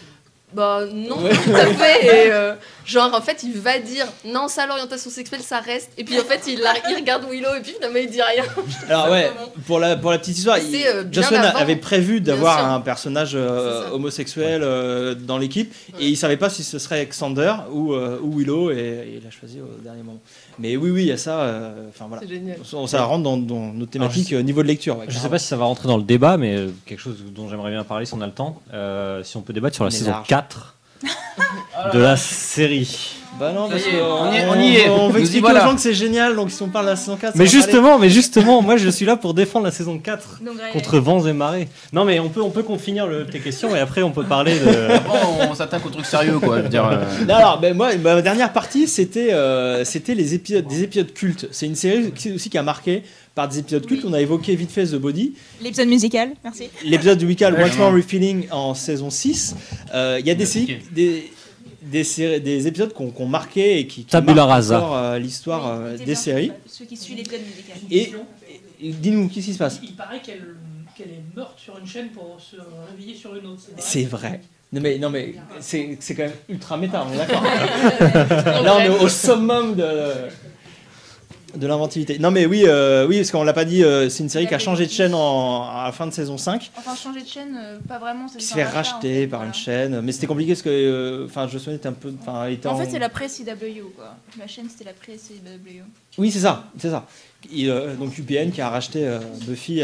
bah 0.54 0.80
non 0.92 1.18
Ouais. 1.22 1.30
tout 1.32 1.54
à 1.54 1.66
fait 1.66 2.26
et 2.26 2.32
euh, 2.32 2.54
genre 2.84 3.12
en 3.14 3.20
fait 3.20 3.42
il 3.42 3.52
va 3.58 3.78
dire 3.78 4.06
non 4.26 4.48
ça 4.48 4.66
l'orientation 4.66 5.10
sexuelle 5.10 5.40
ça 5.42 5.58
reste 5.60 5.90
et 5.98 6.04
puis 6.04 6.18
en 6.20 6.24
fait 6.24 6.42
il, 6.46 6.60
la- 6.60 6.74
il 6.90 6.94
regarde 6.96 7.24
Willow 7.30 7.54
et 7.56 7.60
puis 7.60 7.72
finalement 7.72 7.98
il 8.02 8.10
dit 8.10 8.20
rien 8.22 8.44
Alors 8.88 9.10
ouais, 9.10 9.30
pour 9.66 9.78
la, 9.80 9.96
pour 9.96 10.10
la 10.10 10.18
petite 10.18 10.36
histoire, 10.38 10.58
il- 10.58 10.64
euh, 10.86 11.02
avant. 11.48 11.58
avait 11.58 11.76
prévu 11.76 12.20
d'avoir 12.20 12.72
un 12.72 12.80
personnage 12.80 13.32
euh, 13.34 13.90
homosexuel 13.90 14.62
euh, 14.62 15.14
dans 15.14 15.38
l'équipe 15.38 15.72
et 15.98 16.06
il 16.08 16.16
savait 16.16 16.36
pas 16.36 16.50
si 16.50 16.62
ce 16.62 16.78
serait 16.78 17.04
Xander 17.06 17.54
ou, 17.72 17.92
euh, 17.94 18.18
ou 18.22 18.38
Willow 18.38 18.70
et, 18.70 18.74
et 18.76 19.20
il 19.22 19.26
a 19.26 19.30
choisi 19.30 19.60
au 19.60 19.80
dernier 19.82 20.02
moment. 20.02 20.20
Mais 20.58 20.76
oui, 20.76 20.90
oui, 20.90 21.02
il 21.02 21.08
y 21.08 21.12
a 21.12 21.16
ça. 21.16 21.40
euh, 21.40 21.88
Enfin 21.88 22.04
voilà, 22.08 22.22
c'est 22.22 22.32
génial 22.34 22.58
ça, 22.64 22.76
ça 22.86 23.04
rentre 23.04 23.24
dans, 23.24 23.36
dans 23.36 23.72
nos 23.72 23.86
thématiques 23.86 24.28
sais- 24.28 24.42
niveau 24.42 24.62
de 24.62 24.68
lecture. 24.68 24.98
ouais, 24.98 25.06
Je 25.08 25.18
sais 25.18 25.28
pas 25.28 25.38
si 25.38 25.46
ça 25.48 25.56
va 25.56 25.64
rentrer 25.64 25.88
dans 25.88 25.96
le 25.96 26.02
débat, 26.04 26.36
mais 26.36 26.66
quelque 26.86 27.00
chose 27.00 27.16
dont 27.34 27.48
j'aimerais 27.48 27.70
bien 27.72 27.82
parler 27.82 28.06
si 28.06 28.14
on 28.14 28.20
a 28.20 28.26
le 28.26 28.32
temps. 28.32 28.60
Euh, 28.72 29.22
si 29.24 29.36
on 29.36 29.40
peut 29.42 29.52
débattre 29.52 29.74
sur 29.74 29.84
la 29.84 29.90
saison 29.90 30.10
large. 30.12 30.28
4 30.28 30.43
de 31.92 31.98
la 31.98 32.16
série. 32.16 33.16
Bah 33.38 33.50
non, 33.52 33.68
parce 33.68 33.82
qu'on 33.82 33.90
on 33.90 34.32
y 34.32 34.36
est- 34.36 34.46
on 34.48 34.60
y 34.60 34.76
est. 34.76 34.88
On 34.88 35.08
veut 35.08 35.18
expliquer 35.18 35.40
voilà. 35.40 35.64
aux 35.64 35.70
gens 35.70 35.74
que 35.74 35.80
c'est 35.80 35.92
génial, 35.92 36.36
donc 36.36 36.52
si 36.52 36.62
on 36.62 36.68
parle 36.68 36.84
de 36.84 36.90
la 36.90 36.96
saison 36.96 37.16
4, 37.16 37.32
ça 37.32 37.38
Mais 37.38 37.46
justement, 37.48 37.98
mais 37.98 38.08
justement, 38.08 38.62
moi 38.62 38.76
je 38.76 38.88
suis 38.88 39.04
là 39.04 39.16
pour 39.16 39.34
défendre 39.34 39.64
la 39.64 39.72
saison 39.72 39.98
4 39.98 40.38
Donc, 40.40 40.54
ouais. 40.54 40.70
contre 40.72 40.98
vents 41.00 41.26
et 41.26 41.32
marées. 41.32 41.66
Non 41.92 42.04
mais 42.04 42.20
on 42.20 42.28
peut 42.28 42.40
on 42.40 42.50
peut 42.50 42.64
finir 42.78 43.08
le- 43.08 43.26
tes 43.26 43.40
questions 43.40 43.74
et 43.74 43.80
après 43.80 44.02
on 44.04 44.12
peut 44.12 44.22
parler 44.22 44.56
de 44.56 44.64
Bon, 45.08 45.48
on 45.50 45.54
s'attaque 45.56 45.84
au 45.84 45.88
truc 45.90 46.06
sérieux, 46.06 46.38
quoi. 46.38 46.58
Je 46.58 46.62
veux 46.62 46.68
dire, 46.68 46.86
euh, 46.86 47.24
Non, 47.28 47.34
alors, 47.34 47.58
ben, 47.58 47.74
moi, 47.76 47.88
ma 47.96 48.22
dernière 48.22 48.52
partie, 48.52 48.86
c'était 48.86 49.32
euh, 49.32 49.84
c'était 49.84 50.14
les 50.14 50.34
épisodes, 50.34 50.68
des 50.68 50.84
épisodes 50.84 51.12
cultes. 51.12 51.48
C'est 51.50 51.66
une 51.66 51.74
série 51.74 52.12
qui, 52.12 52.30
aussi 52.34 52.48
qui 52.50 52.56
a 52.58 52.62
marqué 52.62 53.02
par 53.34 53.48
des 53.48 53.58
épisodes 53.58 53.84
cultes. 53.86 54.04
On 54.06 54.12
a 54.12 54.20
évoqué 54.20 54.54
vite 54.56 54.70
fait 54.70 54.86
The 54.86 54.94
Body. 54.96 55.34
L'épisode 55.60 55.88
musical, 55.88 56.30
merci. 56.42 56.68
L'épisode 56.84 57.18
du 57.18 57.26
Weekend 57.26 57.54
Ouais, 57.54 57.64
Once 57.64 57.76
More. 57.76 57.92
Refilling 57.92 58.46
en 58.50 58.74
saison 58.74 59.10
6. 59.10 59.56
Euh, 59.94 60.18
Il 60.20 60.26
y 60.26 60.30
a 60.30 60.34
des, 60.34 60.46
séries- 60.46 60.78
des, 60.92 61.30
des, 61.82 62.04
séries- 62.04 62.40
des 62.40 62.66
épisodes 62.66 62.92
qu'on 62.92 63.10
qu'on 63.10 63.26
marqué 63.26 63.78
et 63.80 63.86
qui, 63.86 64.00
qui 64.02 64.04
Tabula 64.06 64.34
marquent 64.46 64.50
rasa. 64.50 64.78
encore 64.78 64.96
euh, 64.96 65.18
l'histoire 65.18 65.66
euh, 65.68 65.96
Oui, 65.98 66.04
des 66.04 66.14
séries. 66.14 66.52
Ceux 66.66 66.84
qui 66.84 66.96
suivent 66.96 67.16
l'épisode 67.16 67.40
musical. 67.42 67.76
Et, 67.90 68.12
et 68.82 68.90
dis-nous, 68.92 69.28
qu'est-ce 69.28 69.46
qui 69.46 69.52
se 69.54 69.58
passe? 69.58 69.80
Il 69.82 69.94
paraît 69.94 70.20
qu'elle 70.20 70.36
est 71.00 71.36
morte 71.36 71.58
sur 71.58 71.76
une 71.78 71.86
chaîne 71.86 72.08
pour 72.10 72.36
se 72.40 72.56
réveiller 72.90 73.16
sur 73.16 73.34
une 73.34 73.46
autre. 73.46 73.62
C'est 73.78 74.04
vrai. 74.04 74.40
Non 74.72 74.80
mais, 74.80 74.98
non 74.98 75.08
mais 75.08 75.34
c'est 75.60 75.96
c'est 76.00 76.16
quand 76.16 76.24
même 76.24 76.32
ultra 76.48 76.76
méta, 76.76 77.06
on 77.08 77.12
est 77.14 77.16
d'accord? 77.16 77.44
Là 78.64 78.76
on 78.76 78.80
est 78.80 78.88
au 78.88 79.08
summum 79.08 79.76
de, 79.76 79.84
de 81.56 81.66
l'inventivité. 81.66 82.18
Non 82.18 82.30
mais 82.30 82.46
oui, 82.46 82.64
euh, 82.66 83.06
oui 83.06 83.18
parce 83.18 83.30
qu'on 83.30 83.44
l'a 83.44 83.52
pas 83.52 83.64
dit, 83.64 83.82
euh, 83.82 84.08
c'est 84.08 84.22
une 84.22 84.28
série 84.28 84.46
qui 84.46 84.54
a 84.54 84.58
changé 84.58 84.86
de 84.86 84.90
chaîne 84.90 85.14
en, 85.14 85.64
à 85.68 85.84
la 85.86 85.92
fin 85.92 86.06
de 86.06 86.12
saison 86.12 86.38
5, 86.38 86.70
Enfin, 86.76 86.94
changer 86.94 87.22
de 87.22 87.28
chaîne, 87.28 87.56
euh, 87.56 87.78
pas 87.86 87.98
vraiment. 87.98 88.26
qui 88.26 88.44
se 88.44 88.54
fait 88.54 88.64
en 88.64 88.70
racheter 88.70 89.22
fait, 89.22 89.26
par 89.26 89.40
voilà. 89.40 89.48
une 89.48 89.54
chaîne. 89.54 90.00
Mais 90.00 90.12
c'était 90.12 90.26
compliqué 90.26 90.52
parce 90.52 90.62
que, 90.62 91.24
enfin, 91.26 91.46
je 91.48 91.54
me 91.54 91.58
souviens, 91.58 91.74
était 91.74 91.88
un 91.88 91.92
peu, 91.92 92.12
était 92.50 92.68
En 92.68 92.76
fait, 92.76 92.90
c'est 92.90 92.98
la 92.98 93.08
pré-CW, 93.08 93.92
quoi. 93.96 94.16
La 94.38 94.46
chaîne, 94.46 94.66
c'était 94.68 94.84
la 94.84 94.92
pré-CW. 94.92 95.82
Oui, 96.18 96.30
c'est 96.30 96.40
ça, 96.40 96.64
c'est 96.78 96.90
ça. 96.90 97.06
Donc 97.98 98.16
UPN 98.18 98.50
qui 98.50 98.60
a 98.60 98.68
racheté 98.68 99.08
Buffy. 99.46 99.82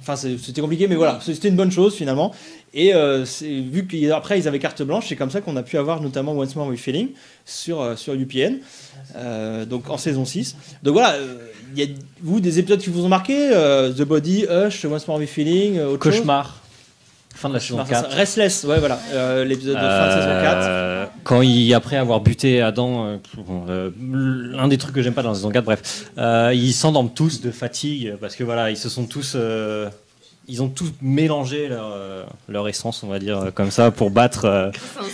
Enfin, 0.00 0.16
c'était 0.16 0.60
compliqué, 0.60 0.88
mais 0.88 0.94
voilà, 0.94 1.18
c'était 1.22 1.48
une 1.48 1.56
bonne 1.56 1.70
chose 1.70 1.94
finalement. 1.94 2.32
Et 2.74 2.94
euh, 2.94 3.24
vu 3.42 3.86
qu'après 3.86 4.38
ils 4.38 4.46
avaient 4.48 4.58
carte 4.58 4.82
blanche, 4.82 5.06
c'est 5.08 5.16
comme 5.16 5.30
ça 5.30 5.40
qu'on 5.40 5.56
a 5.56 5.62
pu 5.62 5.78
avoir 5.78 6.00
notamment 6.00 6.32
Once 6.32 6.54
More 6.54 6.68
with 6.68 6.80
Feeling 6.80 7.10
sur, 7.44 7.80
euh, 7.80 7.96
sur 7.96 8.14
UPN, 8.14 8.58
euh, 9.16 9.64
donc 9.64 9.88
en 9.90 9.96
saison 9.96 10.24
6. 10.24 10.56
Donc 10.82 10.94
voilà, 10.94 11.16
il 11.74 11.82
y 11.82 11.84
a 11.84 11.88
vous 12.22 12.40
des 12.40 12.58
épisodes 12.58 12.80
qui 12.80 12.90
vous 12.90 13.04
ont 13.04 13.08
marqué 13.08 13.50
The 13.50 14.02
Body, 14.02 14.46
Hush, 14.48 14.84
Once 14.84 15.06
More 15.08 15.18
with 15.18 15.28
Feeling, 15.28 15.80
autre 15.80 15.98
Cauchemar. 15.98 16.62
Fin 17.38 17.50
de 17.50 17.54
la 17.54 17.60
saison 17.60 17.76
Cauchemar, 17.78 18.02
4. 18.02 18.16
Restless, 18.16 18.64
ouais, 18.64 18.80
voilà, 18.80 18.98
euh, 19.12 19.44
l'épisode 19.44 19.76
de 19.76 19.80
fin 19.80 20.06
de 20.08 20.12
saison 20.12 20.42
4. 20.42 20.56
Euh, 20.60 21.06
Quand 21.22 21.40
il, 21.42 21.72
après 21.72 21.96
avoir 21.96 22.20
buté 22.20 22.60
Adam, 22.60 23.16
euh, 23.68 23.90
l'un 24.00 24.66
des 24.66 24.76
trucs 24.76 24.92
que 24.92 25.02
j'aime 25.02 25.14
pas 25.14 25.22
dans 25.22 25.28
la 25.28 25.34
saison 25.36 25.50
4, 25.50 25.64
bref, 25.64 26.10
ils 26.52 26.72
s'endorment 26.72 27.14
tous 27.14 27.40
de 27.40 27.52
fatigue 27.52 28.16
parce 28.20 28.34
que 28.34 28.42
voilà, 28.42 28.72
ils 28.72 28.76
se 28.76 28.88
sont 28.88 29.06
tous, 29.06 29.36
ils 30.48 30.62
ont 30.62 30.68
tous 30.68 30.92
mélangé 31.02 31.68
leur, 31.68 31.92
euh, 31.94 32.24
leur 32.48 32.68
essence, 32.68 33.02
on 33.02 33.08
va 33.08 33.18
dire 33.18 33.38
euh, 33.38 33.50
comme 33.50 33.70
ça, 33.70 33.90
pour 33.90 34.10
battre, 34.10 34.46
euh, 34.46 34.70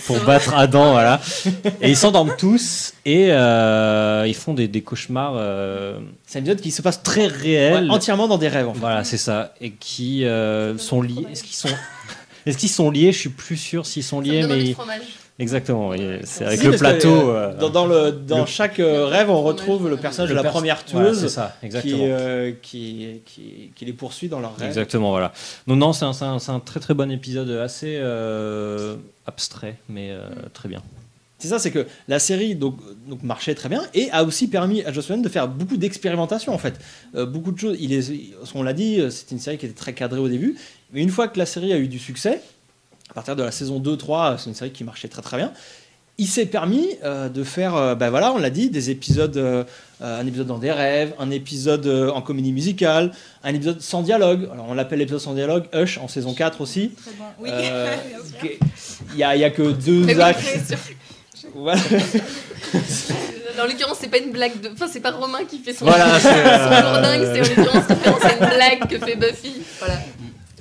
pour 0.07 0.17
battre 0.21 0.55
Adam, 0.55 0.91
voilà. 0.91 1.19
Et 1.81 1.89
ils 1.89 1.97
s'endorment 1.97 2.33
tous 2.37 2.93
et 3.05 3.27
euh, 3.31 4.23
ils 4.27 4.33
font 4.35 4.53
des, 4.53 4.67
des 4.67 4.81
cauchemars 4.81 5.33
euh, 5.35 5.99
C'est 6.25 6.39
un 6.39 6.41
épisode 6.41 6.61
qui 6.61 6.71
se 6.71 6.81
passe 6.81 7.03
très 7.03 7.27
réels. 7.27 7.91
entièrement 7.91 8.27
dans 8.27 8.37
des 8.37 8.47
rêves. 8.47 8.67
En 8.69 8.73
fait. 8.73 8.79
Voilà, 8.79 9.03
c'est 9.03 9.17
ça, 9.17 9.53
et 9.59 9.71
qui 9.71 10.23
euh, 10.25 10.77
sont 10.77 11.01
liés. 11.01 11.27
Est-ce 11.31 11.43
qu'ils 11.43 11.55
sont 11.55 11.69
est-ce 12.45 12.57
qu'ils 12.57 12.69
sont 12.69 12.89
liés? 12.89 13.11
Je 13.11 13.17
suis 13.19 13.29
plus 13.29 13.57
sûr 13.57 13.85
s'ils 13.85 14.03
sont 14.03 14.21
Ça 14.23 14.27
me 14.27 14.31
liés, 14.31 14.47
mais 14.47 14.73
fromage. 14.73 15.01
Exactement. 15.39 15.91
C'est 16.23 16.45
avec 16.45 16.59
Si, 16.59 16.65
le 16.67 16.77
plateau. 16.77 17.09
euh, 17.29 17.51
euh, 17.53 17.57
dans, 17.57 17.69
dans 17.69 17.85
le, 17.87 18.11
dans 18.11 18.39
le- 18.41 18.45
chaque 18.45 18.79
euh, 18.79 19.05
rêve, 19.05 19.29
on 19.29 19.41
retrouve 19.41 19.89
le 19.89 19.97
personnage 19.97 20.29
de 20.29 20.35
la 20.35 20.41
pers- 20.43 20.51
première 20.51 20.85
tueuse 20.85 21.19
c'est 21.21 21.29
ça, 21.29 21.55
qui, 21.59 21.65
exactement. 21.65 21.97
euh, 22.01 22.51
qui, 22.61 23.21
qui, 23.25 23.71
qui 23.75 23.85
les 23.85 23.93
poursuit 23.93 24.29
dans 24.29 24.39
leurs 24.39 24.55
rêves. 24.57 24.67
Exactement, 24.67 25.09
voilà. 25.11 25.33
Non, 25.67 25.75
non, 25.75 25.93
c'est 25.93 26.05
un, 26.05 26.13
c'est 26.13 26.25
un- 26.25 26.39
c'est 26.39 26.51
un 26.51 26.59
très 26.59 26.79
très 26.79 26.93
bon 26.93 27.11
épisode, 27.11 27.49
assez 27.49 27.97
abstrait, 29.25 29.75
mais 29.89 30.11
très 30.53 30.69
bien. 30.69 30.81
C'est 31.37 31.49
ça, 31.49 31.59
c'est 31.59 31.69
que 31.71 31.85
la 32.07 32.17
série 32.17 32.55
donc, 32.55 32.77
donc 33.07 33.21
marchait 33.21 33.55
très 33.55 33.67
bien 33.67 33.83
et 33.93 34.09
a 34.11 34.23
aussi 34.23 34.47
permis 34.47 34.83
à 34.83 34.93
Joss 34.93 35.09
Whedon 35.09 35.21
de 35.21 35.27
faire 35.29 35.47
beaucoup 35.49 35.75
d'expérimentation 35.75 36.53
en 36.53 36.57
fait. 36.57 36.75
Euh, 37.13 37.25
beaucoup 37.25 37.51
de 37.51 37.59
choses. 37.59 37.77
Il 37.79 37.91
est, 37.93 38.09
on 38.55 38.63
l'a 38.63 38.71
dit, 38.73 39.01
c'était 39.11 39.35
une 39.35 39.41
série 39.41 39.57
qui 39.57 39.65
était 39.65 39.75
très 39.75 39.93
cadrée 39.93 40.19
au 40.21 40.29
début, 40.29 40.55
mais 40.93 41.01
une 41.01 41.09
fois 41.09 41.27
que 41.27 41.37
la 41.37 41.45
série 41.45 41.73
a 41.73 41.77
eu 41.77 41.87
du 41.89 41.99
succès, 41.99 42.41
à 43.09 43.13
partir 43.13 43.35
de 43.35 43.43
la 43.43 43.51
saison 43.51 43.79
2-3, 43.79 44.37
c'est 44.37 44.49
une 44.49 44.55
série 44.55 44.71
qui 44.71 44.83
marchait 44.83 45.07
très 45.07 45.21
très 45.21 45.37
bien. 45.37 45.51
Il 46.17 46.27
s'est 46.27 46.45
permis 46.45 46.87
euh, 47.03 47.27
de 47.27 47.43
faire, 47.43 47.75
euh, 47.75 47.93
ben 47.93 48.09
voilà, 48.09 48.31
on 48.31 48.37
l'a 48.37 48.49
dit, 48.49 48.69
des 48.69 48.89
épisodes, 48.89 49.35
euh, 49.35 49.65
euh, 50.01 50.21
un 50.21 50.25
épisode 50.25 50.47
dans 50.47 50.59
des 50.59 50.71
rêves, 50.71 51.13
un 51.19 51.29
épisode 51.29 51.85
euh, 51.87 52.09
en 52.09 52.21
comédie 52.21 52.53
musicale, 52.53 53.11
un 53.43 53.53
épisode 53.53 53.81
sans 53.81 54.01
dialogue. 54.01 54.47
Alors 54.53 54.67
on 54.69 54.73
l'appelle 54.73 54.99
l'épisode 54.99 55.19
sans 55.19 55.33
dialogue, 55.33 55.65
Hush 55.73 55.97
en 55.97 56.07
saison 56.07 56.33
4 56.33 56.61
aussi. 56.61 56.91
Très 56.91 57.11
bon. 57.11 57.25
Oui, 57.39 57.49
Euh, 57.51 57.93
Il 59.13 59.19
y, 59.19 59.23
a, 59.23 59.35
il 59.35 59.41
y 59.41 59.43
a 59.43 59.49
que 59.49 59.71
deux 59.71 60.05
Mais 60.05 60.17
actes. 60.19 60.73
Voilà. 61.53 61.81
Dans 63.57 63.65
l'occurrence, 63.65 63.97
c'est 64.01 64.09
pas 64.09 64.17
une 64.17 64.31
blague 64.31 64.59
de. 64.59 64.69
Enfin, 64.73 64.87
c'est 64.91 64.99
pas 64.99 65.11
Romain 65.11 65.45
qui 65.49 65.59
fait 65.59 65.73
son. 65.73 65.85
Voilà, 65.85 66.19
c'est, 66.19 66.27
son 66.27 66.35
euh, 66.35 66.81
lourdingue, 66.81 67.21
c'est 67.23 67.39
en 67.39 67.55
l'occurrence 67.63 67.85
référence 67.87 68.25
à 68.25 68.33
une 68.33 68.55
blague 68.55 68.87
que 68.89 69.05
fait 69.05 69.15
Buffy. 69.15 69.61
Voilà. 69.79 69.99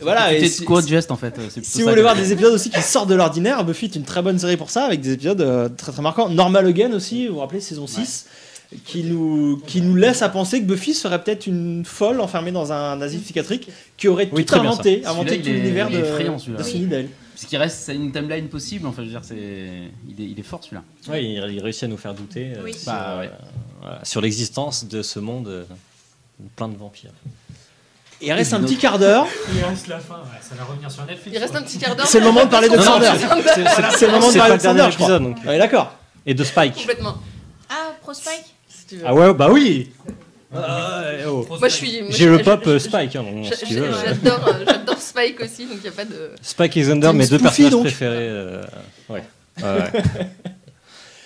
Voilà, 0.05 0.33
et 0.33 0.37
C'était 0.37 0.49
si- 0.53 0.63
Squad 0.63 0.87
Jest 0.87 1.11
en 1.11 1.17
fait. 1.17 1.35
Si 1.63 1.83
vous 1.83 1.89
voulez 1.89 2.03
voir 2.03 2.15
des 2.15 2.31
épisodes 2.33 2.55
aussi 2.55 2.71
qui 2.71 2.81
sortent 2.83 3.09
de 3.09 3.15
l'ordinaire, 3.15 3.65
Buffy 3.65 3.87
est 3.87 3.97
une 3.97 4.05
très 4.05 4.23
bonne 4.23 4.39
série 4.39 4.57
pour 4.57 4.71
ça, 4.71 4.85
avec 4.85 5.01
des 5.01 5.13
épisodes 5.13 5.41
euh, 5.41 5.69
très 5.69 5.91
très 5.93 6.03
marquants. 6.03 6.29
Normal 6.29 6.67
Again 6.67 6.93
aussi, 6.93 7.27
vous 7.27 7.35
vous 7.35 7.41
rappelez, 7.41 7.61
saison 7.61 7.87
6, 7.87 8.27
qui, 8.85 9.03
nous, 9.05 9.61
qui 9.67 9.81
nous 9.83 9.97
laisse 9.97 10.23
à 10.23 10.29
penser 10.29 10.61
que 10.61 10.67
Buffy 10.67 10.95
serait 10.95 11.23
peut-être 11.23 11.47
une 11.47 11.85
folle 11.85 12.21
enfermée 12.21 12.53
dans 12.53 12.73
un 12.73 13.01
asile 13.01 13.21
psychiatrique 13.21 13.69
qui 13.97 14.09
aurait 14.09 14.29
Oui, 14.33 14.45
tout 14.45 14.55
inventé, 14.55 15.05
inventé 15.05 15.41
tout 15.41 15.49
l'univers 15.49 15.91
de, 15.91 15.97
de 15.99 16.57
Oui. 16.59 16.65
Sunnydale. 16.65 17.09
Parce 17.35 17.47
qu'il 17.47 17.59
reste, 17.59 17.79
c'est 17.81 17.95
une 17.97 18.13
timeline 18.13 18.49
possible. 18.49 18.87
Enfin, 18.87 19.03
je 19.03 19.07
veux 19.07 19.11
dire, 19.13 19.23
c'est, 19.25 19.35
il 19.37 19.41
est, 19.41 19.91
il 20.19 20.25
est, 20.25 20.31
il 20.31 20.41
est 20.41 20.43
fort 20.45 20.63
celui-là. 20.63 20.83
Ouais, 21.09 21.25
il, 21.25 21.53
il 21.53 21.61
réussit 21.61 21.83
à 21.85 21.89
nous 21.89 21.97
faire 21.97 22.15
douter 22.15 22.53
euh, 22.57 22.63
Oui. 22.65 22.73
sur, 22.73 22.93
Bah, 22.93 23.19
ouais. 23.21 23.27
euh, 23.27 23.31
voilà, 23.81 24.01
sur 24.05 24.21
l'existence 24.21 24.87
de 24.87 25.03
ce 25.03 25.19
monde 25.19 25.49
euh, 25.49 25.65
plein 26.57 26.69
de 26.69 26.77
vampires. 26.77 27.11
Il 28.21 28.33
reste 28.33 28.53
un 28.55 28.61
petit 28.61 28.77
quart 28.77 28.99
d'heure. 28.99 29.27
Il 29.57 29.65
reste 29.65 29.87
la 29.89 29.99
fin, 29.99 30.15
ouais, 30.15 30.39
ça 30.41 30.55
va 30.55 30.65
revenir 30.65 30.91
sur 30.91 31.05
Netflix. 31.05 31.31
Il 31.37 31.39
reste 31.39 31.55
un 31.57 31.63
petit 31.63 31.79
quart 31.79 31.95
d'heure. 31.97 32.07
C'est 32.07 32.21
le 32.21 32.27
moment 32.27 32.45
de 32.45 32.51
parler 32.51 32.69
de 32.69 32.77
Xander. 32.77 33.11
c'est- 33.99 34.07
le 34.07 34.13
moment 34.13 34.29
de 34.29 34.33
c'est 34.33 34.39
parler 34.39 34.57
pas 34.57 34.63
de 34.63 34.69
le 34.69 34.75
dernier 34.75 34.81
Xander, 34.81 34.91
je 34.91 34.97
crois. 34.97 35.07
épisode, 35.09 35.23
donc. 35.23 35.37
Ouais, 35.45 35.59
d'accord. 35.59 35.93
Et 36.27 36.35
de 36.35 36.45
Spike. 36.45 36.75
Complètement. 36.75 37.17
Ah, 37.69 37.93
Pro 38.03 38.15
Spike 38.15 38.45
Si 38.69 38.87
tu 38.87 38.97
veux. 38.97 39.03
Ah 39.07 39.15
ouais, 39.15 39.35
bah 39.35 39.49
oui 39.51 39.91
Euh, 40.55 41.25
oh. 41.29 41.47
Moi, 41.59 41.69
je 41.69 41.75
suis. 41.75 42.01
J'ai 42.11 42.27
le 42.27 42.39
pop 42.39 42.63
euh, 42.67 42.79
Spike, 42.79 43.17
hein. 43.17 43.25
J'adore, 43.43 44.49
euh, 44.49 44.95
Spike 44.99 45.41
aussi, 45.41 45.67
donc 45.67 45.79
il 45.79 45.83
n'y 45.83 45.89
a 45.89 45.93
pas 45.93 46.05
de. 46.05 46.31
Spike 46.41 46.77
et 46.77 46.81
Xander, 46.83 47.13
mes 47.13 47.27
deux 47.27 47.39
personnages 47.39 47.81
préférés. 47.81 48.17
euh, 48.21 48.63
ouais. 49.09 49.23
Ouais, 49.63 49.65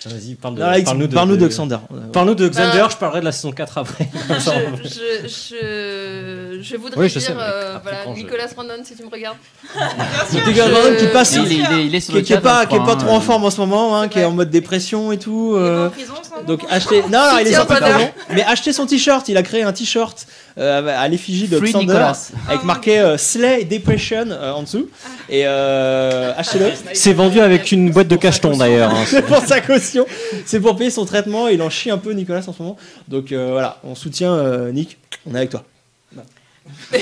ouais. 0.05 0.11
Vas-y, 0.11 0.35
parle 0.35 0.55
de, 0.55 0.59
parle-nous 0.61 1.07
de, 1.07 1.13
parle-nous 1.13 1.35
de- 1.37 1.41
de 1.41 1.47
Xander. 1.47 1.77
Parle-nous 2.13 2.35
de 2.35 2.47
Xander, 2.47 2.77
Ben, 2.79 2.89
je 2.89 2.95
parlerai 2.97 3.19
de 3.21 3.25
la 3.25 3.31
saison 3.31 3.51
4 3.51 3.77
après. 3.79 4.09
Je, 4.29 4.87
je, 4.87 5.27
je, 5.27 6.61
je 6.61 6.75
voudrais 6.77 6.99
Oui, 7.01 7.09
je 7.09 7.19
dire, 7.19 7.27
sais, 7.27 7.33
euh, 7.37 7.77
voilà, 7.83 8.05
Nicolas 8.15 8.47
Brandon, 8.55 8.81
si 8.83 8.95
tu 8.95 9.03
me 9.03 9.09
regardes. 9.09 9.37
Nicolas 10.33 10.69
Brandon 10.69 10.95
qui 10.99 11.07
passe, 11.07 11.33
Il 11.35 11.39
est, 11.51 11.55
il 11.55 11.61
est, 11.79 11.85
il 11.87 11.95
est 11.95 11.99
sur 11.99 12.13
qui, 12.13 12.19
le 12.19 12.25
qui 12.25 12.33
est 12.33 12.39
pas, 12.39 12.65
qui 12.65 12.75
est 12.75 12.79
pas 12.79 12.93
hein, 12.93 12.95
trop 12.95 13.09
en 13.11 13.17
euh, 13.17 13.21
forme 13.21 13.43
en 13.45 13.49
ce 13.49 13.59
moment, 13.59 13.99
hein, 13.99 14.07
qui 14.07 14.19
est 14.19 14.25
en 14.25 14.31
mode 14.31 14.49
dépression 14.49 15.11
et 15.11 15.17
tout. 15.19 15.53
Il 15.55 15.59
est 15.59 15.61
pas 15.61 15.69
euh, 15.69 15.87
en 15.87 15.89
prison 15.91 16.13
en 16.37 16.43
Donc 16.43 16.61
achetez, 16.69 17.01
non, 17.03 17.09
non, 17.09 17.37
il 17.41 17.47
est 17.47 17.53
sorti 17.53 17.73
de 17.73 17.79
prison, 17.79 18.11
mais 18.31 18.43
achetez 18.43 18.73
son 18.73 18.85
t-shirt. 18.85 19.27
Il 19.29 19.37
a 19.37 19.43
créé 19.43 19.63
un 19.63 19.73
t-shirt 19.73 20.25
à 20.59 21.07
l'effigie 21.07 21.47
de 21.47 21.57
Free 21.57 21.71
Xander 21.71 21.85
Nicolas. 21.85 22.29
avec 22.47 22.63
marqué 22.63 22.99
euh, 22.99 23.17
Slay 23.17 23.63
Depression 23.65 24.25
euh, 24.29 24.51
en 24.51 24.63
dessous. 24.63 24.89
Et 25.29 25.43
euh, 25.45 26.33
achetez-le. 26.35 26.71
C'est 26.93 27.13
vendu 27.13 27.39
avec 27.39 27.71
une 27.71 27.91
boîte 27.91 28.07
de 28.07 28.15
cachetons 28.15 28.57
d'ailleurs. 28.57 28.93
hein. 28.93 29.03
C'est 29.07 29.21
pour 29.25 29.39
sa 29.45 29.61
caution. 29.61 30.05
C'est 30.45 30.59
pour 30.59 30.75
payer 30.75 30.89
son 30.89 31.05
traitement. 31.05 31.47
Il 31.47 31.61
en 31.61 31.69
chie 31.69 31.91
un 31.91 31.97
peu 31.97 32.11
Nicolas 32.11 32.43
en 32.47 32.53
ce 32.53 32.61
moment. 32.61 32.77
Donc 33.07 33.31
euh, 33.31 33.49
voilà, 33.51 33.77
on 33.83 33.95
soutient 33.95 34.33
euh, 34.33 34.71
Nick. 34.71 34.97
On 35.25 35.33
est 35.35 35.37
avec 35.37 35.49
toi. 35.51 35.63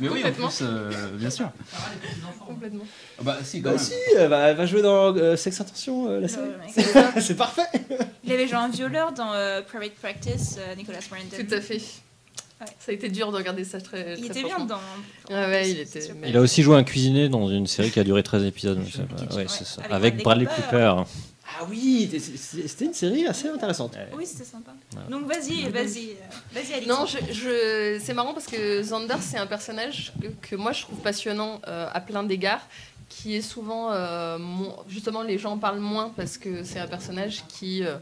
Mais 0.00 0.08
oui, 0.08 0.20
en 0.20 0.26
Complètement. 0.26 0.48
plus, 0.48 0.58
euh, 0.62 0.90
bien 1.14 1.30
sûr. 1.30 1.50
Complètement. 2.46 2.84
Ah 3.18 3.22
Bah 3.22 3.36
si, 3.42 3.62
quand 3.62 3.70
Bah 3.70 3.76
même. 3.76 3.84
si, 3.84 3.92
elle 4.18 4.28
va, 4.28 4.48
elle 4.50 4.56
va 4.56 4.66
jouer 4.66 4.82
dans 4.82 5.14
euh, 5.16 5.36
Sex 5.36 5.60
Intention 5.60 6.08
euh, 6.10 6.20
la 6.20 6.28
série. 6.28 6.42
Ouais, 6.48 6.92
ouais. 6.94 7.02
C'est 7.20 7.36
parfait. 7.36 7.62
Il 8.24 8.32
avait 8.32 8.46
joué 8.46 8.56
un 8.56 8.68
violeur 8.68 9.12
dans 9.12 9.32
euh, 9.32 9.62
Private 9.62 9.94
Practice, 10.02 10.56
euh, 10.58 10.74
Nicolas 10.74 10.98
Brandon. 11.08 11.24
Tout 11.48 11.54
à 11.54 11.60
fait. 11.60 11.80
Ouais. 12.60 12.66
Ça 12.78 12.92
a 12.92 12.94
été 12.94 13.08
dur 13.08 13.30
de 13.32 13.36
regarder 13.36 13.64
ça 13.64 13.80
très. 13.80 14.14
Il 14.18 14.28
très 14.28 14.40
était 14.40 14.48
bien. 14.48 14.66
Ouais, 15.30 15.34
ouais, 15.34 15.70
il 15.70 15.80
était. 15.80 16.00
super. 16.00 16.16
mais- 16.20 16.30
Il 16.30 16.36
a 16.36 16.40
aussi 16.40 16.62
joué 16.62 16.76
un 16.76 16.84
cuisinier 16.84 17.28
dans 17.28 17.48
une 17.48 17.66
série 17.66 17.90
qui 17.90 17.98
a 18.00 18.04
duré 18.04 18.22
13 18.22 18.44
épisodes. 18.44 18.80
je 18.86 18.96
sais 18.96 19.02
pas. 19.02 19.34
Ouais, 19.34 19.46
c'est 19.48 19.64
ça. 19.66 19.80
Avec 19.82 19.92
Avec 19.92 20.22
Bradley 20.22 20.46
Cooper. 20.46 20.62
Cooper. 20.62 21.02
Ah 21.56 21.64
oui, 21.68 22.10
c'était 22.66 22.86
une 22.86 22.94
série 22.94 23.26
assez 23.26 23.48
intéressante. 23.48 23.96
Oui, 24.16 24.24
c'était 24.26 24.44
sympa. 24.44 24.72
Donc 25.10 25.26
vas-y, 25.26 25.68
vas-y, 25.68 26.10
euh, 26.10 26.14
vas-y. 26.54 26.86
Non, 26.86 27.06
je, 27.06 27.18
je- 27.32 28.00
c'est 28.02 28.14
marrant 28.14 28.32
parce 28.34 28.46
que 28.46 28.80
Xander, 28.82 29.16
c'est 29.20 29.36
un 29.38 29.46
personnage 29.46 30.12
que, 30.20 30.28
que 30.48 30.56
moi 30.56 30.72
je 30.72 30.82
trouve 30.82 30.98
passionnant 31.00 31.60
euh, 31.68 31.86
à 31.92 32.00
plein 32.00 32.22
d'égards, 32.24 32.66
qui 33.08 33.36
est 33.36 33.42
souvent. 33.42 33.92
euh, 33.92 34.38
mon- 34.38 34.74
justement, 34.88 35.22
les 35.22 35.38
gens 35.38 35.52
en 35.52 35.58
parlent 35.58 35.78
moins 35.80 36.12
parce 36.16 36.38
que 36.38 36.64
c'est 36.64 36.80
un 36.80 36.88
personnage 36.88 37.44
qui. 37.48 37.84
euh, 37.84 37.96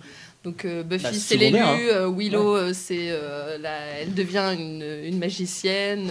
donc 0.45 0.65
euh, 0.65 0.83
Buffy, 0.83 1.03
Bah, 1.05 1.11
c'est 1.13 1.37
l'élu, 1.37 1.59
secondaire, 1.59 1.97
euh, 1.97 2.09
Willow, 2.11 2.57
euh, 2.57 2.73
c'est 2.75 3.09
euh, 3.11 3.59
la- 3.59 4.01
elle 4.01 4.13
devient 4.15 4.55
une, 4.59 4.83
une 5.05 5.19
magicienne. 5.19 6.11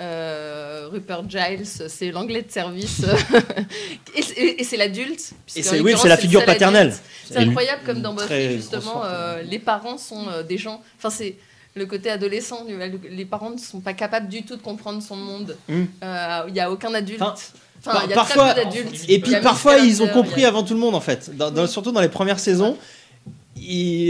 euh, 0.00 0.88
Rupert 0.90 1.28
Giles, 1.28 1.66
c'est 1.66 2.10
l'anglais 2.10 2.42
de 2.42 2.50
service. 2.50 3.02
et 4.16 4.20
et- 4.40 4.60
et 4.60 4.64
c'est 4.64 4.76
l'adulte. 4.76 5.32
Et 5.56 5.62
c'est- 5.62 5.80
oui, 5.80 5.94
c'est 6.00 6.08
la 6.08 6.16
figure 6.16 6.44
paternelle. 6.44 6.94
C'est 7.28 7.38
incroyable 7.38 7.82
comme 7.86 8.00
dans 8.02 8.14
Buffy, 8.14 8.52
justement, 8.56 9.02
les 9.48 9.58
parents 9.58 9.98
sont 9.98 10.26
des 10.48 10.58
gens. 10.58 10.82
Enfin, 10.98 11.10
c'est 11.10 11.36
le 11.74 11.86
côté 11.86 12.10
adolescent. 12.10 12.66
Les 13.10 13.24
parents 13.24 13.50
ne 13.50 13.58
sont 13.58 13.80
pas 13.80 13.92
capables 13.94 14.28
du 14.28 14.42
tout 14.42 14.56
de 14.56 14.62
comprendre 14.62 15.02
son 15.02 15.16
monde. 15.16 15.56
Mm. 15.68 15.82
Euh, 16.02 16.40
Il 16.48 16.52
n'y 16.54 16.60
a 16.60 16.70
aucun 16.70 16.92
adulte. 16.94 17.22
Enfin, 17.22 17.34
Enfin, 17.82 17.92
par- 18.00 18.08
y 18.08 18.12
a 18.12 18.14
parfois- 18.14 18.52
très 18.54 18.64
peu. 18.64 18.78
Et 19.08 19.20
puis 19.20 19.32
parfois 19.42 19.78
ils 19.78 20.02
ont 20.02 20.08
compris 20.08 20.44
a- 20.44 20.48
avant 20.48 20.62
tout 20.64 20.74
le 20.74 20.80
monde 20.80 20.94
en 20.94 21.00
fait. 21.00 21.34
Dans- 21.34 21.50
dans- 21.50 21.66
surtout 21.66 21.92
dans 21.92 22.02
les 22.02 22.10
premières 22.10 22.38
saisons. 22.40 22.76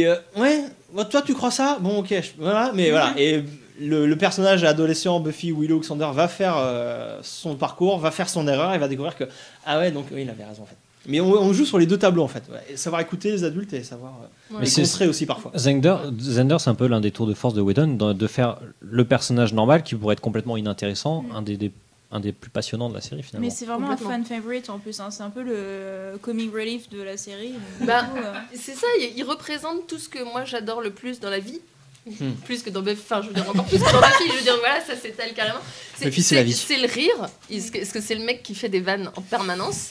Euh, 0.06 0.14
ouais, 0.36 0.64
toi 1.10 1.22
tu 1.22 1.34
crois 1.34 1.50
ça? 1.50 1.78
Bon 1.80 1.98
ok, 2.00 2.08
je- 2.10 2.30
voilà, 2.42 2.72
mais 2.74 2.90
voilà. 2.90 3.12
Et 3.16 3.42
le, 3.80 4.06
le 4.06 4.16
personnage 4.16 4.62
adolescent 4.64 5.20
Buffy 5.20 5.52
Willow 5.52 5.80
Xander 5.80 6.10
va 6.12 6.28
faire 6.28 6.54
euh, 6.56 7.18
son 7.22 7.54
parcours, 7.56 7.98
va 7.98 8.10
faire 8.10 8.28
son 8.28 8.46
erreur 8.46 8.74
et 8.74 8.78
va 8.78 8.88
découvrir 8.88 9.16
que 9.16 9.24
ah 9.66 9.78
ouais 9.78 9.90
donc 9.90 10.06
oui 10.12 10.22
il 10.22 10.30
avait 10.30 10.44
raison 10.44 10.62
en 10.62 10.66
fait. 10.66 10.76
Mais 11.06 11.18
on, 11.20 11.30
on 11.32 11.52
joue 11.54 11.64
sur 11.64 11.78
les 11.78 11.86
deux 11.86 11.96
tableaux 11.96 12.22
en 12.22 12.28
fait. 12.28 12.42
ouais. 12.52 12.58
Et 12.70 12.76
savoir 12.76 13.00
écouter 13.00 13.32
les 13.32 13.42
adultes 13.44 13.72
et 13.72 13.82
savoir 13.82 14.12
euh, 14.22 14.56
Ouais. 14.58 14.64
les 14.64 15.08
aussi 15.08 15.24
parfois. 15.26 15.50
Zender, 15.56 15.96
Zender, 16.18 16.56
c'est 16.58 16.68
un 16.70 16.74
peu 16.74 16.86
l'un 16.88 17.00
des 17.00 17.10
tours 17.10 17.26
de 17.26 17.34
force 17.34 17.54
de 17.54 17.60
Whedon, 17.62 17.86
de, 17.94 18.12
de 18.12 18.26
faire 18.26 18.58
le 18.80 19.04
personnage 19.04 19.54
normal 19.54 19.82
qui 19.82 19.94
pourrait 19.94 20.12
être 20.14 20.20
complètement 20.20 20.56
inintéressant, 20.58 21.24
un 21.34 21.40
des, 21.42 21.56
des- 21.56 21.72
un 22.12 22.20
des 22.20 22.32
plus 22.32 22.50
passionnants 22.50 22.88
de 22.88 22.94
la 22.94 23.00
série 23.00 23.22
finalement. 23.22 23.46
Mais 23.46 23.54
c'est 23.54 23.66
vraiment 23.66 23.90
un 23.90 23.96
fan 23.96 24.24
favorite 24.24 24.68
en 24.70 24.78
plus, 24.78 24.98
hein. 25.00 25.10
c'est 25.10 25.22
un 25.22 25.30
peu 25.30 25.42
le 25.42 26.18
comic 26.20 26.52
relief 26.52 26.88
de 26.88 27.00
la 27.02 27.16
série. 27.16 27.54
Bah, 27.82 28.04
euh, 28.16 28.32
C'est 28.54 28.74
ça, 28.74 28.86
il, 28.98 29.12
il 29.16 29.22
représente 29.24 29.86
tout 29.86 29.98
ce 29.98 30.08
que 30.08 30.22
moi 30.22 30.44
j'adore 30.44 30.80
le 30.80 30.90
plus 30.90 31.20
dans 31.20 31.30
la 31.30 31.38
vie. 31.38 31.60
Hmm. 32.06 32.30
Plus 32.46 32.62
que 32.62 32.70
dans 32.70 32.80
Buffy, 32.80 33.02
enfin 33.04 33.20
je 33.22 33.28
veux 33.28 33.34
dire 33.34 33.48
encore 33.48 33.66
plus 33.66 33.78
que 33.78 33.84
dans 33.92 34.00
Buffy, 34.00 34.24
je 34.30 34.32
veux 34.38 34.42
dire 34.42 34.56
voilà, 34.58 34.80
ça 34.80 34.96
s'étale 34.96 35.34
carrément. 35.34 35.58
Buffy, 36.00 36.22
c'est 36.22 36.34
la 36.34 36.42
vie. 36.42 36.54
C'est 36.54 36.78
le 36.78 36.86
rire, 36.88 37.28
est-ce 37.50 37.92
que 37.92 38.00
c'est 38.00 38.14
le 38.14 38.24
mec 38.24 38.42
qui 38.42 38.54
fait 38.54 38.70
des 38.70 38.80
vannes 38.80 39.10
en 39.16 39.20
permanence 39.22 39.90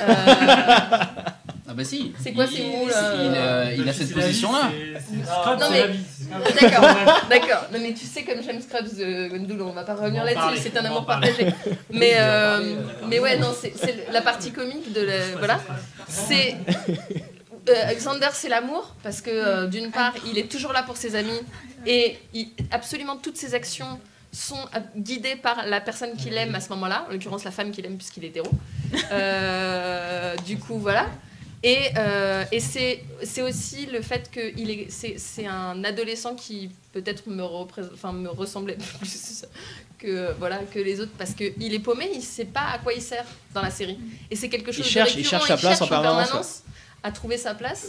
Euh, 0.00 0.04
Ah 1.68 1.74
bah 1.74 1.84
si. 1.84 2.12
C'est 2.22 2.32
quoi 2.32 2.44
Il- 2.44 2.56
ces 2.56 2.62
mots, 2.64 2.84
il, 2.84 2.88
là 2.90 3.02
euh, 3.36 3.74
il 3.76 3.88
a 3.88 3.92
cette 3.92 4.12
position-là. 4.14 4.70
Non, 5.58 5.66
mais- 5.70 5.90
D'accord, 6.60 6.84
d'accord. 7.30 7.66
Non 7.72 7.78
mais 7.80 7.92
tu 7.94 8.04
sais 8.06 8.22
comme 8.24 8.42
j'aime 8.42 8.60
Scrubs 8.60 8.96
de 8.96 9.28
Gondul, 9.28 9.62
on 9.62 9.72
va 9.72 9.82
pas 9.84 9.94
revenir 9.94 10.24
là-dessus, 10.24 10.60
c'est 10.62 10.76
un 10.76 10.84
amour 10.84 11.06
partagé. 11.06 11.46
Mais 11.90 12.14
euh, 12.16 12.74
mais 13.08 13.18
ouais 13.20 13.36
non, 13.38 13.54
c'est 13.58 13.72
la 14.12 14.22
partie 14.22 14.52
comique 14.52 14.92
de 14.92 15.00
la, 15.02 15.26
voilà. 15.38 15.60
C'est 16.08 16.56
euh, 17.68 17.94
Xander, 17.94 18.28
c'est 18.32 18.48
l'amour 18.48 18.94
parce 19.02 19.20
que 19.20 19.30
euh, 19.30 19.66
d'une 19.66 19.90
part, 19.90 20.12
il 20.26 20.38
est 20.38 20.50
toujours 20.50 20.72
là 20.72 20.82
pour 20.82 20.96
ses 20.96 21.16
amis 21.16 21.40
et 21.86 22.16
il- 22.34 22.50
absolument 22.70 23.16
toutes 23.16 23.36
ses 23.36 23.54
actions 23.54 23.98
sont 24.32 24.54
euh, 24.74 24.80
guidées 24.96 25.36
par 25.36 25.64
la 25.66 25.80
personne 25.80 26.14
qu'il 26.16 26.36
aime 26.36 26.54
à 26.54 26.60
ce 26.60 26.68
moment-là, 26.70 27.06
en 27.08 27.12
l'occurrence 27.12 27.44
la 27.44 27.50
femme 27.50 27.70
qu'il 27.72 27.86
aime 27.86 27.96
puisqu'il 27.96 28.24
est 28.24 28.28
hétéro. 28.28 28.48
Euh, 29.12 30.36
du 30.46 30.58
coup, 30.58 30.78
voilà. 30.78 31.06
Et, 31.62 31.88
euh, 31.96 32.44
et 32.52 32.60
c'est 32.60 33.02
c'est 33.24 33.42
aussi 33.42 33.86
le 33.86 34.02
fait 34.02 34.30
que 34.30 34.52
il 34.58 34.70
est 34.70 34.86
c'est 34.90 35.18
c'est 35.18 35.46
un 35.46 35.82
adolescent 35.84 36.34
qui 36.34 36.70
peut-être 36.92 37.26
me 37.28 37.42
représente 37.42 37.92
enfin 37.94 38.12
me 38.12 38.28
ressemblait 38.28 38.76
plus 38.98 39.44
que 39.98 40.32
voilà 40.38 40.58
que 40.58 40.78
les 40.78 41.00
autres 41.00 41.12
parce 41.18 41.32
que 41.34 41.44
il 41.58 41.72
est 41.74 41.78
paumé 41.80 42.10
il 42.14 42.22
sait 42.22 42.44
pas 42.44 42.66
à 42.74 42.78
quoi 42.78 42.92
il 42.92 43.02
sert 43.02 43.24
dans 43.54 43.62
la 43.62 43.70
série. 43.70 43.98
Et 44.30 44.36
c'est 44.36 44.48
quelque 44.50 44.70
chose 44.70 44.84
de 44.84 44.90
cherche- 44.90 45.14
il 45.14 45.22
récurrent, 45.22 45.38
cherche 45.46 45.48
sa 45.48 45.56
place 45.56 45.80
en 45.82 45.88
permanence, 45.88 46.62
à 47.02 47.10
trouver 47.10 47.38
sa 47.38 47.54
place. 47.54 47.88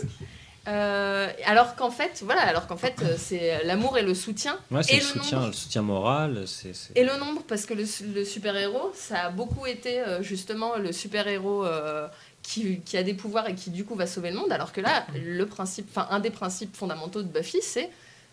Euh, 0.70 1.30
alors 1.46 1.78
qu'en 1.78 1.92
fait 1.92 2.22
voilà 2.26 2.42
alors 2.42 2.68
qu'en 2.68 2.76
fait 2.76 2.96
euh, 3.02 3.16
c'est 3.18 3.64
l'amour 3.64 3.98
et 3.98 4.02
le 4.02 4.14
soutien. 4.14 4.58
Ouais, 4.70 4.84
c'est 4.84 4.96
et 4.96 5.00
le 5.00 5.02
le 5.02 5.08
soutien, 5.08 5.38
nombre. 5.38 5.48
le 5.48 5.54
soutien 5.54 5.82
moral. 5.82 6.44
c'est 6.46 6.76
c'est- 6.76 6.92
et 6.98 7.06
le 7.06 7.16
nombre, 7.18 7.42
parce 7.48 7.66
que 7.66 7.74
le, 7.74 7.86
le 8.14 8.26
super-héros, 8.26 8.92
ça 8.94 9.26
a 9.26 9.30
beaucoup 9.30 9.66
été 9.66 10.02
euh, 10.02 10.22
justement 10.22 10.76
le 10.76 10.92
super-héros 10.92 11.64
euh, 11.66 12.10
qui, 12.48 12.80
qui 12.86 12.96
a 12.98 13.04
des 13.04 13.14
pouvoirs 13.14 13.50
et 13.50 13.56
qui 13.56 13.70
du 13.72 13.84
coup 13.84 13.96
va 13.96 14.08
sauver 14.08 14.30
le 14.32 14.38
monde, 14.38 14.52
alors 14.52 14.72
que 14.72 14.80
là, 14.82 15.06
le 15.26 15.46
principe, 15.46 15.88
enfin 15.92 16.08
un 16.12 16.20
des 16.20 16.30
principes 16.30 16.76
fondamentaux 16.76 17.22
de 17.22 17.28
Buffy, 17.28 17.58
c'est 17.62 17.90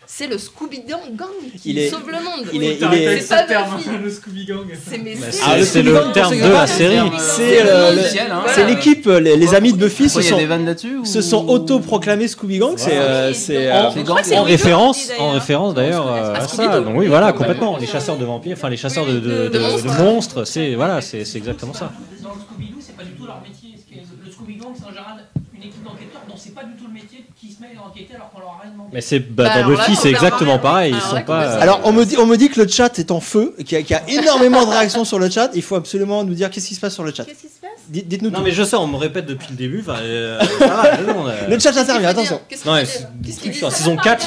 c'est 0.06 0.26
le 0.26 0.36
Scooby-Gang 0.36 1.16
gang 1.16 1.28
qui 1.58 1.70
Il 1.70 1.78
est- 1.78 1.88
sauve 1.88 2.06
le 2.10 2.22
monde. 2.22 2.46
il 2.52 2.62
est- 2.62 2.76
il 2.78 2.94
est- 2.94 3.20
C'est 3.22 3.46
terme, 3.46 3.76
Buffy. 3.78 3.88
le 4.02 4.10
Scooby 4.10 4.44
Gang. 4.44 4.66
C'est 4.86 4.98
mais 4.98 5.14
Bah, 5.14 5.26
c'est- 5.30 5.40
Ah, 5.46 5.56
le 5.58 5.64
c'est 5.64 5.82
le 5.82 5.92
Scooby-Gang, 5.94 6.12
terme 6.12 6.36
de 6.40 6.52
la 6.52 6.66
série. 6.66 6.98
C'est 7.18 7.62
euh, 7.62 7.90
nom 7.90 7.96
le- 7.96 8.02
du 8.02 8.08
ciel, 8.10 8.26
hein. 8.30 8.40
Voilà. 8.42 8.54
c'est 8.54 8.66
l'équipe, 8.66 9.06
euh, 9.06 9.18
les, 9.18 9.36
les 9.38 9.54
amis 9.54 9.72
de 9.72 9.78
Buffy 9.78 10.10
se 10.10 10.20
sont, 10.20 10.38
ou- 10.38 11.04
se 11.06 11.22
sont 11.22 11.46
auto-proclamés 11.48 12.28
Scooby 12.28 12.58
Gang. 12.58 12.74
C'est 12.76 12.90
euh, 12.98 13.28
Oui, 13.30 13.34
c'est, 13.34 13.66
euh, 13.72 13.82
En, 13.82 14.42
référence, 14.44 15.06
en 15.06 15.08
d'ailleurs. 15.08 15.32
référence 15.32 15.74
d'ailleurs 15.74 16.12
euh, 16.12 16.34
à 16.34 16.46
ça. 16.48 16.80
Donc 16.82 16.96
oui, 16.98 17.06
voilà, 17.06 17.32
complètement. 17.32 17.78
Les 17.78 17.86
chasseurs 17.86 18.18
de 18.18 18.26
vampires, 18.26 18.56
enfin 18.58 18.68
les 18.68 18.76
chasseurs 18.76 19.06
de, 19.06 19.58
monstres. 19.58 20.02
monstres, 20.02 20.44
c'est 20.44 20.74
voilà, 20.74 21.00
c'est 21.00 21.24
c'est 21.24 21.38
exactement 21.38 21.72
ça. 21.72 21.90
Dans 22.22 22.28
le 22.28 22.34
Scooby-Doo, 22.40 22.76
c'est 22.80 22.94
pas 22.96 23.04
du 23.04 23.12
tout 23.12 23.24
leur 23.24 23.40
métier. 23.40 23.74
Ce 23.78 23.90
qui 23.90 23.98
est- 23.98 24.02
Le 24.26 24.30
Scooby 24.30 24.56
Gang, 24.56 24.72
c'est 24.78 24.84
en 24.84 24.88
général 24.90 25.24
une 25.56 25.62
équipe 25.62 25.82
d'enquêteurs 25.82 26.22
dont 26.28 26.34
c'est 26.36 26.54
pas 26.54 26.64
du 26.64 26.74
tout 26.76 26.86
le 26.88 26.92
métier 26.92 27.24
qui 27.40 27.48
se 27.52 27.54
transmet 27.56 27.74
et 27.74 27.78
enquêter 27.94 28.14
alors 28.14 28.30
qu'on 28.30 28.40
leur 28.40 28.48
a 28.50 28.62
rien 28.62 28.72
demandé. 28.72 28.90
Mais 28.92 29.00
c'est 29.00 29.18
bah, 29.20 29.44
Bah, 29.44 29.48
dans 29.48 29.54
alors 29.54 29.70
là, 29.70 29.76
Buffy, 29.86 29.96
c'est 29.96 30.10
exactement 30.10 30.54
oui. 30.56 30.60
pareil. 30.62 30.90
Ils 30.92 30.96
Alors 30.96 31.08
sont 31.08 31.14
là, 31.14 31.20
pas. 31.22 31.34
complètement. 31.42 31.62
Alors, 31.62 31.80
on 31.84 31.92
me, 31.92 32.04
dit, 32.04 32.16
on 32.18 32.26
me 32.26 32.36
dit 32.36 32.48
que 32.50 32.60
le 32.60 32.68
chat 32.68 32.98
est 32.98 33.10
en 33.10 33.20
feu, 33.20 33.54
qu'il 33.58 33.72
y, 33.72 33.76
a- 33.76 33.82
qu'il 33.82 33.90
y 33.96 33.98
a 33.98 34.20
énormément 34.22 34.64
de 34.64 34.70
réactions 34.70 35.04
sur 35.04 35.18
le 35.18 35.30
chat. 35.30 35.50
Il 35.54 35.62
faut 35.62 35.76
absolument 35.76 36.24
nous 36.24 36.34
dire 36.34 36.50
qu'est-ce 36.50 36.68
qui 36.68 36.74
se 36.74 36.80
passe 36.80 36.94
sur 36.94 37.04
le 37.04 37.12
chat. 37.14 37.24
Qu'est-ce 37.24 37.40
qui 37.42 37.48
se 37.48 37.60
passe? 37.60 37.70
Dites- 37.88 38.08
Dites-nous 38.08 38.30
Non 38.30 38.38
tout. 38.38 38.44
mais 38.44 38.52
je 38.52 38.62
sais, 38.64 38.76
on 38.76 38.86
me 38.86 38.96
répète 38.96 39.26
depuis 39.26 39.48
le 39.50 39.56
début. 39.56 39.80
enfin, 39.80 39.98
euh, 40.00 40.40
ça 40.58 40.66
va, 40.66 40.96
non, 41.02 41.20
on 41.22 41.26
a- 41.26 41.46
Le 41.48 41.58
chat 41.58 41.76
intervient, 41.76 42.08
attention. 42.08 42.40
Qu'est-ce 42.48 42.62
qu'il 42.62 42.70
Non, 42.70 42.76
mais 42.76 42.84
Qu'est-ce 43.24 43.40
qu'il 43.40 43.52
dit 43.52 43.64
en 43.64 43.70
saison 43.70 43.96
4. 43.96 44.26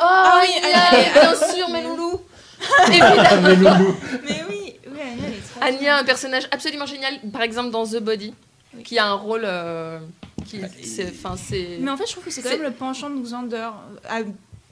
Oh, 0.00 0.04
oui, 0.40 0.48
Anya, 0.64 1.10
bien 1.12 1.34
sûr, 1.54 1.68
mes 1.70 1.82
loulous 1.82 2.20
Évidemment 2.88 3.94
Mais 4.24 4.42
oui, 4.48 4.74
oui, 4.86 5.00
Anya, 5.00 5.24
elle 5.26 5.34
est 5.34 5.76
trop 5.76 5.78
Anya, 5.84 5.98
un 5.98 6.04
personnage 6.04 6.44
absolument 6.50 6.86
génial, 6.86 7.14
par 7.32 7.42
exemple 7.42 7.70
dans 7.70 7.86
The 7.86 8.00
Body, 8.00 8.34
qui 8.84 8.98
a 8.98 9.06
un 9.06 9.14
rôle 9.14 9.42
euh, 9.44 9.98
qui, 10.44 10.60
c'est, 10.86 11.08
enfin 11.10 11.36
c'est, 11.36 11.78
Mais 11.80 11.90
en 11.90 11.96
fait, 11.96 12.06
je 12.06 12.12
trouve 12.12 12.24
que 12.24 12.30
c'est 12.30 12.42
quand 12.42 12.50
C'est- 12.50 12.58
même 12.58 12.66
le 12.66 12.72
penchant 12.72 13.10
de 13.10 13.20
Xander 13.20 13.68
à- 14.08 14.20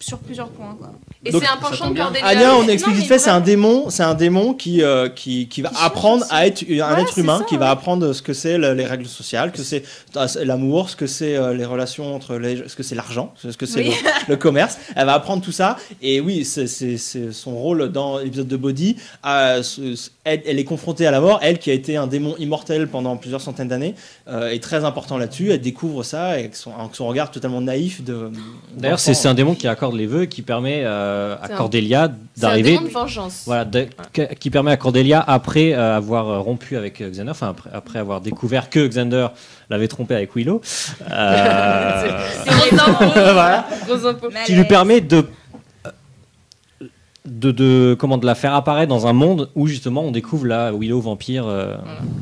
sur 0.02 0.18
plusieurs 0.18 0.48
points. 0.48 0.74
Quoi. 0.78 0.90
et 1.24 1.30
Donc, 1.30 1.42
c'est 1.42 1.48
un 1.48 1.56
penchant 1.56 1.90
de 1.90 1.96
Cordelia. 1.98 2.26
Anya, 2.26 2.54
on 2.56 2.66
explique 2.68 2.96
vite 2.96 3.06
fait, 3.06 3.18
c'est 3.18 3.30
un 3.30 3.40
démon, 3.40 3.88
c'est 3.88 4.02
un 4.02 4.14
démon 4.14 4.52
qui, 4.54 4.82
euh, 4.82 5.08
qui, 5.08 5.48
qui 5.48 5.62
va 5.62 5.68
Qui 5.70 5.76
apprendre 5.80 6.24
à 6.30 6.46
être 6.46 6.62
un 6.68 6.96
être 6.98 7.18
humain, 7.18 7.38
ça, 7.38 7.44
qui 7.44 7.56
va 7.56 7.70
apprendre 7.70 8.12
ce 8.12 8.20
que 8.22 8.32
c'est 8.32 8.58
le- 8.58 8.74
les 8.74 8.84
règles 8.86 9.06
sociales, 9.06 9.52
que 9.52 9.62
c'est 9.62 9.84
euh, 10.16 10.26
l'amour, 10.44 10.90
ce 10.90 10.96
que 10.96 11.06
c'est 11.06 11.36
euh, 11.36 11.54
les 11.54 11.64
relations 11.64 12.14
entre 12.14 12.36
les, 12.36 12.68
ce 12.68 12.74
que 12.76 12.82
c'est 12.82 12.94
l'argent, 12.96 13.32
ce 13.36 13.48
que 13.56 13.64
c'est 13.66 13.80
Oui. 13.80 13.90
le, 13.90 14.10
le 14.32 14.36
commerce. 14.36 14.76
Elle 14.96 15.06
va 15.06 15.14
apprendre 15.14 15.42
tout 15.42 15.52
ça. 15.52 15.76
Et 16.02 16.20
oui, 16.20 16.44
c'est 16.44 16.66
son 17.32 17.54
rôle 17.56 17.90
dans 17.92 18.18
l'épisode 18.18 18.48
de 18.48 18.56
Body. 18.56 18.96
euh, 19.26 19.62
elle, 20.24 20.42
elle 20.46 20.58
est 20.58 20.64
confrontée 20.64 21.06
à 21.06 21.10
la 21.10 21.20
mort. 21.20 21.38
Elle, 21.42 21.58
qui 21.58 21.70
a 21.70 21.74
été 21.74 21.96
un 21.96 22.06
démon 22.06 22.34
immortel 22.38 22.88
pendant 22.88 23.16
plusieurs 23.16 23.40
centaines 23.40 23.68
d'années, 23.68 23.94
euh, 24.28 24.50
est 24.50 24.62
très 24.62 24.84
important 24.84 25.18
là-dessus. 25.18 25.50
Elle 25.50 25.60
découvre 25.60 26.02
ça 26.02 26.26
avec 26.26 26.54
son, 26.56 26.72
avec 26.76 26.94
son 26.94 27.06
regard 27.06 27.30
totalement 27.30 27.60
naïf 27.60 28.02
de. 28.02 28.30
D'ailleurs, 28.76 28.98
c'est 29.00 29.26
un 29.28 29.34
démon 29.34 29.54
qui 29.54 29.66
accorde 29.68 29.91
les 29.96 30.06
vœux, 30.06 30.24
qui 30.26 30.42
permet 30.42 30.82
euh, 30.84 31.36
à 31.42 31.48
C'est 31.48 31.54
Cordelia 31.56 32.10
C'est 32.34 32.40
d'arriver. 32.42 32.78
de 32.78 32.88
vengeance. 32.88 33.42
Voilà, 33.46 33.64
de- 33.64 33.86
que- 34.12 34.34
qui 34.34 34.50
permet 34.50 34.70
à 34.72 34.76
Cordelia, 34.76 35.22
après 35.26 35.72
euh, 35.74 35.96
avoir 35.96 36.28
euh, 36.28 36.38
rompu 36.40 36.76
avec 36.76 37.02
Xander, 37.02 37.30
enfin 37.30 37.50
après, 37.50 37.70
après 37.72 37.98
avoir 37.98 38.20
découvert 38.20 38.70
que 38.70 38.86
Xander 38.86 39.28
l'avait 39.70 39.88
trompé 39.88 40.14
avec 40.14 40.34
Willow, 40.36 40.60
euh. 41.10 42.18
Gros 43.86 44.12
qui 44.46 44.54
lui 44.54 44.64
permet 44.64 45.00
de, 45.00 45.26
de, 47.24 47.52
de, 47.52 47.96
comment, 47.98 48.18
de 48.18 48.26
la 48.26 48.34
faire 48.34 48.52
apparaître 48.54 48.88
dans 48.88 49.06
un 49.06 49.12
monde 49.12 49.48
où 49.54 49.68
justement 49.68 50.02
on 50.02 50.10
découvre 50.10 50.44
la 50.46 50.72
Willow 50.72 51.00
vampire. 51.00 51.46
euh, 51.46 51.76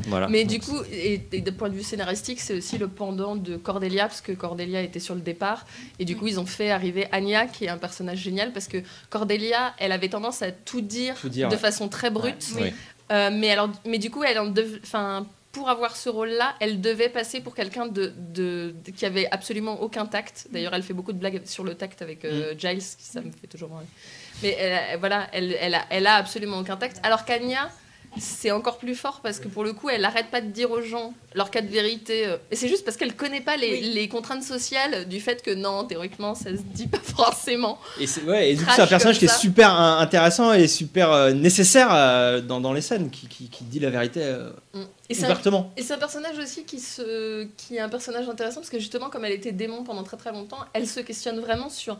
voilà. 0.07 0.27
Mais 0.27 0.45
du 0.45 0.59
coup, 0.59 0.77
et, 0.91 1.21
et 1.31 1.41
d'un 1.41 1.53
point 1.53 1.69
de 1.69 1.73
vue 1.73 1.81
scénaristique, 1.83 2.39
c'est 2.39 2.55
aussi 2.57 2.77
le 2.77 2.87
pendant 2.87 3.35
de 3.35 3.57
Cordelia, 3.57 4.03
parce 4.07 4.21
que 4.21 4.31
Cordelia 4.31 4.81
était 4.83 4.99
sur 4.99 5.15
le 5.15 5.21
départ. 5.21 5.65
Et 5.97 6.05
du 6.05 6.15
coup, 6.15 6.27
ils 6.27 6.39
ont 6.39 6.45
fait 6.45 6.69
arriver 6.69 7.07
Anya, 7.11 7.47
qui 7.47 7.65
est 7.65 7.69
un 7.69 7.77
personnage 7.79 8.19
génial, 8.19 8.53
parce 8.53 8.67
que 8.67 8.77
Cordelia, 9.09 9.73
elle 9.79 9.91
avait 9.91 10.09
tendance 10.09 10.43
à 10.43 10.51
tout 10.51 10.81
dire, 10.81 11.15
Tout 11.19 11.29
dire, 11.29 11.47
de 11.49 11.53
ouais. 11.55 11.59
façon 11.59 11.87
très 11.89 12.11
brute. 12.11 12.45
Oui. 12.59 12.71
Euh, 13.11 13.29
mais, 13.33 13.49
alors, 13.49 13.69
mais 13.87 13.97
du 13.97 14.11
coup, 14.11 14.23
elle 14.23 14.37
en 14.39 14.45
dev- 14.47 14.79
enfin, 14.83 15.25
pour 15.51 15.67
avoir 15.69 15.97
ce 15.97 16.07
rôle-là, 16.09 16.53
elle 16.61 16.79
devait 16.79 17.09
passer 17.09 17.41
pour 17.41 17.55
quelqu'un 17.55 17.87
de, 17.87 18.13
de- 18.33 18.73
de- 18.85 18.91
qui 18.91 19.05
avait 19.05 19.27
absolument 19.31 19.81
aucun 19.81 20.05
tact. 20.05 20.47
D'ailleurs, 20.51 20.73
elle 20.75 20.83
fait 20.83 20.93
beaucoup 20.93 21.11
de 21.11 21.17
blagues 21.17 21.41
sur 21.45 21.63
le 21.65 21.73
tact 21.73 22.01
avec 22.01 22.23
euh, 22.23 22.53
Giles, 22.57 22.77
qui 22.77 23.03
ça 23.03 23.19
me 23.19 23.31
fait 23.31 23.47
toujours 23.47 23.69
marrer. 23.69 23.85
Mais 24.43 24.55
elle, 24.59 24.99
voilà, 24.99 25.27
elle, 25.33 25.55
elle, 25.59 25.75
a, 25.75 25.85
elle 25.89 26.07
a 26.07 26.15
absolument 26.15 26.59
aucun 26.59 26.77
tact. 26.77 26.99
Alors 27.03 27.25
qu'Anya, 27.25 27.69
c'est 28.19 28.51
encore 28.51 28.77
plus 28.77 28.95
fort 28.95 29.21
parce 29.23 29.39
que 29.39 29.47
pour 29.47 29.63
le 29.63 29.71
coup, 29.71 29.87
elle 29.89 30.01
n'arrête 30.01 30.27
pas 30.31 30.41
de 30.41 30.47
dire 30.47 30.69
aux 30.69 30.81
gens 30.81 31.13
leur 31.33 31.49
cas 31.49 31.61
de 31.61 31.67
vérité. 31.69 32.25
euh, 32.27 32.35
Et 32.51 32.57
c'est 32.57 32.67
juste 32.67 32.83
parce 32.83 32.97
qu'elle 32.97 33.15
connaît 33.15 33.39
pas 33.39 33.55
les, 33.55 33.79
les 33.79 34.09
contraintes 34.09 34.43
sociales 34.43 35.07
du 35.07 35.21
fait 35.21 35.41
que 35.41 35.51
non, 35.51 35.85
théoriquement, 35.85 36.35
ça 36.35 36.49
se 36.49 36.61
dit 36.61 36.87
pas 36.87 36.99
forcément. 37.03 37.79
Et, 38.01 38.07
c'est- 38.07 38.23
ouais, 38.23 38.51
et 38.51 38.55
du 38.55 38.65
coup, 38.65 38.71
c'est 38.75 38.81
un 38.81 38.87
personnage 38.87 39.17
qui 39.17 39.25
est 39.25 39.39
super 39.39 39.71
intéressant 39.79 40.51
et 40.51 40.67
super 40.67 41.09
euh, 41.11 41.31
nécessaire 41.31 41.87
euh, 41.93 42.41
dans, 42.41 42.59
dans 42.59 42.73
les 42.73 42.81
scènes, 42.81 43.09
qui, 43.11 43.27
qui, 43.27 43.47
qui 43.47 43.63
dit 43.63 43.79
la 43.79 43.89
vérité 43.89 44.21
euh, 44.23 44.49
Mm. 44.73 44.81
Et 45.09 45.13
c'est 45.13 45.23
un- 45.23 45.27
ouvertement. 45.27 45.71
Et 45.77 45.83
c'est 45.83 45.93
un 45.93 45.97
personnage 45.97 46.37
aussi 46.37 46.63
qui, 46.65 46.79
se, 46.79 47.45
qui 47.57 47.75
est 47.75 47.79
un 47.81 47.89
personnage 47.89 48.27
intéressant 48.27 48.61
parce 48.61 48.69
que 48.69 48.79
justement, 48.79 49.09
comme 49.09 49.23
elle 49.25 49.33
était 49.33 49.51
démon 49.53 49.83
pendant 49.83 50.03
très 50.03 50.17
très 50.17 50.31
longtemps, 50.31 50.59
elle 50.73 50.87
se 50.87 50.99
questionne 51.01 51.39
vraiment 51.41 51.69
sur 51.69 51.97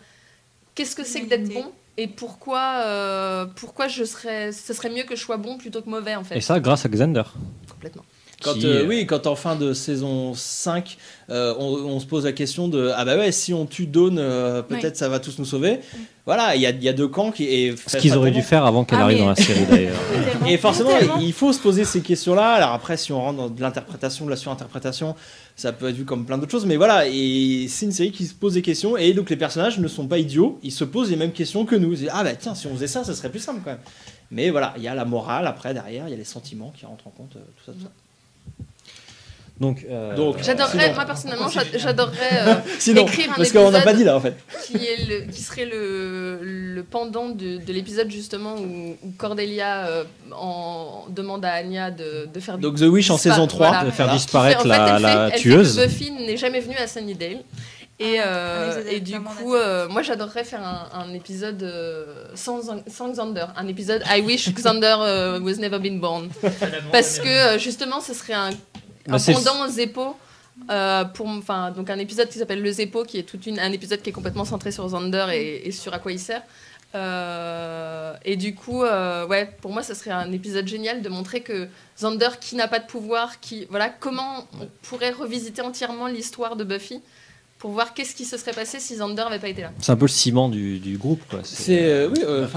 qu'est-ce 0.76 0.96
que 0.96 1.04
c'est 1.06 1.22
que 1.22 1.28
d'être 1.30 1.50
bon 1.54 1.72
et 1.98 2.08
pourquoi, 2.08 2.84
euh, 2.86 3.46
pourquoi 3.46 3.88
je 3.88 4.04
serais, 4.04 4.52
ce 4.52 4.74
serait 4.74 4.90
mieux 4.90 5.04
que 5.04 5.16
je 5.16 5.22
sois 5.22 5.38
bon 5.38 5.58
plutôt 5.58 5.82
que 5.82 5.90
mauvais 5.90 6.16
en 6.16 6.24
fait? 6.24 6.38
Et 6.38 6.42
ça 6.42 6.60
grâce 6.60 6.86
à 6.86 6.90
Xander. 6.90 7.24
Complètement. 7.70 8.04
Quand, 8.44 8.54
Qui, 8.54 8.66
euh, 8.66 8.84
euh, 8.84 8.88
oui, 8.88 9.06
quand 9.06 9.28
en 9.28 9.36
fin 9.36 9.56
de 9.56 9.74
saison 9.74 10.34
5, 10.34 10.98
euh, 11.30 11.54
on, 11.60 11.66
on 11.66 12.00
se 12.00 12.06
pose 12.06 12.26
la 12.26 12.32
question 12.32 12.68
de 12.68 12.92
Ah 12.96 13.06
bah 13.06 13.18
ouais, 13.18 13.32
si 13.32 13.54
on 13.54 13.66
tue 13.66 13.86
Dawn, 13.86 14.18
euh, 14.18 14.62
peut-être 14.64 14.94
Oui. 14.94 14.98
ça 14.98 15.10
va 15.10 15.20
tous 15.20 15.38
nous 15.40 15.46
sauver. 15.46 15.80
Voilà, 16.26 16.56
il 16.56 16.62
y 16.62 16.66
a, 16.68 16.70
il 16.70 16.84
y 16.84 16.90
a 16.90 16.94
deux 16.94 17.08
camps 17.08 17.32
qui. 17.32 17.46
Et 17.46 17.76
Ce 17.88 17.98
qu'ils 17.98 18.16
auraient 18.16 18.32
dû 18.32 18.42
faire 18.44 18.66
avant 18.66 18.84
qu'elle 18.84 19.00
Ah, 19.00 19.04
arrive 19.04 19.18
mais- 19.18 19.24
dans 19.24 19.30
la 19.30 19.36
série 19.36 19.66
d'ailleurs. 19.66 19.96
Et 20.48 20.58
forcément, 20.58 20.92
il 21.20 21.34
faut 21.34 21.52
se 21.54 21.60
poser 21.60 21.84
ces 21.86 22.02
questions-là. 22.02 22.52
Alors 22.54 22.72
après, 22.72 22.98
si 22.98 23.12
on 23.12 23.20
rentre 23.20 23.38
dans 23.38 23.50
de 23.50 23.62
l'interprétation, 23.62 24.26
de 24.26 24.30
la 24.32 24.36
surinterprétation, 24.36 25.16
ça 25.56 25.72
peut 25.72 25.90
être 25.90 25.96
vu 25.96 26.06
comme 26.06 26.26
plein 26.26 26.38
d'autres 26.38 26.52
choses. 26.52 26.66
Mais 26.66 26.78
voilà, 26.78 27.08
et 27.08 27.66
c'est 27.70 27.86
une 27.86 27.92
série 27.92 28.12
qui 28.12 28.26
se 28.26 28.34
pose 28.34 28.54
des 28.54 28.62
questions. 28.62 28.98
Et 28.98 29.14
donc 29.14 29.30
les 29.30 29.36
personnages 29.36 29.80
ne 29.80 29.88
sont 29.88 30.08
pas 30.08 30.18
idiots. 30.20 30.60
Ils 30.64 30.72
se 30.72 30.84
posent 30.84 31.10
les 31.10 31.16
mêmes 31.18 31.32
questions 31.34 31.66
que 31.66 31.76
nous. 31.76 31.92
Ils 31.94 31.98
disent, 32.00 32.10
ah 32.12 32.24
bah 32.24 32.34
tiens, 32.40 32.54
si 32.56 32.68
on 32.68 32.74
faisait 32.76 32.88
ça, 32.88 33.04
ça 33.04 33.14
serait 33.16 33.30
plus 33.30 33.40
simple 33.40 33.62
quand 33.64 33.72
même. 33.72 33.80
Mais 34.30 34.50
voilà, 34.50 34.74
il 34.78 34.84
y 34.84 34.88
a 34.88 34.96
la 34.96 35.06
morale 35.06 35.46
après 35.48 35.74
derrière, 35.74 36.08
il 36.08 36.12
y 36.12 36.14
a 36.14 36.18
les 36.18 36.24
sentiments 36.24 36.72
qui 36.78 36.86
rentrent 36.86 37.08
en 37.08 37.12
compte, 37.12 37.36
euh, 37.36 37.40
tout 37.58 37.66
ça. 37.66 37.72
Tout 37.74 37.84
ça. 37.84 37.92
Donc, 39.62 39.86
euh, 39.90 40.16
Donc, 40.16 40.38
J'adorerais, 40.44 40.80
sinon- 40.86 40.96
moi 40.96 41.06
personnellement, 41.06 41.48
j'a- 41.48 41.78
j'adorerais 41.78 42.18
euh, 42.48 42.56
Sinon, 42.80 43.04
écrire 43.04 43.30
un 43.32 43.36
parce 43.36 43.52
qu'on 43.52 43.60
n'a 43.60 43.68
épisode 43.80 43.84
pas 43.84 43.94
dit 43.94 44.04
là 44.04 44.18
en 44.18 44.20
fait. 44.20 44.36
qui, 44.66 44.78
est 44.78 45.08
le, 45.08 45.32
qui 45.32 45.42
serait 45.44 45.66
le, 45.66 46.40
le 46.42 46.84
pendant 46.84 47.30
de, 47.30 47.58
de 47.58 47.72
l'épisode 47.74 48.10
justement 48.12 48.56
où, 48.56 48.98
où 49.04 49.12
Cordelia 49.20 49.86
euh, 49.86 50.04
en 50.36 51.06
demande 51.10 51.46
à 51.46 51.52
Anya 51.54 51.92
de, 51.92 52.28
de 52.34 52.40
faire 52.40 52.58
Donc 52.58 52.78
The 52.78 52.82
Wish 52.90 53.12
en 53.12 53.18
saison 53.18 53.46
3. 53.46 53.68
voilà. 53.70 53.86
de 53.86 53.92
faire 53.92 54.08
Voilà. 54.08 54.18
disparaître 54.18 54.64
fait- 54.64 54.70
fait, 54.70 54.78
la, 54.78 55.00
la 55.00 55.26
fait- 55.30 55.36
fait 55.36 55.40
tueuse. 55.42 55.78
que 55.78 55.86
Buffy 55.86 56.12
n'est 56.12 56.38
jamais 56.38 56.60
venue 56.60 56.78
à 56.78 56.88
Sunnydale. 56.88 57.38
Et, 58.00 58.18
Ah, 58.18 58.26
euh, 58.26 58.84
et 58.90 59.00
du 59.00 59.20
coup, 59.22 59.54
euh, 59.54 59.88
moi 59.88 60.02
j'adorerais 60.02 60.44
faire 60.44 60.62
un, 60.66 60.90
un 61.02 61.14
épisode 61.14 61.62
euh, 61.62 62.06
sans, 62.34 62.62
sans 62.88 63.10
Xander, 63.12 63.46
un 63.56 63.68
épisode 63.68 64.02
I 64.10 64.22
wish 64.22 64.52
Xander 64.56 64.96
was 65.44 65.58
never 65.60 65.78
been 65.78 66.00
born. 66.00 66.30
Parce 66.92 67.20
que 67.20 67.60
justement, 67.60 68.02
ce 68.02 68.16
serait 68.16 68.34
un, 68.34 68.50
un 69.10 69.18
pendant 69.18 69.68
Zeppo. 69.70 70.16
euh, 70.70 71.06
pour, 71.06 71.28
enfin, 71.28 71.72
donc 71.72 71.90
un 71.90 71.98
épisode 72.00 72.30
qui 72.30 72.38
s'appelle 72.40 72.62
Le 72.62 72.72
Zeppo, 72.72 73.04
qui 73.04 73.18
est 73.20 73.24
tout 73.24 73.40
une, 73.46 73.60
un 73.60 73.72
épisode 73.72 74.02
qui 74.02 74.10
est 74.10 74.14
complètement 74.14 74.46
centré 74.46 74.72
sur 74.72 74.86
Xander 74.86 75.28
et, 75.34 75.68
et 75.68 75.72
sur 75.72 75.94
à 75.94 76.00
quoi 76.00 76.12
il 76.12 76.20
sert. 76.20 76.42
Euh, 76.94 78.14
et 78.26 78.36
du 78.36 78.54
coup, 78.54 78.84
euh, 78.84 79.26
ouais, 79.28 79.50
pour 79.62 79.72
moi, 79.72 79.82
ça 79.84 79.96
serait 79.96 80.12
un 80.12 80.32
épisode 80.32 80.68
génial 80.68 81.02
de 81.02 81.10
montrer 81.10 81.42
que 81.42 81.68
Xander, 81.98 82.30
qui 82.40 82.56
n'a 82.56 82.68
pas 82.68 82.80
de 82.80 82.86
pouvoir, 82.86 83.40
qui, 83.40 83.66
voilà, 83.70 83.90
comment 83.90 84.46
on 84.60 84.68
pourrait 84.84 85.12
revisiter 85.12 85.62
entièrement 85.62 86.08
l'histoire 86.08 86.56
de 86.56 86.64
Buffy 86.64 87.02
pour 87.60 87.72
voir 87.72 87.94
qu'est-ce 87.94 88.16
qui 88.16 88.26
se 88.26 88.38
serait 88.38 88.54
passé 88.54 88.80
si 88.80 88.96
Xander 88.96 89.22
n'avait 89.24 89.38
pas 89.40 89.48
été 89.50 89.62
là. 89.62 89.72
C'est 89.80 89.92
un 89.92 89.96
peu 89.96 90.06
le 90.06 90.10
ciment 90.10 90.50
du, 90.50 90.80
du 90.80 90.98
groupe. 90.98 91.22
C'est 91.44 91.84
euh, 91.84 92.10
oui, 92.10 92.22
euh, 92.26 92.48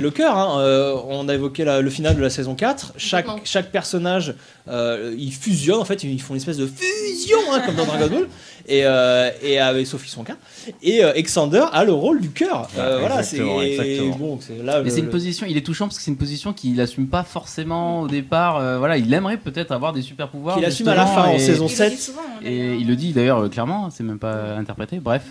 le 0.00 0.10
cœur. 0.10 0.36
hein. 0.36 0.60
Euh, 0.60 0.96
on 1.08 1.28
a 1.28 1.34
évoqué 1.34 1.64
la- 1.64 1.82
le 1.82 1.90
final 1.90 2.16
de 2.16 2.22
la 2.22 2.30
saison 2.30 2.54
4. 2.54 2.94
Chaque, 2.96 3.26
chaque 3.44 3.70
personnage, 3.70 4.34
euh, 4.68 5.14
ils 5.18 5.32
fusionnent 5.32 5.80
en 5.80 5.84
fait, 5.84 6.02
ils 6.04 6.20
font 6.20 6.34
une 6.34 6.38
espèce 6.40 6.56
de 6.58 6.66
fusion 6.66 7.38
hein, 7.52 7.60
comme 7.64 7.76
dans 7.76 7.84
Dragon 7.86 8.08
Ball. 8.08 8.28
Et, 8.68 8.80
euh, 8.84 9.30
et 9.44 9.60
avec 9.60 9.86
Sophie 9.86 10.10
Sonka. 10.10 10.36
Et 10.82 11.04
euh, 11.04 11.12
Xander 11.22 11.66
a 11.72 11.84
le 11.84 11.92
rôle 11.92 12.20
du 12.20 12.30
cœur. 12.30 12.68
Euh, 12.76 12.94
Ouais, 12.96 13.00
voilà, 13.00 13.22
c'est 13.22 13.36
exactement. 13.38 14.16
bon. 14.16 14.38
c'est 14.40 14.60
là. 14.60 14.78
Mais 14.78 14.84
le- 14.86 14.90
c'est 14.90 14.98
une 15.02 15.08
position, 15.08 15.46
il 15.48 15.56
est 15.56 15.64
touchant 15.64 15.86
parce 15.86 15.98
que 15.98 16.02
c'est 16.02 16.10
une 16.10 16.16
position 16.16 16.52
qu'il 16.52 16.80
assume 16.80 17.06
pas 17.06 17.22
forcément 17.22 18.00
au 18.00 18.08
départ. 18.08 18.56
euh, 18.56 18.78
voilà, 18.78 18.96
il 18.98 19.14
aimerait 19.14 19.36
peut-être 19.36 19.70
avoir 19.70 19.92
des 19.92 20.02
super 20.02 20.28
pouvoirs. 20.30 20.56
Qu'il 20.56 20.64
assume 20.64 20.88
à 20.88 20.96
la 20.96 21.06
fin 21.06 21.26
en 21.28 21.38
saison 21.38 21.66
Il 21.66 21.68
le 21.68 21.68
dit 21.68 21.74
7. 21.76 21.98
souvent, 22.00 22.20
hein, 22.28 22.40
Et 22.44 22.74
il 22.74 22.88
le 22.88 22.96
dit 22.96 23.12
d'ailleurs 23.12 23.38
euh, 23.44 23.48
clairement, 23.48 23.88
c'est 23.90 24.02
même 24.02 24.18
pas 24.18 24.56
interprété. 24.56 24.98
Bref, 24.98 25.26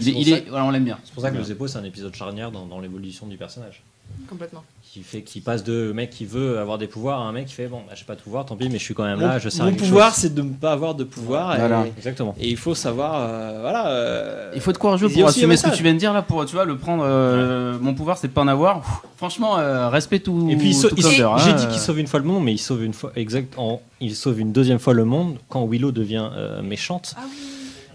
il, 0.00 0.08
est, 0.32 0.44
il 0.44 0.48
voilà, 0.48 0.64
on 0.64 0.70
l'aime 0.70 0.84
bien. 0.84 0.98
C'est 1.04 1.12
pour 1.12 1.22
ça 1.22 1.30
que 1.30 1.36
le 1.36 1.44
Zeppo, 1.44 1.68
c'est 1.68 1.76
un 1.78 1.84
épisode 1.84 2.14
charnière 2.14 2.50
dans, 2.50 2.64
dans 2.64 2.80
l'évolution 2.80 3.26
du 3.26 3.36
personnage. 3.36 3.82
Complètement. 4.28 4.62
Qui 4.92 5.02
fait 5.02 5.22
qu'il 5.22 5.42
passe 5.42 5.62
de 5.62 5.92
mec 5.92 6.10
qui 6.10 6.24
veut 6.24 6.58
avoir 6.58 6.76
des 6.76 6.88
pouvoirs 6.88 7.20
à 7.20 7.22
un 7.24 7.32
mec 7.32 7.46
qui 7.46 7.54
fait 7.54 7.68
bon, 7.68 7.78
bah, 7.86 7.94
j'ai 7.94 8.04
pas 8.04 8.16
de 8.16 8.20
pouvoir, 8.20 8.44
tant 8.44 8.56
pis, 8.56 8.68
mais 8.68 8.78
je 8.78 8.82
suis 8.84 8.94
quand 8.94 9.04
même 9.04 9.20
Mon, 9.20 9.26
là, 9.26 9.38
je 9.38 9.48
sers 9.48 9.64
mon 9.64 9.72
pouvoir, 9.72 10.14
c'est 10.16 10.34
de 10.34 10.42
ne 10.42 10.50
pas 10.52 10.72
avoir 10.72 10.94
de 10.96 11.04
pouvoir. 11.04 11.56
Voilà. 11.56 11.86
Et, 11.86 11.92
Exactement. 11.96 12.34
et 12.40 12.48
il 12.48 12.56
faut 12.56 12.74
savoir, 12.74 13.14
euh, 13.20 13.58
voilà. 13.60 13.86
euh, 13.88 14.50
Il 14.54 14.60
faut 14.60 14.70
être 14.72 14.78
courageux 14.78 15.08
pour 15.08 15.28
assumer 15.28 15.56
ce 15.56 15.66
que 15.68 15.74
tu 15.76 15.82
viens 15.84 15.94
de 15.94 15.98
dire 15.98 16.12
là, 16.12 16.22
pour 16.22 16.44
tu 16.44 16.54
vois 16.56 16.64
le 16.64 16.76
prendre. 16.76 17.04
euh, 17.06 17.78
Mon 17.80 17.94
pouvoir, 17.94 18.18
c'est 18.18 18.28
de 18.28 18.32
pas 18.32 18.40
en 18.42 18.48
avoir. 18.48 19.02
Franchement, 19.16 19.58
euh, 19.58 19.88
respect 19.88 20.18
tout. 20.20 20.48
Et 20.50 20.56
puis 20.56 20.74
hein, 20.74 21.36
j'ai 21.38 21.52
dit 21.52 21.66
qu'il 21.68 21.78
sauve 21.78 22.00
une 22.00 22.06
fois 22.08 22.18
le 22.20 22.26
monde, 22.26 22.42
mais 22.42 22.52
il 22.52 22.58
sauve 22.58 22.82
une 22.82 22.94
fois 22.94 23.12
exact, 23.16 23.54
en- 23.58 23.80
il 24.00 24.16
sauve 24.16 24.40
une 24.40 24.50
deuxième 24.52 24.78
fois 24.80 24.94
le 24.94 25.04
monde 25.04 25.36
quand 25.48 25.64
Willow 25.66 25.92
devient 25.92 26.28
euh, 26.34 26.62
méchante 26.62 27.14
Ah 27.16 27.20
oui. 27.26 27.36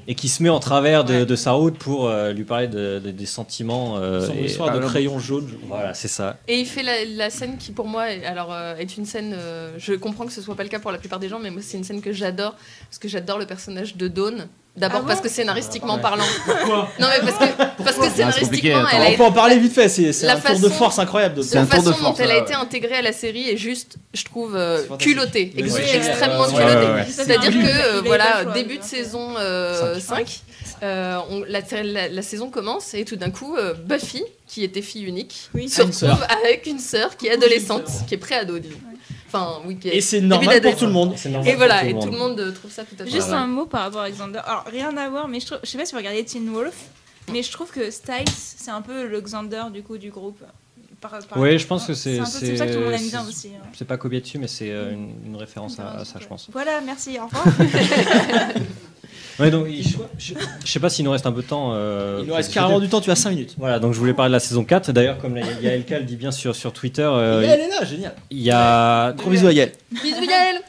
Et 0.08 0.16
qui 0.16 0.30
se 0.30 0.44
met 0.44 0.50
en 0.50 0.60
travers 0.60 1.04
de, 1.04 1.14
Ouais. 1.14 1.26
de 1.26 1.36
sa 1.36 1.52
route 1.54 1.78
pour 1.78 2.08
euh, 2.08 2.32
lui 2.32 2.44
parler 2.44 2.68
de, 2.68 3.00
de- 3.00 3.12
des 3.12 3.26
sentiments. 3.26 3.98
euh, 3.98 4.26
son 4.28 4.34
et- 4.34 4.46
histoire 4.46 4.72
de 4.78 4.86
crayon 4.86 5.20
jaune. 5.20 5.48
je- 5.50 5.68
Voilà, 5.68 5.94
c'est 5.94 6.08
ça. 6.08 6.38
Et 6.48 6.60
il 6.60 6.66
fait 6.66 6.84
la, 6.84 7.06
la 7.06 7.30
scène 7.30 7.58
qui, 7.58 7.72
pour 7.72 7.88
moi, 7.88 8.12
est, 8.12 8.26
alors, 8.26 8.54
euh, 8.54 8.76
est 8.76 8.98
une 8.98 9.06
scène. 9.06 9.34
euh, 9.36 9.74
je 9.78 9.94
comprends 9.94 10.26
que 10.26 10.32
ce 10.34 10.42
soit 10.42 10.56
pas 10.56 10.64
le 10.64 10.70
cas 10.70 10.80
pour 10.80 10.92
la 10.92 10.98
plupart 11.00 11.20
des 11.20 11.30
gens, 11.30 11.40
mais 11.40 11.50
moi, 11.52 11.62
c'est 11.64 11.78
une 11.78 11.84
scène 11.84 12.02
que 12.02 12.12
j'adore 12.14 12.56
parce 12.90 13.00
que 13.00 13.08
j'adore 13.08 13.40
le 13.40 13.46
personnage 13.46 13.96
de 13.98 14.08
Dawn. 14.08 14.48
D'abord 14.78 14.98
Ah 14.98 15.02
bon 15.04 15.08
parce 15.08 15.22
que 15.22 15.30
scénaristiquement 15.30 15.96
Ouais. 15.96 16.02
parlant. 16.02 16.24
non 17.00 17.08
mais 17.10 17.20
parce 17.32 17.38
que, 17.38 17.56
parce 17.84 17.96
que 17.98 18.04
c'est 18.14 18.24
compliqué, 18.24 18.72
scénaristiquement, 18.72 18.80
attends. 18.80 18.88
elle 18.92 19.02
a 19.02 19.06
On 19.06 19.08
été 19.08 19.18
peut 19.18 19.24
en 19.24 19.32
parler 19.32 19.58
vite 19.58 19.74
fait, 19.74 19.88
c'est 19.88 20.10
un 20.28 20.36
tour 20.40 20.56
de 20.60 20.68
façon- 20.68 20.70
force 20.76 21.00
incroyable. 21.00 21.36
de- 21.36 21.42
C'est 21.44 21.56
la 21.56 21.62
un 21.62 21.66
tour 21.66 21.80
de 21.80 21.86
façon 21.92 21.98
force, 22.04 22.18
dont 22.18 22.24
elle 22.24 22.32
a 22.32 22.36
ouais, 22.36 22.42
été 22.42 22.54
intégrée 22.56 22.96
à 22.96 23.02
la 23.02 23.14
série 23.14 23.50
est 23.50 23.56
juste, 23.56 23.96
je 24.14 24.24
trouve, 24.26 24.54
euh, 24.56 24.84
culottée, 25.00 25.54
ex- 25.58 25.76
extrêmement 25.78 26.46
culottée. 26.48 26.66
Ouais, 26.66 26.76
ouais, 26.76 26.94
ouais. 26.96 27.06
C'est-à-dire 27.10 27.52
que, 27.52 27.96
euh, 27.98 28.02
voilà, 28.06 28.44
choix, 28.44 28.52
début 28.52 28.78
de 28.78 28.84
saison 28.84 29.36
euh, 29.38 29.98
5, 30.00 30.42
euh, 30.84 31.20
on- 31.30 31.44
la, 31.48 31.62
la- 31.82 32.10
la 32.10 32.22
saison 32.22 32.50
commence 32.50 32.94
et 32.96 33.06
tout 33.06 33.16
d'un 33.16 33.30
coup, 33.32 33.56
euh, 33.56 33.74
Buffy, 33.74 34.24
qui 34.46 34.66
était 34.66 34.82
fille 34.82 35.04
unique, 35.06 35.50
Oui. 35.54 35.70
se 35.70 35.82
Ah, 35.82 35.86
retrouve 35.86 36.26
avec 36.44 36.66
une 36.68 36.80
sœur 36.80 37.16
qui 37.16 37.28
est 37.28 37.32
adolescente, 37.32 37.86
qui 38.08 38.16
est 38.16 38.18
pré-ado, 38.18 38.60
disons. 38.60 38.76
Enfin, 39.36 39.62
oui, 39.66 39.78
qui 39.78 39.90
est 39.90 39.98
Et 39.98 40.02
c'est 40.02 40.22
normal 40.22 40.62
pour 40.62 40.76
tout 40.76 40.86
le 40.86 40.92
monde. 40.92 41.14
Et 41.46 41.56
voilà, 41.56 41.82
tout 41.82 41.86
et 41.86 41.94
le 41.94 42.00
tout 42.00 42.06
monde. 42.12 42.12
le 42.12 42.18
monde 42.46 42.54
trouve 42.54 42.72
ça 42.72 42.84
tout 42.84 42.96
à 43.00 43.06
fait 43.06 43.12
Juste 43.12 43.30
un 43.30 43.48
mot 43.48 43.66
par 43.66 43.82
rapport 43.84 44.02
à 44.02 44.10
Xander. 44.10 44.40
Alors, 44.46 44.66
rien 44.72 44.96
à 44.98 45.10
voir, 45.10 45.28
mais 45.28 45.40
je, 45.40 45.46
trou- 45.48 45.56
je 45.64 45.70
sais 45.70 45.78
pas 45.78 45.86
si 45.86 45.92
vous 45.94 45.98
regardez 46.00 46.24
Teen 46.26 46.50
Wolf, 46.52 46.76
mais 47.32 47.44
je 47.44 47.52
trouve 47.52 47.72
que 47.72 47.90
Styles, 47.92 48.24
c'est 48.36 48.72
un 48.72 48.82
peu 48.82 49.08
le 49.08 49.22
Xander 49.22 49.64
du 49.74 49.84
coup 49.84 49.98
du 49.98 50.10
groupe. 50.12 50.40
Par- 51.02 51.12
par- 51.28 51.38
Oui, 51.38 51.60
je 51.60 51.68
pense 51.68 51.86
que 51.86 51.94
c'est- 51.94 52.24
C'est 52.26 52.56
ça 52.58 52.66
que 52.66 52.74
tout 52.74 52.80
le 52.80 52.86
monde 52.86 52.94
aime 52.94 53.10
bien 53.10 53.26
aussi. 53.28 53.50
hein. 53.50 53.66
C'est 53.78 53.86
pas 53.86 53.98
copié 53.98 54.22
dessus, 54.22 54.40
mais 54.40 54.48
c'est 54.48 54.72
euh, 54.72 54.92
une, 54.94 55.10
une 55.26 55.36
référence 55.36 55.78
à, 55.80 56.00
à 56.00 56.06
ça, 56.06 56.20
je 56.22 56.26
pense. 56.28 56.48
Voilà, 56.52 56.82
merci, 56.82 57.18
au 57.20 57.26
revoir. 57.26 57.46
Ouais, 59.40 59.52
donc, 59.52 59.68
je, 59.68 59.98
je- 60.18 60.34
je 60.64 60.72
sais 60.72 60.80
pas 60.80 60.90
s'il 60.90 61.04
nous 61.06 61.12
reste 61.12 61.26
un 61.26 61.32
peu 61.32 61.42
de 61.42 61.48
temps. 61.48 61.72
euh, 61.74 62.20
Il 62.22 62.28
nous 62.28 62.34
reste 62.34 62.54
carrément 62.54 62.80
du 62.80 62.88
temps, 62.88 63.02
tu 63.02 63.12
as 63.12 63.16
5 63.16 63.32
minutes. 63.32 63.56
Voilà, 63.58 63.80
donc 63.80 63.94
je 63.94 64.00
voulais 64.00 64.14
parler 64.14 64.30
de 64.30 64.34
la 64.36 64.40
saison 64.40 64.64
4. 64.64 64.92
D'ailleurs, 64.94 65.18
comme 65.18 65.36
la- 65.36 65.42
Yael 65.62 65.84
le 65.90 66.04
dit 66.04 66.16
bien 66.16 66.32
sur, 66.32 66.56
sur 66.56 66.72
Twitter, 66.74 67.02
euh, 67.04 67.42
elle 67.42 67.60
est 67.62 67.70
là, 67.70 67.84
génial. 67.84 68.14
il 68.30 68.42
y 68.42 68.52
a. 68.52 69.14
Gros 69.18 69.30
bisous 69.30 69.48
à 69.48 69.52
Yael. 69.54 69.72
Bisous 69.92 70.24
Yael 70.24 70.62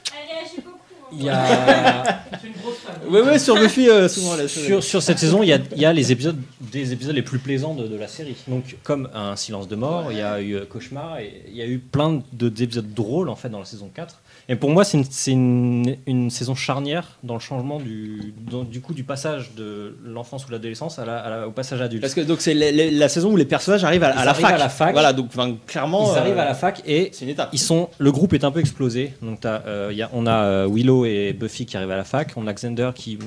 Il 1.13 1.23
y 1.25 1.29
a. 1.31 2.23
C'est 2.43 2.49
une 2.49 2.53
grosse 2.55 2.75
fan. 2.79 2.95
Ouais, 3.09 3.23
ouais, 3.23 3.39
sur 3.39 3.55
Buffy, 3.55 3.89
euh, 3.89 4.09
souvent, 4.09 4.33
Sur, 4.49 4.83
sur 4.83 5.01
cette 5.03 5.19
saison, 5.21 5.43
il 5.43 5.49
y 5.49 5.53
a, 5.53 5.59
il 5.75 5.81
y 5.81 5.85
a 5.87 5.93
les 5.93 6.11
épisodes, 6.13 6.37
des 6.61 6.93
épisodes 6.93 7.15
les 7.15 7.23
plus 7.23 7.39
plaisants 7.39 7.75
de, 7.75 7.87
de 7.87 7.97
la 7.97 8.09
série. 8.09 8.35
Donc, 8.49 8.77
comme 8.83 9.09
un 9.15 9.37
silence 9.37 9.69
de 9.69 9.77
mort, 9.77 10.09
il 10.11 10.19
y 10.19 10.23
a 10.23 10.41
eu 10.41 10.57
euh, 10.57 10.65
Cauchemar, 10.69 11.21
et 11.21 11.43
il 11.49 11.57
y 11.57 11.63
a 11.63 11.67
eu 11.67 11.79
plein 11.79 12.21
de- 12.33 12.49
d'épisodes 12.49 12.93
drôles 12.93 13.29
en 13.29 13.37
fait 13.37 13.49
dans 13.49 13.61
la 13.61 13.65
saison 13.65 13.89
4. 13.95 14.21
Et 14.49 14.55
pour 14.55 14.71
moi, 14.71 14.85
c'est 14.85 14.97
une, 14.99 15.05
c'est 15.11 15.33
une, 15.33 15.97
une 16.07 16.31
saison 16.31 16.55
charnière 16.55 17.19
dans 17.25 17.35
le 17.35 17.41
changement 17.41 17.81
du, 17.81 18.33
dans- 18.49 18.63
du 18.63 18.81
coup 18.81 18.95
du 18.95 19.03
passage 19.03 19.55
de 19.57 19.97
l'enfance 20.05 20.47
ou 20.47 20.53
l'adolescence 20.53 21.01
à 21.01 21.05
la- 21.05 21.19
à 21.19 21.31
la- 21.31 21.49
au 21.49 21.51
passage 21.51 21.81
adulte. 21.81 22.01
Parce 22.01 22.15
que 22.15 22.21
donc 22.21 22.41
c'est 22.41 22.55
la, 22.55 22.71
la- 22.71 22.91
la 22.93 23.09
saison 23.09 23.33
où 23.33 23.37
les 23.37 23.45
personnages 23.45 23.83
arrivent 23.83 24.05
à, 24.05 24.11
à 24.11 24.21
arrivent 24.29 24.43
fac. 24.47 24.55
à 24.55 24.59
la 24.59 24.69
fac. 24.69 24.93
Voilà, 24.93 25.13
donc 25.13 25.27
enfin, 25.35 25.57
clairement. 25.67 26.13
Ils 26.13 26.19
arrivent 26.19 26.39
euh, 26.39 26.43
à 26.43 26.45
la 26.45 26.55
fac 26.55 26.81
et 26.87 27.11
C'est 27.13 27.25
une 27.25 27.31
étape. 27.33 27.49
ils 27.53 27.59
sont, 27.59 27.89
le 27.99 28.13
groupe 28.13 28.35
est 28.35 28.45
un 28.45 28.53
peu 28.53 28.61
explosé. 28.61 29.15
Donc 29.21 29.41
t'as, 29.41 29.63
euh, 29.67 29.91
y 29.93 30.03
a, 30.03 30.11
on 30.13 30.27
a 30.27 30.45
euh, 30.45 30.69
Willow 30.71 31.05
et 31.07 31.33
Buffy 31.33 31.67
qui 31.67 31.77
arrivent 31.77 31.91
à 31.91 31.97
la 31.97 32.05
fac. 32.05 32.33
On 32.37 32.47
a 32.47 32.53
Xander 32.53 32.91
qui 32.95 33.19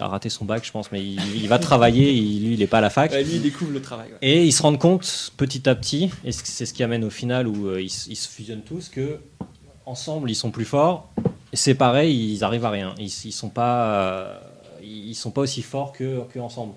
a 0.00 0.08
raté 0.08 0.28
son 0.28 0.44
bac, 0.44 0.64
je 0.66 0.72
pense, 0.72 0.90
mais 0.90 1.00
il, 1.04 1.20
il 1.36 1.46
va 1.48 1.60
travailler. 1.60 2.12
il- 2.12 2.46
lui, 2.48 2.54
il 2.54 2.62
est 2.62 2.66
pas 2.66 2.78
à 2.78 2.80
la 2.80 2.90
fac. 2.90 3.12
Ouais, 3.12 3.22
lui, 3.22 3.34
il 3.36 3.42
découvre 3.42 3.70
le 3.70 3.80
travail. 3.80 4.08
ouais. 4.08 4.18
Et 4.28 4.44
ils 4.44 4.50
se 4.52 4.60
rendent 4.60 4.80
compte 4.80 5.30
petit 5.36 5.68
à 5.68 5.76
petit, 5.76 6.10
et 6.24 6.32
c'est 6.32 6.66
ce 6.66 6.74
qui 6.74 6.82
amène 6.82 7.04
au 7.04 7.10
final 7.10 7.46
où 7.46 7.68
euh, 7.68 7.80
ils 7.80 7.88
se 7.90 8.28
fusionnent 8.28 8.62
tous, 8.66 8.88
que 8.88 9.18
ensemble 9.86 10.30
ils 10.30 10.34
sont 10.34 10.50
plus 10.50 10.64
forts. 10.64 11.08
Pareil, 11.78 12.34
ils 12.34 12.42
arrivent 12.44 12.64
à 12.64 12.70
rien. 12.70 12.94
Ils, 12.98 13.04
ils 13.24 13.32
sont 13.32 13.48
pas, 13.48 13.86
euh, 13.94 14.38
ils 14.82 15.14
sont 15.14 15.30
pas 15.30 15.42
aussi 15.42 15.62
forts 15.62 15.92
que, 15.92 16.20
que 16.32 16.38
ensemble. 16.40 16.74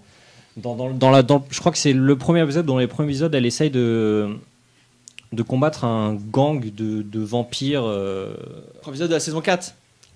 Dans, 0.56 0.76
dans- 0.76 0.90
dans 0.92 1.10
la, 1.12 1.24
dans- 1.24 1.44
je 1.50 1.60
crois 1.60 1.72
que 1.72 1.78
c'est 1.78 1.94
le 1.94 2.16
premier 2.16 2.42
épisode. 2.44 2.66
Dans 2.66 2.78
les 2.78 2.88
premiers 2.88 3.10
épisodes, 3.10 3.34
elle 3.34 3.46
essaye 3.46 3.70
de 3.72 4.30
de 5.34 5.44
combattre 5.44 5.84
un 5.84 6.14
gang 6.16 6.60
de, 6.74 7.02
de 7.02 7.20
vampires. 7.20 7.84
euh, 7.86 8.34
Premier 8.82 8.94
épisode 8.96 9.10
de 9.10 9.14
la 9.16 9.20
saison 9.20 9.42
4. 9.42 9.74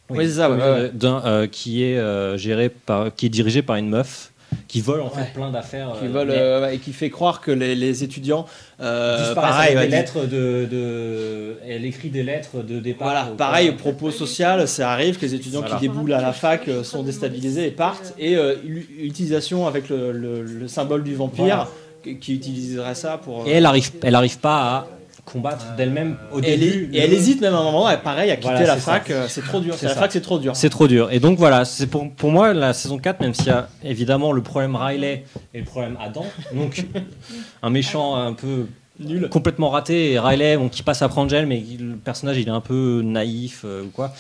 oui, 0.10 0.20
Oui, 0.20 0.26
c'est 0.26 0.36
ça, 0.36 0.50
ouais, 0.50 0.56
ouais, 0.58 0.64
ouais. 0.64 0.92
d'un, 0.94 1.22
euh, 1.26 1.48
qui 1.48 1.84
est 1.84 1.98
euh, 1.98 2.38
géré 2.38 2.70
par, 2.70 3.14
qui 3.14 3.26
est 3.26 3.30
dirigé 3.30 3.62
par 3.62 3.76
une 3.76 3.89
meuf 3.89 4.31
qui 4.72 4.80
vole 4.82 5.01
en 5.01 5.09
fait 5.09 5.19
Ouais. 5.22 5.32
plein 5.34 5.51
d'affaires. 5.51 5.89
Qui 5.99 6.05
euh, 6.05 6.09
vole, 6.09 6.28
mais- 6.30 6.38
euh, 6.38 6.72
et 6.72 6.78
qui 6.78 6.93
fait 6.93 7.09
croire 7.09 7.41
que 7.41 7.51
les, 7.51 7.76
les 7.76 8.03
étudiants. 8.05 8.45
euh, 8.80 9.17
disparaissent 9.26 9.51
pareil, 9.74 9.76
des 9.76 9.88
lettres 9.88 10.22
de, 10.26 10.65
de- 10.72 11.57
Elle 11.67 11.84
écrit 11.86 12.09
des 12.09 12.24
lettres 12.24 12.63
de 12.63 12.80
départ. 12.80 13.07
Voilà, 13.09 13.32
au- 13.32 13.36
pareil, 13.36 13.72
propos 13.74 14.11
social, 14.11 14.67
ça 14.67 14.91
arrive 14.91 15.17
que 15.17 15.26
les 15.26 15.36
étudiants 15.36 15.59
Voilà. 15.59 15.76
qui 15.76 15.82
déboulent 15.82 16.13
à 16.13 16.22
la 16.22 16.32
fac 16.34 16.69
sont 16.84 17.03
déstabilisés 17.03 17.67
et 17.67 17.72
partent. 17.72 18.13
Et 18.17 18.36
euh, 18.38 18.55
l'u- 18.63 18.88
l'utilisation 18.97 19.67
avec 19.67 19.89
le, 19.89 20.11
le- 20.13 20.41
le 20.43 20.67
symbole 20.67 21.03
du 21.03 21.15
vampire 21.15 21.43
Voilà. 21.43 22.17
qui- 22.19 22.34
utiliserait 22.34 22.95
ça 22.95 23.17
pour. 23.17 23.45
Et 23.47 23.51
elle 23.51 23.65
arrive, 23.65 23.91
elle 24.01 24.15
arrive 24.15 24.39
pas 24.39 24.61
à 24.78 24.88
combattre 25.26 25.76
d'elle-même 25.76 26.17
au 26.34 26.41
et 26.41 26.49
elle, 26.53 26.59
début. 26.59 26.89
et 26.93 26.99
elle 26.99 27.13
hésite 27.13 27.41
même 27.41 27.53
à 27.53 27.57
un 27.59 27.63
moment, 27.63 27.89
elle, 27.89 28.01
pareil, 28.01 28.32
à 28.32 28.36
quitter 28.36 28.49
Voilà, 28.49 28.65
la 28.67 28.78
fac. 28.78 29.09
euh, 29.11 29.28
C'est 29.30 29.41
trop 29.43 29.59
dur. 29.59 29.74
C'est 29.76 29.82
C'est 29.82 29.86
la 29.88 29.93
ça. 29.93 29.99
fac, 30.01 30.11
c'est 30.11 30.22
trop 30.22 30.39
dur. 30.39 30.55
C'est 30.55 30.69
trop 30.69 30.88
dur. 30.88 31.09
Et 31.11 31.19
donc 31.19 31.38
voilà, 31.38 31.63
c'est 31.65 31.88
pour, 31.88 32.09
pour 32.11 32.32
moi 32.32 32.53
la 32.53 32.74
saison 32.74 32.97
4, 32.97 33.19
même 33.22 33.34
s'il 33.34 33.47
y 33.47 33.51
a 33.51 33.69
évidemment 33.84 34.32
le 34.32 34.41
problème 34.41 34.76
Riley 34.76 35.26
et 35.53 35.59
le 35.59 35.65
problème 35.65 35.97
Adam, 36.01 36.26
donc 36.53 36.86
un 37.63 37.69
méchant 37.69 38.15
un 38.15 38.34
peu 38.34 38.65
Nul. 38.99 39.30
complètement 39.30 39.69
raté 39.69 40.11
et 40.11 40.19
Riley 40.19 40.57
bon, 40.57 40.69
qui 40.69 40.84
passe 40.84 41.01
à 41.01 41.09
Angel, 41.15 41.45
mais 41.45 41.63
le 41.80 41.95
personnage 41.95 42.38
il 42.38 42.47
est 42.47 42.51
un 42.51 42.61
peu 42.61 43.01
naïf 43.03 43.61
euh, 43.65 43.84
ou 43.84 43.88
quoi. 43.89 44.13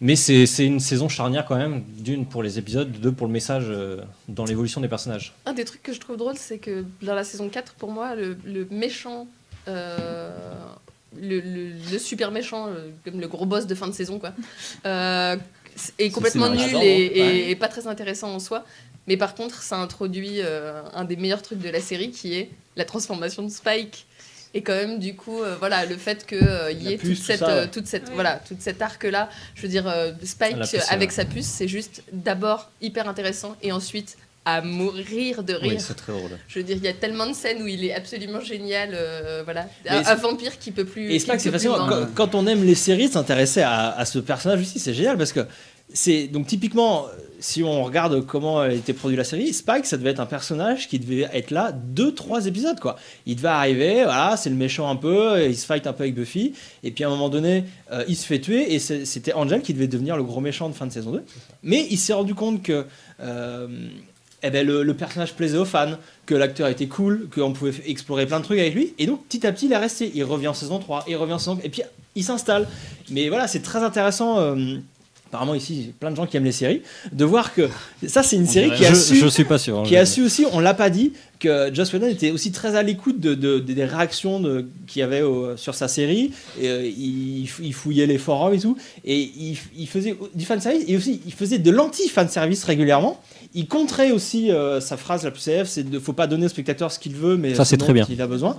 Mais 0.00 0.16
c'est 0.16 0.46
c'est 0.46 0.64
une 0.66 0.80
saison 0.80 1.08
charnière 1.08 1.44
quand 1.46 1.54
même, 1.56 1.82
d'une 1.98 2.26
pour 2.26 2.42
les 2.42 2.58
épisodes, 2.58 2.90
deux 2.90 3.12
pour 3.12 3.26
le 3.28 3.32
message 3.32 3.64
euh, 3.68 3.98
dans 4.28 4.44
l'évolution 4.44 4.80
des 4.80 4.88
personnages. 4.88 5.32
Un 5.46 5.52
des 5.52 5.64
trucs 5.64 5.82
que 5.82 5.92
je 5.92 6.00
trouve 6.00 6.16
drôle, 6.16 6.34
c'est 6.36 6.58
que 6.58 6.84
dans 7.02 7.14
la 7.14 7.22
saison 7.24 7.48
4, 7.48 7.74
pour 7.74 7.90
moi, 7.92 8.16
le, 8.16 8.36
le 8.44 8.66
méchant, 8.70 9.20
euh, 9.20 9.24
le, 9.66 11.40
le- 11.40 11.72
le 11.92 11.98
super 11.98 12.30
méchant, 12.30 12.68
euh, 12.68 12.88
comme 13.04 13.20
le 13.20 13.28
gros 13.28 13.46
boss 13.46 13.66
de 13.66 13.74
fin 13.74 13.86
de 13.88 13.92
saison, 13.92 14.18
quoi, 14.18 14.32
euh, 14.86 15.36
est 15.98 16.10
complètement 16.10 16.48
nul 16.48 16.74
et, 16.82 17.18
et- 17.18 17.22
Ouais. 17.22 17.50
et 17.50 17.56
pas 17.56 17.68
très 17.68 17.86
intéressant 17.86 18.34
en 18.34 18.38
soi. 18.40 18.64
Mais 19.08 19.16
par 19.16 19.34
contre, 19.34 19.62
ça 19.62 19.76
introduit 19.78 20.40
euh, 20.40 20.80
un 20.94 21.04
des 21.04 21.16
meilleurs 21.16 21.42
trucs 21.42 21.58
de 21.58 21.68
la 21.68 21.80
série 21.80 22.10
qui 22.12 22.34
est 22.34 22.50
la 22.76 22.84
transformation 22.84 23.42
de 23.42 23.48
Spike. 23.50 24.06
Et 24.54 24.62
quand 24.62 24.74
même, 24.74 24.98
du 24.98 25.16
coup, 25.16 25.42
euh, 25.42 25.56
voilà, 25.58 25.86
le 25.86 25.96
fait 25.96 26.26
qu'il 26.26 26.38
y 26.82 26.92
ait 26.92 26.98
puce, 26.98 27.08
toute 27.08 27.18
tout 27.18 27.24
cette, 27.24 27.38
ça, 27.40 27.48
euh, 27.50 27.62
ouais. 27.62 27.68
toute 27.70 27.86
cette, 27.86 28.08
Ouais. 28.08 28.14
voilà, 28.14 28.40
toute 28.46 28.60
cette 28.60 28.80
arc-là, 28.82 29.28
je 29.54 29.62
veux 29.62 29.68
dire, 29.68 29.88
euh, 29.88 30.12
Spike 30.22 30.58
puce, 30.58 30.74
avec 30.90 31.08
ouais. 31.10 31.14
sa 31.16 31.24
puce, 31.24 31.46
c'est 31.46 31.68
juste 31.68 32.02
d'abord 32.12 32.70
hyper 32.82 33.08
intéressant 33.08 33.56
et 33.62 33.72
ensuite 33.72 34.18
à 34.44 34.60
mourir 34.60 35.42
de 35.42 35.54
rire. 35.54 35.72
Oui, 35.74 35.80
c'est 35.80 35.94
très 35.94 36.12
drôle. 36.12 36.30
Je 36.48 36.58
veux 36.58 36.64
dire, 36.64 36.76
il 36.76 36.84
y 36.84 36.88
a 36.88 36.92
tellement 36.92 37.26
de 37.26 37.32
scènes 37.32 37.62
où 37.62 37.66
il 37.66 37.84
est 37.84 37.94
absolument 37.94 38.40
génial. 38.40 38.90
euh, 38.92 39.42
voilà, 39.44 39.68
un, 39.88 40.14
vampire 40.16 40.58
qui 40.58 40.72
peut 40.72 40.84
plus. 40.84 41.12
Et 41.12 41.18
c'est 41.18 41.26
pas 41.26 41.36
que 41.36 41.42
c'est 41.42 41.50
vaincre. 41.50 41.88
Quand, 41.88 42.06
quand 42.14 42.34
on 42.34 42.46
aime 42.46 42.64
les 42.64 42.74
séries, 42.74 43.08
s'intéresser 43.08 43.62
à, 43.62 43.90
à 43.90 44.04
ce 44.04 44.18
personnage 44.18 44.60
aussi, 44.60 44.78
c'est 44.78 44.94
génial 44.94 45.16
parce 45.16 45.32
que 45.32 45.46
c'est 45.94 46.26
donc 46.26 46.46
typiquement, 46.46 47.06
si 47.38 47.62
on 47.62 47.82
regarde 47.84 48.24
comment 48.24 48.60
a 48.60 48.72
été 48.72 48.92
produit 48.92 49.16
la 49.16 49.24
série, 49.24 49.52
Spike, 49.52 49.84
ça 49.84 49.96
devait 49.96 50.10
être 50.10 50.20
un 50.20 50.26
personnage 50.26 50.88
qui 50.88 50.98
devait 50.98 51.28
être 51.32 51.50
là 51.50 51.72
deux, 51.72 52.14
trois 52.14 52.46
épisodes 52.46 52.78
quoi. 52.80 52.96
Il 53.26 53.36
devait 53.36 53.48
arriver, 53.48 54.04
voilà, 54.04 54.36
c'est 54.36 54.50
le 54.50 54.56
méchant 54.56 54.88
un 54.88 54.96
peu, 54.96 55.44
il 55.44 55.56
se 55.56 55.66
fight 55.66 55.86
un 55.86 55.92
peu 55.92 56.04
avec 56.04 56.14
Buffy, 56.14 56.54
et 56.82 56.90
puis 56.90 57.04
à 57.04 57.08
un 57.08 57.10
moment 57.10 57.28
donné, 57.28 57.64
euh, 57.92 58.04
il 58.08 58.16
se 58.16 58.26
fait 58.26 58.40
tuer, 58.40 58.74
et 58.74 58.78
c'était 58.78 59.32
Angel 59.34 59.60
qui 59.62 59.74
devait 59.74 59.88
devenir 59.88 60.16
le 60.16 60.22
gros 60.22 60.40
méchant 60.40 60.68
de 60.68 60.74
fin 60.74 60.86
de 60.86 60.92
saison 60.92 61.12
2. 61.12 61.24
Mais 61.62 61.86
il 61.90 61.98
s'est 61.98 62.14
rendu 62.14 62.34
compte 62.34 62.62
que 62.62 62.86
euh, 63.20 63.68
eh 64.42 64.50
ben, 64.50 64.66
le, 64.66 64.82
le 64.82 64.94
personnage 64.94 65.34
plaisait 65.34 65.58
aux 65.58 65.64
fans, 65.64 65.92
que 66.26 66.34
l'acteur 66.34 66.68
était 66.68 66.86
cool, 66.86 67.28
qu'on 67.34 67.52
pouvait 67.52 67.72
explorer 67.86 68.26
plein 68.26 68.40
de 68.40 68.44
trucs 68.44 68.58
avec 68.58 68.74
lui. 68.74 68.94
Et 68.98 69.06
donc, 69.06 69.24
petit 69.26 69.46
à 69.46 69.52
petit, 69.52 69.66
il 69.66 69.72
est 69.72 69.76
resté. 69.76 70.10
Il 70.14 70.24
revient 70.24 70.48
en 70.48 70.54
saison 70.54 70.78
3, 70.78 71.04
il 71.08 71.16
revient 71.16 71.34
en 71.34 71.38
saison 71.38 71.58
Et 71.64 71.68
puis, 71.68 71.82
il 72.14 72.24
s'installe. 72.24 72.68
Mais 73.10 73.28
voilà, 73.28 73.46
c'est 73.48 73.60
très 73.62 73.80
intéressant. 73.82 74.38
euh, 74.40 74.76
apparemment, 75.28 75.54
ici, 75.54 75.92
plein 75.98 76.10
de 76.10 76.16
gens 76.16 76.26
qui 76.26 76.36
aiment 76.36 76.44
les 76.44 76.52
séries. 76.52 76.82
De 77.10 77.24
voir 77.24 77.54
que 77.54 77.68
ça, 78.06 78.22
c'est 78.22 78.36
une 78.36 78.46
série 78.46 78.70
qui 78.74 78.84
a 78.84 78.90
je, 78.90 78.94
su. 79.00 79.16
je 79.16 79.26
suis 79.28 79.44
pas 79.44 79.56
sûr. 79.58 79.78
hein, 79.78 79.82
qui 79.84 79.96
a 79.96 80.04
su 80.04 80.22
aussi, 80.22 80.44
on 80.52 80.60
l'a 80.60 80.74
pas 80.74 80.90
dit, 80.90 81.12
que 81.40 81.70
Joss 81.74 81.90
Whedon 81.92 82.06
était 82.08 82.30
aussi 82.30 82.52
très 82.52 82.76
à 82.76 82.82
l'écoute 82.82 83.18
de, 83.18 83.34
de- 83.34 83.58
de- 83.58 83.72
des 83.72 83.84
réactions 83.86 84.42
qu'il 84.86 85.00
y 85.00 85.02
avait 85.02 85.22
au- 85.22 85.56
sur 85.56 85.74
sa 85.74 85.88
série. 85.88 86.32
Et, 86.60 86.68
euh, 86.68 86.86
il, 86.86 87.48
il 87.62 87.72
fouillait 87.72 88.06
les 88.06 88.18
forums 88.18 88.52
et 88.52 88.58
tout. 88.60 88.76
Et 89.06 89.18
il, 89.22 89.56
il 89.76 89.88
faisait 89.88 90.14
du 90.34 90.44
fanservice 90.44 90.84
et 90.86 90.96
aussi 90.98 91.20
il 91.26 91.32
faisait 91.32 91.58
de 91.58 91.70
l'anti-fanservice 91.70 92.64
régulièrement. 92.64 93.18
Il 93.54 93.68
contrait 93.68 94.12
aussi 94.12 94.50
euh, 94.50 94.80
sa 94.80 94.96
phrase 94.96 95.24
la 95.24 95.30
plus 95.30 95.40
célèbre 95.40 95.68
c'est 95.68 95.82
de 95.82 95.98
faut 95.98 96.14
pas 96.14 96.26
donner 96.26 96.46
au 96.46 96.48
spectateur 96.48 96.90
ce 96.90 96.98
qu'il 96.98 97.14
veut, 97.14 97.36
mais 97.36 97.54
Ça, 97.54 97.64
c'est 97.64 97.76
ce 97.76 97.84
très 97.84 97.92
bien. 97.92 98.06
il 98.08 98.22
a 98.22 98.26
besoin. 98.26 98.56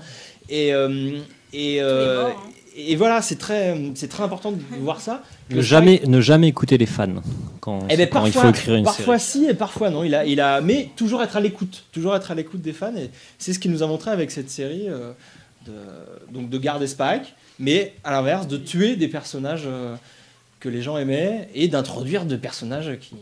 Et, 0.49 0.73
euh, 0.73 1.17
et, 1.51 1.81
euh, 1.81 2.27
hein. 2.27 2.33
et 2.75 2.95
voilà, 2.95 3.21
c'est 3.21 3.37
très, 3.37 3.75
c'est 3.95 4.07
très 4.07 4.23
important 4.23 4.51
de 4.51 4.59
voir 4.79 5.01
ça. 5.01 5.23
Ne 5.49 5.61
jamais, 5.61 6.01
ne 6.05 6.21
jamais 6.21 6.47
écouter 6.47 6.77
les 6.77 6.85
fans 6.85 7.21
quand, 7.59 7.79
Eh 7.89 7.97
ben, 7.97 8.07
quand 8.07 8.21
parfois, 8.21 8.29
il 8.29 8.33
faut 8.43 8.49
écrire 8.49 8.75
une 8.75 8.83
parfois 8.83 9.19
série. 9.19 9.45
si 9.45 9.49
et 9.49 9.53
parfois 9.53 9.89
non. 9.89 10.03
Il 10.03 10.15
a, 10.15 10.25
il 10.25 10.39
a, 10.41 10.61
mais 10.61 10.89
toujours 10.95 11.23
être 11.23 11.37
à 11.37 11.39
l'écoute, 11.39 11.85
toujours 11.91 12.15
être 12.15 12.31
à 12.31 12.35
l'écoute 12.35 12.61
des 12.61 12.73
fans. 12.73 12.95
Et 12.95 13.09
c'est 13.37 13.53
ce 13.53 13.59
qu'il 13.59 13.71
nous 13.71 13.83
a 13.83 13.87
montré 13.87 14.11
avec 14.11 14.31
cette 14.31 14.49
série, 14.49 14.89
euh, 14.89 15.11
de, 15.65 15.71
donc 16.31 16.49
de 16.49 16.57
garder 16.57 16.87
Spike, 16.87 17.33
mais 17.59 17.93
à 18.03 18.11
l'inverse 18.11 18.47
de 18.47 18.57
tuer 18.57 18.95
des 18.95 19.07
personnages 19.07 19.63
euh, 19.65 19.95
que 20.59 20.69
les 20.69 20.81
gens 20.81 20.97
aimaient 20.97 21.49
et 21.53 21.67
d'introduire 21.67 22.25
de 22.25 22.35
personnages 22.35 22.97
qui. 22.99 23.15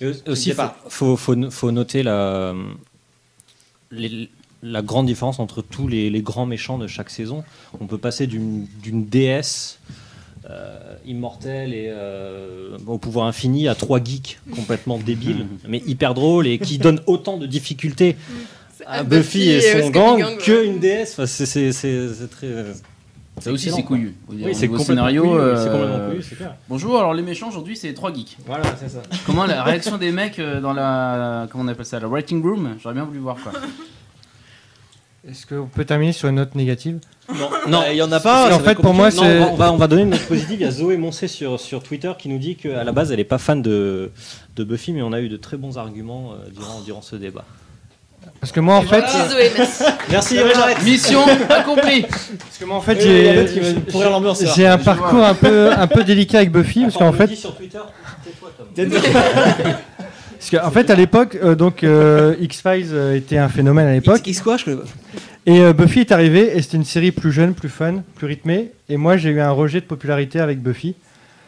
Et 0.00 0.06
au- 0.06 0.30
aussi, 0.32 0.52
pas. 0.54 0.76
faut, 0.88 1.16
faut, 1.16 1.34
faut, 1.34 1.50
faut 1.50 1.70
noter 1.70 2.02
la, 2.02 2.54
les- 3.90 4.28
la 4.62 4.82
grande 4.82 5.06
différence 5.06 5.38
entre 5.38 5.62
tous 5.62 5.86
les, 5.88 6.10
les 6.10 6.22
grands 6.22 6.46
méchants 6.46 6.78
de 6.78 6.86
chaque 6.86 7.10
saison. 7.10 7.44
On 7.80 7.86
peut 7.86 7.98
passer 7.98 8.26
d'une 8.26 8.66
déesse 9.06 9.78
euh, 10.50 10.94
immortel 11.06 11.74
et 11.74 11.86
euh, 11.90 12.76
au 12.86 12.98
pouvoir 12.98 13.26
infini 13.26 13.68
à 13.68 13.74
trois 13.74 14.02
geeks 14.02 14.40
complètement 14.54 14.98
débiles, 14.98 15.46
mais 15.68 15.82
hyper 15.86 16.14
drôles 16.14 16.46
et 16.46 16.58
qui 16.58 16.78
donnent 16.78 17.00
autant 17.06 17.36
de 17.36 17.46
difficultés 17.46 18.16
à 18.86 19.02
Buffy 19.04 19.48
et 19.50 19.60
son 19.60 19.88
au 19.88 19.90
gang 19.90 20.18
Gang, 20.20 20.38
qu'une 20.38 20.78
déesse. 20.78 21.12
Enfin, 21.12 21.26
c'est- 21.26 21.72
très. 22.30 22.48
Ça 23.40 23.52
aussi, 23.52 23.70
c'est 23.70 23.82
couillu. 23.82 24.14
Oui, 24.28 24.42
c'est 24.54 24.66
complètement 24.68 24.84
scénario. 24.84 25.22
couillu, 25.22 25.34
euh, 25.38 25.56
c'est 25.64 25.70
complètement 25.70 26.08
couillu, 26.08 26.22
c'est 26.22 26.34
clair. 26.36 26.54
Bonjour, 26.68 26.98
alors 26.98 27.14
les 27.14 27.22
méchants 27.22 27.48
aujourd'hui, 27.48 27.76
c'est 27.76 27.92
trois 27.94 28.12
geeks. 28.12 28.36
Voilà, 28.46 28.64
c'est 28.78 28.88
ça. 28.88 29.02
Comment 29.26 29.46
la 29.46 29.62
réaction 29.62 29.96
des 29.98 30.10
mecs 30.12 30.38
euh, 30.38 30.60
dans 30.60 30.72
la. 30.72 31.46
Comment 31.50 31.64
on 31.64 31.68
appelle 31.68 31.86
ça 31.86 32.00
La 32.00 32.08
writing 32.08 32.42
room 32.42 32.76
J'aurais 32.82 32.94
bien 32.94 33.04
voulu 33.04 33.18
voir 33.20 33.36
quoi. 33.36 33.52
Est-ce 35.28 35.46
qu'on 35.46 35.66
peut 35.66 35.84
terminer 35.84 36.12
sur 36.12 36.28
une 36.28 36.36
note 36.36 36.54
négative? 36.54 37.00
Non, 37.28 37.50
Non. 37.68 37.82
il 37.90 37.96
y 37.96 38.02
en 38.02 38.10
a 38.12 38.20
pas. 38.20 38.48
va 38.48 38.58
fait, 38.60 38.74
pour 38.76 38.94
moi. 38.94 39.10
Non, 39.10 39.22
c'est- 39.22 39.40
on, 39.42 39.56
va, 39.56 39.72
on 39.72 39.76
va 39.76 39.86
donner 39.86 40.02
une 40.02 40.10
note 40.10 40.26
positive. 40.26 40.60
Il 40.60 40.62
y 40.62 40.64
a 40.64 40.70
Zoé 40.70 40.96
Moncé 40.96 41.28
sur, 41.28 41.60
sur 41.60 41.82
Twitter 41.82 42.10
qui 42.18 42.28
nous 42.30 42.38
dit 42.38 42.56
qu'à 42.56 42.82
la 42.82 42.92
base, 42.92 43.10
elle 43.10 43.18
n'est 43.18 43.24
pas 43.24 43.36
fan 43.36 43.60
de, 43.60 44.10
de 44.56 44.64
Buffy, 44.64 44.92
mais 44.92 45.02
on 45.02 45.12
a 45.12 45.20
eu 45.20 45.28
de 45.28 45.36
très 45.36 45.56
bons 45.58 45.76
arguments 45.76 46.32
euh, 46.32 46.48
durant, 46.50 46.80
durant 46.80 47.02
ce 47.02 47.16
débat. 47.16 47.44
Parce 48.40 48.52
que 48.52 48.60
moi, 48.60 48.76
en 48.76 48.82
fait, 48.82 49.04
Merci. 50.10 50.38
Mission 50.84 51.20
accomplie. 51.48 52.02
Parce 52.02 52.58
que 52.60 52.64
moi, 52.64 52.76
en 52.76 52.80
fait, 52.80 53.00
j'ai 54.54 54.66
un 54.66 54.78
parcours 54.78 55.24
un 55.24 55.34
peu, 55.34 55.72
un 55.72 55.86
peu 55.86 56.04
délicat 56.04 56.38
avec 56.38 56.52
Buffy, 56.52 56.82
parce 56.82 56.96
qu'en 56.96 57.12
fait, 57.12 57.34
sur 57.34 57.56
Twitter, 57.56 57.78
tais-toi, 58.24 58.50
Tom. 58.56 58.90
parce 60.38 60.50
qu'en 60.50 60.70
fait, 60.70 60.90
à 60.90 60.94
l'époque, 60.94 61.36
euh, 61.42 61.56
donc 61.56 61.82
euh, 61.82 62.36
X 62.40 62.62
Files 62.62 62.94
était 63.16 63.38
un 63.38 63.48
phénomène 63.48 63.88
à 63.88 63.92
l'époque, 63.92 64.24
X 64.24 64.40
quoi 64.40 64.56
je 64.56 64.70
et 65.48 65.60
euh, 65.60 65.72
Buffy 65.72 66.00
est 66.00 66.12
arrivé, 66.12 66.58
et 66.58 66.60
c'était 66.60 66.76
une 66.76 66.84
série 66.84 67.10
plus 67.10 67.32
jeune, 67.32 67.54
plus 67.54 67.70
fun, 67.70 68.02
plus 68.16 68.26
rythmée, 68.26 68.70
et 68.90 68.98
moi, 68.98 69.16
j'ai 69.16 69.30
eu 69.30 69.40
un 69.40 69.50
rejet 69.50 69.80
de 69.80 69.86
popularité 69.86 70.40
avec 70.40 70.60
Buffy. 70.60 70.94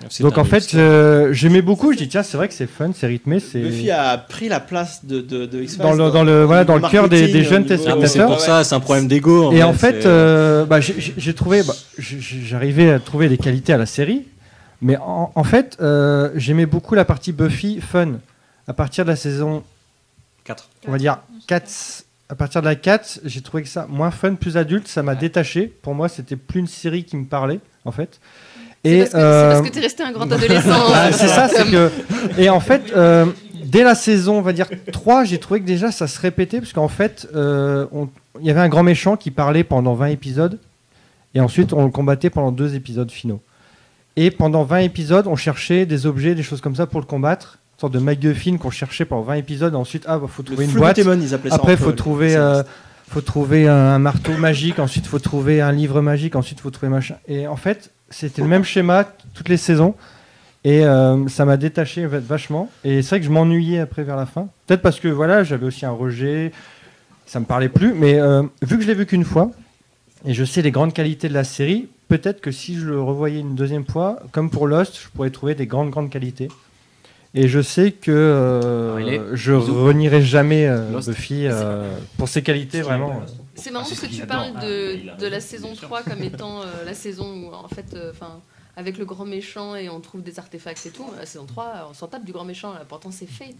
C'est 0.08 0.22
Donc 0.22 0.38
en 0.38 0.44
fait, 0.44 0.74
euh, 0.74 1.32
j'aimais 1.32 1.60
beaucoup. 1.62 1.92
Je 1.92 1.98
dis 1.98 2.08
tiens, 2.08 2.22
c'est 2.22 2.36
vrai 2.36 2.48
que 2.48 2.54
c'est 2.54 2.66
fun, 2.66 2.90
c'est 2.94 3.06
rythmé, 3.06 3.38
c'est 3.38 3.60
Buffy 3.60 3.90
a 3.90 4.16
pris 4.16 4.48
la 4.48 4.58
place 4.60 5.04
de, 5.04 5.20
de, 5.20 5.44
de 5.46 5.62
X-Files 5.62 5.82
Dans 5.82 5.92
le- 5.92 6.10
dans 6.10 6.24
le- 6.24 6.44
voilà, 6.44 6.64
dans 6.64 6.76
le 6.76 6.88
cœur 6.88 7.08
des- 7.08 7.26
jeunes 7.44 7.64
niveau- 7.64 7.84
Ah, 7.86 8.06
c'est 8.06 8.24
pour 8.24 8.40
ça, 8.40 8.64
c'est 8.64 8.74
un 8.74 8.80
problème 8.80 9.08
d'ego. 9.08 9.52
Et 9.52 9.56
vrai, 9.56 9.62
en 9.62 9.72
fait, 9.74 10.02
c'est- 10.02 10.08
euh, 10.08 10.64
bah, 10.64 10.80
j'ai- 10.80 11.34
trouvé, 11.34 11.62
bah, 11.62 11.74
j'arrivais 11.98 12.90
à 12.92 12.98
trouver 12.98 13.28
des 13.28 13.36
qualités 13.38 13.72
à 13.74 13.78
la 13.78 13.86
série, 13.86 14.24
mais 14.80 14.96
en, 14.96 15.32
en 15.34 15.44
fait, 15.44 15.76
euh, 15.80 16.30
j'aimais 16.34 16.66
beaucoup 16.66 16.94
la 16.94 17.04
partie 17.04 17.32
Buffy 17.32 17.80
fun. 17.80 18.12
À 18.66 18.72
partir 18.72 19.04
de 19.04 19.10
la 19.10 19.16
saison, 19.16 19.62
Quatre. 20.44 20.68
on 20.88 20.92
va 20.92 20.98
dire 20.98 21.18
4, 21.46 22.04
à 22.28 22.34
partir 22.36 22.62
de 22.62 22.66
la 22.66 22.74
4, 22.76 23.20
j'ai 23.24 23.40
trouvé 23.42 23.64
que 23.64 23.68
ça 23.68 23.86
moins 23.88 24.10
fun, 24.10 24.34
plus 24.34 24.56
adulte, 24.56 24.88
ça 24.88 25.02
m'a 25.02 25.14
détaché. 25.14 25.66
Pour 25.82 25.94
moi, 25.94 26.08
c'était 26.08 26.36
plus 26.36 26.60
une 26.60 26.66
série 26.68 27.04
qui 27.04 27.16
me 27.16 27.24
parlait, 27.26 27.60
en 27.84 27.90
fait. 27.92 28.20
C'est 28.84 28.90
Et 28.92 28.98
parce 29.00 29.10
que- 29.10 29.18
c'est 29.18 29.22
euh, 29.24 29.52
parce 29.52 29.68
que 29.68 29.74
t'es 29.74 29.80
resté 29.80 30.02
un 30.02 30.12
grand 30.12 30.30
adolescent. 30.32 30.68
bah, 30.90 31.12
c'est 31.12 31.28
ça, 31.28 31.48
c'est 31.48 31.70
que. 31.70 31.90
Et 32.38 32.48
en 32.48 32.60
fait, 32.60 32.92
euh, 32.96 33.26
dès 33.64 33.82
la 33.84 33.94
saison, 33.94 34.38
on 34.38 34.42
va 34.42 34.52
dire 34.52 34.66
3, 34.92 35.24
j'ai 35.24 35.38
trouvé 35.38 35.60
que 35.60 35.66
déjà 35.66 35.90
ça 35.92 36.06
se 36.06 36.18
répétait, 36.20 36.60
parce 36.60 36.72
qu'en 36.72 36.88
fait, 36.88 37.28
euh, 37.34 37.86
on- 37.92 38.08
il 38.40 38.46
y 38.46 38.50
avait 38.50 38.60
un 38.60 38.68
grand 38.68 38.82
méchant 38.82 39.16
qui 39.16 39.30
parlait 39.30 39.64
pendant 39.64 39.94
20 39.94 40.06
épisodes, 40.06 40.58
et 41.34 41.40
ensuite 41.40 41.72
on 41.72 41.84
le 41.84 41.90
combattait 41.90 42.30
pendant 42.30 42.52
deux 42.52 42.74
épisodes 42.74 43.10
finaux. 43.10 43.40
Et 44.16 44.30
pendant 44.30 44.64
20 44.64 44.78
épisodes, 44.78 45.26
on 45.26 45.36
cherchait 45.36 45.84
des 45.86 46.06
objets, 46.06 46.34
des 46.34 46.42
choses 46.42 46.60
comme 46.60 46.74
ça 46.76 46.86
pour 46.86 47.00
le 47.00 47.06
combattre, 47.06 47.58
une 47.76 47.80
sorte 47.80 47.92
de 47.92 47.98
MacGuffin 47.98 48.56
qu'on 48.56 48.70
cherchait 48.70 49.04
pendant 49.04 49.22
20 49.22 49.34
épisodes, 49.34 49.72
et 49.74 49.76
ensuite, 49.76 50.04
ah, 50.06 50.18
bah, 50.18 50.26
faut 50.28 50.42
Le 50.42 50.46
trouver 50.46 50.64
une 50.64 50.72
boîte. 50.72 50.98
Flûte 51.00 51.18
ils 51.22 51.34
appelaient 51.34 51.50
ça. 51.50 51.56
Après, 51.56 51.76
faut 51.76 51.92
trouver, 51.92 52.34
euh, 52.34 52.62
faut 53.08 53.20
trouver 53.20 53.68
un 53.68 53.98
marteau 53.98 54.32
magique, 54.38 54.78
ensuite 54.78 55.06
faut 55.06 55.18
trouver 55.18 55.60
un 55.60 55.72
livre 55.72 56.00
magique, 56.00 56.34
ensuite 56.34 56.60
faut 56.60 56.70
trouver 56.70 56.88
machin. 56.90 57.16
Et 57.28 57.46
en 57.46 57.56
fait, 57.56 57.90
c'était 58.10 58.42
le 58.42 58.48
même 58.48 58.64
schéma 58.64 59.04
toutes 59.34 59.48
les 59.48 59.56
saisons. 59.56 59.94
Et 60.62 60.84
euh, 60.84 61.26
ça 61.28 61.46
m'a 61.46 61.56
détaché 61.56 62.04
va- 62.06 62.18
vachement. 62.18 62.70
Et 62.84 63.00
c'est 63.00 63.08
vrai 63.10 63.20
que 63.20 63.26
je 63.26 63.30
m'ennuyais 63.30 63.78
après 63.80 64.02
vers 64.02 64.16
la 64.16 64.26
fin. 64.26 64.48
Peut-être 64.66 64.82
parce 64.82 65.00
que 65.00 65.08
voilà, 65.08 65.42
j'avais 65.42 65.64
aussi 65.64 65.86
un 65.86 65.90
rejet, 65.90 66.52
ça 67.24 67.40
me 67.40 67.46
parlait 67.46 67.70
plus. 67.70 67.94
Mais 67.94 68.18
euh, 68.20 68.42
vu 68.62 68.76
que 68.76 68.82
je 68.82 68.88
l'ai 68.88 68.94
vu 68.94 69.06
qu'une 69.06 69.24
fois, 69.24 69.50
et 70.26 70.34
je 70.34 70.44
sais 70.44 70.60
les 70.60 70.70
grandes 70.70 70.92
qualités 70.92 71.30
de 71.30 71.34
la 71.34 71.44
série, 71.44 71.88
peut-être 72.08 72.42
que 72.42 72.50
si 72.50 72.74
je 72.78 72.84
le 72.84 73.00
revoyais 73.00 73.40
une 73.40 73.54
deuxième 73.54 73.86
fois, 73.86 74.18
comme 74.32 74.50
pour 74.50 74.66
Lost, 74.66 75.00
je 75.02 75.08
pourrais 75.08 75.30
trouver 75.30 75.54
des 75.54 75.66
grandes, 75.66 75.88
grandes 75.88 76.10
qualités. 76.10 76.48
Et 77.32 77.48
je 77.48 77.62
sais 77.62 77.92
que 77.92 78.10
euh, 78.10 78.98
est- 78.98 79.20
je 79.36 79.52
renierai 79.52 80.20
jamais 80.20 80.66
euh. 80.66 80.90
Buffy 81.12 81.46
pour 82.18 82.28
ses 82.28 82.42
qualités 82.42 82.82
vraiment. 82.82 83.22
C'est 83.62 83.70
marrant 83.70 83.84
Ah, 83.86 83.94
parce 83.94 84.00
que 84.00 84.14
tu 84.14 84.26
parles 84.26 84.52
de, 84.60 84.98
de 85.20 85.26
la 85.26 85.40
saison 85.40 85.70
3 85.80 86.02
comme 86.02 86.22
étant 86.22 86.62
euh, 86.62 86.64
la 86.86 86.94
saison 86.94 87.26
où, 87.32 87.52
en 87.54 87.68
fait, 87.68 87.86
euh, 87.94 88.10
enfin, 88.12 88.40
avec 88.76 88.98
le 88.98 89.04
grand 89.04 89.24
méchant 89.26 89.74
et 89.76 89.88
on 89.88 90.00
trouve 90.00 90.22
des 90.22 90.38
artefacts 90.38 90.86
et 90.86 90.90
tout. 90.90 91.06
La 91.18 91.26
saison 91.26 91.44
3, 91.46 91.88
on 91.90 91.94
s'en 91.94 92.06
tape 92.06 92.24
du 92.24 92.32
grand 92.32 92.44
méchant, 92.44 92.72
là. 92.72 92.82
pourtant 92.88 93.10
c'est 93.10 93.26
fait. 93.28 93.54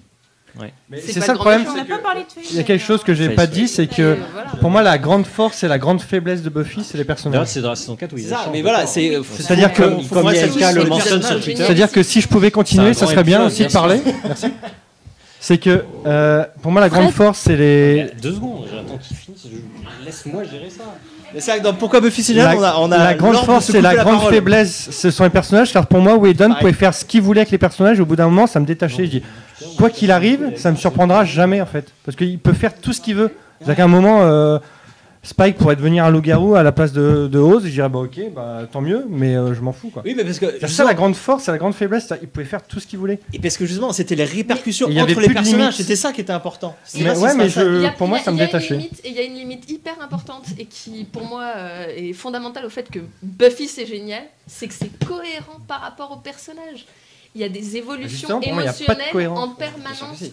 Mais 0.88 1.01
C'est 1.01 1.20
ça 1.20 1.32
le 1.32 1.38
problème. 1.38 1.61
méchant. 1.61 1.74
Pas. 2.03 2.14
Il 2.51 2.57
y 2.57 2.59
a 2.59 2.64
quelque 2.64 2.82
chose 2.84 3.05
que 3.05 3.14
j'ai 3.14 3.28
pas 3.30 3.46
dit, 3.46 3.68
c'est 3.68 3.86
que 3.86 4.18
voilà. 4.32 4.51
pour 4.61 4.68
moi 4.68 4.82
la 4.82 4.98
grande 4.98 5.24
force 5.24 5.62
et 5.62 5.68
la 5.68 5.78
grande 5.78 6.01
faiblesse 6.03 6.42
de 6.42 6.48
Buffy, 6.51 6.82
c'est 6.82 6.98
les 6.98 7.05
personnages. 7.05 7.46
c'est 7.46 7.61
dans 7.61 7.68
la 7.70 7.76
saison 7.76 7.94
4 7.94 8.12
où 8.12 8.18
ils 8.18 8.26
ça, 8.26 8.48
mais 8.51 8.61
voilà, 8.61 8.84
c'est. 8.86 9.20
C'est-à-dire 9.36 9.72
que- 9.72 9.82
faut- 9.88 10.01
faut 10.03 10.14
comme 10.16 10.22
moi, 10.24 10.34
ça 10.34 10.46
ILK 10.46 10.53
touche 10.55 10.72
le 10.74 10.84
mentionne 10.86 11.09
sur 11.09 11.18
personnages. 11.20 11.44
Twitter. 11.44 11.62
C'est-à-dire 11.64 11.92
que 11.92 12.03
si 12.03 12.20
je 12.20 12.26
pouvais 12.26 12.51
continuer, 12.51 12.94
ça 12.94 13.07
serait 13.07 13.22
bien 13.22 13.44
aussi 13.46 13.64
de 13.64 13.70
parler. 13.72 14.01
Merci. 14.24 14.46
C'est 15.43 15.57
que 15.59 15.84
euh, 16.07 16.45
pour 16.62 16.70
moi 16.70 16.80
la 16.82 16.88
grande 16.91 17.05
Fred 17.11 17.14
force, 17.14 17.38
c'est 17.38 17.57
les 17.57 18.11
Deux 18.20 18.34
secondes, 18.34 18.66
j'attends 18.70 18.99
qu'il 18.99 19.16
finisse. 19.16 19.47
je- 19.51 20.05
Laisse-moi 20.05 20.45
gérer 20.45 20.68
ça. 20.70 20.84
Mais 21.32 21.41
c'est 21.41 21.53
vrai 21.53 21.61
que 21.61 21.64
dans 21.64 21.72
Pourquoi 21.74 22.01
Buffy 22.01 22.22
c'est 22.22 22.34
génial, 22.34 22.57
on 22.59 22.62
a, 22.62 22.74
on 22.78 22.91
a 22.93 22.99
la 22.99 23.14
grande 23.14 23.36
force 23.36 23.70
et 23.72 23.80
la 23.80 23.95
grande 23.95 24.16
parole. 24.16 24.34
faiblesse, 24.34 24.88
ce 24.91 25.11
sont 25.11 25.24
les 25.24 25.30
personnages. 25.30 25.72
Car 25.72 25.86
pour 25.86 26.01
moi, 26.01 26.16
Whedon 26.16 26.55
pouvait 26.59 26.72
faire 26.72 26.93
ce 26.93 27.05
qu'il 27.05 27.22
voulait 27.22 27.41
avec 27.43 27.53
les 27.53 27.59
personnages. 27.59 28.01
Au 28.01 28.05
bout 28.05 28.16
d'un 28.16 28.24
moment, 28.26 28.47
ça 28.49 28.59
me 28.61 28.66
détachait. 28.66 29.05
Je 29.07 29.11
dis, 29.11 29.22
quoi 29.78 29.88
qu'il 29.91 30.11
arrive, 30.11 30.53
ça 30.57 30.70
me 30.72 30.76
surprendra 30.76 31.24
jamais 31.24 31.61
en 31.61 31.66
fait, 31.66 31.86
parce 32.05 32.16
qu'il 32.16 32.38
peut 32.38 32.53
faire 32.53 32.74
tout 32.74 32.93
ce 32.93 33.01
qu'il 33.01 33.14
veut. 33.14 33.30
C'est-à-dire 33.59 33.76
qu'à 33.76 33.84
un 33.84 33.88
moment, 33.88 34.22
euh, 34.22 34.59
Spike 35.23 35.59
pourrait 35.59 35.77
devenir 35.77 36.07
un 36.07 36.11
loup-garou 36.11 36.55
à 36.55 36.62
la 36.62 36.73
place 36.73 36.93
de, 36.95 37.29
de 37.29 37.39
Oz. 37.39 37.64
Je 37.64 37.68
dirais, 37.71 37.91
bah 37.91 37.99
ok, 37.99 38.18
bah 38.35 38.62
tant 38.73 38.81
mieux, 38.81 39.05
mais 39.11 39.37
euh, 39.37 39.53
je 39.55 39.61
m'en 39.61 39.73
fous 39.73 39.91
quoi. 39.91 40.03
Oui, 40.07 40.14
mais 40.16 40.25
parce 40.25 40.39
que. 40.39 40.47
C'est 40.59 40.68
ça 40.68 40.83
la 40.85 40.95
grande 40.95 41.14
force, 41.14 41.45
c'est 41.45 41.53
la 41.53 41.59
grande 41.59 41.75
faiblesse. 41.75 42.11
Il 42.23 42.29
pouvait 42.29 42.47
faire 42.47 42.62
tout 42.62 42.81
ce 42.81 42.87
qu'il 42.87 42.99
voulait. 42.99 43.21
Et 43.35 43.39
parce 43.39 43.59
que 43.59 43.66
justement, 43.66 43.93
c'était 43.93 44.14
les 44.14 44.25
répercussions 44.25 44.89
Et 44.89 44.93
il 44.93 44.97
y 44.97 45.01
avait 45.01 45.12
entre 45.12 45.21
les 45.21 45.35
personnages, 45.35 45.75
c'était 45.77 45.97
ça 45.97 46.12
qui 46.12 46.23
était 46.23 46.33
important. 46.33 46.75
C'est 46.85 47.03
Mais 47.03 47.12
pas 47.12 47.18
ouais, 47.18 47.35
mais 47.35 47.49
je- 47.51 47.85
a- 47.85 47.91
pour 47.91 48.09
moi, 48.09 48.16
il 48.16 48.21
y 48.21 48.23
a- 48.23 48.25
ça 48.25 48.31
me 48.33 48.37
il 48.37 48.39
y 48.39 48.43
a 48.43 48.45
une 48.45 48.49
détachait. 48.53 48.77
limite- 48.77 49.01
Et 49.05 49.09
il 49.11 49.14
y 49.14 49.18
a 49.18 49.23
une 49.25 49.35
limite 49.35 49.71
hyper 49.71 50.01
importante 50.03 50.45
et 50.59 50.64
qui, 50.64 51.05
pour 51.05 51.27
moi, 51.27 51.53
euh, 51.55 51.85
est 51.95 52.14
fondamentale 52.14 52.64
au 52.64 52.71
fait 52.71 52.89
que 52.91 53.01
Buffy 53.23 53.68
c'est 53.68 53.85
génial, 53.87 54.23
c'est 54.47 54.68
que 54.68 54.75
c'est 54.75 54.91
cohérent 55.07 55.59
par 55.68 55.83
rapport 55.83 56.12
au 56.12 56.16
personnage. 56.16 56.87
Il 57.35 57.41
y 57.41 57.45
a 57.45 57.49
des 57.49 57.76
évolutions 57.76 58.41
émotionnelles 58.41 59.28
en 59.28 59.49
permanence. 59.51 60.24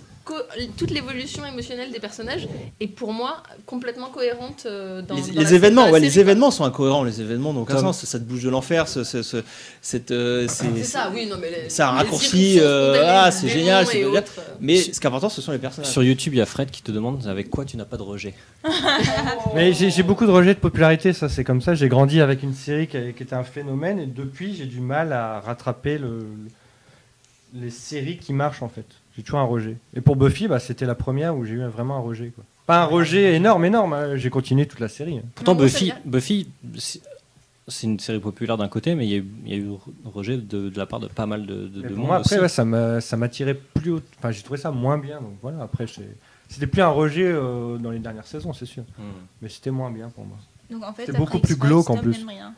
toute 0.77 0.91
l'évolution 0.91 1.45
émotionnelle 1.45 1.89
des 1.91 1.99
personnages 1.99 2.49
est 2.81 2.87
pour 2.87 3.13
moi 3.13 3.43
complètement 3.65 4.07
cohérente 4.09 4.63
euh, 4.65 5.01
dans, 5.01 5.15
les, 5.15 5.21
dans 5.21 5.27
les 5.27 5.43
la- 5.45 5.51
événements, 5.53 5.81
dans 5.81 5.87
la 5.87 5.93
ouais, 5.93 5.99
les 6.01 6.09
série, 6.09 6.21
événements 6.21 6.51
sont 6.51 6.65
incohérents. 6.65 7.03
Les 7.05 7.21
événements 7.21 7.53
n'ont 7.53 7.61
aucun 7.61 7.77
sens. 7.77 8.03
Ça 8.03 8.19
te 8.19 8.23
bouge 8.25 8.43
de 8.43 8.49
l'enfer. 8.49 8.87
Ce, 8.89 9.03
ce- 9.05 9.21
ce- 9.21 9.43
cette, 9.81 10.11
euh, 10.11 10.47
c'est- 10.49 10.65
C'est 10.77 10.83
ça, 10.83 11.11
oui, 11.13 11.27
non, 11.27 11.37
mais 11.39 11.49
les- 11.51 11.81
un 11.81 11.91
les 11.93 11.97
raccourci, 11.99 12.57
euh, 12.59 13.25
des 13.27 13.31
c'est 13.31 13.47
génial, 13.47 13.85
c'est 13.85 13.99
et 13.99 14.03
génial. 14.03 14.23
autres. 14.23 14.41
Mais 14.59 14.77
ce 14.77 14.89
qui 14.99 15.05
est 15.05 15.05
important, 15.07 15.29
ce 15.29 15.41
sont 15.41 15.51
les 15.53 15.59
personnages. 15.59 15.91
Sur 15.91 16.03
YouTube, 16.03 16.33
il 16.33 16.37
y 16.37 16.41
a 16.41 16.45
Fred 16.47 16.71
qui 16.71 16.81
te 16.81 16.91
demande 16.91 17.25
avec 17.27 17.49
quoi 17.51 17.63
tu 17.63 17.77
n'as 17.77 17.85
pas 17.85 17.97
de 17.97 18.03
rejet. 18.03 18.33
Mais 19.55 19.71
j'ai 19.73 20.03
beaucoup 20.03 20.25
de 20.25 20.31
rejet 20.31 20.53
de 20.55 20.59
popularité, 20.59 21.13
ça 21.13 21.29
c'est 21.29 21.43
comme 21.43 21.61
ça. 21.61 21.73
J'ai 21.75 21.87
grandi 21.89 22.21
avec 22.21 22.43
une 22.43 22.53
série 22.53 22.87
qui, 22.87 22.97
a- 22.97 23.11
qui 23.11 23.23
était 23.23 23.35
un 23.35 23.43
phénomène 23.43 23.99
et 23.99 24.05
depuis 24.07 24.55
j'ai 24.55 24.65
du 24.65 24.81
mal 24.81 25.13
à 25.13 25.39
rattraper 25.39 25.97
le, 25.97 26.25
les 27.53 27.69
séries 27.69 28.17
qui 28.17 28.33
marchent 28.33 28.61
en 28.63 28.69
fait. 28.69 28.85
J'ai 29.15 29.23
toujours 29.23 29.39
un 29.39 29.43
rejet. 29.45 29.77
Et 29.95 30.01
pour 30.01 30.15
Buffy, 30.15 30.47
bah, 30.47 30.59
c'était 30.59 30.85
la 30.85 30.95
première 30.95 31.35
où 31.35 31.43
j'ai 31.45 31.55
eu 31.55 31.63
vraiment 31.65 31.97
un 31.97 32.01
rejet. 32.01 32.31
Quoi. 32.35 32.43
Pas 32.67 32.83
un 32.83 32.85
rejet 32.85 33.33
énorme, 33.35 33.65
énorme. 33.65 33.93
hein. 33.93 34.15
J'ai 34.15 34.29
continué 34.29 34.65
toute 34.67 34.79
la 34.79 34.89
série. 34.89 35.21
Pourtant, 35.35 35.53
Non, 35.53 35.57
moi, 35.59 35.65
Buffy, 35.65 35.91
Buffy 36.05 36.49
c'est- 36.77 37.01
une 37.83 37.99
série 37.99 38.19
populaire 38.19 38.57
d'un 38.57 38.67
côté, 38.67 38.93
mais 38.95 39.05
il 39.07 39.11
y 39.11 39.15
a 39.15 39.17
eu, 39.17 39.25
il 39.45 39.51
y 39.51 39.55
a 39.55 39.57
eu 39.57 39.69
rejet 40.05 40.37
de, 40.37 40.69
de 40.69 40.77
la 40.77 40.85
part 40.85 40.99
de 40.99 41.07
pas 41.07 41.25
mal 41.25 41.45
de, 41.45 41.67
monde. 41.89 41.95
moi, 42.07 42.17
après, 42.17 42.35
aussi. 42.35 42.41
ouais, 42.43 42.47
ça 42.49 42.63
m'a- 42.63 43.01
ça 43.01 43.17
m'attirait 43.17 43.55
plus 43.55 43.91
haut. 43.91 44.01
Enfin, 44.19 44.31
j'ai 44.31 44.41
trouvé 44.43 44.59
ça 44.59 44.71
moins 44.71 44.97
bien. 44.97 45.19
Donc 45.19 45.33
voilà, 45.41 45.63
après, 45.63 45.85
c'était 46.47 46.67
plus 46.67 46.81
un 46.81 46.87
rejet 46.89 47.25
euh, 47.25 47.77
dans 47.77 47.91
les 47.91 47.99
dernières 47.99 48.27
saisons, 48.27 48.53
c'est 48.53 48.65
sûr. 48.65 48.83
Hmm. 48.97 49.03
Mais 49.41 49.49
c'était 49.49 49.71
moins 49.71 49.91
bien 49.91 50.09
pour 50.09 50.25
moi. 50.25 50.37
Après 50.87 51.07
beaucoup 51.13 51.39
plus 51.39 51.55
glauque, 51.55 51.89
en 51.89 51.97
plus. 51.97 52.23
rien. 52.27 52.53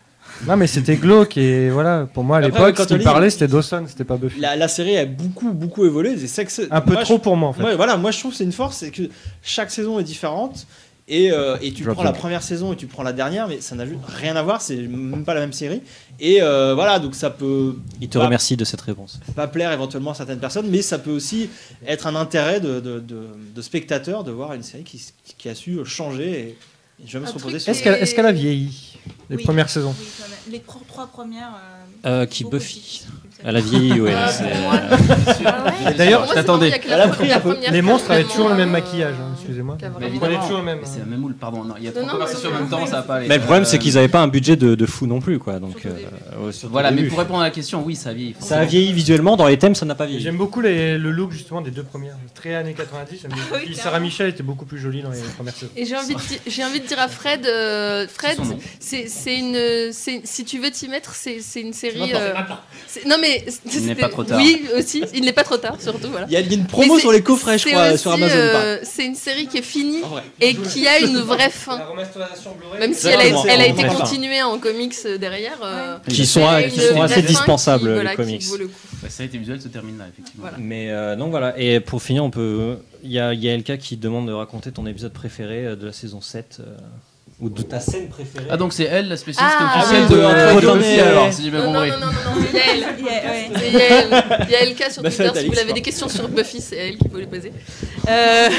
Non, 0.48 0.56
mais 0.58 0.68
c'était 0.68 0.96
glauque 0.96 1.38
et 1.38 1.70
voilà. 1.70 2.08
Pour 2.14 2.24
moi, 2.24 2.38
à 2.38 2.42
l'époque, 2.42 2.76
quand 2.78 2.88
ce 2.88 2.96
parlait, 2.96 3.30
c'était 3.30 3.48
Dawson, 3.48 3.84
c'était 3.88 4.04
pas 4.06 4.18
Buffy. 4.18 4.40
La, 4.40 4.56
la 4.56 4.68
série 4.68 4.98
a 4.98 5.06
beaucoup, 5.06 5.52
beaucoup 5.54 5.86
évolué. 5.86 6.18
C'est 6.18 6.28
ça 6.28 6.46
que 6.46 6.52
c'est- 6.52 6.72
Un 6.72 6.82
peu 6.82 6.94
moi, 6.94 7.04
trop 7.04 7.16
je- 7.16 7.22
pour 7.22 7.36
moi 7.36 7.50
en 7.50 7.54
fait. 7.54 7.64
Ouais, 7.64 7.76
voilà, 7.76 7.98
moi 7.98 8.12
je 8.12 8.20
trouve 8.20 8.32
que 8.32 8.38
c'est 8.38 8.44
une 8.46 8.52
force, 8.52 8.78
c'est 8.78 8.92
que 8.92 9.04
chaque 9.44 9.72
saison 9.72 10.00
est 10.00 10.04
différente. 10.04 10.66
Et, 11.12 11.32
euh, 11.32 11.58
et 11.60 11.74
tu 11.74 11.82
Drop 11.82 11.96
prends 11.96 12.04
la 12.04 12.12
première 12.12 12.44
saison 12.44 12.72
et 12.72 12.76
tu 12.76 12.86
prends 12.86 13.02
la 13.02 13.14
dernière, 13.14 13.48
mais 13.48 13.62
ça 13.62 13.74
n'a 13.74 13.84
rien 14.06 14.36
à 14.36 14.44
voir, 14.44 14.62
c'est 14.62 14.76
même 14.76 15.24
pas 15.26 15.34
la 15.34 15.40
même 15.40 15.54
série. 15.54 15.82
Et 16.20 16.40
euh, 16.44 16.76
voilà, 16.76 17.00
donc 17.00 17.16
ça 17.16 17.32
peut 17.32 17.78
Il 18.00 18.10
te 18.10 18.20
pas, 18.20 18.26
remercie 18.26 18.56
de 18.56 18.64
cette 18.64 18.82
réponse. 18.82 19.20
pas 19.36 19.48
plaire 19.48 19.72
éventuellement 19.72 20.12
à 20.12 20.14
certaines 20.14 20.38
personnes, 20.38 20.68
mais 20.70 20.84
ça 20.84 21.00
peut 21.00 21.10
aussi 21.10 21.50
être 21.88 22.06
un 22.06 22.16
intérêt 22.16 22.60
de, 22.60 22.80
de, 22.80 23.00
de, 23.00 23.22
de 23.56 23.62
spectateur 23.64 24.24
de 24.24 24.30
voir 24.30 24.54
une 24.54 24.62
série 24.62 24.84
qui, 24.84 25.04
qui 25.36 25.50
a 25.50 25.56
su 25.56 25.80
changer 25.84 26.30
et, 26.40 26.58
reposer 27.06 27.58
truc 27.58 27.62
sur 27.62 27.72
Est-ce 27.72 27.84
qu'elle 27.84 27.96
est-ce 28.02 28.16
qu'elle 28.16 28.26
a 28.26 28.32
vieilli 28.32 28.98
Les 29.30 29.38
Oui. 29.38 29.44
premières 29.44 29.70
saisons? 29.70 29.96
Oui, 30.00 30.06
quand 30.18 30.30
même. 30.30 30.40
Les 30.52 30.60
trois 30.88 31.08
premières. 31.08 31.52
Euh, 32.06 32.26
qui 32.26 32.44
beaucoup 32.44 32.58
Buffy. 32.58 33.02
Elle 33.46 33.56
a 33.56 33.62
vieilli, 33.62 34.02
ouais. 34.02 34.14
Ah, 34.16 34.28
c'est- 34.30 34.44
ouais. 34.44 35.92
Et 35.92 35.94
D'ailleurs, 35.98 36.28
peu. 37.40 37.54
première 37.54 37.72
Les 37.72 37.82
monstres 37.82 38.12
avaient 38.12 38.24
toujours 38.26 38.50
le 38.50 38.56
même 38.56 38.70
maquillage, 38.70 39.16
hein, 39.18 39.28
euh, 39.30 39.34
excusez-moi. 39.36 39.78
a 39.82 39.86
Ils 39.86 39.92
prenaient 39.92 40.08
Évidemment. 40.08 40.42
toujours 40.42 40.58
le 40.58 40.64
même. 40.66 40.80
Mais 40.82 40.86
C'est 40.88 41.00
la 41.00 41.06
même 41.06 41.20
moule, 41.20 41.36
pardon. 41.36 41.64
Non, 41.64 41.76
il 41.78 41.86
y 41.86 41.88
a 41.88 41.92
trois 41.92 42.04
non, 42.04 42.12
conversations 42.14 42.50
en 42.50 42.54
mais- 42.54 42.60
même 42.60 42.70
temps, 42.70 42.86
ça 42.86 42.98
va 42.98 43.02
pas 43.04 43.16
aller. 43.16 43.28
Mais 43.30 43.36
le 43.38 43.42
problème, 43.44 43.64
Euh, 43.64 43.66
c'est 43.66 43.80
qu'ils 43.80 43.94
n'avaient 43.94 44.08
pas 44.10 44.20
un 44.22 44.28
budget 44.28 44.58
de, 44.58 44.76
de 44.76 44.86
fou 44.86 45.08
non 45.08 45.22
plus, 45.22 45.40
quoi. 45.40 45.60
Donc, 45.60 45.86
euh, 45.86 45.90
Voilà, 46.70 46.92
mais 46.92 46.98
début. 46.98 47.10
pour 47.10 47.20
répondre 47.20 47.40
à 47.40 47.44
la 47.44 47.52
question, 47.52 47.82
oui, 47.86 47.96
ça 47.96 48.12
vieillit. 48.14 48.36
Ça 48.40 48.60
a 48.60 48.66
vieilli 48.66 48.92
visuellement, 48.92 49.38
dans 49.38 49.48
les 49.48 49.58
thèmes, 49.58 49.76
ça 49.76 49.86
n'a 49.86 49.96
pas 49.96 50.06
vieilli. 50.06 50.22
J'aime 50.22 50.38
beaucoup 50.38 50.60
les- 50.62 50.98
le 50.98 51.12
look 51.12 51.32
justement 51.32 51.62
des 51.62 51.72
deux 51.72 51.84
premières. 51.84 52.16
Très 52.36 52.56
années 52.56 52.74
90. 52.74 53.20
j'aime 53.22 53.32
beaucoup. 53.32 53.44
Oui, 53.54 53.60
Puis 53.60 53.68
clairement. 53.74 53.84
Sarah 53.84 54.00
Michel 54.00 54.30
était 54.30 54.44
beaucoup 54.44 54.66
plus 54.66 54.80
jolie 54.80 55.02
dans 55.02 55.12
les 55.12 55.20
premières 55.38 55.54
saisons. 55.56 55.72
Et 55.78 55.86
j'ai 55.86 55.96
envie, 55.96 56.16
de 56.16 56.20
di- 56.20 56.40
j'ai 56.48 56.64
envie 56.64 56.80
de 56.82 56.86
dire 56.88 57.00
à 57.00 57.08
Fred, 57.08 57.46
euh, 57.46 58.06
Fred, 58.08 58.36
son 58.38 58.46
nom. 58.46 58.60
c'est 58.80 59.08
c'est 59.08 59.38
une, 59.38 59.92
c'est- 59.94 60.22
si 60.26 60.44
tu 60.46 60.60
veux 60.60 60.72
t'y 60.72 60.88
mettre, 60.90 61.14
c'est 61.16 61.40
c'est 61.42 61.62
une 61.62 61.74
série. 61.74 62.12
euh, 62.14 62.34
c'est- 62.88 63.06
non 63.06 63.16
mais 63.22 63.29
Il 63.74 63.86
n'est 63.86 63.96
pas 63.96 64.10
trop 64.10 64.24
tard. 64.24 64.38
Oui 64.40 64.64
aussi, 64.78 65.04
il 65.14 65.24
n'est 65.24 65.34
pas 65.34 65.44
trop 65.44 65.58
tard 65.58 65.76
surtout 65.82 66.10
voilà. 66.10 66.26
Il 66.30 66.34
y 66.34 66.38
a 66.38 66.40
il 66.42 66.48
y 66.48 66.52
a 66.52 66.56
une 66.56 66.62
Mais 66.62 66.68
promo 66.68 67.00
sur 67.00 67.12
les 67.12 67.22
coffrets, 67.22 67.58
je 67.58 67.68
crois, 67.68 67.90
aussi, 67.90 67.98
sur 68.00 68.12
Amazon. 68.12 68.34
euh, 68.36 68.80
c'est 68.84 69.06
une 69.06 69.16
série 69.16 69.48
qui 69.48 69.58
est 69.58 69.62
finie 69.62 70.02
et 70.42 70.56
qui 70.56 70.88
a 70.88 71.00
une 71.00 71.18
vraie 71.20 71.50
fin. 71.50 71.80
Même 72.80 72.94
si 72.94 73.08
elle 73.08 73.20
a, 73.22 73.44
elle 73.50 73.62
a 73.62 73.68
été 73.68 73.84
continuée 73.86 74.42
en 74.42 74.58
comics 74.60 74.96
euh, 75.06 75.18
derrière. 75.18 75.60
euh, 75.64 75.98
Qui 76.08 76.26
sont, 76.26 76.46
a 76.48 76.64
qui 76.64 76.80
assez 76.82 77.22
qui, 77.22 77.28
dispensables, 77.28 77.94
voilà, 77.94 78.12
les 78.12 78.16
comics. 78.16 78.48
coup. 78.48 78.58
La 79.04 79.10
série 79.10 79.30
visuelle 79.38 79.62
se 79.62 79.68
termine 79.68 79.98
là, 79.98 80.06
effectivement. 80.12 80.42
Voilà. 80.44 80.58
Mais 80.60 80.90
euh, 80.90 81.16
donc 81.16 81.30
voilà, 81.32 81.58
et 81.60 81.80
pour 81.80 82.02
finir, 82.02 82.24
on 82.24 82.30
peut. 82.32 82.78
Il 83.04 83.12
y 83.12 83.20
a, 83.20 83.34
il 83.34 83.42
y 83.44 83.50
a 83.50 83.56
LK 83.56 83.78
qui 83.78 83.96
demande 83.96 84.28
de 84.28 84.34
raconter 84.34 84.72
ton 84.74 84.86
épisode 84.86 85.14
préféré 85.14 85.66
euh, 85.66 85.76
de 85.78 85.86
la 85.86 85.94
saison 85.94 86.20
7. 86.20 86.62
Ou 87.42 87.50
de 87.50 87.62
ta 87.62 87.80
scène 87.80 88.10
préférée. 88.10 88.48
Ah, 88.50 88.58
donc 88.58 88.74
c'est 88.74 88.84
elle, 88.84 89.08
la 89.08 89.16
spécialiste 89.18 89.56
Ah, 89.60 89.78
officielle 89.80 90.04
oui, 90.10 90.16
de, 90.16 90.16
de- 90.18 91.02
alors, 91.02 91.34
si 91.34 91.44
j'ai 91.44 91.52
bien 91.52 91.60
Non, 91.66 91.72
non, 91.72 91.80
compris. 91.80 91.92
non, 91.92 91.98
non, 92.00 92.06
non, 92.08 92.36
non, 92.42 92.46
c'est 92.52 92.58
Yael. 92.58 92.86
C'est 93.60 93.72
Yael. 93.72 94.48
Yael 94.50 94.76
K 94.76 94.92
sur 94.92 95.04
Bah, 95.04 95.10
Twitter, 95.10 95.40
si 95.40 95.48
vous 95.48 95.60
avez 95.60 95.74
des 95.74 95.82
questions 95.82 96.10
sur 96.10 96.28
Buffy, 96.28 96.60
c'est 96.62 96.76
elle 96.76 96.98
qu'il 96.98 97.10
faut 97.10 97.18
les 97.18 97.28
poser. 97.28 97.52
Euh, 98.10 98.50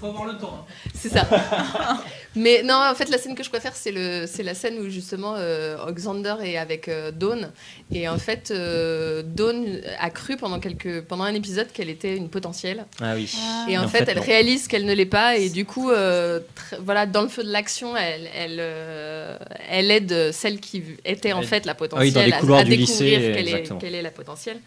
Faut 0.00 0.06
avoir 0.08 0.26
le 0.26 0.36
temps. 0.36 0.58
hein. 0.68 0.72
c'est 0.94 1.08
ça. 1.08 1.26
Mais 2.36 2.62
non, 2.64 2.74
en 2.74 2.94
fait, 2.96 3.08
la 3.10 3.18
scène 3.18 3.34
que 3.36 3.44
je 3.44 3.48
préfère, 3.48 3.76
c'est 3.76 3.92
le, 3.92 4.24
c'est 4.26 4.42
la 4.42 4.54
scène 4.54 4.78
où 4.80 4.88
justement 4.90 5.34
euh, 5.36 5.76
Xander 5.92 6.34
est 6.42 6.56
avec 6.56 6.88
euh, 6.88 7.12
Dawn. 7.12 7.52
Et 7.92 8.08
en 8.08 8.18
fait, 8.18 8.50
euh, 8.50 9.22
Dawn 9.24 9.80
a 10.00 10.10
cru 10.10 10.36
pendant, 10.36 10.58
quelques, 10.58 11.02
pendant 11.02 11.22
un 11.24 11.34
épisode 11.34 11.68
qu'elle 11.72 11.90
était 11.90 12.16
une 12.16 12.28
potentielle. 12.28 12.86
Ah 13.00 13.14
oui. 13.14 13.32
Et 13.68 13.78
en, 13.78 13.84
En 13.84 13.88
fait, 13.88 13.98
fait, 14.04 14.10
elle 14.10 14.16
non. 14.18 14.22
réalise 14.24 14.66
qu'elle 14.66 14.84
ne 14.84 14.92
l'est 14.94 15.06
pas. 15.06 15.36
Et 15.36 15.48
du 15.48 15.64
coup, 15.64 15.90
euh, 15.90 16.40
tr- 16.40 16.78
voilà, 16.80 17.06
dans 17.06 17.22
le 17.22 17.28
feu 17.28 17.44
de 17.44 17.50
l'action, 17.52 17.96
elle, 17.96 18.28
elle, 18.34 18.56
euh, 18.58 19.38
elle 19.70 19.90
aide 19.92 20.32
celle 20.32 20.58
qui 20.58 20.82
était 21.04 21.32
en 21.32 21.40
Elle- 21.40 21.46
fait 21.46 21.66
la 21.66 21.72
Ah 21.72 21.76
oui, 21.80 21.88
potentielle 21.88 22.12
dans 22.14 22.24
les 22.26 22.32
à- 22.32 22.38
couloirs 22.40 22.60
à, 22.60 22.64
du 22.64 22.76
découvrir 22.76 23.20
lycée, 23.20 23.32
quelle 23.32 23.46
est, 23.46 23.50
exactement. 23.52 23.78
quelle 23.78 23.94
est 23.94 24.02
la 24.02 24.10
potentielle. 24.10 24.58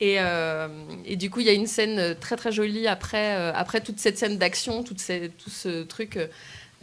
Et, 0.00 0.16
euh, 0.20 0.68
et 1.04 1.16
du 1.16 1.28
coup, 1.30 1.40
il 1.40 1.46
y 1.46 1.50
a 1.50 1.52
une 1.54 1.66
scène 1.66 2.14
très 2.20 2.36
très 2.36 2.52
jolie 2.52 2.86
après, 2.86 3.34
euh, 3.36 3.50
après 3.52 3.80
toute 3.80 3.98
cette 3.98 4.16
scène 4.16 4.38
d'action, 4.38 4.84
tout 4.84 4.94
ce 4.96 5.82
truc. 5.82 6.16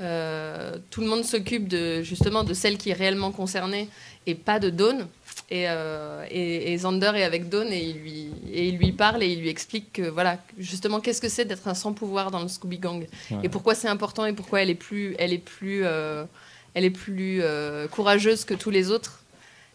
Euh, 0.01 0.77
tout 0.91 1.01
le 1.01 1.07
monde 1.07 1.23
s'occupe 1.23 1.67
de 1.67 2.01
justement 2.01 2.43
de 2.43 2.53
celle 2.53 2.77
qui 2.77 2.89
est 2.89 2.93
réellement 2.93 3.31
concernée 3.31 3.87
et 4.27 4.35
pas 4.35 4.59
de 4.59 4.69
Dawn. 4.69 5.07
Et, 5.51 5.65
euh, 5.67 6.25
et, 6.31 6.73
et 6.73 6.75
Xander 6.75 7.11
est 7.15 7.23
avec 7.23 7.49
Dawn 7.49 7.67
et 7.71 7.83
il, 7.83 7.97
lui, 7.97 8.27
et 8.51 8.67
il 8.67 8.77
lui 8.77 8.91
parle 8.91 9.21
et 9.21 9.27
il 9.27 9.41
lui 9.41 9.49
explique 9.49 9.93
que 9.93 10.01
voilà 10.09 10.39
justement 10.57 10.99
qu'est-ce 10.99 11.21
que 11.21 11.29
c'est 11.29 11.45
d'être 11.45 11.67
un 11.67 11.75
sans 11.75 11.93
pouvoir 11.93 12.31
dans 12.31 12.41
le 12.41 12.47
Scooby 12.47 12.79
Gang 12.79 13.05
Ouais. 13.31 13.37
et 13.43 13.49
pourquoi 13.49 13.75
c'est 13.75 13.87
important 13.87 14.25
et 14.25 14.33
pourquoi 14.33 14.61
elle 14.63 14.71
est 14.71 14.75
plus 14.75 15.15
elle 15.19 15.33
est 15.33 15.37
plus 15.37 15.81
euh, 15.85 16.23
elle 16.73 16.83
est 16.83 16.89
plus 16.89 17.41
euh, 17.43 17.87
courageuse 17.87 18.43
que 18.43 18.53
tous 18.55 18.71
les 18.71 18.89
autres. 18.89 19.19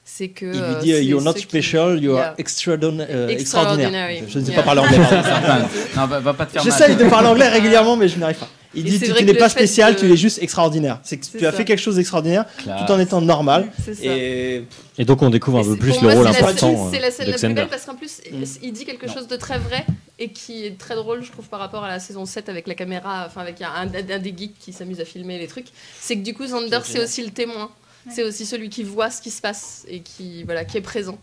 C'est 0.03 0.29
que 0.29 0.47
Il 0.47 0.61
lui 0.61 0.83
dit 0.83 0.93
euh, 0.95 1.03
You're 1.03 1.23
not 1.23 1.35
qui- 1.35 1.43
special, 1.43 2.03
you 2.03 2.17
are 2.17 2.19
Yeah. 2.19 2.35
extraordina- 2.39 3.07
euh, 3.09 3.29
Extraordinary. 3.29 4.17
extraordinaire. 4.17 4.29
Je 4.29 4.39
ne 4.41 4.45
sais 4.45 4.51
Yeah. 4.53 4.63
pas 4.63 4.75
parler 4.75 4.81
anglais. 4.81 4.99
non, 5.97 6.07
va, 6.07 6.19
va 6.21 6.35
pas 6.35 6.47
te 6.47 6.53
faire 6.53 6.65
mal. 6.65 6.73
J'essaye 6.73 6.97
de 6.97 7.05
parler 7.05 7.29
anglais 7.29 7.49
régulièrement, 7.49 7.97
mais 7.97 8.09
je 8.09 8.17
n'y 8.17 8.25
arrive 8.25 8.39
pas. 8.39 8.49
Il 8.73 8.87
Et 8.87 8.91
dit 8.91 9.01
tu, 9.01 9.13
tu 9.13 9.25
n'es 9.25 9.35
pas 9.35 9.49
spécial, 9.49 9.97
tu 9.97 10.13
es 10.13 10.17
juste 10.17 10.41
extraordinaire. 10.43 11.01
C'est 11.03 11.17
que 11.17 11.27
tu 11.27 11.45
as 11.45 11.51
ça. 11.51 11.57
fait 11.57 11.65
quelque 11.65 11.81
chose 11.81 11.97
d'extraordinaire 11.97 12.45
tout 12.63 12.93
en 12.93 13.01
étant 13.01 13.21
normal. 13.21 13.69
C'est 13.85 13.95
ça. 13.95 14.03
Et 14.05 14.65
Et 14.97 15.05
donc 15.05 15.23
on 15.23 15.31
découvre 15.31 15.59
un 15.59 15.65
peu 15.65 15.77
plus 15.77 16.01
le 16.01 16.09
rôle 16.15 16.27
important 16.29 16.91
scène- 16.91 16.91
C'est 16.93 17.01
la 17.01 17.11
scène 17.11 17.27
de 17.27 17.33
la 17.33 17.39
plus 17.39 17.55
belle 17.55 17.69
parce 17.69 17.85
qu'en 17.85 17.97
plus, 17.97 18.21
il 18.63 18.73
dit 18.73 18.85
quelque 18.85 19.09
chose 19.09 19.27
de 19.27 19.35
très 19.37 19.59
vrai 19.59 19.85
et 20.21 20.29
qui 20.31 20.67
est 20.67 20.79
très 20.79 20.95
drôle, 20.95 21.25
je 21.25 21.33
trouve, 21.33 21.49
par 21.49 21.59
rapport 21.59 21.83
à 21.83 21.89
la 21.89 21.99
saison 21.99 22.27
7 22.27 22.49
avec 22.49 22.69
la 22.69 22.75
caméra, 22.75 23.25
enfin 23.27 23.41
avec 23.41 23.61
un, 23.63 23.71
un- 23.71 23.89
un 23.95 24.19
des 24.19 24.35
geeks 24.37 24.59
qui 24.61 24.73
s'amuse 24.73 25.01
à 25.01 25.05
filmer 25.05 25.39
les 25.39 25.47
trucs. 25.49 25.67
C'est 26.01 26.15
que 26.17 26.23
du 26.23 26.33
coup, 26.35 26.45
Xander, 26.45 26.79
c'est 26.85 27.03
aussi 27.03 27.25
le 27.25 27.31
témoin. 27.31 27.71
C'est 28.09 28.23
aussi 28.23 28.47
celui 28.47 28.69
qui 28.71 28.83
voit 28.85 29.11
ce 29.11 29.21
qui 29.21 29.31
se 29.31 29.41
passe 29.43 29.85
et 29.89 30.01
qui, 30.01 30.45
voilà, 30.45 30.65
qui 30.65 30.77
est 30.79 30.81
présent. 30.83 31.19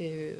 Et 0.00 0.10
euh, 0.10 0.32